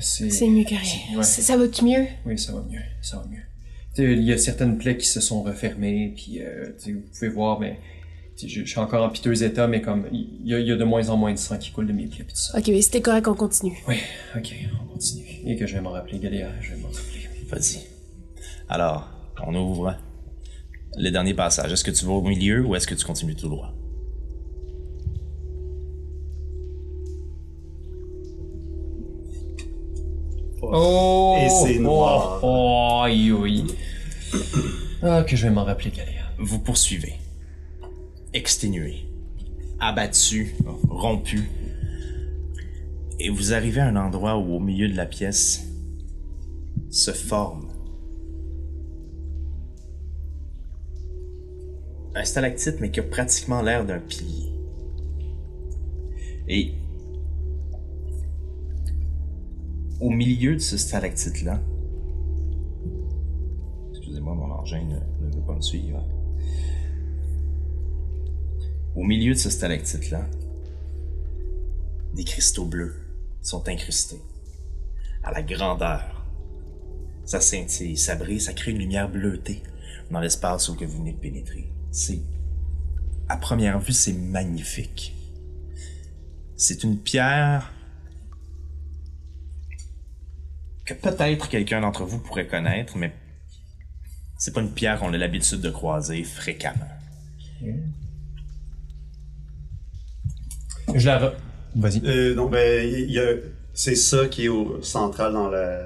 C'est... 0.00 0.46
Mieux 0.46 0.64
que 0.64 0.70
rien. 0.70 1.18
Ouais. 1.18 1.24
Ça 1.24 1.56
va-tu 1.56 1.84
mieux? 1.84 2.06
Oui, 2.24 2.38
ça 2.38 2.52
va 2.52 2.62
mieux. 2.70 2.80
Ça 3.00 3.16
va 3.16 3.24
mieux. 3.24 3.42
Tu 3.94 4.02
sais, 4.02 4.12
Il 4.12 4.22
y 4.22 4.32
a 4.32 4.38
certaines 4.38 4.78
plaies 4.78 4.96
qui 4.96 5.06
se 5.06 5.20
sont 5.20 5.42
refermées, 5.42 6.12
puis 6.14 6.42
euh, 6.42 6.72
vous 6.86 7.00
pouvez 7.12 7.28
voir, 7.28 7.60
mais 7.60 7.78
je, 8.38 8.46
je 8.46 8.64
suis 8.64 8.78
encore 8.78 9.04
en 9.04 9.08
piteux 9.10 9.42
état, 9.42 9.66
mais 9.66 9.80
comme 9.80 10.06
il 10.12 10.46
y, 10.46 10.54
a- 10.54 10.58
il 10.60 10.66
y 10.66 10.72
a 10.72 10.76
de 10.76 10.84
moins 10.84 11.08
en 11.08 11.16
moins 11.16 11.32
de 11.32 11.38
sang 11.38 11.56
qui 11.58 11.70
coule 11.70 11.86
de 11.86 11.92
mes 11.92 12.06
pieds, 12.06 12.24
puis 12.24 12.34
tout 12.34 12.40
ça. 12.40 12.58
Ok, 12.58 12.68
mais 12.68 12.82
c'était 12.82 13.00
correct, 13.00 13.26
on 13.28 13.34
continue. 13.34 13.76
Oui, 13.88 13.96
ok, 14.36 14.54
on 14.82 14.92
continue. 14.92 15.24
Et 15.46 15.56
que 15.56 15.66
je 15.66 15.74
vais 15.74 15.80
m'en 15.80 15.90
rappeler, 15.92 16.18
Galéa, 16.18 16.48
je 16.60 16.70
vais 16.74 16.80
m'en 16.80 16.88
rappeler. 16.88 17.28
Vas-y. 17.48 17.80
Alors, 18.68 19.08
on 19.46 19.54
ouvre 19.54 19.96
le 20.98 21.10
dernier 21.10 21.34
passage. 21.34 21.72
Est-ce 21.72 21.84
que 21.84 21.90
tu 21.90 22.04
vas 22.04 22.12
au 22.12 22.22
milieu 22.22 22.64
ou 22.64 22.74
est-ce 22.74 22.86
que 22.86 22.94
tu 22.94 23.04
continues 23.04 23.36
tout 23.36 23.48
droit? 23.48 23.72
Oh! 30.62 31.36
Et 31.40 31.48
c'est 31.48 31.78
noir. 31.78 32.40
Oh, 32.42 32.98
oh, 32.98 33.02
aïe, 33.04 33.30
aïe. 33.44 33.64
Ah, 35.02 35.22
que 35.22 35.36
je 35.36 35.46
vais 35.46 35.52
m'en 35.52 35.64
rappeler, 35.64 35.90
Galéa. 35.90 36.22
Vous 36.38 36.58
poursuivez. 36.58 37.14
Exténué. 38.36 39.06
Abattu. 39.80 40.54
Rompu. 40.90 41.48
Et 43.18 43.30
vous 43.30 43.54
arrivez 43.54 43.80
à 43.80 43.86
un 43.86 43.96
endroit 43.96 44.36
où 44.36 44.56
au 44.56 44.60
milieu 44.60 44.90
de 44.90 44.94
la 44.94 45.06
pièce 45.06 45.66
se 46.90 47.12
forme 47.12 47.66
un 52.14 52.24
stalactite 52.24 52.78
mais 52.78 52.90
qui 52.90 53.00
a 53.00 53.04
pratiquement 53.04 53.62
l'air 53.62 53.86
d'un 53.86 54.00
pilier. 54.00 54.52
Et 56.46 56.74
au 59.98 60.10
milieu 60.10 60.56
de 60.56 60.60
ce 60.60 60.76
stalactite-là, 60.76 61.58
excusez-moi, 63.92 64.34
mon 64.34 64.50
engin 64.52 64.82
ne, 64.84 65.34
veut 65.34 65.42
pas 65.46 65.54
me 65.54 65.62
suivre. 65.62 66.05
Au 68.96 69.02
milieu 69.02 69.34
de 69.34 69.38
ce 69.38 69.50
stalactite-là, 69.50 70.26
des 72.14 72.24
cristaux 72.24 72.64
bleus 72.64 72.96
sont 73.42 73.68
incrustés 73.68 74.22
à 75.22 75.32
la 75.32 75.42
grandeur. 75.42 76.24
Ça 77.26 77.42
scintille, 77.42 77.98
ça 77.98 78.16
brille, 78.16 78.40
ça 78.40 78.54
crée 78.54 78.70
une 78.70 78.78
lumière 78.78 79.10
bleutée 79.10 79.62
dans 80.10 80.18
l'espace 80.18 80.70
où 80.70 80.74
vous 80.74 80.98
venez 80.98 81.12
de 81.12 81.18
pénétrer. 81.18 81.70
C'est, 81.90 82.22
à 83.28 83.36
première 83.36 83.78
vue, 83.80 83.92
c'est 83.92 84.14
magnifique. 84.14 85.14
C'est 86.56 86.82
une 86.82 86.98
pierre 86.98 87.74
que 90.86 90.94
peut-être 90.94 91.50
quelqu'un 91.50 91.82
d'entre 91.82 92.04
vous 92.04 92.18
pourrait 92.18 92.46
connaître, 92.46 92.96
mais 92.96 93.12
c'est 94.38 94.54
pas 94.54 94.62
une 94.62 94.72
pierre 94.72 95.00
qu'on 95.00 95.12
a 95.12 95.18
l'habitude 95.18 95.60
de 95.60 95.70
croiser 95.70 96.24
fréquemment. 96.24 96.88
Je 100.96 101.06
la 101.06 101.18
re... 101.18 101.32
Vas-y. 101.76 102.02
Euh, 102.04 102.34
non, 102.34 102.46
ben, 102.46 102.88
il 102.90 103.10
y 103.10 103.18
a... 103.18 103.34
c'est 103.74 103.94
ça 103.94 104.26
qui 104.26 104.46
est 104.46 104.48
au 104.48 104.82
central 104.82 105.32
dans 105.32 105.48
la. 105.48 105.82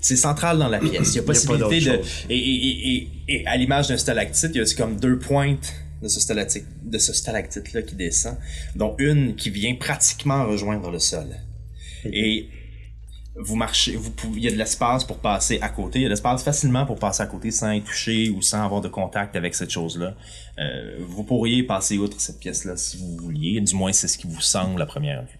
C'est 0.00 0.16
central 0.16 0.58
dans 0.58 0.68
la 0.68 0.78
pièce. 0.78 1.14
Il 1.14 1.16
y 1.16 1.18
a 1.18 1.22
pas 1.22 1.32
possibilité 1.32 1.80
de. 1.80 1.84
d'autre 1.90 2.04
chose. 2.04 2.26
Et, 2.28 2.36
et, 2.36 2.66
et, 2.66 3.08
et, 3.28 3.34
et 3.34 3.46
à 3.46 3.56
l'image 3.56 3.88
d'un 3.88 3.96
stalactite, 3.96 4.50
il 4.54 4.58
y 4.58 4.60
a 4.60 4.74
comme 4.76 4.96
deux 4.96 5.18
pointes 5.18 5.72
de 6.02 6.08
ce 6.08 6.20
stalactite, 6.20 6.66
de 6.84 6.98
ce 6.98 7.12
stalactite-là 7.12 7.82
qui 7.82 7.94
descend, 7.94 8.36
dont 8.74 8.94
une 8.98 9.36
qui 9.36 9.50
vient 9.50 9.74
pratiquement 9.76 10.46
rejoindre 10.46 10.90
le 10.90 10.98
sol. 10.98 11.26
Et 12.04 12.48
vous 13.34 13.56
marchez, 13.56 13.98
il 14.34 14.44
y 14.44 14.48
a 14.48 14.50
de 14.50 14.56
l'espace 14.56 15.04
pour 15.04 15.18
passer 15.18 15.58
à 15.62 15.68
côté, 15.68 16.00
il 16.00 16.02
y 16.02 16.04
a 16.04 16.08
de 16.08 16.12
l'espace 16.12 16.42
facilement 16.42 16.84
pour 16.84 16.98
passer 16.98 17.22
à 17.22 17.26
côté 17.26 17.50
sans 17.50 17.70
être 17.70 17.84
touché 17.84 18.28
ou 18.30 18.42
sans 18.42 18.64
avoir 18.64 18.80
de 18.80 18.88
contact 18.88 19.36
avec 19.36 19.54
cette 19.54 19.70
chose-là. 19.70 20.14
Euh, 20.58 20.98
vous 21.00 21.22
pourriez 21.24 21.62
passer 21.62 21.98
outre 21.98 22.20
cette 22.20 22.38
pièce-là 22.40 22.76
si 22.76 22.98
vous 22.98 23.16
vouliez, 23.16 23.60
du 23.60 23.74
moins 23.74 23.92
c'est 23.92 24.08
ce 24.08 24.18
qui 24.18 24.26
vous 24.26 24.40
semble 24.40 24.80
à 24.82 24.86
première 24.86 25.22
vue. 25.22 25.38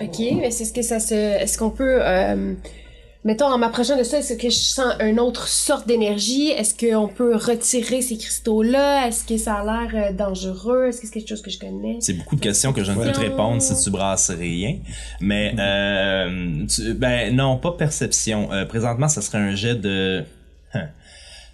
Ok, 0.00 0.18
mais 0.18 0.48
est-ce 0.48 0.72
que 0.72 0.82
ça 0.82 0.98
se. 0.98 1.14
Est-ce 1.14 1.56
qu'on 1.56 1.70
peut. 1.70 1.98
euh, 2.02 2.54
Mettons, 3.26 3.46
en 3.46 3.56
m'approchant 3.56 3.96
de 3.96 4.02
ça, 4.02 4.18
est-ce 4.18 4.34
que 4.34 4.50
je 4.50 4.58
sens 4.58 4.92
une 5.00 5.18
autre 5.18 5.48
sorte 5.48 5.88
d'énergie? 5.88 6.48
Est-ce 6.48 6.74
qu'on 6.74 7.08
peut 7.08 7.34
retirer 7.34 8.02
ces 8.02 8.18
cristaux-là? 8.18 9.08
Est-ce 9.08 9.24
que 9.24 9.38
ça 9.38 9.54
a 9.54 9.64
l'air 9.64 10.10
euh, 10.10 10.12
dangereux? 10.12 10.88
Est-ce 10.88 11.00
que 11.00 11.06
c'est 11.06 11.14
quelque 11.14 11.28
chose 11.30 11.40
que 11.40 11.50
je 11.50 11.58
connais? 11.58 11.96
C'est 12.00 12.12
beaucoup 12.12 12.36
de 12.36 12.42
questions 12.42 12.74
que 12.74 12.84
je 12.84 12.92
ne 12.92 12.96
peux 13.02 13.10
te 13.10 13.20
répondre 13.20 13.62
si 13.62 13.82
tu 13.82 13.90
brasses 13.90 14.28
rien. 14.30 14.76
Mais, 15.22 15.54
euh, 15.58 16.66
tu- 16.66 16.92
ben 16.92 17.34
non, 17.34 17.56
pas 17.56 17.72
perception. 17.72 18.52
Euh, 18.52 18.66
présentement, 18.66 19.08
ça 19.08 19.22
serait 19.22 19.38
un 19.38 19.54
jet 19.54 19.76
de... 19.76 20.22
Hein. 20.74 20.88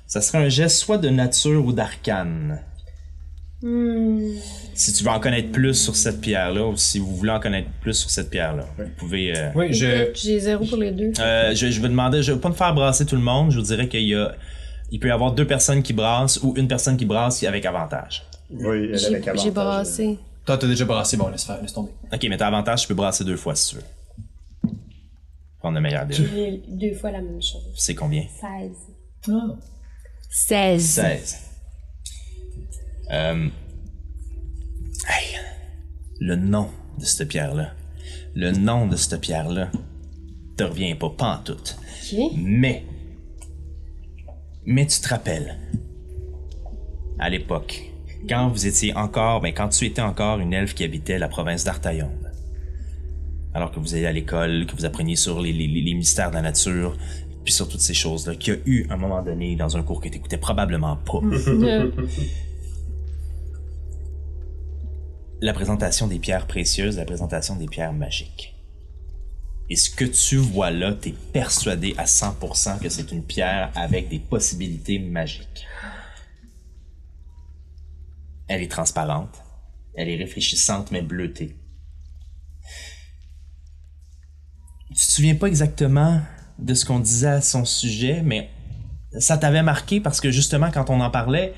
Ça 0.09 0.21
serait 0.21 0.39
un 0.39 0.49
jet 0.49 0.69
soit 0.69 0.99
de 0.99 1.09
nature 1.09 1.65
ou 1.65 1.73
d'arcane. 1.73 2.59
Hmm. 3.63 4.33
Si 4.75 4.93
tu 4.95 5.05
veux 5.05 5.11
en 5.11 5.21
connaître 5.21 5.53
plus 5.53 5.75
sur 5.75 5.95
cette 5.95 6.21
pierre-là, 6.23 6.67
ou 6.67 6.77
si 6.77 6.99
vous 6.99 7.15
voulez 7.15 7.31
en 7.33 7.41
connaître 7.41 7.69
plus 7.83 7.93
sur 7.95 8.09
cette 8.11 8.31
pierre-là, 8.31 8.65
vous 8.79 8.85
pouvez... 8.97 9.37
euh, 9.37 9.51
Oui, 9.55 9.73
je... 9.75 10.11
J'ai 10.15 10.41
zéro 10.41 10.65
pour 10.65 10.79
les 10.79 10.93
deux. 10.93 11.13
euh, 11.21 11.55
je, 11.55 11.71
je 11.71 11.81
vais 11.83 11.89
demander, 11.89 12.23
je 12.23 12.33
vais 12.33 12.41
pas 12.41 12.49
me 12.49 12.55
faire 12.55 12.75
brasser 12.75 13.05
tout 13.05 13.17
le 13.17 13.23
monde, 13.23 13.51
je 13.51 13.59
vous 13.59 13.67
dirais 13.67 13.87
qu'il 13.89 14.05
y 14.09 14.15
a... 14.15 14.35
Il 14.91 14.99
peut 14.99 15.09
y 15.09 15.11
avoir 15.11 15.33
deux 15.33 15.47
personnes 15.47 15.83
qui 15.83 15.93
brassent 15.93 16.41
ou 16.43 16.55
une 16.57 16.67
personne 16.69 16.97
qui 16.97 17.05
brasse 17.05 17.43
avec 17.45 17.65
avantage. 17.67 18.25
Oui, 18.51 18.89
elle 18.91 18.99
J'ai 18.99 19.07
avec 19.07 19.29
avantage. 19.29 19.45
j'ai 19.45 19.51
brassé. 19.53 20.19
Toi, 20.47 20.57
t'as 20.59 20.67
déjà 20.67 20.85
brassé, 20.87 21.17
bon, 21.19 21.29
laisse 21.29 21.45
faire, 21.45 21.61
laisse 21.61 21.73
tomber. 21.75 21.93
Ok, 22.13 22.27
mais 22.29 22.37
t'as 22.39 22.47
avantage, 22.49 22.83
tu 22.83 22.89
peux 22.89 22.95
brasser 22.95 23.23
deux 23.25 23.37
fois 23.37 23.55
si 23.55 23.71
tu 23.71 23.77
veux. 23.77 24.73
Prendre 25.61 25.75
le 25.77 25.81
meilleur 25.83 26.07
des 26.07 26.17
deux. 26.17 26.63
Deux 26.67 26.95
fois 26.95 27.11
la 27.11 27.21
même 27.21 27.43
chose. 27.43 27.63
C'est 27.77 27.95
combien? 27.95 28.25
16. 28.41 29.31
16. 30.31 30.83
16. 30.83 31.39
Euh... 33.13 33.49
Hey, 35.09 35.37
le 36.21 36.37
nom 36.37 36.69
de 36.99 37.05
cette 37.05 37.29
pierre-là. 37.29 37.73
Le 38.35 38.53
nom 38.53 38.87
de 38.87 38.97
cette 38.97 39.21
pierre-là 39.21 39.71
te 40.57 40.63
revient 40.65 40.95
pas, 40.95 41.11
pas 41.11 41.37
en 41.39 41.43
tout. 41.43 41.57
Mais, 42.37 42.85
mais 44.67 44.87
tu 44.87 45.01
te 45.01 45.09
rappelles, 45.09 45.57
à 47.19 47.29
l'époque, 47.31 47.91
quand 48.29 48.49
vous 48.49 48.67
étiez 48.67 48.95
encore, 48.95 49.41
ben 49.41 49.53
quand 49.55 49.69
tu 49.69 49.87
étais 49.87 50.03
encore 50.03 50.39
une 50.41 50.53
elfe 50.53 50.75
qui 50.75 50.85
habitait 50.85 51.19
la 51.19 51.29
province 51.29 51.65
d'Artaïonde, 51.65 52.31
alors 53.55 53.73
que 53.73 53.81
vous 53.81 53.95
alliez 53.95 54.07
à 54.07 54.13
l'école, 54.13 54.67
que 54.67 54.77
vous 54.77 54.85
appreniez 54.85 55.17
sur 55.17 55.41
les, 55.41 55.53
les- 55.53 55.67
les- 55.67 55.81
les 55.83 55.95
mystères 55.95 56.31
de 56.31 56.37
la 56.37 56.43
nature, 56.43 56.97
puis 57.45 57.53
sur 57.53 57.69
toutes 57.69 57.81
ces 57.81 57.95
choses-là, 57.95 58.37
qu'il 58.37 58.55
y 58.55 58.57
a 58.57 58.61
eu 58.67 58.87
un 58.91 58.97
moment 58.97 59.23
donné 59.23 59.57
dans 59.57 59.77
un 59.77 59.83
cours 59.83 60.01
que 60.01 60.09
t'écoutais 60.09 60.39
probablement 60.39 60.97
pas, 60.97 61.21
la 65.41 65.53
présentation 65.53 66.07
des 66.07 66.19
pierres 66.19 66.47
précieuses, 66.47 66.97
la 66.97 67.05
présentation 67.05 67.57
des 67.57 67.67
pierres 67.67 67.93
magiques. 67.93 68.55
Et 69.71 69.77
ce 69.77 69.89
que 69.89 70.05
tu 70.05 70.37
vois 70.37 70.71
là, 70.71 70.93
t'es 70.93 71.15
persuadé 71.33 71.95
à 71.97 72.05
100% 72.05 72.81
que 72.81 72.89
c'est 72.89 73.13
une 73.13 73.23
pierre 73.23 73.71
avec 73.75 74.09
des 74.09 74.19
possibilités 74.19 74.99
magiques. 74.99 75.67
Elle 78.49 78.63
est 78.63 78.71
transparente, 78.71 79.43
elle 79.95 80.09
est 80.09 80.17
réfléchissante 80.17 80.91
mais 80.91 81.03
bleutée. 81.03 81.57
Tu 84.89 85.07
te 85.07 85.13
souviens 85.13 85.37
pas 85.37 85.47
exactement 85.47 86.21
de 86.59 86.75
ce 86.75 86.85
qu'on 86.85 86.99
disait 86.99 87.29
à 87.29 87.41
son 87.41 87.65
sujet, 87.65 88.23
mais 88.23 88.51
ça 89.19 89.39
t'avait 89.39 89.63
marqué 89.63 90.01
parce 90.01 90.21
que 90.21 90.33
justement 90.33 90.71
quand 90.73 90.91
on 90.91 91.01
en 91.01 91.11
parlait, 91.11 91.55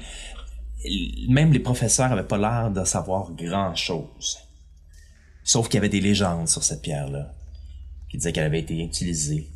même 1.28 1.52
les 1.52 1.60
professeurs 1.60 2.12
avaient 2.12 2.26
pas 2.26 2.38
l'air 2.38 2.70
de 2.70 2.84
savoir 2.84 3.30
grand 3.32 3.74
chose. 3.74 4.38
Sauf 5.44 5.68
qu'il 5.68 5.74
y 5.74 5.78
avait 5.78 5.88
des 5.88 6.00
légendes 6.00 6.48
sur 6.48 6.62
cette 6.62 6.82
pierre-là 6.82 7.34
qui 8.08 8.16
disaient 8.16 8.32
qu'elle 8.32 8.44
avait 8.44 8.60
été 8.60 8.82
utilisée 8.82 9.48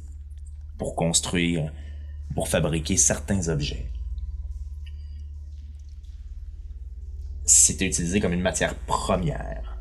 pour 0.79 0.95
construire, 0.95 1.73
pour 2.35 2.49
fabriquer 2.49 2.97
certains 2.97 3.49
objets. 3.49 3.87
C'était 7.45 7.87
utilisé 7.87 8.21
comme 8.21 8.33
une 8.33 8.41
matière 8.41 8.75
première, 8.75 9.79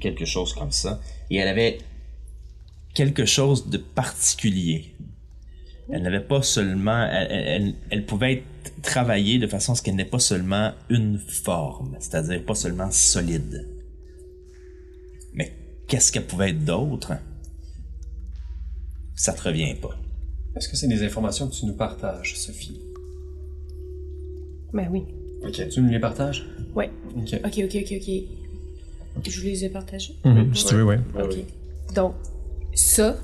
quelque 0.00 0.24
chose 0.24 0.52
comme 0.52 0.72
ça, 0.72 1.00
et 1.30 1.36
elle 1.36 1.48
avait 1.48 1.78
quelque 2.94 3.24
chose 3.24 3.68
de 3.70 3.78
particulier. 3.78 4.94
Elle 5.90 6.02
n'avait 6.02 6.20
pas 6.20 6.42
seulement, 6.42 7.04
elle, 7.06 7.28
elle- 7.30 7.74
elle 7.90 8.04
pouvait 8.06 8.32
être 8.34 8.82
travaillée 8.82 9.38
de 9.38 9.46
façon 9.46 9.72
à 9.72 9.74
ce 9.74 9.82
qu'elle 9.82 9.96
n'ait 9.96 10.04
pas 10.04 10.18
seulement 10.18 10.72
une 10.90 11.18
forme, 11.18 11.96
c'est-à-dire 11.98 12.44
pas 12.44 12.54
seulement 12.54 12.90
solide. 12.90 13.66
Mais 15.34 15.52
qu'est-ce 15.86 16.12
qu'elle 16.12 16.26
pouvait 16.26 16.50
être 16.50 16.64
d'autre? 16.64 17.12
Ça 19.14 19.32
te 19.32 19.42
revient 19.42 19.74
pas. 19.80 19.96
Est-ce 20.56 20.68
que 20.68 20.76
c'est 20.76 20.88
des 20.88 21.02
informations 21.04 21.48
que 21.48 21.54
tu 21.54 21.66
nous 21.66 21.74
partages, 21.76 22.36
Sophie? 22.36 22.80
Ben 24.72 24.88
oui. 24.90 25.04
Ok. 25.42 25.68
Tu 25.70 25.80
nous 25.80 25.88
les 25.90 26.00
partages? 26.00 26.46
Ouais. 26.74 26.90
Ok. 27.16 27.40
Ok, 27.44 27.60
ok, 27.64 27.76
ok, 27.82 27.92
ok. 27.96 29.28
Je 29.30 29.40
vous 29.40 29.46
les 29.46 29.64
ai 29.64 29.68
partagés. 29.70 30.14
Mhm, 30.24 30.54
si 30.54 30.66
tu 30.66 30.74
veux, 30.74 30.84
ouais. 30.84 30.98
Ouais, 31.14 31.22
Ok. 31.22 31.32
ouais. 31.32 31.46
Donc, 31.94 32.14
ça, 32.74 33.16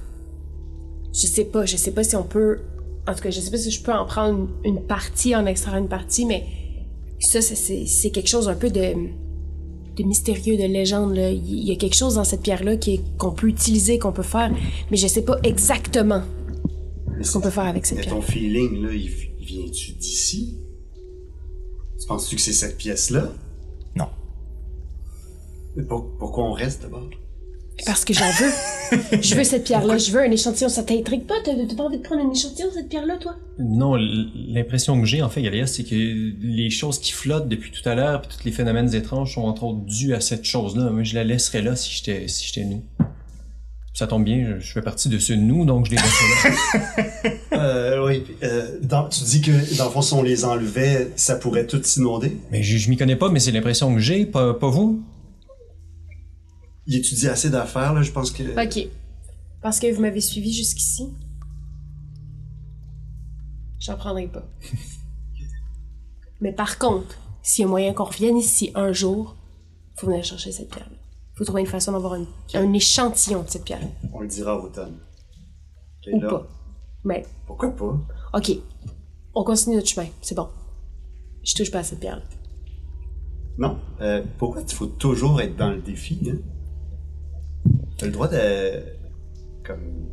je 1.15 1.27
sais 1.27 1.45
pas, 1.45 1.65
je 1.65 1.77
sais 1.77 1.93
pas 1.93 2.05
si 2.05 2.17
on 2.17 2.25
peut. 2.25 2.59
En 3.07 3.15
tout 3.15 3.23
cas, 3.23 3.31
je 3.31 3.41
sais 3.41 3.51
pas 3.51 3.57
si 3.59 3.71
je 3.71 3.83
peux 3.83 3.93
en 3.93 4.05
prendre 4.07 4.49
une, 4.65 4.73
une 4.77 4.83
partie, 4.83 5.35
en 5.37 5.47
extraire 5.47 5.77
une 5.77 5.89
partie, 5.89 6.27
mais 6.27 6.45
ça, 7.21 7.41
c'est 7.41 8.11
quelque 8.11 8.29
chose 8.29 8.49
un 8.49 8.55
peu 8.55 8.71
de, 8.71 8.95
de 9.97 10.03
mystérieux, 10.03 10.57
de 10.57 10.65
légende. 10.65 11.15
Là. 11.15 11.31
Il 11.31 11.65
y 11.65 11.71
a 11.71 11.77
quelque 11.77 11.95
chose 11.97 12.15
dans 12.17 12.25
cette 12.25 12.43
pierre-là 12.43 12.77
qu'on 13.19 13.31
peut 13.33 13.47
utiliser, 13.49 13.99
qu'on 13.99 14.13
peut 14.13 14.23
faire, 14.23 14.51
mais 14.91 14.97
je 14.97 15.07
sais 15.07 15.23
pas 15.23 15.39
exactement 15.43 16.23
ce 17.23 17.33
qu'on 17.33 17.41
peut 17.41 17.51
faire 17.51 17.65
avec 17.65 17.87
cette 17.87 17.99
Mais 17.99 18.05
pierre. 18.05 18.15
ton 18.17 18.23
feeling, 18.23 18.83
là, 18.83 18.93
il, 18.93 19.11
il 19.41 19.47
vient-tu 19.47 19.93
d'ici? 19.93 20.59
Tu 22.01 22.07
penses-tu 22.09 22.37
que 22.37 22.43
c'est 22.43 22.53
cette 22.53 22.77
pièce-là? 22.77 23.31
Non. 23.97 24.09
Mais 25.77 25.85
pour- 25.85 26.17
pourquoi 26.19 26.45
on 26.45 26.53
reste 26.53 26.83
d'abord? 26.83 27.09
Parce 27.87 28.05
que 28.05 28.15
j'en 28.15 28.31
veux. 28.31 29.21
je 29.21 29.35
veux 29.35 29.45
cette 29.45 29.65
pierre-là, 29.65 29.99
je 29.99 30.11
veux 30.13 30.21
un 30.21 30.31
échantillon. 30.31 30.69
Ça 30.69 30.83
t'intrigue 30.85 31.27
pas? 31.27 31.35
T'as 31.45 31.53
pas 31.77 31.83
envie 31.83 31.99
de 31.99 32.03
prendre 32.03 32.23
un 32.25 32.31
échantillon 32.31 32.69
de 32.69 32.75
cette 32.75 32.89
pierre-là, 32.89 33.17
toi? 33.21 33.35
Non, 33.59 33.97
l'impression 33.97 34.99
que 35.01 35.07
j'ai, 35.07 35.23
en 35.23 35.29
fait, 35.29 35.43
Galia, 35.43 35.67
c'est 35.67 35.83
que 35.85 35.95
les 35.95 36.71
choses 36.71 36.99
qui 37.01 37.13
flottent 37.13 37.49
depuis 37.49 37.71
tout 37.73 37.87
à 37.89 37.95
l'heure, 37.95 38.23
puis 38.23 38.31
tous 38.37 38.45
les 38.45 38.53
phénomènes 38.53 38.95
étranges 38.95 39.35
sont 39.35 39.43
entre 39.43 39.65
autres 39.65 39.81
dus 39.87 40.15
à 40.15 40.21
cette 40.21 40.45
chose-là. 40.45 40.91
Moi, 40.91 41.03
je 41.03 41.15
la 41.17 41.25
laisserais 41.25 41.63
là 41.63 41.75
si 41.77 41.91
j'étais 41.93 42.29
si 42.29 42.47
j'étais 42.47 42.65
nous. 42.65 42.83
Ça 43.93 44.09
tombe 44.09 44.25
bien, 44.25 44.57
je 44.59 44.73
fais 44.73 44.83
partie 44.83 45.09
de 45.09 45.19
ce 45.19 45.33
nous, 45.33 45.65
donc 45.65 45.87
je 45.87 45.91
les 45.93 45.97
laisserais 45.99 46.51
là. 46.51 47.35
Euh, 47.53 48.05
oui. 48.07 48.25
Euh, 48.43 48.79
dans- 48.83 49.09
tu 49.09 49.23
dis 49.23 49.41
que, 49.41 49.53
dans 49.79 49.85
le 49.85 49.91
fond, 49.91 50.03
si 50.03 50.13
on 50.15 50.23
les 50.23 50.45
enlevait, 50.45 51.13
ça 51.15 51.37
pourrait 51.37 51.67
tout 51.67 51.81
s'inonder? 51.83 52.37
Mais 52.51 52.63
je, 52.65 52.77
je 52.77 52.91
m'y 52.91 52.97
connais 52.97 53.15
pas, 53.17 53.31
mais 53.31 53.39
c'est 53.39 53.53
l'impression 53.53 53.95
que 53.95 54.01
j'ai, 54.01 54.27
pas, 54.27 54.53
pas 54.55 54.69
vous. 54.69 55.03
Il 56.87 56.97
étudie 56.97 57.29
assez 57.29 57.51
d'affaires, 57.51 57.95
là, 57.95 58.03
je 58.03 58.11
pense 58.13 58.31
que... 58.31 58.43
Ok. 58.63 58.89
Parce 59.63 59.81
que 59.81 59.93
vous 59.93 60.03
m'avez 60.03 60.21
suivi 60.21 60.53
jusqu'ici? 60.53 61.09
J'en 63.81 63.97
prendrai 63.97 64.27
pas. 64.27 64.45
Mais 66.41 66.53
par 66.53 66.79
contre, 66.79 67.17
s'il 67.43 67.63
y 67.63 67.65
a 67.65 67.69
moyen 67.69 67.93
qu'on 67.95 68.05
revienne 68.05 68.37
ici 68.37 68.71
un 68.75 68.93
jour, 68.93 69.37
faut 69.97 70.07
venir 70.07 70.25
chercher 70.25 70.53
cette 70.53 70.71
pierre-là. 70.71 70.97
Faut 71.37 71.45
trouver 71.45 71.63
une 71.63 71.67
façon 71.67 71.93
d'avoir 71.93 72.15
un, 72.15 72.27
un 72.55 72.73
échantillon 72.73 73.43
de 73.43 73.49
cette 73.49 73.65
pierre 73.65 73.81
On 74.13 74.21
le 74.21 74.29
dira 74.29 74.53
à 74.53 74.57
automne. 74.57 74.99
Ou 76.13 76.21
là, 76.21 76.29
pas. 76.29 76.47
Mais, 77.05 77.25
Pourquoi 77.47 77.71
pas? 77.75 77.99
ok. 78.35 78.53
On 79.35 79.43
continue 79.43 79.77
notre 79.77 79.89
chemin. 79.89 80.07
C'est 80.23 80.35
bon. 80.37 80.49
Je 81.43 81.55
touche 81.55 81.71
pas 81.71 81.81
à 81.81 81.83
cette 81.83 82.01
pierre-là. 82.01 82.23
Non. 83.59 83.79
Euh, 84.01 84.23
pourquoi 84.39 84.63
il 84.63 84.73
faut 84.75 84.87
toujours 84.87 85.41
être 85.41 85.57
dans 85.57 85.71
le 85.71 85.81
défi, 85.81 86.19
hein? 86.31 86.39
T'as 87.99 88.07
le 88.07 88.13
droit 88.13 88.29
de... 88.29 88.83
comme... 89.65 90.09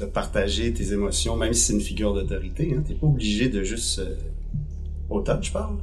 de 0.00 0.06
partager 0.06 0.72
tes 0.72 0.92
émotions, 0.92 1.36
même 1.36 1.52
si 1.52 1.60
c'est 1.60 1.72
une 1.72 1.80
figure 1.80 2.14
d'autorité, 2.14 2.74
hein? 2.76 2.82
T'es 2.86 2.94
pas 2.94 3.06
obligé 3.06 3.48
de 3.48 3.62
juste... 3.62 3.98
euh, 3.98 4.16
Automne, 5.10 5.42
je 5.42 5.52
parle? 5.52 5.76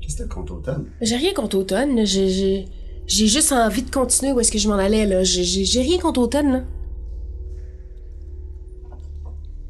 Qu'est-ce 0.00 0.16
que 0.16 0.22
t'as 0.22 0.28
contre 0.28 0.54
Automne? 0.54 0.86
J'ai 1.00 1.16
rien 1.16 1.32
contre 1.34 1.58
Automne. 1.58 1.96
là. 1.96 2.04
J'ai, 2.04 2.28
j'ai, 2.28 2.64
j'ai 3.06 3.26
juste 3.26 3.52
envie 3.52 3.82
de 3.82 3.90
continuer 3.90 4.32
où 4.32 4.40
est-ce 4.40 4.50
que 4.52 4.58
je 4.58 4.68
m'en 4.68 4.76
allais, 4.76 5.06
là. 5.06 5.24
J'ai, 5.24 5.44
j'ai, 5.44 5.64
j'ai 5.64 5.82
rien 5.82 5.98
contre 5.98 6.20
Automne, 6.20 6.52
là. 6.52 6.64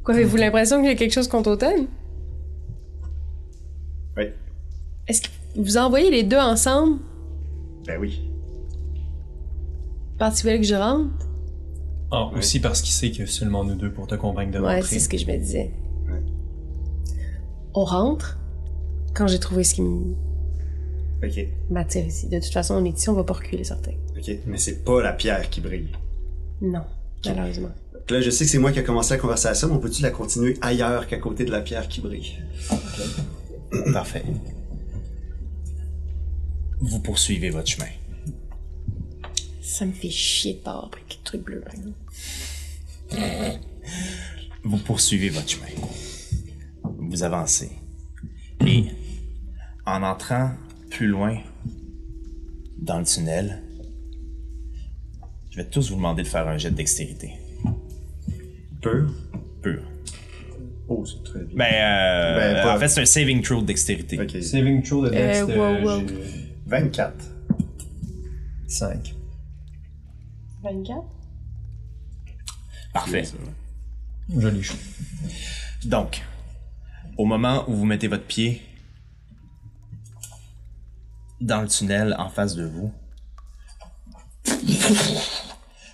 Quoi, 0.03 0.15
avez-vous 0.15 0.37
l'impression 0.37 0.77
qu'il 0.77 0.89
y 0.89 0.93
a 0.93 0.95
quelque 0.95 1.13
chose 1.13 1.27
contre 1.27 1.51
Automne? 1.51 1.87
Oui. 4.17 4.23
Est-ce 5.07 5.21
que 5.21 5.27
vous 5.55 5.77
envoyez 5.77 6.09
les 6.09 6.23
deux 6.23 6.37
ensemble? 6.37 6.99
Ben 7.85 7.99
oui. 7.99 8.21
Parce 10.19 10.35
que 10.37 10.47
vous 10.47 10.49
voulez 10.49 10.61
que 10.61 10.67
je 10.67 10.75
rentre? 10.75 11.25
Ah, 12.11 12.25
aussi 12.35 12.59
parce 12.59 12.81
qu'il 12.81 12.91
sait 12.93 13.11
que 13.11 13.25
seulement 13.25 13.63
nous 13.63 13.75
deux 13.75 13.91
pour 13.91 14.07
te 14.07 14.15
convaincre 14.15 14.51
de 14.51 14.59
Ouais, 14.59 14.75
rentrer. 14.75 14.89
c'est 14.95 14.99
ce 14.99 15.09
que 15.09 15.17
je 15.17 15.25
me 15.25 15.37
disais. 15.37 15.71
Ouais. 16.07 16.21
On 17.75 17.85
rentre 17.85 18.37
quand 19.13 19.27
j'ai 19.27 19.39
trouvé 19.39 19.63
ce 19.63 19.75
qui 19.75 19.81
m- 19.81 20.15
Ok. 21.23 21.47
m'attire 21.69 22.05
ici. 22.05 22.27
De 22.27 22.39
toute 22.39 22.51
façon, 22.53 22.75
on 22.75 22.85
est 22.85 22.97
ici, 22.97 23.09
on 23.09 23.13
va 23.13 23.23
pas 23.23 23.33
reculer, 23.33 23.63
certain. 23.63 23.91
Ok. 24.17 24.31
Mais 24.47 24.57
c'est 24.57 24.83
pas 24.83 25.01
la 25.01 25.13
pierre 25.13 25.49
qui 25.49 25.61
brille. 25.61 25.89
Non, 26.61 26.81
malheureusement. 27.25 27.69
Donc 27.93 28.09
Là, 28.09 28.21
je 28.21 28.29
sais 28.31 28.45
que 28.45 28.49
c'est 28.51 28.57
moi 28.57 28.71
qui 28.71 28.79
ai 28.79 28.83
commencé 28.83 29.13
la 29.13 29.19
conversation, 29.19 29.67
mais 29.67 29.75
on 29.75 29.79
peut-tu 29.79 30.01
la 30.01 30.09
continuer 30.11 30.57
ailleurs 30.61 31.05
qu'à 31.07 31.17
côté 31.17 31.45
de 31.45 31.51
la 31.51 31.61
pierre 31.61 31.87
qui 31.87 32.01
brille? 32.01 32.39
Parfait. 33.93 34.23
Vous 36.79 36.99
poursuivez 36.99 37.49
votre 37.51 37.67
chemin. 37.67 37.85
Ça 39.79 39.85
me 39.85 39.93
fait 39.93 40.09
chier 40.09 40.55
de 40.55 40.57
pas 40.59 40.71
avoir 40.71 40.89
pris 40.89 41.03
le 41.09 41.23
truc 41.23 41.41
bleu, 41.41 41.61
par 41.61 41.73
exemple. 41.73 41.95
Vous 44.65 44.75
poursuivez 44.75 45.29
votre 45.29 45.47
chemin. 45.47 45.67
Vous 46.83 47.23
avancez. 47.23 47.69
Et 48.67 48.83
en 49.85 50.03
entrant 50.03 50.51
plus 50.89 51.07
loin 51.07 51.37
dans 52.77 52.99
le 52.99 53.05
tunnel, 53.05 53.63
je 55.49 55.55
vais 55.55 55.65
tous 55.69 55.91
vous 55.91 55.95
demander 55.95 56.23
de 56.23 56.27
faire 56.27 56.45
un 56.49 56.57
jet 56.57 56.71
de 56.71 56.75
dextérité. 56.75 57.31
Peu. 58.81 59.07
Pur. 59.61 59.81
Oh, 60.89 61.05
c'est 61.05 61.23
très 61.23 61.39
bien. 61.45 61.55
Ben, 61.55 61.73
euh, 61.73 62.35
Ben, 62.37 62.63
pas- 62.63 62.75
en 62.75 62.79
fait, 62.79 62.89
c'est 62.89 62.99
un 62.99 63.05
saving 63.05 63.41
throw 63.41 63.61
de 63.61 63.67
dextérité. 63.67 64.19
Ok. 64.19 64.43
Saving 64.43 64.83
throw 64.83 65.07
de 65.07 65.15
Euh, 65.15 65.45
wow, 65.85 65.99
wow. 66.01 66.05
24. 66.67 67.13
5. 68.67 69.15
24? 70.63 71.03
Parfait. 72.93 73.23
Joli 74.35 74.63
chou. 74.63 74.77
Donc, 75.85 76.21
au 77.17 77.25
moment 77.25 77.63
où 77.69 77.75
vous 77.75 77.85
mettez 77.85 78.07
votre 78.07 78.25
pied 78.25 78.61
dans 81.39 81.61
le 81.61 81.67
tunnel 81.67 82.15
en 82.19 82.29
face 82.29 82.55
de 82.55 82.65
vous, 82.65 82.91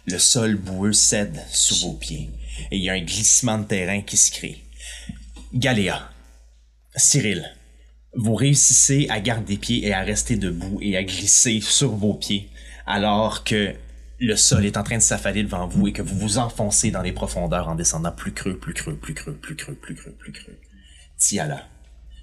le 0.08 0.18
sol 0.18 0.56
boueux 0.56 0.94
cède 0.94 1.42
sous 1.52 1.88
vos 1.88 1.94
pieds 1.94 2.32
et 2.72 2.78
il 2.78 2.84
y 2.84 2.90
a 2.90 2.94
un 2.94 3.02
glissement 3.02 3.58
de 3.60 3.66
terrain 3.66 4.02
qui 4.02 4.18
se 4.18 4.32
crée. 4.32 4.64
Galéa, 5.54 6.10
Cyril, 6.96 7.46
vous 8.16 8.36
réussissez 8.36 9.08
à 9.10 9.20
garder 9.20 9.58
pied 9.58 9.86
et 9.86 9.94
à 9.94 10.02
rester 10.02 10.38
debout 10.38 10.80
et 10.82 10.98
à 10.98 11.04
glisser 11.04 11.62
sur 11.62 11.92
vos 11.92 12.14
pieds 12.14 12.50
alors 12.86 13.44
que 13.44 13.76
le 14.20 14.36
sol 14.36 14.66
est 14.66 14.78
en 14.78 14.84
train 14.84 14.98
de 14.98 15.02
s'affaler 15.02 15.44
devant 15.44 15.68
vous 15.68 15.88
et 15.88 15.94
que 15.94 16.02
vous 16.02 16.18
vous 16.18 16.38
enfoncez 16.38 16.92
dans 16.92 17.02
les 17.02 17.12
profondeurs 17.12 17.68
en 17.68 17.76
descendant 17.76 18.12
plus 18.12 18.34
creux, 18.34 18.58
plus 18.58 18.74
creux, 18.74 18.96
plus 18.96 19.14
creux, 19.14 19.34
plus 19.34 19.56
creux, 19.56 19.76
plus 19.76 19.96
creux, 19.96 20.12
plus 20.12 20.32
creux. 20.32 20.58
Tiala, 21.18 21.68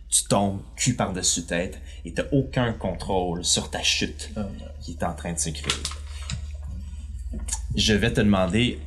tu 0.09 0.25
tombes 0.25 0.63
cul 0.77 0.95
par-dessus 0.95 1.45
tête 1.45 1.81
et 2.05 2.13
t'as 2.13 2.25
aucun 2.33 2.73
contrôle 2.73 3.45
sur 3.45 3.71
ta 3.71 3.83
chute 3.83 4.31
qui 4.81 4.93
est 4.93 5.05
en 5.05 5.15
train 5.15 5.33
de 5.33 5.39
se 5.39 5.51
créer. 5.51 5.83
Je 7.77 7.95
vais 7.95 8.13
te 8.13 8.21
demander, 8.21 8.79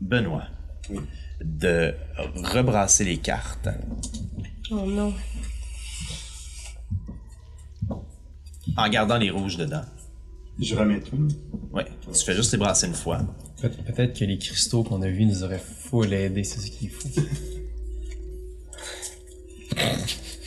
Benoît, 0.00 0.46
de 1.42 1.94
rebrasser 2.36 3.04
les 3.04 3.18
cartes. 3.18 3.68
Oh 4.70 4.86
non. 4.86 5.14
en 8.76 8.88
gardant 8.88 9.18
les 9.18 9.30
rouges 9.30 9.56
dedans. 9.56 9.84
Je 10.60 10.74
remets 10.76 11.00
tout. 11.00 11.16
Ouais, 11.72 11.86
tu 12.12 12.24
fais 12.24 12.34
juste 12.34 12.52
les 12.52 12.58
brasser 12.58 12.86
une 12.86 12.94
fois. 12.94 13.20
Peut- 13.60 13.70
Peut-être 13.86 14.18
que 14.18 14.24
les 14.24 14.38
cristaux 14.38 14.82
qu'on 14.84 15.02
a 15.02 15.08
vus 15.08 15.24
nous 15.24 15.42
auraient 15.44 15.62
full 15.88 16.12
aidé, 16.12 16.44
c'est 16.44 16.60
ce 16.60 16.70
qu'il 16.70 16.90
faut. 16.90 17.08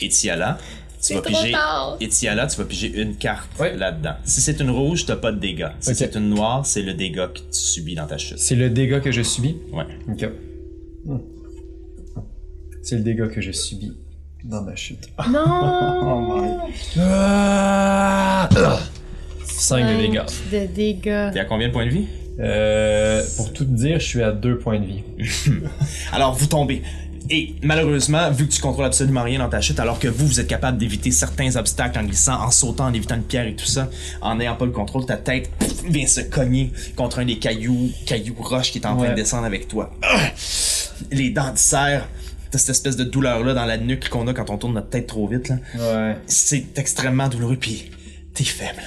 Et 0.01 0.09
Tiala, 0.09 0.57
tu 1.01 1.13
vas 1.15 1.21
piger. 1.21 1.51
tard. 1.51 1.97
Et 1.99 2.07
Tiala, 2.09 2.47
tu 2.47 2.57
vas 2.57 2.65
piger 2.65 3.01
une 3.01 3.15
carte 3.15 3.49
Ouais. 3.59 3.75
là-dedans. 3.75 4.15
Si 4.25 4.41
c'est 4.41 4.59
une 4.59 4.69
rouge, 4.69 5.05
t'as 5.05 5.15
pas 5.15 5.31
de 5.31 5.39
dégâts. 5.39 5.69
Si 5.79 5.91
Ok. 5.91 5.95
c'est 5.97 6.15
une 6.15 6.29
noire, 6.29 6.65
c'est 6.65 6.81
le 6.81 6.93
dégât 6.93 7.27
que 7.29 7.39
tu 7.39 7.45
subis 7.51 7.95
dans 7.95 8.05
ta 8.05 8.17
chute. 8.17 8.37
C'est 8.37 8.55
le 8.55 8.69
dégât 8.69 8.99
que 8.99 9.11
je 9.11 9.21
subis? 9.23 9.55
Ouais. 9.71 9.85
Ok. 10.09 10.29
Hmm. 11.05 11.17
C'est 12.83 12.97
le 12.97 13.03
dégât 13.03 13.29
que 13.29 13.41
je 13.41 13.51
subis 13.51 13.93
dans 14.43 14.61
ma 14.61 14.75
chute. 14.75 15.09
Non! 15.31 16.59
5 19.57 19.85
de 19.85 20.01
dégâts. 20.01 20.21
De 20.51 20.65
dégâts. 20.73 21.31
T'es 21.33 21.39
à 21.39 21.45
combien 21.45 21.67
de 21.67 21.73
points 21.73 21.85
de 21.85 21.91
vie? 21.91 22.07
Euh, 22.39 23.23
pour 23.37 23.53
tout 23.53 23.63
te 23.65 23.71
dire, 23.71 23.99
je 23.99 24.05
suis 24.05 24.21
à 24.23 24.31
2 24.31 24.57
points 24.57 24.79
de 24.79 24.85
vie. 24.85 25.03
Alors, 26.11 26.33
vous 26.35 26.47
tombez. 26.47 26.81
Et 27.29 27.55
malheureusement, 27.63 28.29
vu 28.29 28.47
que 28.47 28.53
tu 28.53 28.61
contrôles 28.61 28.85
absolument 28.85 29.23
rien 29.23 29.39
dans 29.39 29.49
ta 29.49 29.59
chute, 29.59 29.79
alors 29.79 29.97
que 29.97 30.07
vous, 30.07 30.27
vous 30.27 30.39
êtes 30.39 30.47
capable 30.47 30.77
d'éviter 30.77 31.09
certains 31.09 31.55
obstacles 31.55 31.97
en 31.97 32.03
glissant, 32.03 32.39
en 32.39 32.51
sautant, 32.51 32.85
en 32.85 32.93
évitant 32.93 33.15
une 33.15 33.23
pierre 33.23 33.47
et 33.47 33.55
tout 33.55 33.65
ça, 33.65 33.89
en 34.21 34.35
n'ayant 34.35 34.55
pas 34.55 34.65
le 34.65 34.71
contrôle, 34.71 35.07
ta 35.07 35.17
tête 35.17 35.49
pff, 35.57 35.85
vient 35.89 36.05
se 36.05 36.21
cogner 36.21 36.71
contre 36.95 37.17
un 37.19 37.25
des 37.25 37.39
cailloux, 37.39 37.89
cailloux 38.05 38.35
roches 38.37 38.71
qui 38.71 38.77
est 38.77 38.85
en 38.85 38.95
train 38.95 39.05
Ouais. 39.05 39.09
de 39.11 39.15
descendre 39.15 39.45
avec 39.45 39.67
toi. 39.67 39.91
Les 41.11 41.31
dents 41.31 41.51
te 41.51 41.57
serrent. 41.59 42.05
T'as 42.51 42.59
cette 42.59 42.69
espèce 42.69 42.95
de 42.95 43.03
douleur-là 43.03 43.55
dans 43.55 43.65
la 43.65 43.77
nuque 43.77 44.07
qu'on 44.09 44.27
a 44.27 44.33
quand 44.33 44.51
on 44.51 44.57
tourne 44.59 44.73
notre 44.75 44.89
tête 44.89 45.07
trop 45.07 45.27
vite, 45.27 45.49
là. 45.49 45.55
Ouais. 45.79 46.15
C'est 46.27 46.77
extrêmement 46.77 47.27
douloureux, 47.27 47.57
puis 47.57 47.89
t'es 48.35 48.43
faible. 48.43 48.83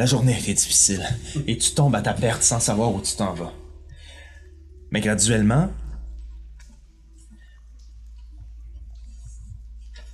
La 0.00 0.06
journée 0.06 0.34
a 0.34 0.38
été 0.38 0.54
difficile, 0.54 1.06
et 1.46 1.58
tu 1.58 1.72
tombes 1.72 1.94
à 1.94 2.00
ta 2.00 2.14
perte 2.14 2.42
sans 2.42 2.58
savoir 2.58 2.94
où 2.94 3.02
tu 3.02 3.16
t'en 3.16 3.34
vas. 3.34 3.52
Mais 4.90 5.02
graduellement, 5.02 5.70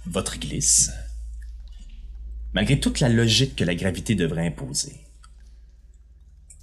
votre 0.05 0.41
glisse, 0.41 0.91
malgré 2.53 2.81
toute 2.81 2.99
la 2.99 3.09
logique 3.09 3.55
que 3.55 3.63
la 3.63 3.77
gravité 3.77 4.17
devrait 4.17 4.49
imposer, 4.49 5.05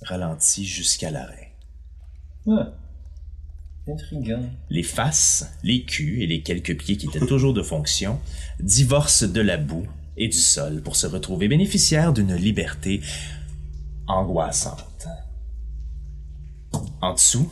ralentit 0.01 0.65
jusqu'à 0.65 1.09
l'arrêt. 1.09 1.55
Ouais. 2.45 2.65
Intriguant. 3.87 4.49
Les 4.69 4.83
faces, 4.83 5.49
les 5.63 5.85
culs 5.85 6.21
et 6.21 6.27
les 6.27 6.41
quelques 6.41 6.77
pieds 6.77 6.97
qui 6.97 7.05
étaient 7.05 7.25
toujours 7.25 7.53
de 7.53 7.63
fonction 7.63 8.19
divorcent 8.59 9.27
de 9.27 9.39
la 9.39 9.55
boue 9.55 9.87
et 10.17 10.27
du 10.27 10.37
sol 10.37 10.81
pour 10.81 10.95
se 10.95 11.07
retrouver 11.07 11.47
bénéficiaires 11.47 12.13
d'une 12.13 12.35
liberté 12.35 13.01
angoissante. 14.07 15.07
En 17.01 17.13
dessous, 17.13 17.51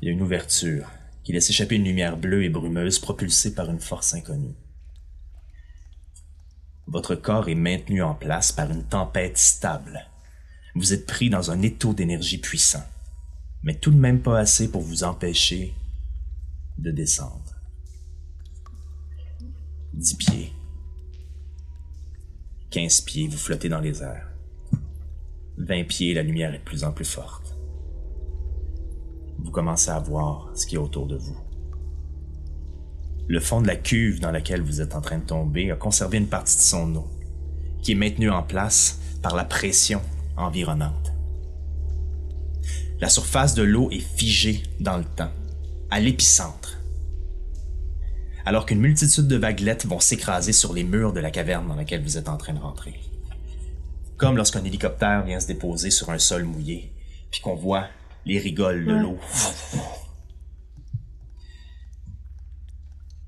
il 0.00 0.06
y 0.06 0.08
a 0.08 0.12
une 0.12 0.22
ouverture 0.22 0.90
qui 1.24 1.32
laisse 1.32 1.50
échapper 1.50 1.76
une 1.76 1.84
lumière 1.84 2.16
bleue 2.16 2.44
et 2.44 2.48
brumeuse 2.48 2.98
propulsée 2.98 3.54
par 3.54 3.70
une 3.70 3.80
force 3.80 4.14
inconnue. 4.14 4.54
Votre 6.86 7.16
corps 7.16 7.48
est 7.48 7.56
maintenu 7.56 8.02
en 8.02 8.14
place 8.14 8.52
par 8.52 8.70
une 8.70 8.84
tempête 8.84 9.38
stable. 9.38 10.06
Vous 10.74 10.92
êtes 10.92 11.06
pris 11.06 11.30
dans 11.30 11.50
un 11.50 11.62
étau 11.62 11.94
d'énergie 11.94 12.38
puissant 12.38 12.84
mais 13.66 13.74
tout 13.74 13.90
de 13.90 13.98
même 13.98 14.20
pas 14.20 14.38
assez 14.38 14.70
pour 14.70 14.80
vous 14.80 15.02
empêcher 15.02 15.74
de 16.78 16.92
descendre. 16.92 17.56
10 19.92 20.14
pieds. 20.14 20.52
15 22.70 23.02
pieds, 23.02 23.28
vous 23.28 23.38
flottez 23.38 23.68
dans 23.68 23.80
les 23.80 24.02
airs. 24.02 24.28
20 25.58 25.84
pieds, 25.84 26.14
la 26.14 26.22
lumière 26.22 26.52
est 26.54 26.58
de 26.58 26.64
plus 26.64 26.84
en 26.84 26.92
plus 26.92 27.04
forte. 27.04 27.56
Vous 29.38 29.50
commencez 29.50 29.90
à 29.90 30.00
voir 30.00 30.50
ce 30.54 30.66
qui 30.66 30.74
est 30.74 30.78
autour 30.78 31.06
de 31.06 31.16
vous. 31.16 31.36
Le 33.28 33.40
fond 33.40 33.60
de 33.60 33.66
la 33.66 33.76
cuve 33.76 34.20
dans 34.20 34.30
laquelle 34.30 34.62
vous 34.62 34.80
êtes 34.80 34.94
en 34.94 35.00
train 35.00 35.18
de 35.18 35.24
tomber 35.24 35.70
a 35.70 35.76
conservé 35.76 36.18
une 36.18 36.28
partie 36.28 36.56
de 36.56 36.62
son 36.62 36.94
eau, 36.96 37.08
qui 37.82 37.92
est 37.92 37.96
maintenue 37.96 38.30
en 38.30 38.42
place 38.42 39.00
par 39.22 39.36
la 39.36 39.44
pression 39.44 40.00
environnante. 40.36 41.12
La 43.00 43.08
surface 43.08 43.54
de 43.54 43.62
l'eau 43.62 43.90
est 43.90 44.00
figée 44.00 44.62
dans 44.80 44.96
le 44.96 45.04
temps, 45.04 45.32
à 45.90 46.00
l'épicentre. 46.00 46.75
Alors 48.46 48.64
qu'une 48.64 48.80
multitude 48.80 49.26
de 49.26 49.36
vaguelettes 49.36 49.86
vont 49.86 49.98
s'écraser 50.00 50.52
sur 50.52 50.72
les 50.72 50.84
murs 50.84 51.12
de 51.12 51.20
la 51.20 51.30
caverne 51.30 51.66
dans 51.66 51.74
laquelle 51.74 52.02
vous 52.02 52.16
êtes 52.16 52.28
en 52.28 52.36
train 52.36 52.54
de 52.54 52.60
rentrer. 52.60 52.94
Comme 54.16 54.36
lorsqu'un 54.36 54.64
hélicoptère 54.64 55.24
vient 55.24 55.40
se 55.40 55.48
déposer 55.48 55.90
sur 55.90 56.10
un 56.10 56.18
sol 56.18 56.44
mouillé, 56.44 56.92
puis 57.30 57.40
qu'on 57.40 57.56
voit 57.56 57.88
les 58.24 58.38
rigoles 58.38 58.86
de 58.86 58.92
Ouais. 58.92 59.00
l'eau. 59.00 59.18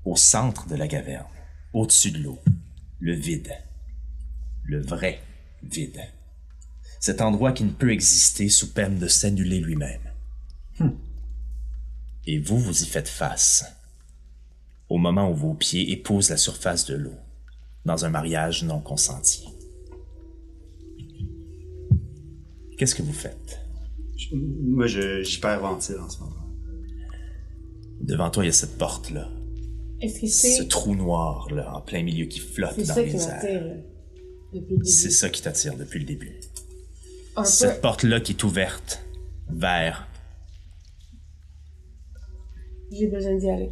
Au 0.05 0.15
centre 0.15 0.67
de 0.67 0.75
la 0.75 0.87
caverne, 0.87 1.27
au-dessus 1.73 2.11
de 2.11 2.19
l'eau, 2.19 2.39
le 2.99 3.13
vide. 3.13 3.51
Le 4.63 4.81
vrai 4.81 5.21
vide 5.63 5.99
cet 7.01 7.21
endroit 7.21 7.53
qui 7.53 7.63
ne 7.63 7.71
peut 7.71 7.91
exister 7.93 8.49
sous 8.49 8.73
peine 8.73 8.99
de 8.99 9.07
s'annuler 9.07 9.61
lui-même. 9.61 10.01
Et 12.25 12.39
vous, 12.39 12.59
vous 12.59 12.83
y 12.83 12.85
faites 12.85 13.07
face, 13.07 13.63
au 14.89 14.97
moment 14.97 15.29
où 15.31 15.35
vos 15.35 15.53
pieds 15.53 15.91
épousent 15.91 16.29
la 16.29 16.37
surface 16.37 16.85
de 16.85 16.95
l'eau, 16.95 17.13
dans 17.85 18.05
un 18.05 18.09
mariage 18.09 18.63
non 18.63 18.79
consenti. 18.79 19.45
Qu'est-ce 22.77 22.95
que 22.95 23.01
vous 23.03 23.13
faites? 23.13 23.59
Moi, 24.33 24.87
je- 24.87 25.21
j'hyperventile 25.23 25.97
en 25.99 26.09
ce 26.09 26.19
moment. 26.19 26.35
Devant 28.01 28.29
toi, 28.29 28.43
il 28.43 28.47
y 28.47 28.49
a 28.49 28.53
cette 28.53 28.77
porte-là, 28.77 29.29
Est-ce 30.01 30.21
que 30.21 30.27
ce 30.27 30.47
c'est. 30.61 30.67
trou 30.67 30.95
noir, 30.95 31.47
là, 31.53 31.75
en 31.75 31.81
plein 31.81 32.03
milieu 32.03 32.25
qui 32.25 32.39
flotte 32.39 32.73
C'est 32.75 32.87
dans 32.87 32.93
ça 32.95 33.03
qui 33.03 33.09
les 33.11 33.23
airs. 33.27 33.77
C'est 34.83 35.09
ça 35.11 35.29
qui 35.29 35.41
t'attire 35.41 35.75
depuis 35.77 35.99
le 35.99 36.05
début. 36.05 36.39
Un 37.35 37.43
peu. 37.43 37.47
Cette 37.47 37.81
porte-là 37.81 38.19
qui 38.21 38.31
est 38.31 38.43
ouverte 38.43 39.03
vers 39.49 40.07
J'ai 42.91 43.07
besoin 43.07 43.35
d'y 43.37 43.49
aller. 43.49 43.69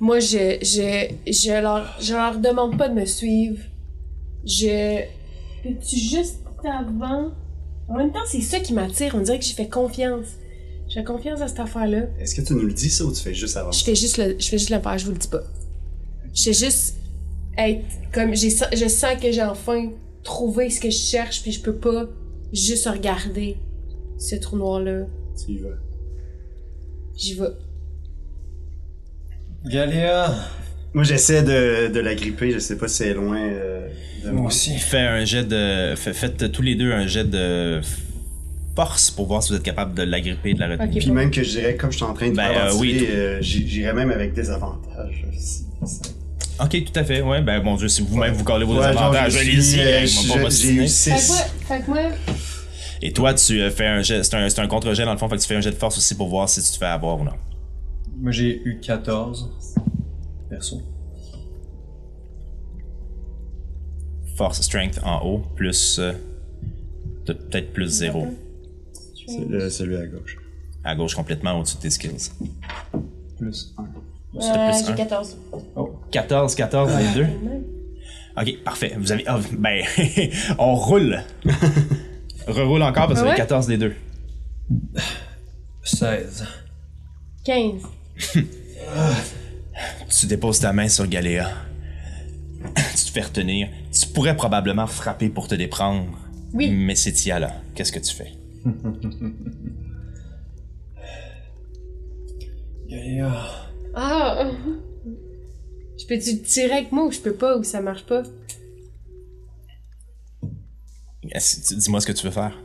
Moi, 0.00 0.20
je, 0.20 0.58
je, 0.62 1.14
je, 1.26 1.62
leur, 1.62 1.96
je 2.00 2.12
leur 2.12 2.38
demande 2.38 2.76
pas 2.76 2.88
de 2.88 2.94
me 2.94 3.04
suivre. 3.04 3.58
Je. 4.44 5.00
Peux-tu 5.62 5.96
juste 5.96 6.40
avant. 6.64 7.32
En 7.88 7.96
même 7.96 8.12
temps, 8.12 8.20
c'est 8.26 8.40
ça 8.40 8.60
qui 8.60 8.72
m'attire. 8.72 9.14
On 9.14 9.20
dirait 9.20 9.38
que 9.38 9.44
j'y 9.44 9.54
fais 9.54 9.68
confiance. 9.68 10.26
Je 10.88 10.94
fais 10.94 11.04
confiance 11.04 11.40
à 11.40 11.48
cette 11.48 11.60
affaire-là. 11.60 12.06
Est-ce 12.20 12.34
que 12.34 12.42
tu 12.42 12.54
nous 12.54 12.66
le 12.66 12.72
dis 12.72 12.90
ça 12.90 13.04
ou 13.04 13.12
tu 13.12 13.20
fais 13.20 13.34
juste 13.34 13.56
avant? 13.56 13.72
Je 13.72 13.82
fais 13.82 13.94
juste 13.94 14.18
le, 14.18 14.36
je 14.38 14.48
fais 14.48 14.58
juste 14.58 14.70
le 14.70 14.80
faire, 14.80 14.98
je 14.98 15.06
vous 15.06 15.12
le 15.12 15.18
dis 15.18 15.28
pas. 15.28 15.42
Je 16.34 16.42
fais 16.42 16.52
juste 16.52 16.96
être 17.58 17.84
comme 18.12 18.34
j'ai 18.34 18.50
je 18.50 18.88
sens 18.88 19.20
que 19.20 19.32
j'ai 19.32 19.42
enfin 19.42 19.90
trouvé 20.22 20.68
ce 20.70 20.80
que 20.80 20.90
je 20.90 20.98
cherche 20.98 21.42
puis 21.42 21.52
je 21.52 21.60
peux 21.62 21.74
pas 21.74 22.04
juste 22.52 22.86
regarder 22.86 23.56
ce 24.18 24.36
trou 24.36 24.56
noir 24.56 24.80
là. 24.80 25.06
Tu 25.36 25.52
y 25.52 25.58
vas. 25.58 25.68
J'y 27.16 27.34
vais. 27.34 27.46
Galéa! 29.66 30.34
Moi, 30.94 31.04
j'essaie 31.04 31.42
de, 31.42 31.88
de 31.92 32.00
la 32.00 32.14
gripper. 32.14 32.52
Je 32.52 32.58
sais 32.58 32.76
pas 32.78 32.88
si 32.88 32.96
c'est 32.98 33.14
loin 33.14 33.38
euh, 33.38 33.88
de 34.24 34.30
moi. 34.30 34.46
aussi. 34.46 34.76
Fais 34.78 34.98
un 35.00 35.24
jet 35.24 35.44
de. 35.44 35.94
fait- 35.96 36.14
Faites 36.14 36.50
tous 36.52 36.62
les 36.62 36.74
deux 36.74 36.92
un 36.92 37.06
jet 37.06 37.24
de 37.24 37.80
force 38.74 39.10
pour 39.10 39.26
voir 39.26 39.42
si 39.42 39.50
vous 39.52 39.56
êtes 39.58 39.62
capable 39.62 39.94
de 39.94 40.02
l'agripper 40.02 40.50
et 40.50 40.54
de 40.54 40.60
la 40.60 40.68
retenir. 40.68 40.90
Ok. 40.96 40.98
Puis 41.02 41.10
même 41.10 41.30
que 41.30 41.42
je 41.42 41.50
dirais, 41.50 41.74
comme 41.76 41.90
je 41.90 41.96
suis 41.96 42.04
en 42.04 42.14
train 42.14 42.28
de 42.30 42.36
Ben, 42.36 42.48
faire 42.48 42.66
euh, 42.66 42.76
oui, 42.78 43.06
euh, 43.10 43.38
j'i- 43.42 43.66
j'irais 43.66 43.92
même 43.94 44.10
avec 44.10 44.32
des 44.34 44.50
avantages. 44.50 45.24
Si- 45.36 45.64
Ok, 46.58 46.84
tout 46.90 46.98
à 46.98 47.04
fait. 47.04 47.20
Ouais, 47.20 47.42
ben 47.42 47.60
bon 47.60 47.74
Dieu, 47.76 47.88
si 47.88 48.00
vous-même 48.00 48.32
vous 48.32 48.44
collez 48.44 48.64
vos 48.64 48.76
Ouais, 48.78 48.92
genre, 48.92 49.02
avantages, 49.02 49.32
je 49.32 49.60
suis, 49.60 49.80
euh, 49.80 50.06
moi, 50.28 50.36
pas 50.44 50.48
J'ai 50.50 50.70
eu 50.70 50.80
m'ostiner. 50.80 50.88
Fait 50.88 51.10
que 51.10 51.12
moi, 51.12 51.18
6. 51.18 51.42
fait 51.68 51.80
que 51.82 51.90
moi, 51.90 51.98
Et 53.02 53.12
toi, 53.12 53.34
tu 53.34 53.60
euh, 53.60 53.70
fais 53.70 53.86
un 53.86 54.00
jet. 54.02 54.22
C'est 54.22 54.34
un, 54.36 54.48
c'est 54.48 54.60
un 54.60 54.66
contre-jet 54.66 55.04
dans 55.04 55.12
le 55.12 55.18
fond, 55.18 55.28
fait 55.28 55.36
que 55.36 55.42
tu 55.42 55.48
fais 55.48 55.56
un 55.56 55.60
jet 55.60 55.70
de 55.70 55.76
force 55.76 55.98
aussi 55.98 56.14
pour 56.14 56.28
voir 56.28 56.48
si 56.48 56.62
tu 56.62 56.70
te 56.70 56.78
fais 56.78 56.86
avoir 56.86 57.20
ou 57.20 57.24
non. 57.24 57.32
Moi, 58.18 58.32
j'ai 58.32 58.60
eu 58.64 58.78
14. 58.80 59.50
Perso. 60.48 60.80
Force, 64.36 64.60
strength 64.62 65.00
en 65.04 65.24
haut, 65.26 65.42
plus. 65.54 65.98
euh, 65.98 66.12
peut-être 67.24 67.72
plus 67.72 67.88
0. 67.88 68.26
C'est 69.26 69.48
le- 69.48 69.68
celui 69.70 69.96
à 69.96 70.06
gauche. 70.06 70.38
À 70.84 70.94
gauche, 70.94 71.14
complètement 71.14 71.58
au-dessus 71.58 71.76
de 71.76 71.82
tes 71.82 71.90
skills. 71.90 72.30
Plus 73.38 73.74
1. 73.76 73.82
Au-dessus 74.34 74.52
de 74.52 74.56
euh, 74.56 74.70
plus 74.70 74.86
j'ai 74.86 74.92
un. 74.92 74.96
14. 74.96 75.36
14, 76.12 76.54
14, 76.54 76.92
les 76.98 77.14
deux? 77.14 77.26
Ok, 78.38 78.62
parfait. 78.62 78.94
Vous 78.98 79.10
avez. 79.10 79.24
ah, 79.26 79.40
ben, 79.58 79.82
on 80.58 80.74
roule. 80.74 81.20
Reroule 82.46 82.82
encore 82.82 83.08
parce 83.08 83.14
que 83.20 83.24
vous 83.24 83.30
Ah 83.30 83.30
avez 83.30 83.30
ouais? 83.30 83.36
14 83.36 83.66
des 83.66 83.78
deux. 83.78 83.94
16. 85.82 86.46
15. 87.44 87.82
Tu 90.08 90.26
déposes 90.26 90.60
ta 90.60 90.72
main 90.72 90.88
sur 90.88 91.06
Galéa. 91.06 91.50
tu 92.74 93.04
te 93.04 93.10
fais 93.10 93.20
retenir. 93.22 93.68
Tu 93.92 94.06
pourrais 94.08 94.36
probablement 94.36 94.86
frapper 94.86 95.28
pour 95.28 95.48
te 95.48 95.54
déprendre. 95.54 96.18
Oui. 96.54 96.70
Mais 96.70 96.94
c'est 96.94 97.12
Tiala. 97.12 97.60
Qu'est-ce 97.74 97.92
que 97.92 97.98
tu 97.98 98.14
fais? 98.14 98.32
Galéa. 102.88 103.32
Ah! 103.94 104.50
Je 105.98 106.02
Je 106.02 106.06
peux-tu 106.06 106.42
tirer 106.42 106.72
avec 106.72 106.92
moi 106.92 107.06
ou 107.06 107.10
je 107.12 107.18
peux 107.20 107.34
pas 107.34 107.56
ou 107.58 107.64
ça 107.64 107.80
marche 107.80 108.04
pas? 108.06 108.22
Dis-moi 111.24 112.00
ce 112.00 112.06
que 112.06 112.12
tu 112.12 112.24
veux 112.24 112.32
faire? 112.32 112.56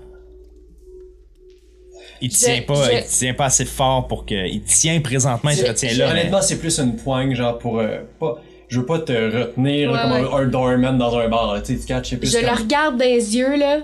Il 2.22 2.32
Je- 2.32 2.38
tient 2.38 2.62
pas, 2.62 2.86
je- 2.92 2.98
il 2.98 3.04
tient 3.06 3.34
pas 3.34 3.46
assez 3.46 3.66
fort 3.66 4.08
pour 4.08 4.26
que. 4.26 4.48
Il 4.48 4.62
te 4.62 4.72
tient 4.72 5.00
présentement, 5.02 5.50
il 5.50 5.58
te 5.62 5.68
retient 5.68 5.90
je- 5.90 6.00
là. 6.00 6.06
mais- 6.14 6.20
Honnêtement, 6.22 6.42
c'est 6.42 6.58
plus 6.60 6.80
une 6.80 6.96
poigne, 6.96 7.34
genre 7.36 7.58
pour. 7.58 7.80
euh, 7.80 8.02
pas, 8.20 8.42
je 8.68 8.80
veux 8.80 8.86
pas 8.86 9.00
te 9.00 9.12
retenir 9.12 9.92
Ouais, 9.92 9.98
comme 10.02 10.12
un- 10.12 10.24
ouais. 10.24 10.44
un 10.44 10.48
doorman 10.48 10.98
dans 10.98 11.18
un 11.18 11.28
bar, 11.30 11.54
là, 11.56 11.62
tu 11.62 11.74
sais, 11.74 11.80
tu 11.80 11.86
catches, 11.88 12.10
c'est 12.12 12.18
plus. 12.18 12.32
Je 12.32 12.38
comme- 12.38 12.46
le 12.56 12.62
regarde 12.62 12.98
dans 12.98 13.06
les 13.06 13.36
yeux, 13.36 13.58
là. 13.58 13.80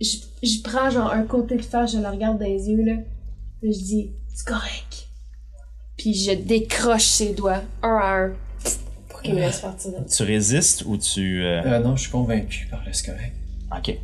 Je, 0.00 0.16
je 0.42 0.62
prends 0.64 0.90
genre 0.90 1.12
un 1.12 1.22
côté 1.22 1.56
de 1.56 1.62
face, 1.62 1.92
je 1.92 1.98
le 1.98 2.08
regarde 2.08 2.38
dans 2.38 2.46
les 2.46 2.68
yeux, 2.68 2.82
là. 2.84 2.94
Puis 3.62 3.72
je 3.72 3.78
dis, 3.78 4.10
c'est 4.34 4.46
correct. 4.46 5.06
Puis 5.96 6.14
je 6.14 6.32
décroche 6.32 7.04
ses 7.04 7.34
doigts, 7.34 7.60
un 7.82 7.96
à 7.96 8.14
un, 8.24 8.32
pour 9.10 9.20
qu'il 9.22 9.34
me 9.34 9.40
laisse 9.40 9.60
partir 9.60 9.90
de. 9.92 9.96
Tu 10.08 10.22
résistes 10.22 10.82
ou 10.86 10.96
tu. 10.96 11.44
euh, 11.44 11.62
Euh, 11.64 11.78
non, 11.80 11.94
je 11.96 12.02
suis 12.02 12.10
convaincu 12.10 12.66
par 12.70 12.82
le 12.86 12.92
c'est 12.92 13.06
correct. 13.06 13.34
Ok. 13.76 13.96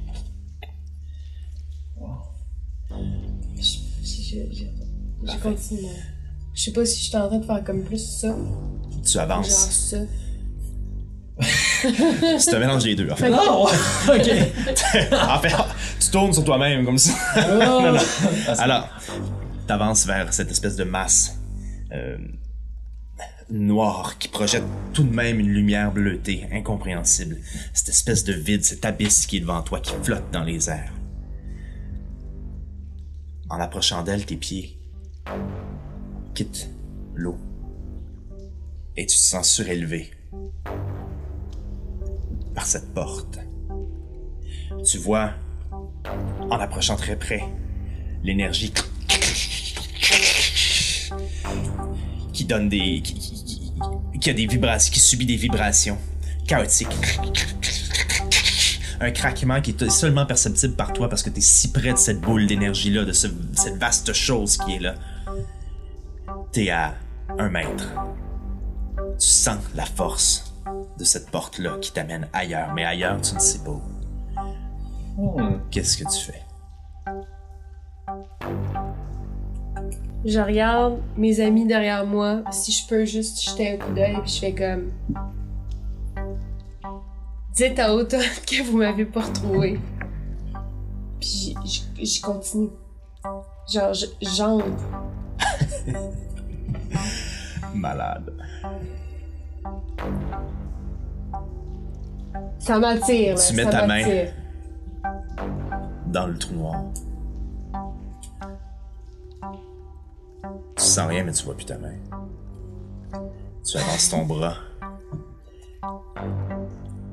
Je, 3.57 3.79
je, 4.05 4.37
je, 4.53 4.65
je 5.33 5.37
continue. 5.43 5.89
Je 6.55 6.63
sais 6.63 6.73
pas 6.73 6.85
si 6.87 6.99
je 7.01 7.09
suis 7.09 7.17
en 7.17 7.29
train 7.29 7.39
de 7.39 7.45
faire 7.45 7.63
comme 7.65 7.85
plus 7.85 7.99
ça, 8.21 8.35
Tu 9.05 9.13
genre 9.13 9.23
avances. 9.23 9.49
ça. 9.91 9.97
Tu 11.83 11.93
te 12.51 12.57
mélanges 12.57 12.85
les 12.85 12.97
deux. 12.97 13.11
En 13.11 13.17
fait, 13.17 13.29
Non! 13.31 13.65
ok! 14.09 14.31
En 15.13 15.39
fait, 15.39 15.53
tu 16.01 16.11
tournes 16.11 16.33
sur 16.33 16.45
toi-même 16.45 16.85
comme 16.85 16.97
ça. 16.99 17.13
Non, 17.49 17.93
non. 17.93 17.99
Alors, 18.59 18.89
t'avances 19.67 20.07
vers 20.07 20.33
cette 20.33 20.51
espèce 20.51 20.77
de 20.77 20.85
masse 20.85 21.37
euh, 21.93 22.17
noire 23.51 24.17
qui 24.19 24.29
projette 24.29 24.65
tout 24.95 25.05
de 25.05 25.15
même 25.15 25.39
une 25.39 25.49
lumière 25.51 25.93
bleutée, 25.93 26.47
incompréhensible. 26.53 27.37
Cette 27.75 27.91
espèce 27.91 28.25
de 28.25 28.33
vide, 28.33 28.65
cet 28.65 28.85
abysse 28.87 29.27
qui 29.27 29.37
est 29.37 29.41
devant 29.41 29.61
toi, 29.63 29.81
qui 29.81 29.93
flotte 30.03 30.31
dans 30.33 30.43
les 30.43 30.71
airs. 30.71 30.93
En 33.49 33.61
approchant 33.61 34.03
d'elle, 34.03 34.27
tes 34.27 34.37
pieds 34.37 34.79
quittent 36.35 36.69
l'eau. 37.15 37.39
Et 38.97 39.07
tu 39.07 39.17
te 39.17 39.21
sens 39.21 39.49
surélevé 39.49 40.11
par 42.55 42.67
cette 42.67 42.93
porte. 42.93 43.39
Tu 44.85 44.99
vois, 44.99 45.35
en 46.51 46.59
approchant 46.59 46.97
très 46.97 47.17
près, 47.17 47.43
l'énergie 48.23 48.73
qui 52.33 52.45
donne 52.45 52.69
des 52.69 53.03
qui, 54.21 54.31
a 54.31 54.33
des 54.33 54.47
vibrations 54.47 54.93
qui 54.93 55.01
subit 55.01 55.27
des 55.27 55.37
vibrations 55.37 55.99
chaotiques 56.47 56.89
un 59.01 59.11
craquement 59.11 59.61
qui 59.61 59.71
est 59.73 59.91
seulement 59.91 60.27
perceptible 60.27 60.75
par 60.75 60.93
toi 60.93 61.09
parce 61.09 61.23
que 61.23 61.31
tu 61.31 61.39
es 61.39 61.43
si 61.43 61.71
près 61.73 61.93
de 61.93 61.99
cette 61.99 62.21
boule 62.21 62.47
d'énergie 62.47 62.91
là 62.91 63.05
de 63.05 63.13
ce- 63.13 63.29
cette 63.55 63.77
vaste 63.77 64.13
chose 64.13 64.57
qui 64.57 64.77
est 64.77 64.81
là 64.81 64.95
t'es 66.53 66.71
à 66.71 66.95
un 67.39 67.49
mètre 67.49 67.93
tu 69.19 69.27
sens 69.27 69.59
la 69.75 69.85
force 69.85 70.55
de 70.99 71.05
cette 71.05 71.31
porte 71.31 71.59
là 71.59 71.77
qui 71.81 71.93
t'amène 71.93 72.29
ailleurs 72.33 72.73
mais 72.75 72.85
ailleurs 72.85 73.21
tu 73.21 73.35
ne 73.35 73.41
sais 73.41 73.59
pas 73.61 73.71
où 73.73 73.83
Hmm. 75.19 75.61
qu'est-ce 75.71 75.97
que 75.97 76.05
tu 76.05 76.21
fais? 76.27 76.43
Je 80.25 80.41
regarde 80.41 80.99
mes 81.17 81.41
amis 81.41 81.67
derrière 81.67 82.05
moi, 82.05 82.43
si 82.51 82.73
je 82.73 82.87
peux 82.87 83.05
juste 83.05 83.43
jeter 83.43 83.75
un 83.75 83.77
coup 83.79 83.93
d'œil, 83.95 84.17
puis 84.23 84.33
je 84.33 84.39
fais 84.41 84.53
comme. 84.55 84.91
Dites 87.57 87.79
à 87.79 87.95
Automne 87.95 88.21
que 88.47 88.63
vous 88.63 88.77
m'avez 88.79 89.07
pas 89.07 89.23
retrouvé. 89.23 89.81
Puis 91.21 91.55
je, 91.99 92.21
continue. 92.23 92.69
Genre, 93.73 93.95
je- 93.95 94.07
j'entre. 94.21 94.67
malade 97.75 98.33
Ça 102.59 102.79
m'attire. 102.79 103.37
Tu 103.37 103.55
mets 103.55 103.65
ça 103.65 103.71
ta 103.71 103.87
main. 103.87 104.05
dans 106.07 106.27
le 106.27 106.37
trou 106.39 106.55
noir. 106.55 106.83
Tu 110.77 110.85
sens 110.85 111.09
rien, 111.09 111.25
mais 111.25 111.33
tu 111.33 111.45
vois 111.45 111.55
plus 111.57 111.67
ta 111.67 111.79
main. 111.79 111.95
Tu 113.65 113.77
avances 113.79 114.09
ton 114.11 114.25
bras. 114.27 114.57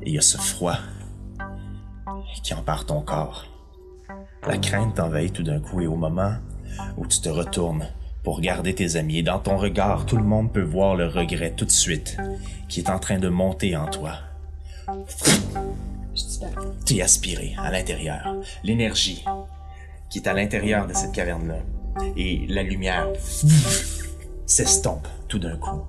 Il 0.05 0.13
y 0.13 0.17
a 0.17 0.21
ce 0.21 0.37
froid 0.37 0.77
qui 2.43 2.53
empare 2.53 2.85
ton 2.85 3.01
corps. 3.01 3.45
La 4.45 4.57
crainte 4.57 4.95
t'envahit 4.95 5.31
tout 5.31 5.43
d'un 5.43 5.59
coup 5.59 5.79
et 5.79 5.87
au 5.87 5.95
moment 5.95 6.33
où 6.97 7.07
tu 7.07 7.21
te 7.21 7.29
retournes 7.29 7.87
pour 8.23 8.37
regarder 8.37 8.73
tes 8.73 8.95
amis, 8.95 9.19
et 9.19 9.23
dans 9.23 9.39
ton 9.39 9.57
regard, 9.57 10.05
tout 10.05 10.17
le 10.17 10.23
monde 10.23 10.51
peut 10.51 10.61
voir 10.61 10.95
le 10.95 11.07
regret 11.07 11.53
tout 11.55 11.65
de 11.65 11.71
suite 11.71 12.17
qui 12.69 12.79
est 12.79 12.89
en 12.89 12.99
train 12.99 13.17
de 13.17 13.29
monter 13.29 13.75
en 13.75 13.87
toi. 13.87 14.13
Disparais. 16.13 16.53
T'es 16.85 17.01
aspiré 17.01 17.55
à 17.57 17.71
l'intérieur. 17.71 18.35
L'énergie 18.63 19.23
qui 20.09 20.19
est 20.19 20.27
à 20.27 20.33
l'intérieur 20.33 20.85
de 20.87 20.93
cette 20.93 21.11
caverne-là 21.13 21.59
et 22.15 22.45
la 22.49 22.63
lumière 22.63 23.07
s'estompe 24.45 25.07
tout 25.33 25.39
d'un 25.39 25.57
coup. 25.57 25.81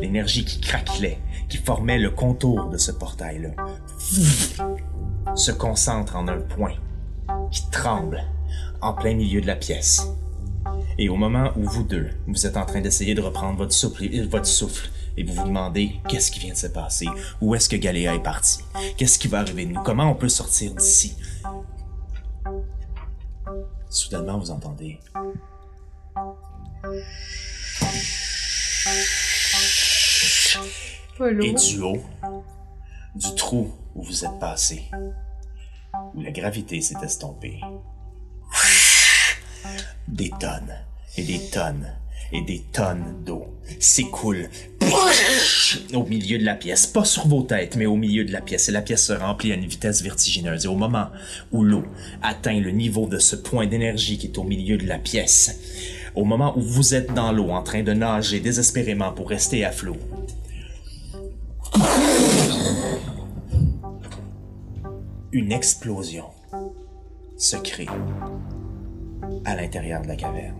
L'énergie 0.00 0.44
qui 0.44 0.60
craquelait, 0.60 1.18
qui 1.48 1.56
formait 1.56 1.98
le 1.98 2.10
contour 2.10 2.68
de 2.68 2.78
ce 2.78 2.92
portail-là, 2.92 3.50
se 5.34 5.50
concentre 5.50 6.14
en 6.14 6.28
un 6.28 6.38
point 6.38 6.74
qui 7.50 7.68
tremble 7.70 8.22
en 8.80 8.92
plein 8.92 9.14
milieu 9.14 9.40
de 9.40 9.48
la 9.48 9.56
pièce. 9.56 10.06
Et 10.98 11.08
au 11.08 11.16
moment 11.16 11.50
où 11.56 11.64
vous 11.64 11.82
deux, 11.82 12.10
vous 12.28 12.46
êtes 12.46 12.56
en 12.56 12.64
train 12.64 12.80
d'essayer 12.80 13.16
de 13.16 13.22
reprendre 13.22 13.58
votre 13.58 13.72
souffle, 13.72 14.06
votre 14.28 14.46
souffle, 14.46 14.88
et 15.16 15.24
vous 15.24 15.34
vous 15.34 15.48
demandez 15.48 16.00
qu'est-ce 16.08 16.30
qui 16.30 16.38
vient 16.38 16.52
de 16.52 16.58
se 16.58 16.68
passer, 16.68 17.08
où 17.40 17.56
est-ce 17.56 17.68
que 17.68 17.74
Galéa 17.74 18.14
est 18.14 18.22
parti, 18.22 18.60
qu'est-ce 18.96 19.18
qui 19.18 19.26
va 19.26 19.40
arriver 19.40 19.66
de 19.66 19.72
nous, 19.72 19.82
comment 19.82 20.08
on 20.08 20.14
peut 20.14 20.28
sortir 20.28 20.72
d'ici? 20.76 21.16
Soudainement, 23.90 24.38
vous 24.38 24.52
entendez 24.52 25.00
Et 31.42 31.52
du 31.52 31.80
haut, 31.80 32.02
du 33.14 33.34
trou 33.34 33.72
où 33.94 34.02
vous 34.02 34.24
êtes 34.24 34.38
passé, 34.38 34.84
où 36.14 36.20
la 36.20 36.30
gravité 36.30 36.80
s'est 36.80 36.94
estompée, 37.02 37.60
des 40.08 40.30
tonnes 40.30 40.78
et 41.16 41.24
des 41.24 41.40
tonnes 41.50 41.92
et 42.32 42.42
des 42.42 42.60
tonnes 42.72 43.24
d'eau 43.24 43.46
s'écoulent 43.78 44.48
au 45.94 46.04
milieu 46.04 46.38
de 46.38 46.44
la 46.44 46.54
pièce, 46.54 46.86
pas 46.86 47.04
sur 47.04 47.26
vos 47.26 47.42
têtes, 47.42 47.76
mais 47.76 47.86
au 47.86 47.96
milieu 47.96 48.24
de 48.24 48.32
la 48.32 48.40
pièce. 48.40 48.68
Et 48.68 48.72
la 48.72 48.82
pièce 48.82 49.06
se 49.06 49.12
remplit 49.12 49.52
à 49.52 49.54
une 49.54 49.66
vitesse 49.66 50.02
vertigineuse. 50.02 50.64
Et 50.64 50.68
au 50.68 50.76
moment 50.76 51.08
où 51.52 51.64
l'eau 51.64 51.84
atteint 52.22 52.58
le 52.60 52.70
niveau 52.70 53.06
de 53.06 53.18
ce 53.18 53.36
point 53.36 53.66
d'énergie 53.66 54.18
qui 54.18 54.26
est 54.26 54.38
au 54.38 54.44
milieu 54.44 54.76
de 54.76 54.86
la 54.86 54.98
pièce, 54.98 55.58
au 56.16 56.24
moment 56.24 56.56
où 56.56 56.62
vous 56.62 56.94
êtes 56.94 57.12
dans 57.12 57.30
l'eau 57.30 57.50
en 57.50 57.62
train 57.62 57.82
de 57.82 57.92
nager 57.92 58.40
désespérément 58.40 59.12
pour 59.12 59.28
rester 59.28 59.64
à 59.64 59.70
flot, 59.70 59.96
une 65.32 65.52
explosion 65.52 66.24
se 67.36 67.56
crée 67.56 67.88
à 69.44 69.54
l'intérieur 69.54 70.00
de 70.00 70.08
la 70.08 70.16
caverne. 70.16 70.56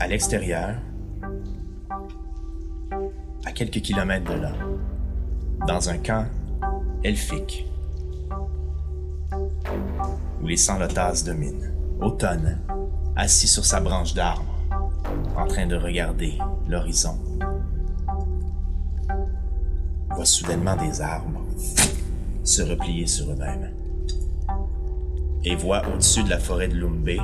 À 0.00 0.08
l'extérieur, 0.08 0.76
à 3.44 3.52
quelques 3.52 3.82
kilomètres 3.82 4.32
de 4.32 4.40
là, 4.40 4.52
dans 5.66 5.90
un 5.90 5.98
camp 5.98 6.26
elfique, 7.04 7.66
où 10.42 10.46
les 10.46 10.56
sans-lotas 10.56 11.22
dominent, 11.24 11.72
Automne, 12.00 12.58
assis 13.16 13.48
sur 13.48 13.64
sa 13.64 13.80
branche 13.80 14.14
d'arbre, 14.14 14.44
en 15.36 15.46
train 15.46 15.66
de 15.66 15.76
regarder 15.76 16.38
l'horizon, 16.68 17.18
voit 20.10 20.26
soudainement 20.26 20.76
des 20.76 21.00
arbres 21.00 21.42
se 22.44 22.62
replier 22.62 23.06
sur 23.06 23.30
eux-mêmes 23.30 23.72
et 25.44 25.54
voit 25.54 25.82
au-dessus 25.88 26.22
de 26.22 26.30
la 26.30 26.38
forêt 26.38 26.68
de 26.68 26.74
Lumbé 26.74 27.20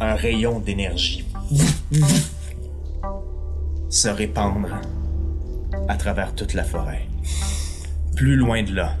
un 0.00 0.14
rayon 0.14 0.60
d'énergie 0.60 1.24
se 3.88 4.08
répandre 4.08 4.68
à 5.88 5.96
travers 5.96 6.34
toute 6.34 6.54
la 6.54 6.64
forêt. 6.64 7.06
Plus 8.16 8.36
loin 8.36 8.62
de 8.62 8.74
là, 8.74 8.94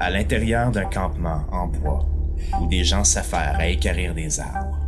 à 0.00 0.10
l'intérieur 0.10 0.70
d'un 0.70 0.86
campement 0.86 1.44
en 1.50 1.66
bois, 1.68 2.06
où 2.60 2.66
des 2.66 2.84
gens 2.84 3.04
s'affairent 3.04 3.56
à 3.58 3.66
équarrir 3.68 4.14
des 4.14 4.40
arbres, 4.40 4.86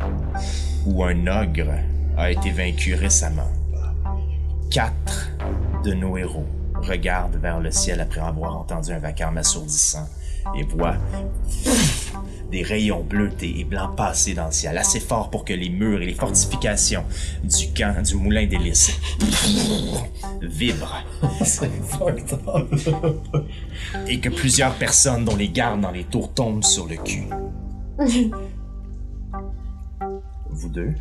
où 0.87 1.05
un 1.05 1.27
ogre 1.27 1.75
a 2.17 2.31
été 2.31 2.51
vaincu 2.51 2.95
récemment. 2.95 3.51
Quatre 4.71 5.31
de 5.85 5.93
nos 5.93 6.17
héros 6.17 6.47
regardent 6.75 7.37
vers 7.37 7.61
le 7.61 7.71
ciel 7.71 8.01
après 8.01 8.21
avoir 8.21 8.57
entendu 8.57 8.93
un 8.93 8.99
vacarme 8.99 9.39
assourdissant 9.39 10.09
et 10.55 10.63
voient 10.65 10.97
des 12.51 12.63
rayons 12.63 13.03
bleutés 13.03 13.59
et 13.59 13.65
blancs 13.65 13.97
passer 13.97 14.35
dans 14.35 14.47
le 14.47 14.53
ciel, 14.53 14.79
assez 14.79 15.01
fort 15.01 15.31
pour 15.31 15.45
que 15.45 15.53
les 15.53 15.69
murs 15.69 16.03
et 16.03 16.07
les 16.07 16.15
fortifications 16.15 17.05
du 17.43 17.73
camp 17.73 18.03
du 18.03 18.15
moulin 18.15 18.47
d'hélice 18.47 18.99
vibrent 20.43 21.05
et 24.07 24.21
que 24.21 24.29
plusieurs 24.29 24.75
personnes 24.75 25.25
dont 25.25 25.37
les 25.37 25.49
gardes 25.49 25.81
dans 25.81 25.91
les 25.91 26.05
tours 26.05 26.33
tombent 26.33 26.65
sur 26.65 26.87
le 26.87 26.97
cul. 26.97 27.25
vous 30.51 30.69
deux, 30.69 30.95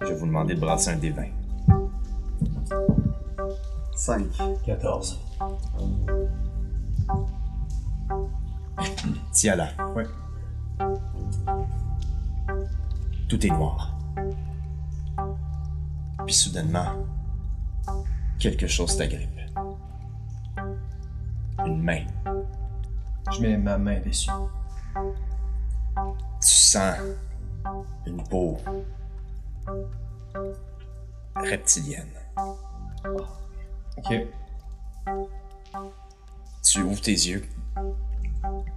je 0.00 0.06
vais 0.06 0.14
vous 0.14 0.26
demander 0.26 0.54
de 0.54 0.60
brasser 0.60 0.90
un 0.90 0.96
des 0.96 1.10
20. 1.10 1.22
5. 3.96 4.26
14. 4.66 5.20
Tiala. 9.32 9.70
Ouais. 9.94 10.06
Tout 13.28 13.46
est 13.46 13.50
noir. 13.50 13.96
Puis 16.26 16.34
soudainement, 16.34 17.04
quelque 18.38 18.66
chose 18.66 18.96
t'agrippe. 18.96 19.30
Une 21.64 21.82
main. 21.82 22.04
Je 23.32 23.40
mets 23.40 23.56
ma 23.56 23.78
main 23.78 24.00
dessus. 24.00 24.30
Tu 26.40 26.48
sens 26.48 26.96
une 28.06 28.22
peau 28.24 28.58
reptilienne. 31.36 32.12
Ok. 33.96 34.14
Tu 36.62 36.82
ouvres 36.82 37.00
tes 37.00 37.12
yeux. 37.12 37.44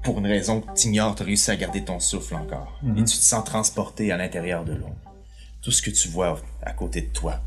Pour 0.04 0.20
une 0.20 0.28
raison 0.28 0.62
que 0.62 0.74
t'ignores, 0.74 1.16
tu 1.16 1.24
réussi 1.24 1.52
à 1.52 1.56
garder 1.56 1.84
ton 1.84 2.00
souffle 2.00 2.36
encore. 2.36 2.80
Et 2.84 3.04
tu 3.04 3.18
te 3.18 3.24
sens 3.24 3.44
transporté 3.44 4.12
à 4.12 4.18
l'intérieur 4.18 4.64
de 4.64 4.74
l'eau. 4.74 4.96
Tout 5.62 5.72
ce 5.72 5.82
que 5.82 5.90
tu 5.90 6.08
vois 6.08 6.40
à 6.62 6.74
côté 6.74 7.02
de 7.02 7.12
toi, 7.12 7.42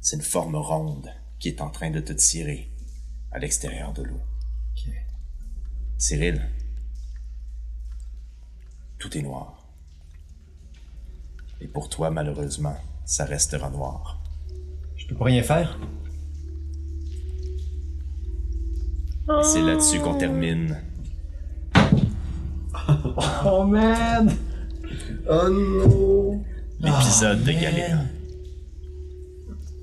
c'est 0.00 0.16
une 0.16 0.22
forme 0.22 0.56
ronde 0.56 1.10
qui 1.38 1.48
est 1.48 1.60
en 1.60 1.70
train 1.70 1.90
de 1.90 2.00
te 2.00 2.12
tirer 2.12 2.70
à 3.32 3.38
l'extérieur 3.38 3.92
de 3.92 4.02
l'eau. 4.02 4.20
Cyril, 5.98 6.40
tout 8.98 9.16
est 9.18 9.22
noir. 9.22 9.68
Et 11.60 11.68
pour 11.68 11.90
toi, 11.90 12.10
malheureusement, 12.10 12.76
ça 13.04 13.26
restera 13.26 13.68
noir. 13.68 14.22
Je 14.96 15.06
peux 15.06 15.14
pas 15.14 15.26
rien 15.26 15.42
faire? 15.42 15.78
Et 19.28 19.42
c'est 19.42 19.60
là-dessus 19.60 20.00
qu'on 20.00 20.16
termine 20.16 20.82
Oh 23.44 23.64
man! 23.64 24.36
Oh 25.28 25.48
non! 25.48 26.44
l'épisode 26.80 27.42
de 27.44 27.52
Galéa. 27.52 27.98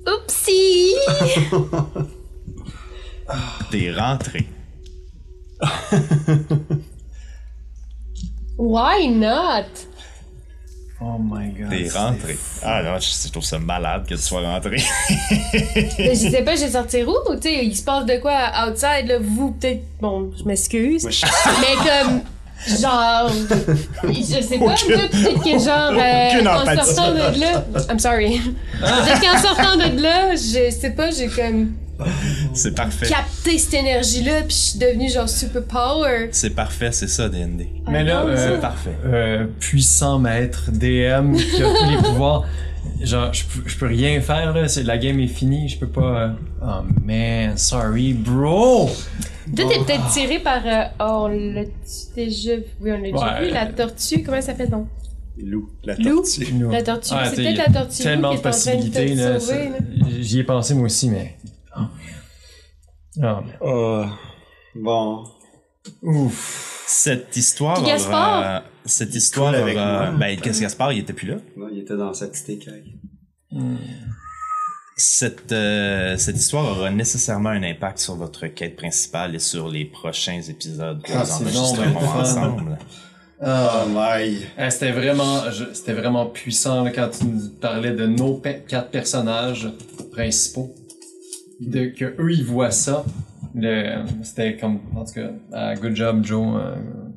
Oupsie! 0.06 0.94
T'es 3.70 3.92
rentré. 3.92 4.46
Why 8.58 9.08
not? 9.08 9.66
Oh 11.00 11.16
my 11.18 11.48
god. 11.50 11.70
T'es 11.70 11.88
rentré. 11.90 12.36
Ah 12.62 12.82
non, 12.82 12.98
je, 12.98 13.08
je 13.26 13.30
trouve 13.30 13.44
ça 13.44 13.58
malade 13.58 14.04
que 14.06 14.14
tu 14.14 14.20
sois 14.20 14.40
rentré. 14.40 14.82
Mais 15.98 16.14
je 16.14 16.28
sais 16.30 16.42
pas, 16.42 16.56
je 16.56 16.62
vais 16.62 16.70
sortir 16.70 17.08
où? 17.08 17.14
Tu 17.36 17.42
sais, 17.42 17.64
il 17.64 17.76
se 17.76 17.84
passe 17.84 18.04
de 18.06 18.16
quoi 18.16 18.50
outside, 18.66 19.06
là? 19.06 19.18
Vous, 19.20 19.52
peut-être. 19.52 19.82
Bon, 20.00 20.32
je 20.36 20.44
m'excuse. 20.44 21.04
Mais 21.04 21.76
comme. 21.76 22.22
Genre. 22.66 23.30
Je 24.04 24.42
sais 24.42 24.58
pas, 24.58 24.74
peut-être 24.74 25.42
que 25.42 25.58
genre. 25.58 25.92
euh, 25.92 26.42
en 26.42 26.62
empathie. 26.62 26.94
sortant 26.94 27.12
de 27.12 27.40
là. 27.40 27.64
I'm 27.90 27.98
sorry. 27.98 28.40
Peut-être 28.80 29.20
qu'en 29.20 29.38
sortant 29.38 29.76
de 29.76 30.00
là, 30.02 30.34
je 30.34 30.70
sais 30.70 30.90
pas, 30.90 31.10
j'ai 31.10 31.28
comme 31.28 31.72
C'est 32.54 32.74
parfait. 32.74 33.06
capté 33.08 33.58
cette 33.58 33.74
énergie-là, 33.74 34.42
puis 34.42 34.50
je 34.56 34.70
suis 34.70 34.78
devenue 34.78 35.08
genre 35.10 35.28
super 35.28 35.62
power. 35.64 36.28
C'est 36.32 36.50
parfait, 36.50 36.90
c'est 36.92 37.08
ça, 37.08 37.28
D&D. 37.28 37.68
Mais 37.88 38.04
là, 38.04 38.22
euh, 38.26 38.36
C'est 38.36 38.60
parfait. 38.60 38.96
euh, 39.06 39.46
puissant 39.60 40.18
maître 40.18 40.70
DM 40.72 41.34
qui 41.36 41.62
a 41.62 41.66
tous 41.66 41.90
les 41.90 41.96
pouvoirs. 41.96 42.44
Genre, 43.02 43.32
je 43.32 43.44
peux, 43.44 43.68
je 43.68 43.76
peux 43.76 43.86
rien 43.86 44.20
faire 44.20 44.52
là, 44.52 44.66
c'est, 44.66 44.82
la 44.82 44.98
game 44.98 45.20
est 45.20 45.26
finie, 45.28 45.68
je 45.68 45.78
peux 45.78 45.88
pas. 45.88 46.00
euh, 46.00 46.28
Oh 46.60 46.82
man, 47.04 47.56
sorry, 47.56 48.12
bro! 48.14 48.88
Toi, 49.56 49.64
t'es 49.68 49.78
peut-être 49.84 50.10
tiré 50.12 50.38
par. 50.40 50.60
euh, 50.66 50.84
oh, 51.00 51.24
on 51.24 51.28
l'a 51.28 51.64
déjà 52.16 52.56
vu. 52.56 52.64
Oui, 52.80 52.90
on 52.92 52.96
l'a 52.96 53.10
déjà 53.12 53.38
Ouais. 53.40 53.46
vu. 53.46 53.52
La 53.54 53.66
tortue, 53.66 54.22
comment 54.22 54.40
ça 54.40 54.48
s'appelle 54.48 54.70
donc? 54.70 54.88
Loup, 55.40 55.70
la 55.84 55.94
Loup? 55.94 56.16
tortue. 56.22 56.52
La 56.70 56.82
tortue. 56.82 57.10
Ah, 57.12 57.26
c'est 57.30 57.36
peut-être 57.36 57.58
la 57.58 57.72
tortue 57.72 58.02
Tellement 58.02 58.34
qui 58.34 58.42
de 58.42 58.42
est 58.42 58.46
en 58.48 58.50
train 58.50 58.74
de 58.74 58.76
possibilités 58.80 59.14
là. 59.14 59.40
sauver, 59.40 59.68
là. 59.68 59.76
J'y 60.20 60.38
ai 60.40 60.44
pensé 60.44 60.74
moi 60.74 60.84
aussi, 60.86 61.10
mais. 61.10 61.36
Oh 61.76 61.80
man. 63.20 63.44
Oh. 63.60 64.04
Bon. 64.74 65.24
Ouf. 66.02 66.84
Cette 66.88 67.36
histoire 67.36 67.76
Puis 67.76 67.86
Gaspard? 67.86 68.38
aura- 68.40 68.62
Cette 68.84 69.14
histoire 69.14 69.54
avec 69.54 69.76
aura- 69.76 70.10
moi. 70.10 70.18
Ben, 70.18 70.40
qu'est-ce 70.40 70.60
Gaspard, 70.60 70.92
il 70.92 71.00
était 71.00 71.12
plus 71.12 71.28
là. 71.28 71.36
Non, 71.56 71.68
il 71.72 71.78
était 71.80 71.96
dans 71.96 72.12
sa 72.14 72.26
petite 72.28 72.48
écaille. 72.48 72.94
Cette, 75.00 75.52
euh, 75.52 76.16
cette 76.16 76.36
histoire 76.36 76.76
aura 76.76 76.90
nécessairement 76.90 77.50
un 77.50 77.62
impact 77.62 77.98
sur 78.00 78.16
votre 78.16 78.48
quête 78.48 78.74
principale 78.74 79.36
et 79.36 79.38
sur 79.38 79.68
les 79.68 79.84
prochains 79.84 80.40
épisodes 80.42 81.00
que 81.04 81.12
Ah, 81.14 81.18
nous 81.20 81.24
c'est 81.24 81.56
enregistrerons 81.56 82.18
ensemble. 82.20 82.78
Oh 83.40 83.46
my. 83.90 84.38
Eh, 84.58 84.70
c'était 84.70 84.90
vraiment, 84.90 85.48
je- 85.52 85.72
c'était 85.72 85.92
vraiment 85.92 86.26
puissant 86.26 86.82
là, 86.82 86.90
quand 86.90 87.10
tu 87.16 87.26
nous 87.26 87.48
parlais 87.60 87.92
de 87.92 88.06
nos 88.06 88.34
pe- 88.38 88.64
quatre 88.66 88.90
personnages 88.90 89.68
principaux, 90.10 90.74
de 91.60 91.86
que 91.96 92.04
eux 92.20 92.32
ils 92.32 92.44
voient 92.44 92.72
ça. 92.72 93.04
Le, 93.54 94.04
c'était 94.24 94.56
comme, 94.56 94.80
en 94.96 95.04
tout 95.04 95.12
cas, 95.14 95.30
ah, 95.52 95.76
good 95.76 95.94
job 95.94 96.24
Joe, 96.24 96.60
euh, 96.60 96.74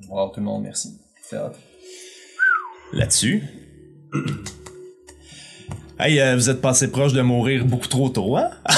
wow, 0.07 0.29
tout 0.29 0.39
le 0.39 0.45
monde, 0.45 0.61
merci. 0.63 0.99
Là-dessus. 2.93 3.41
Hey, 6.03 6.19
euh, 6.19 6.35
vous 6.35 6.49
êtes 6.49 6.61
passé 6.61 6.89
proche 6.89 7.13
de 7.13 7.21
mourir 7.21 7.63
beaucoup 7.63 7.87
trop 7.87 8.09
tôt, 8.09 8.35
hein? 8.35 8.49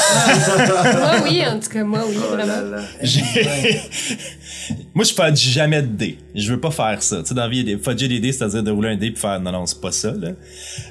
Moi, 0.98 1.22
oui, 1.24 1.42
en 1.46 1.58
tout 1.58 1.70
cas, 1.70 1.84
moi, 1.86 2.02
oui, 2.06 2.18
Oh 2.18 2.36
là 2.36 2.46
vraiment. 2.46 2.76
là. 2.76 2.82
Moi, 4.94 5.06
je 5.06 5.14
fais 5.14 5.34
jamais 5.36 5.82
de 5.82 5.88
dés. 5.88 6.18
Je 6.36 6.52
veux 6.52 6.60
pas 6.60 6.72
faire 6.72 7.02
ça. 7.02 7.22
Tu 7.22 7.30
sais, 7.30 7.34
dans 7.34 7.44
la 7.44 7.48
vie, 7.48 7.78
fudger 7.82 8.10
des 8.10 8.20
dés, 8.20 8.34
c'est-à-dire 8.34 8.62
de 8.62 8.72
rouler 8.72 8.90
un 8.90 8.98
dé 8.98 9.10
puis 9.12 9.22
faire 9.22 9.40
non, 9.40 9.54
non, 9.54 9.66
c'est 9.66 9.80
pas 9.80 9.94
ça, 9.94 10.12
là. 10.12 10.32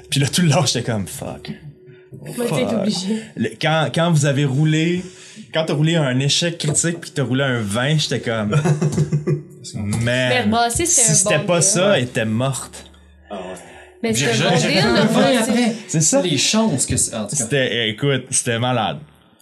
Puis 0.09 0.19
là, 0.19 0.27
tout 0.27 0.41
le 0.41 0.47
long, 0.47 0.65
j'étais 0.65 0.81
comme 0.81 1.05
fuck. 1.05 1.51
Moi, 2.11 2.79
obligé. 2.79 3.21
Le- 3.35 3.51
quand, 3.61 3.89
quand 3.93 4.11
vous 4.11 4.25
avez 4.25 4.45
roulé, 4.45 5.03
quand 5.53 5.65
t'as 5.65 5.73
roulé 5.73 5.95
un 5.95 6.19
échec 6.19 6.57
critique 6.57 6.99
puis 6.99 7.11
t'as 7.11 7.23
roulé 7.23 7.43
un 7.43 7.59
20, 7.61 7.97
j'étais 7.99 8.21
comme. 8.21 8.55
Mais 9.75 10.45
Man, 10.47 10.69
si 10.71 10.87
c'était 10.87 11.37
bon 11.39 11.45
pas 11.45 11.61
ça, 11.61 11.97
elle 11.97 12.05
était 12.05 12.25
morte. 12.25 12.85
Ah 13.29 13.35
ouais. 13.35 13.72
Mais 14.03 14.09
un 14.23 15.05
bon 15.05 15.21
deal. 15.53 15.73
C'est 15.87 16.01
ça. 16.01 16.21
Les 16.21 16.37
chances 16.37 16.85
que 16.85 16.97
c'est, 16.97 17.15
en 17.15 17.23
tout 17.25 17.35
cas. 17.35 17.43
C'était, 17.43 17.69
eh, 17.71 17.89
écoute, 17.89 18.25
c'était 18.29 18.59
malade. 18.59 18.97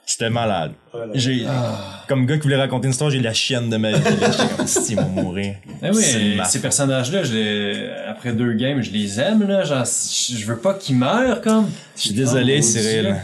C'était 0.06 0.30
malade. 0.30 0.72
Oh. 0.94 0.98
J'ai, 1.14 1.46
Ah. 1.48 2.04
comme 2.08 2.26
gars 2.26 2.36
qui 2.38 2.44
voulait 2.44 2.58
raconter 2.58 2.86
une 2.86 2.92
histoire, 2.92 3.10
j'ai 3.10 3.20
la 3.20 3.34
chienne 3.34 3.70
de 3.70 3.78
ma 3.78 3.92
vie. 3.94 4.04
là. 4.04 4.32
J'étais 4.32 4.56
comme, 4.56 4.68
si, 4.86 4.92
ils 4.92 4.96
vont 4.98 5.08
mourir. 5.08 5.56
Eh 5.82 5.90
oui, 5.90 6.04
ces 6.46 6.60
personnages-là, 6.60 7.24
je 7.24 7.34
les, 7.34 7.90
après 8.08 8.34
deux 8.34 8.54
games, 8.54 8.82
je 8.82 8.92
les 8.92 9.20
aime, 9.20 9.48
là. 9.48 9.64
Genre, 9.64 9.86
je 9.86 10.46
veux 10.46 10.58
pas 10.58 10.74
qu'ils 10.74 10.98
meurent, 10.98 11.42
comme. 11.42 11.70
Je 11.96 12.02
suis 12.02 12.14
désolé, 12.14 12.58
Oh, 12.60 12.62
Cyril. 12.62 13.16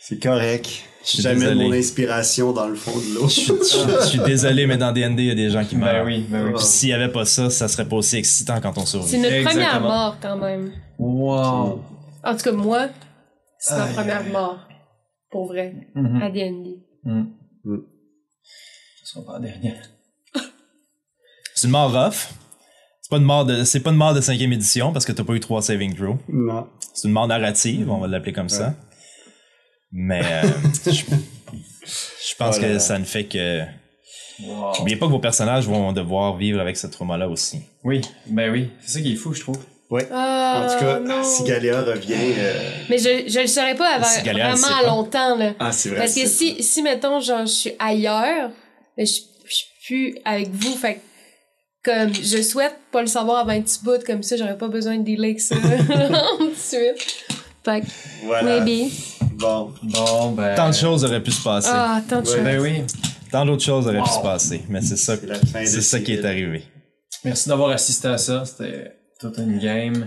C'est 0.00 0.20
correct. 0.22 0.68
Je 1.06 1.12
suis 1.12 1.22
Jamais 1.22 1.38
désolé. 1.40 1.64
mon 1.68 1.72
inspiration 1.72 2.52
dans 2.52 2.66
le 2.66 2.74
fond 2.74 2.90
de 2.98 3.14
l'eau. 3.14 3.28
Je, 3.28 3.40
je- 3.42 4.00
je 4.02 4.06
suis 4.08 4.18
désolé, 4.18 4.66
mais 4.66 4.76
dans 4.76 4.90
D&D, 4.90 5.22
il 5.22 5.28
y 5.28 5.30
a 5.30 5.34
des 5.36 5.50
gens 5.50 5.64
qui 5.64 5.76
meurent. 5.76 6.04
Ben 6.04 6.04
oui, 6.04 6.26
ben 6.28 6.46
oui. 6.46 6.52
Puis 6.56 6.64
s'il 6.64 6.88
y 6.88 6.92
avait 6.92 7.12
pas 7.12 7.24
ça, 7.24 7.48
ça 7.48 7.68
serait 7.68 7.86
pas 7.88 7.94
aussi 7.96 8.16
excitant 8.16 8.60
quand 8.60 8.76
on 8.76 8.80
C'est 8.84 8.98
survit. 8.98 9.18
notre 9.18 9.44
première 9.44 9.80
mort, 9.80 10.16
quand 10.20 10.36
même. 10.36 10.72
Wow. 10.98 11.80
En 12.24 12.32
tout 12.36 12.42
cas, 12.42 12.50
moi, 12.52 12.88
c'est 13.60 13.76
ma 13.78 13.86
première 13.86 14.20
aïe. 14.22 14.32
mort. 14.32 14.58
Pour 15.30 15.46
vrai. 15.46 15.74
Mhm. 15.94 16.22
À 16.22 16.30
D&D. 16.30 16.76
Mhm. 17.04 17.30
Mm. 17.64 17.76
Ce 19.04 19.12
sera 19.12 19.24
pas 19.24 19.32
la 19.34 19.48
dernière. 19.48 19.82
C'est 21.54 21.66
une 21.68 21.72
mort 21.72 21.92
rough. 21.92 22.28
C'est 23.02 23.10
pas 23.10 23.18
une 23.18 23.24
mort 23.24 23.44
de, 23.44 23.62
c'est 23.62 23.78
pas 23.80 23.90
une 23.90 23.96
mort 23.96 24.12
de 24.14 24.20
cinquième 24.20 24.52
édition 24.52 24.92
parce 24.92 25.04
que 25.04 25.12
t'as 25.12 25.22
pas 25.22 25.34
eu 25.34 25.40
trois 25.40 25.62
saving 25.62 25.94
throws. 25.94 26.18
Non. 26.28 26.66
C'est 26.92 27.06
une 27.06 27.14
mort 27.14 27.28
narrative, 27.28 27.88
on 27.88 27.98
va 28.00 28.08
l'appeler 28.08 28.32
comme 28.32 28.48
ça. 28.48 28.74
Mais 29.92 30.20
euh, 30.24 30.42
je, 30.86 30.90
je 30.90 32.34
pense 32.38 32.58
que 32.58 32.78
ça 32.78 32.98
ne 32.98 33.04
fait 33.04 33.24
que 33.24 33.62
Wow. 34.38 34.72
N'oubliez 34.76 34.98
pas 34.98 35.06
que 35.06 35.12
vos 35.12 35.18
personnages 35.18 35.64
vont 35.66 35.94
devoir 35.94 36.36
vivre 36.36 36.60
avec 36.60 36.76
ce 36.76 36.86
trauma-là 36.86 37.26
aussi. 37.26 37.62
Oui, 37.84 38.02
ben 38.26 38.50
oui. 38.52 38.68
C'est 38.82 38.98
ça 38.98 39.00
qui 39.00 39.14
est 39.14 39.16
fou, 39.16 39.32
je 39.32 39.40
trouve. 39.40 39.56
Ah, 40.12 40.62
En 40.66 40.70
tout 40.74 40.78
cas, 40.84 40.98
non. 41.00 41.24
si 41.24 41.42
Galéa 41.44 41.80
revient. 41.80 42.12
euh, 42.36 42.70
Mais 42.90 42.98
je, 42.98 43.30
je 43.30 43.40
le 43.40 43.46
saurais 43.46 43.74
pas 43.76 43.94
avant 43.94 44.04
Si 44.04 44.20
Galéa 44.22 44.52
vraiment 44.54 44.68
pas. 44.82 44.86
longtemps, 44.88 45.36
là. 45.38 45.54
Ah, 45.58 45.72
c'est 45.72 45.88
vrai. 45.88 46.00
Parce 46.00 46.14
que 46.14 46.26
si, 46.26 46.62
si, 46.62 46.82
mettons, 46.82 47.18
genre, 47.18 47.46
je 47.46 47.52
suis 47.52 47.72
ailleurs, 47.78 48.50
mais 48.98 49.06
je, 49.06 49.22
je 49.48 49.54
suis 49.54 49.66
plus 49.86 50.18
avec 50.26 50.50
vous, 50.50 50.76
fait 50.76 51.00
que, 51.82 51.90
comme, 52.04 52.14
je 52.14 52.42
souhaite 52.42 52.76
pas 52.92 53.00
le 53.00 53.06
savoir 53.06 53.38
avant 53.38 53.52
un 53.52 53.62
petit 53.62 53.78
bout, 53.82 54.04
comme 54.04 54.22
ça, 54.22 54.36
j'aurais 54.36 54.58
pas 54.58 54.68
besoin 54.68 54.98
de 54.98 55.02
dealer 55.02 55.30
avec 55.30 55.40
ça 55.40 55.54
tout 56.38 56.48
de 56.50 56.54
suite. 56.54 57.24
Fait 57.64 57.80
que, 57.80 57.86
Voilà. 58.26 58.60
maybe. 58.60 58.90
Bon. 59.38 59.72
Bon, 59.82 60.32
ben. 60.32 60.54
Tant 60.54 60.68
de 60.70 60.74
choses 60.74 61.04
auraient 61.04 61.22
pu 61.22 61.30
se 61.30 61.42
passer. 61.42 61.68
Ah, 61.70 62.00
tant 62.08 62.22
de 62.22 62.26
Ouais. 62.28 62.34
choses. 62.36 62.44
Ben 62.44 62.60
oui. 62.60 62.82
Tant 63.30 63.44
d'autres 63.44 63.64
choses 63.64 63.86
auraient 63.86 64.02
pu 64.02 64.08
se 64.10 64.20
passer. 64.22 64.62
Mais 64.68 64.80
c'est 64.80 64.96
ça, 64.96 65.14
C'est 65.64 66.02
qui 66.02 66.12
est 66.14 66.24
arrivé. 66.24 66.62
Merci 67.24 67.48
d'avoir 67.48 67.70
assisté 67.70 68.08
à 68.08 68.18
ça. 68.18 68.44
C'était 68.44 68.92
toute 69.20 69.36
une 69.38 69.58
game. 69.58 70.06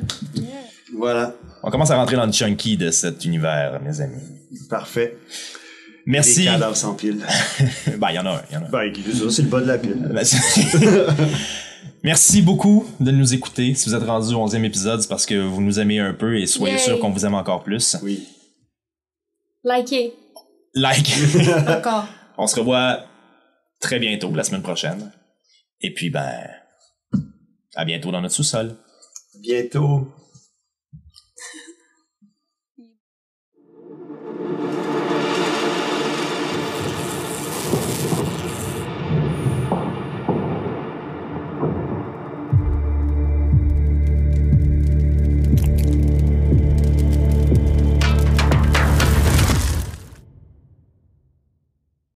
Voilà. 0.98 1.34
On 1.64 1.70
commence 1.70 1.92
à 1.92 1.96
rentrer 1.98 2.16
dans 2.16 2.26
le 2.26 2.32
chunky 2.32 2.78
de 2.78 2.90
cet 2.92 3.24
univers, 3.26 3.80
mes 3.84 4.00
amis. 4.02 4.22
Parfait. 4.70 5.18
Merci. 6.06 6.40
Les 6.42 6.46
cadavres 6.46 6.76
sans 6.76 6.96
pile. 6.96 7.24
Ben, 8.00 8.08
il 8.12 8.16
y 8.16 8.20
en 8.20 8.26
a 8.26 8.30
un, 8.38 8.42
il 8.50 8.54
y 8.54 8.58
en 8.58 8.62
a 8.64 8.66
un. 8.66 8.70
Ben, 8.70 8.92
c'est 9.30 9.42
le 9.44 9.48
bas 9.50 9.60
de 9.62 9.66
la 9.68 9.78
pile. 9.78 10.10
Ben, 10.12 10.24
c'est- 10.24 10.78
Merci 12.04 12.42
beaucoup 12.42 12.86
de 13.02 13.12
nous 13.12 13.34
écouter. 13.34 13.74
Si 13.76 13.90
vous 13.90 13.96
êtes 13.96 14.04
rendu 14.04 14.34
au 14.34 14.40
11e 14.48 14.64
épisode, 14.64 15.02
c'est 15.02 15.10
parce 15.10 15.26
que 15.26 15.36
vous 15.36 15.62
nous 15.62 15.80
aimez 15.80 16.00
un 16.00 16.14
peu 16.14 16.40
et 16.40 16.48
soyez 16.48 16.76
Yay. 16.76 16.82
sûr 16.84 17.00
qu'on 17.00 17.10
vous 17.12 17.26
aime 17.26 17.36
encore 17.36 17.62
plus. 17.64 17.98
Oui. 18.02 18.26
Likez. 19.70 20.14
Like. 20.74 21.08
Encore. 21.68 22.08
On 22.38 22.48
se 22.48 22.60
revoit 22.60 23.06
très 23.80 24.00
bientôt, 24.00 24.34
la 24.34 24.44
semaine 24.44 24.64
prochaine. 24.64 25.12
Et 25.82 25.94
puis, 25.94 26.10
ben, 26.10 26.50
à 27.76 27.86
bientôt 27.86 28.12
dans 28.12 28.22
notre 28.22 28.34
sous-sol. 28.34 28.76
Bientôt. 29.42 30.08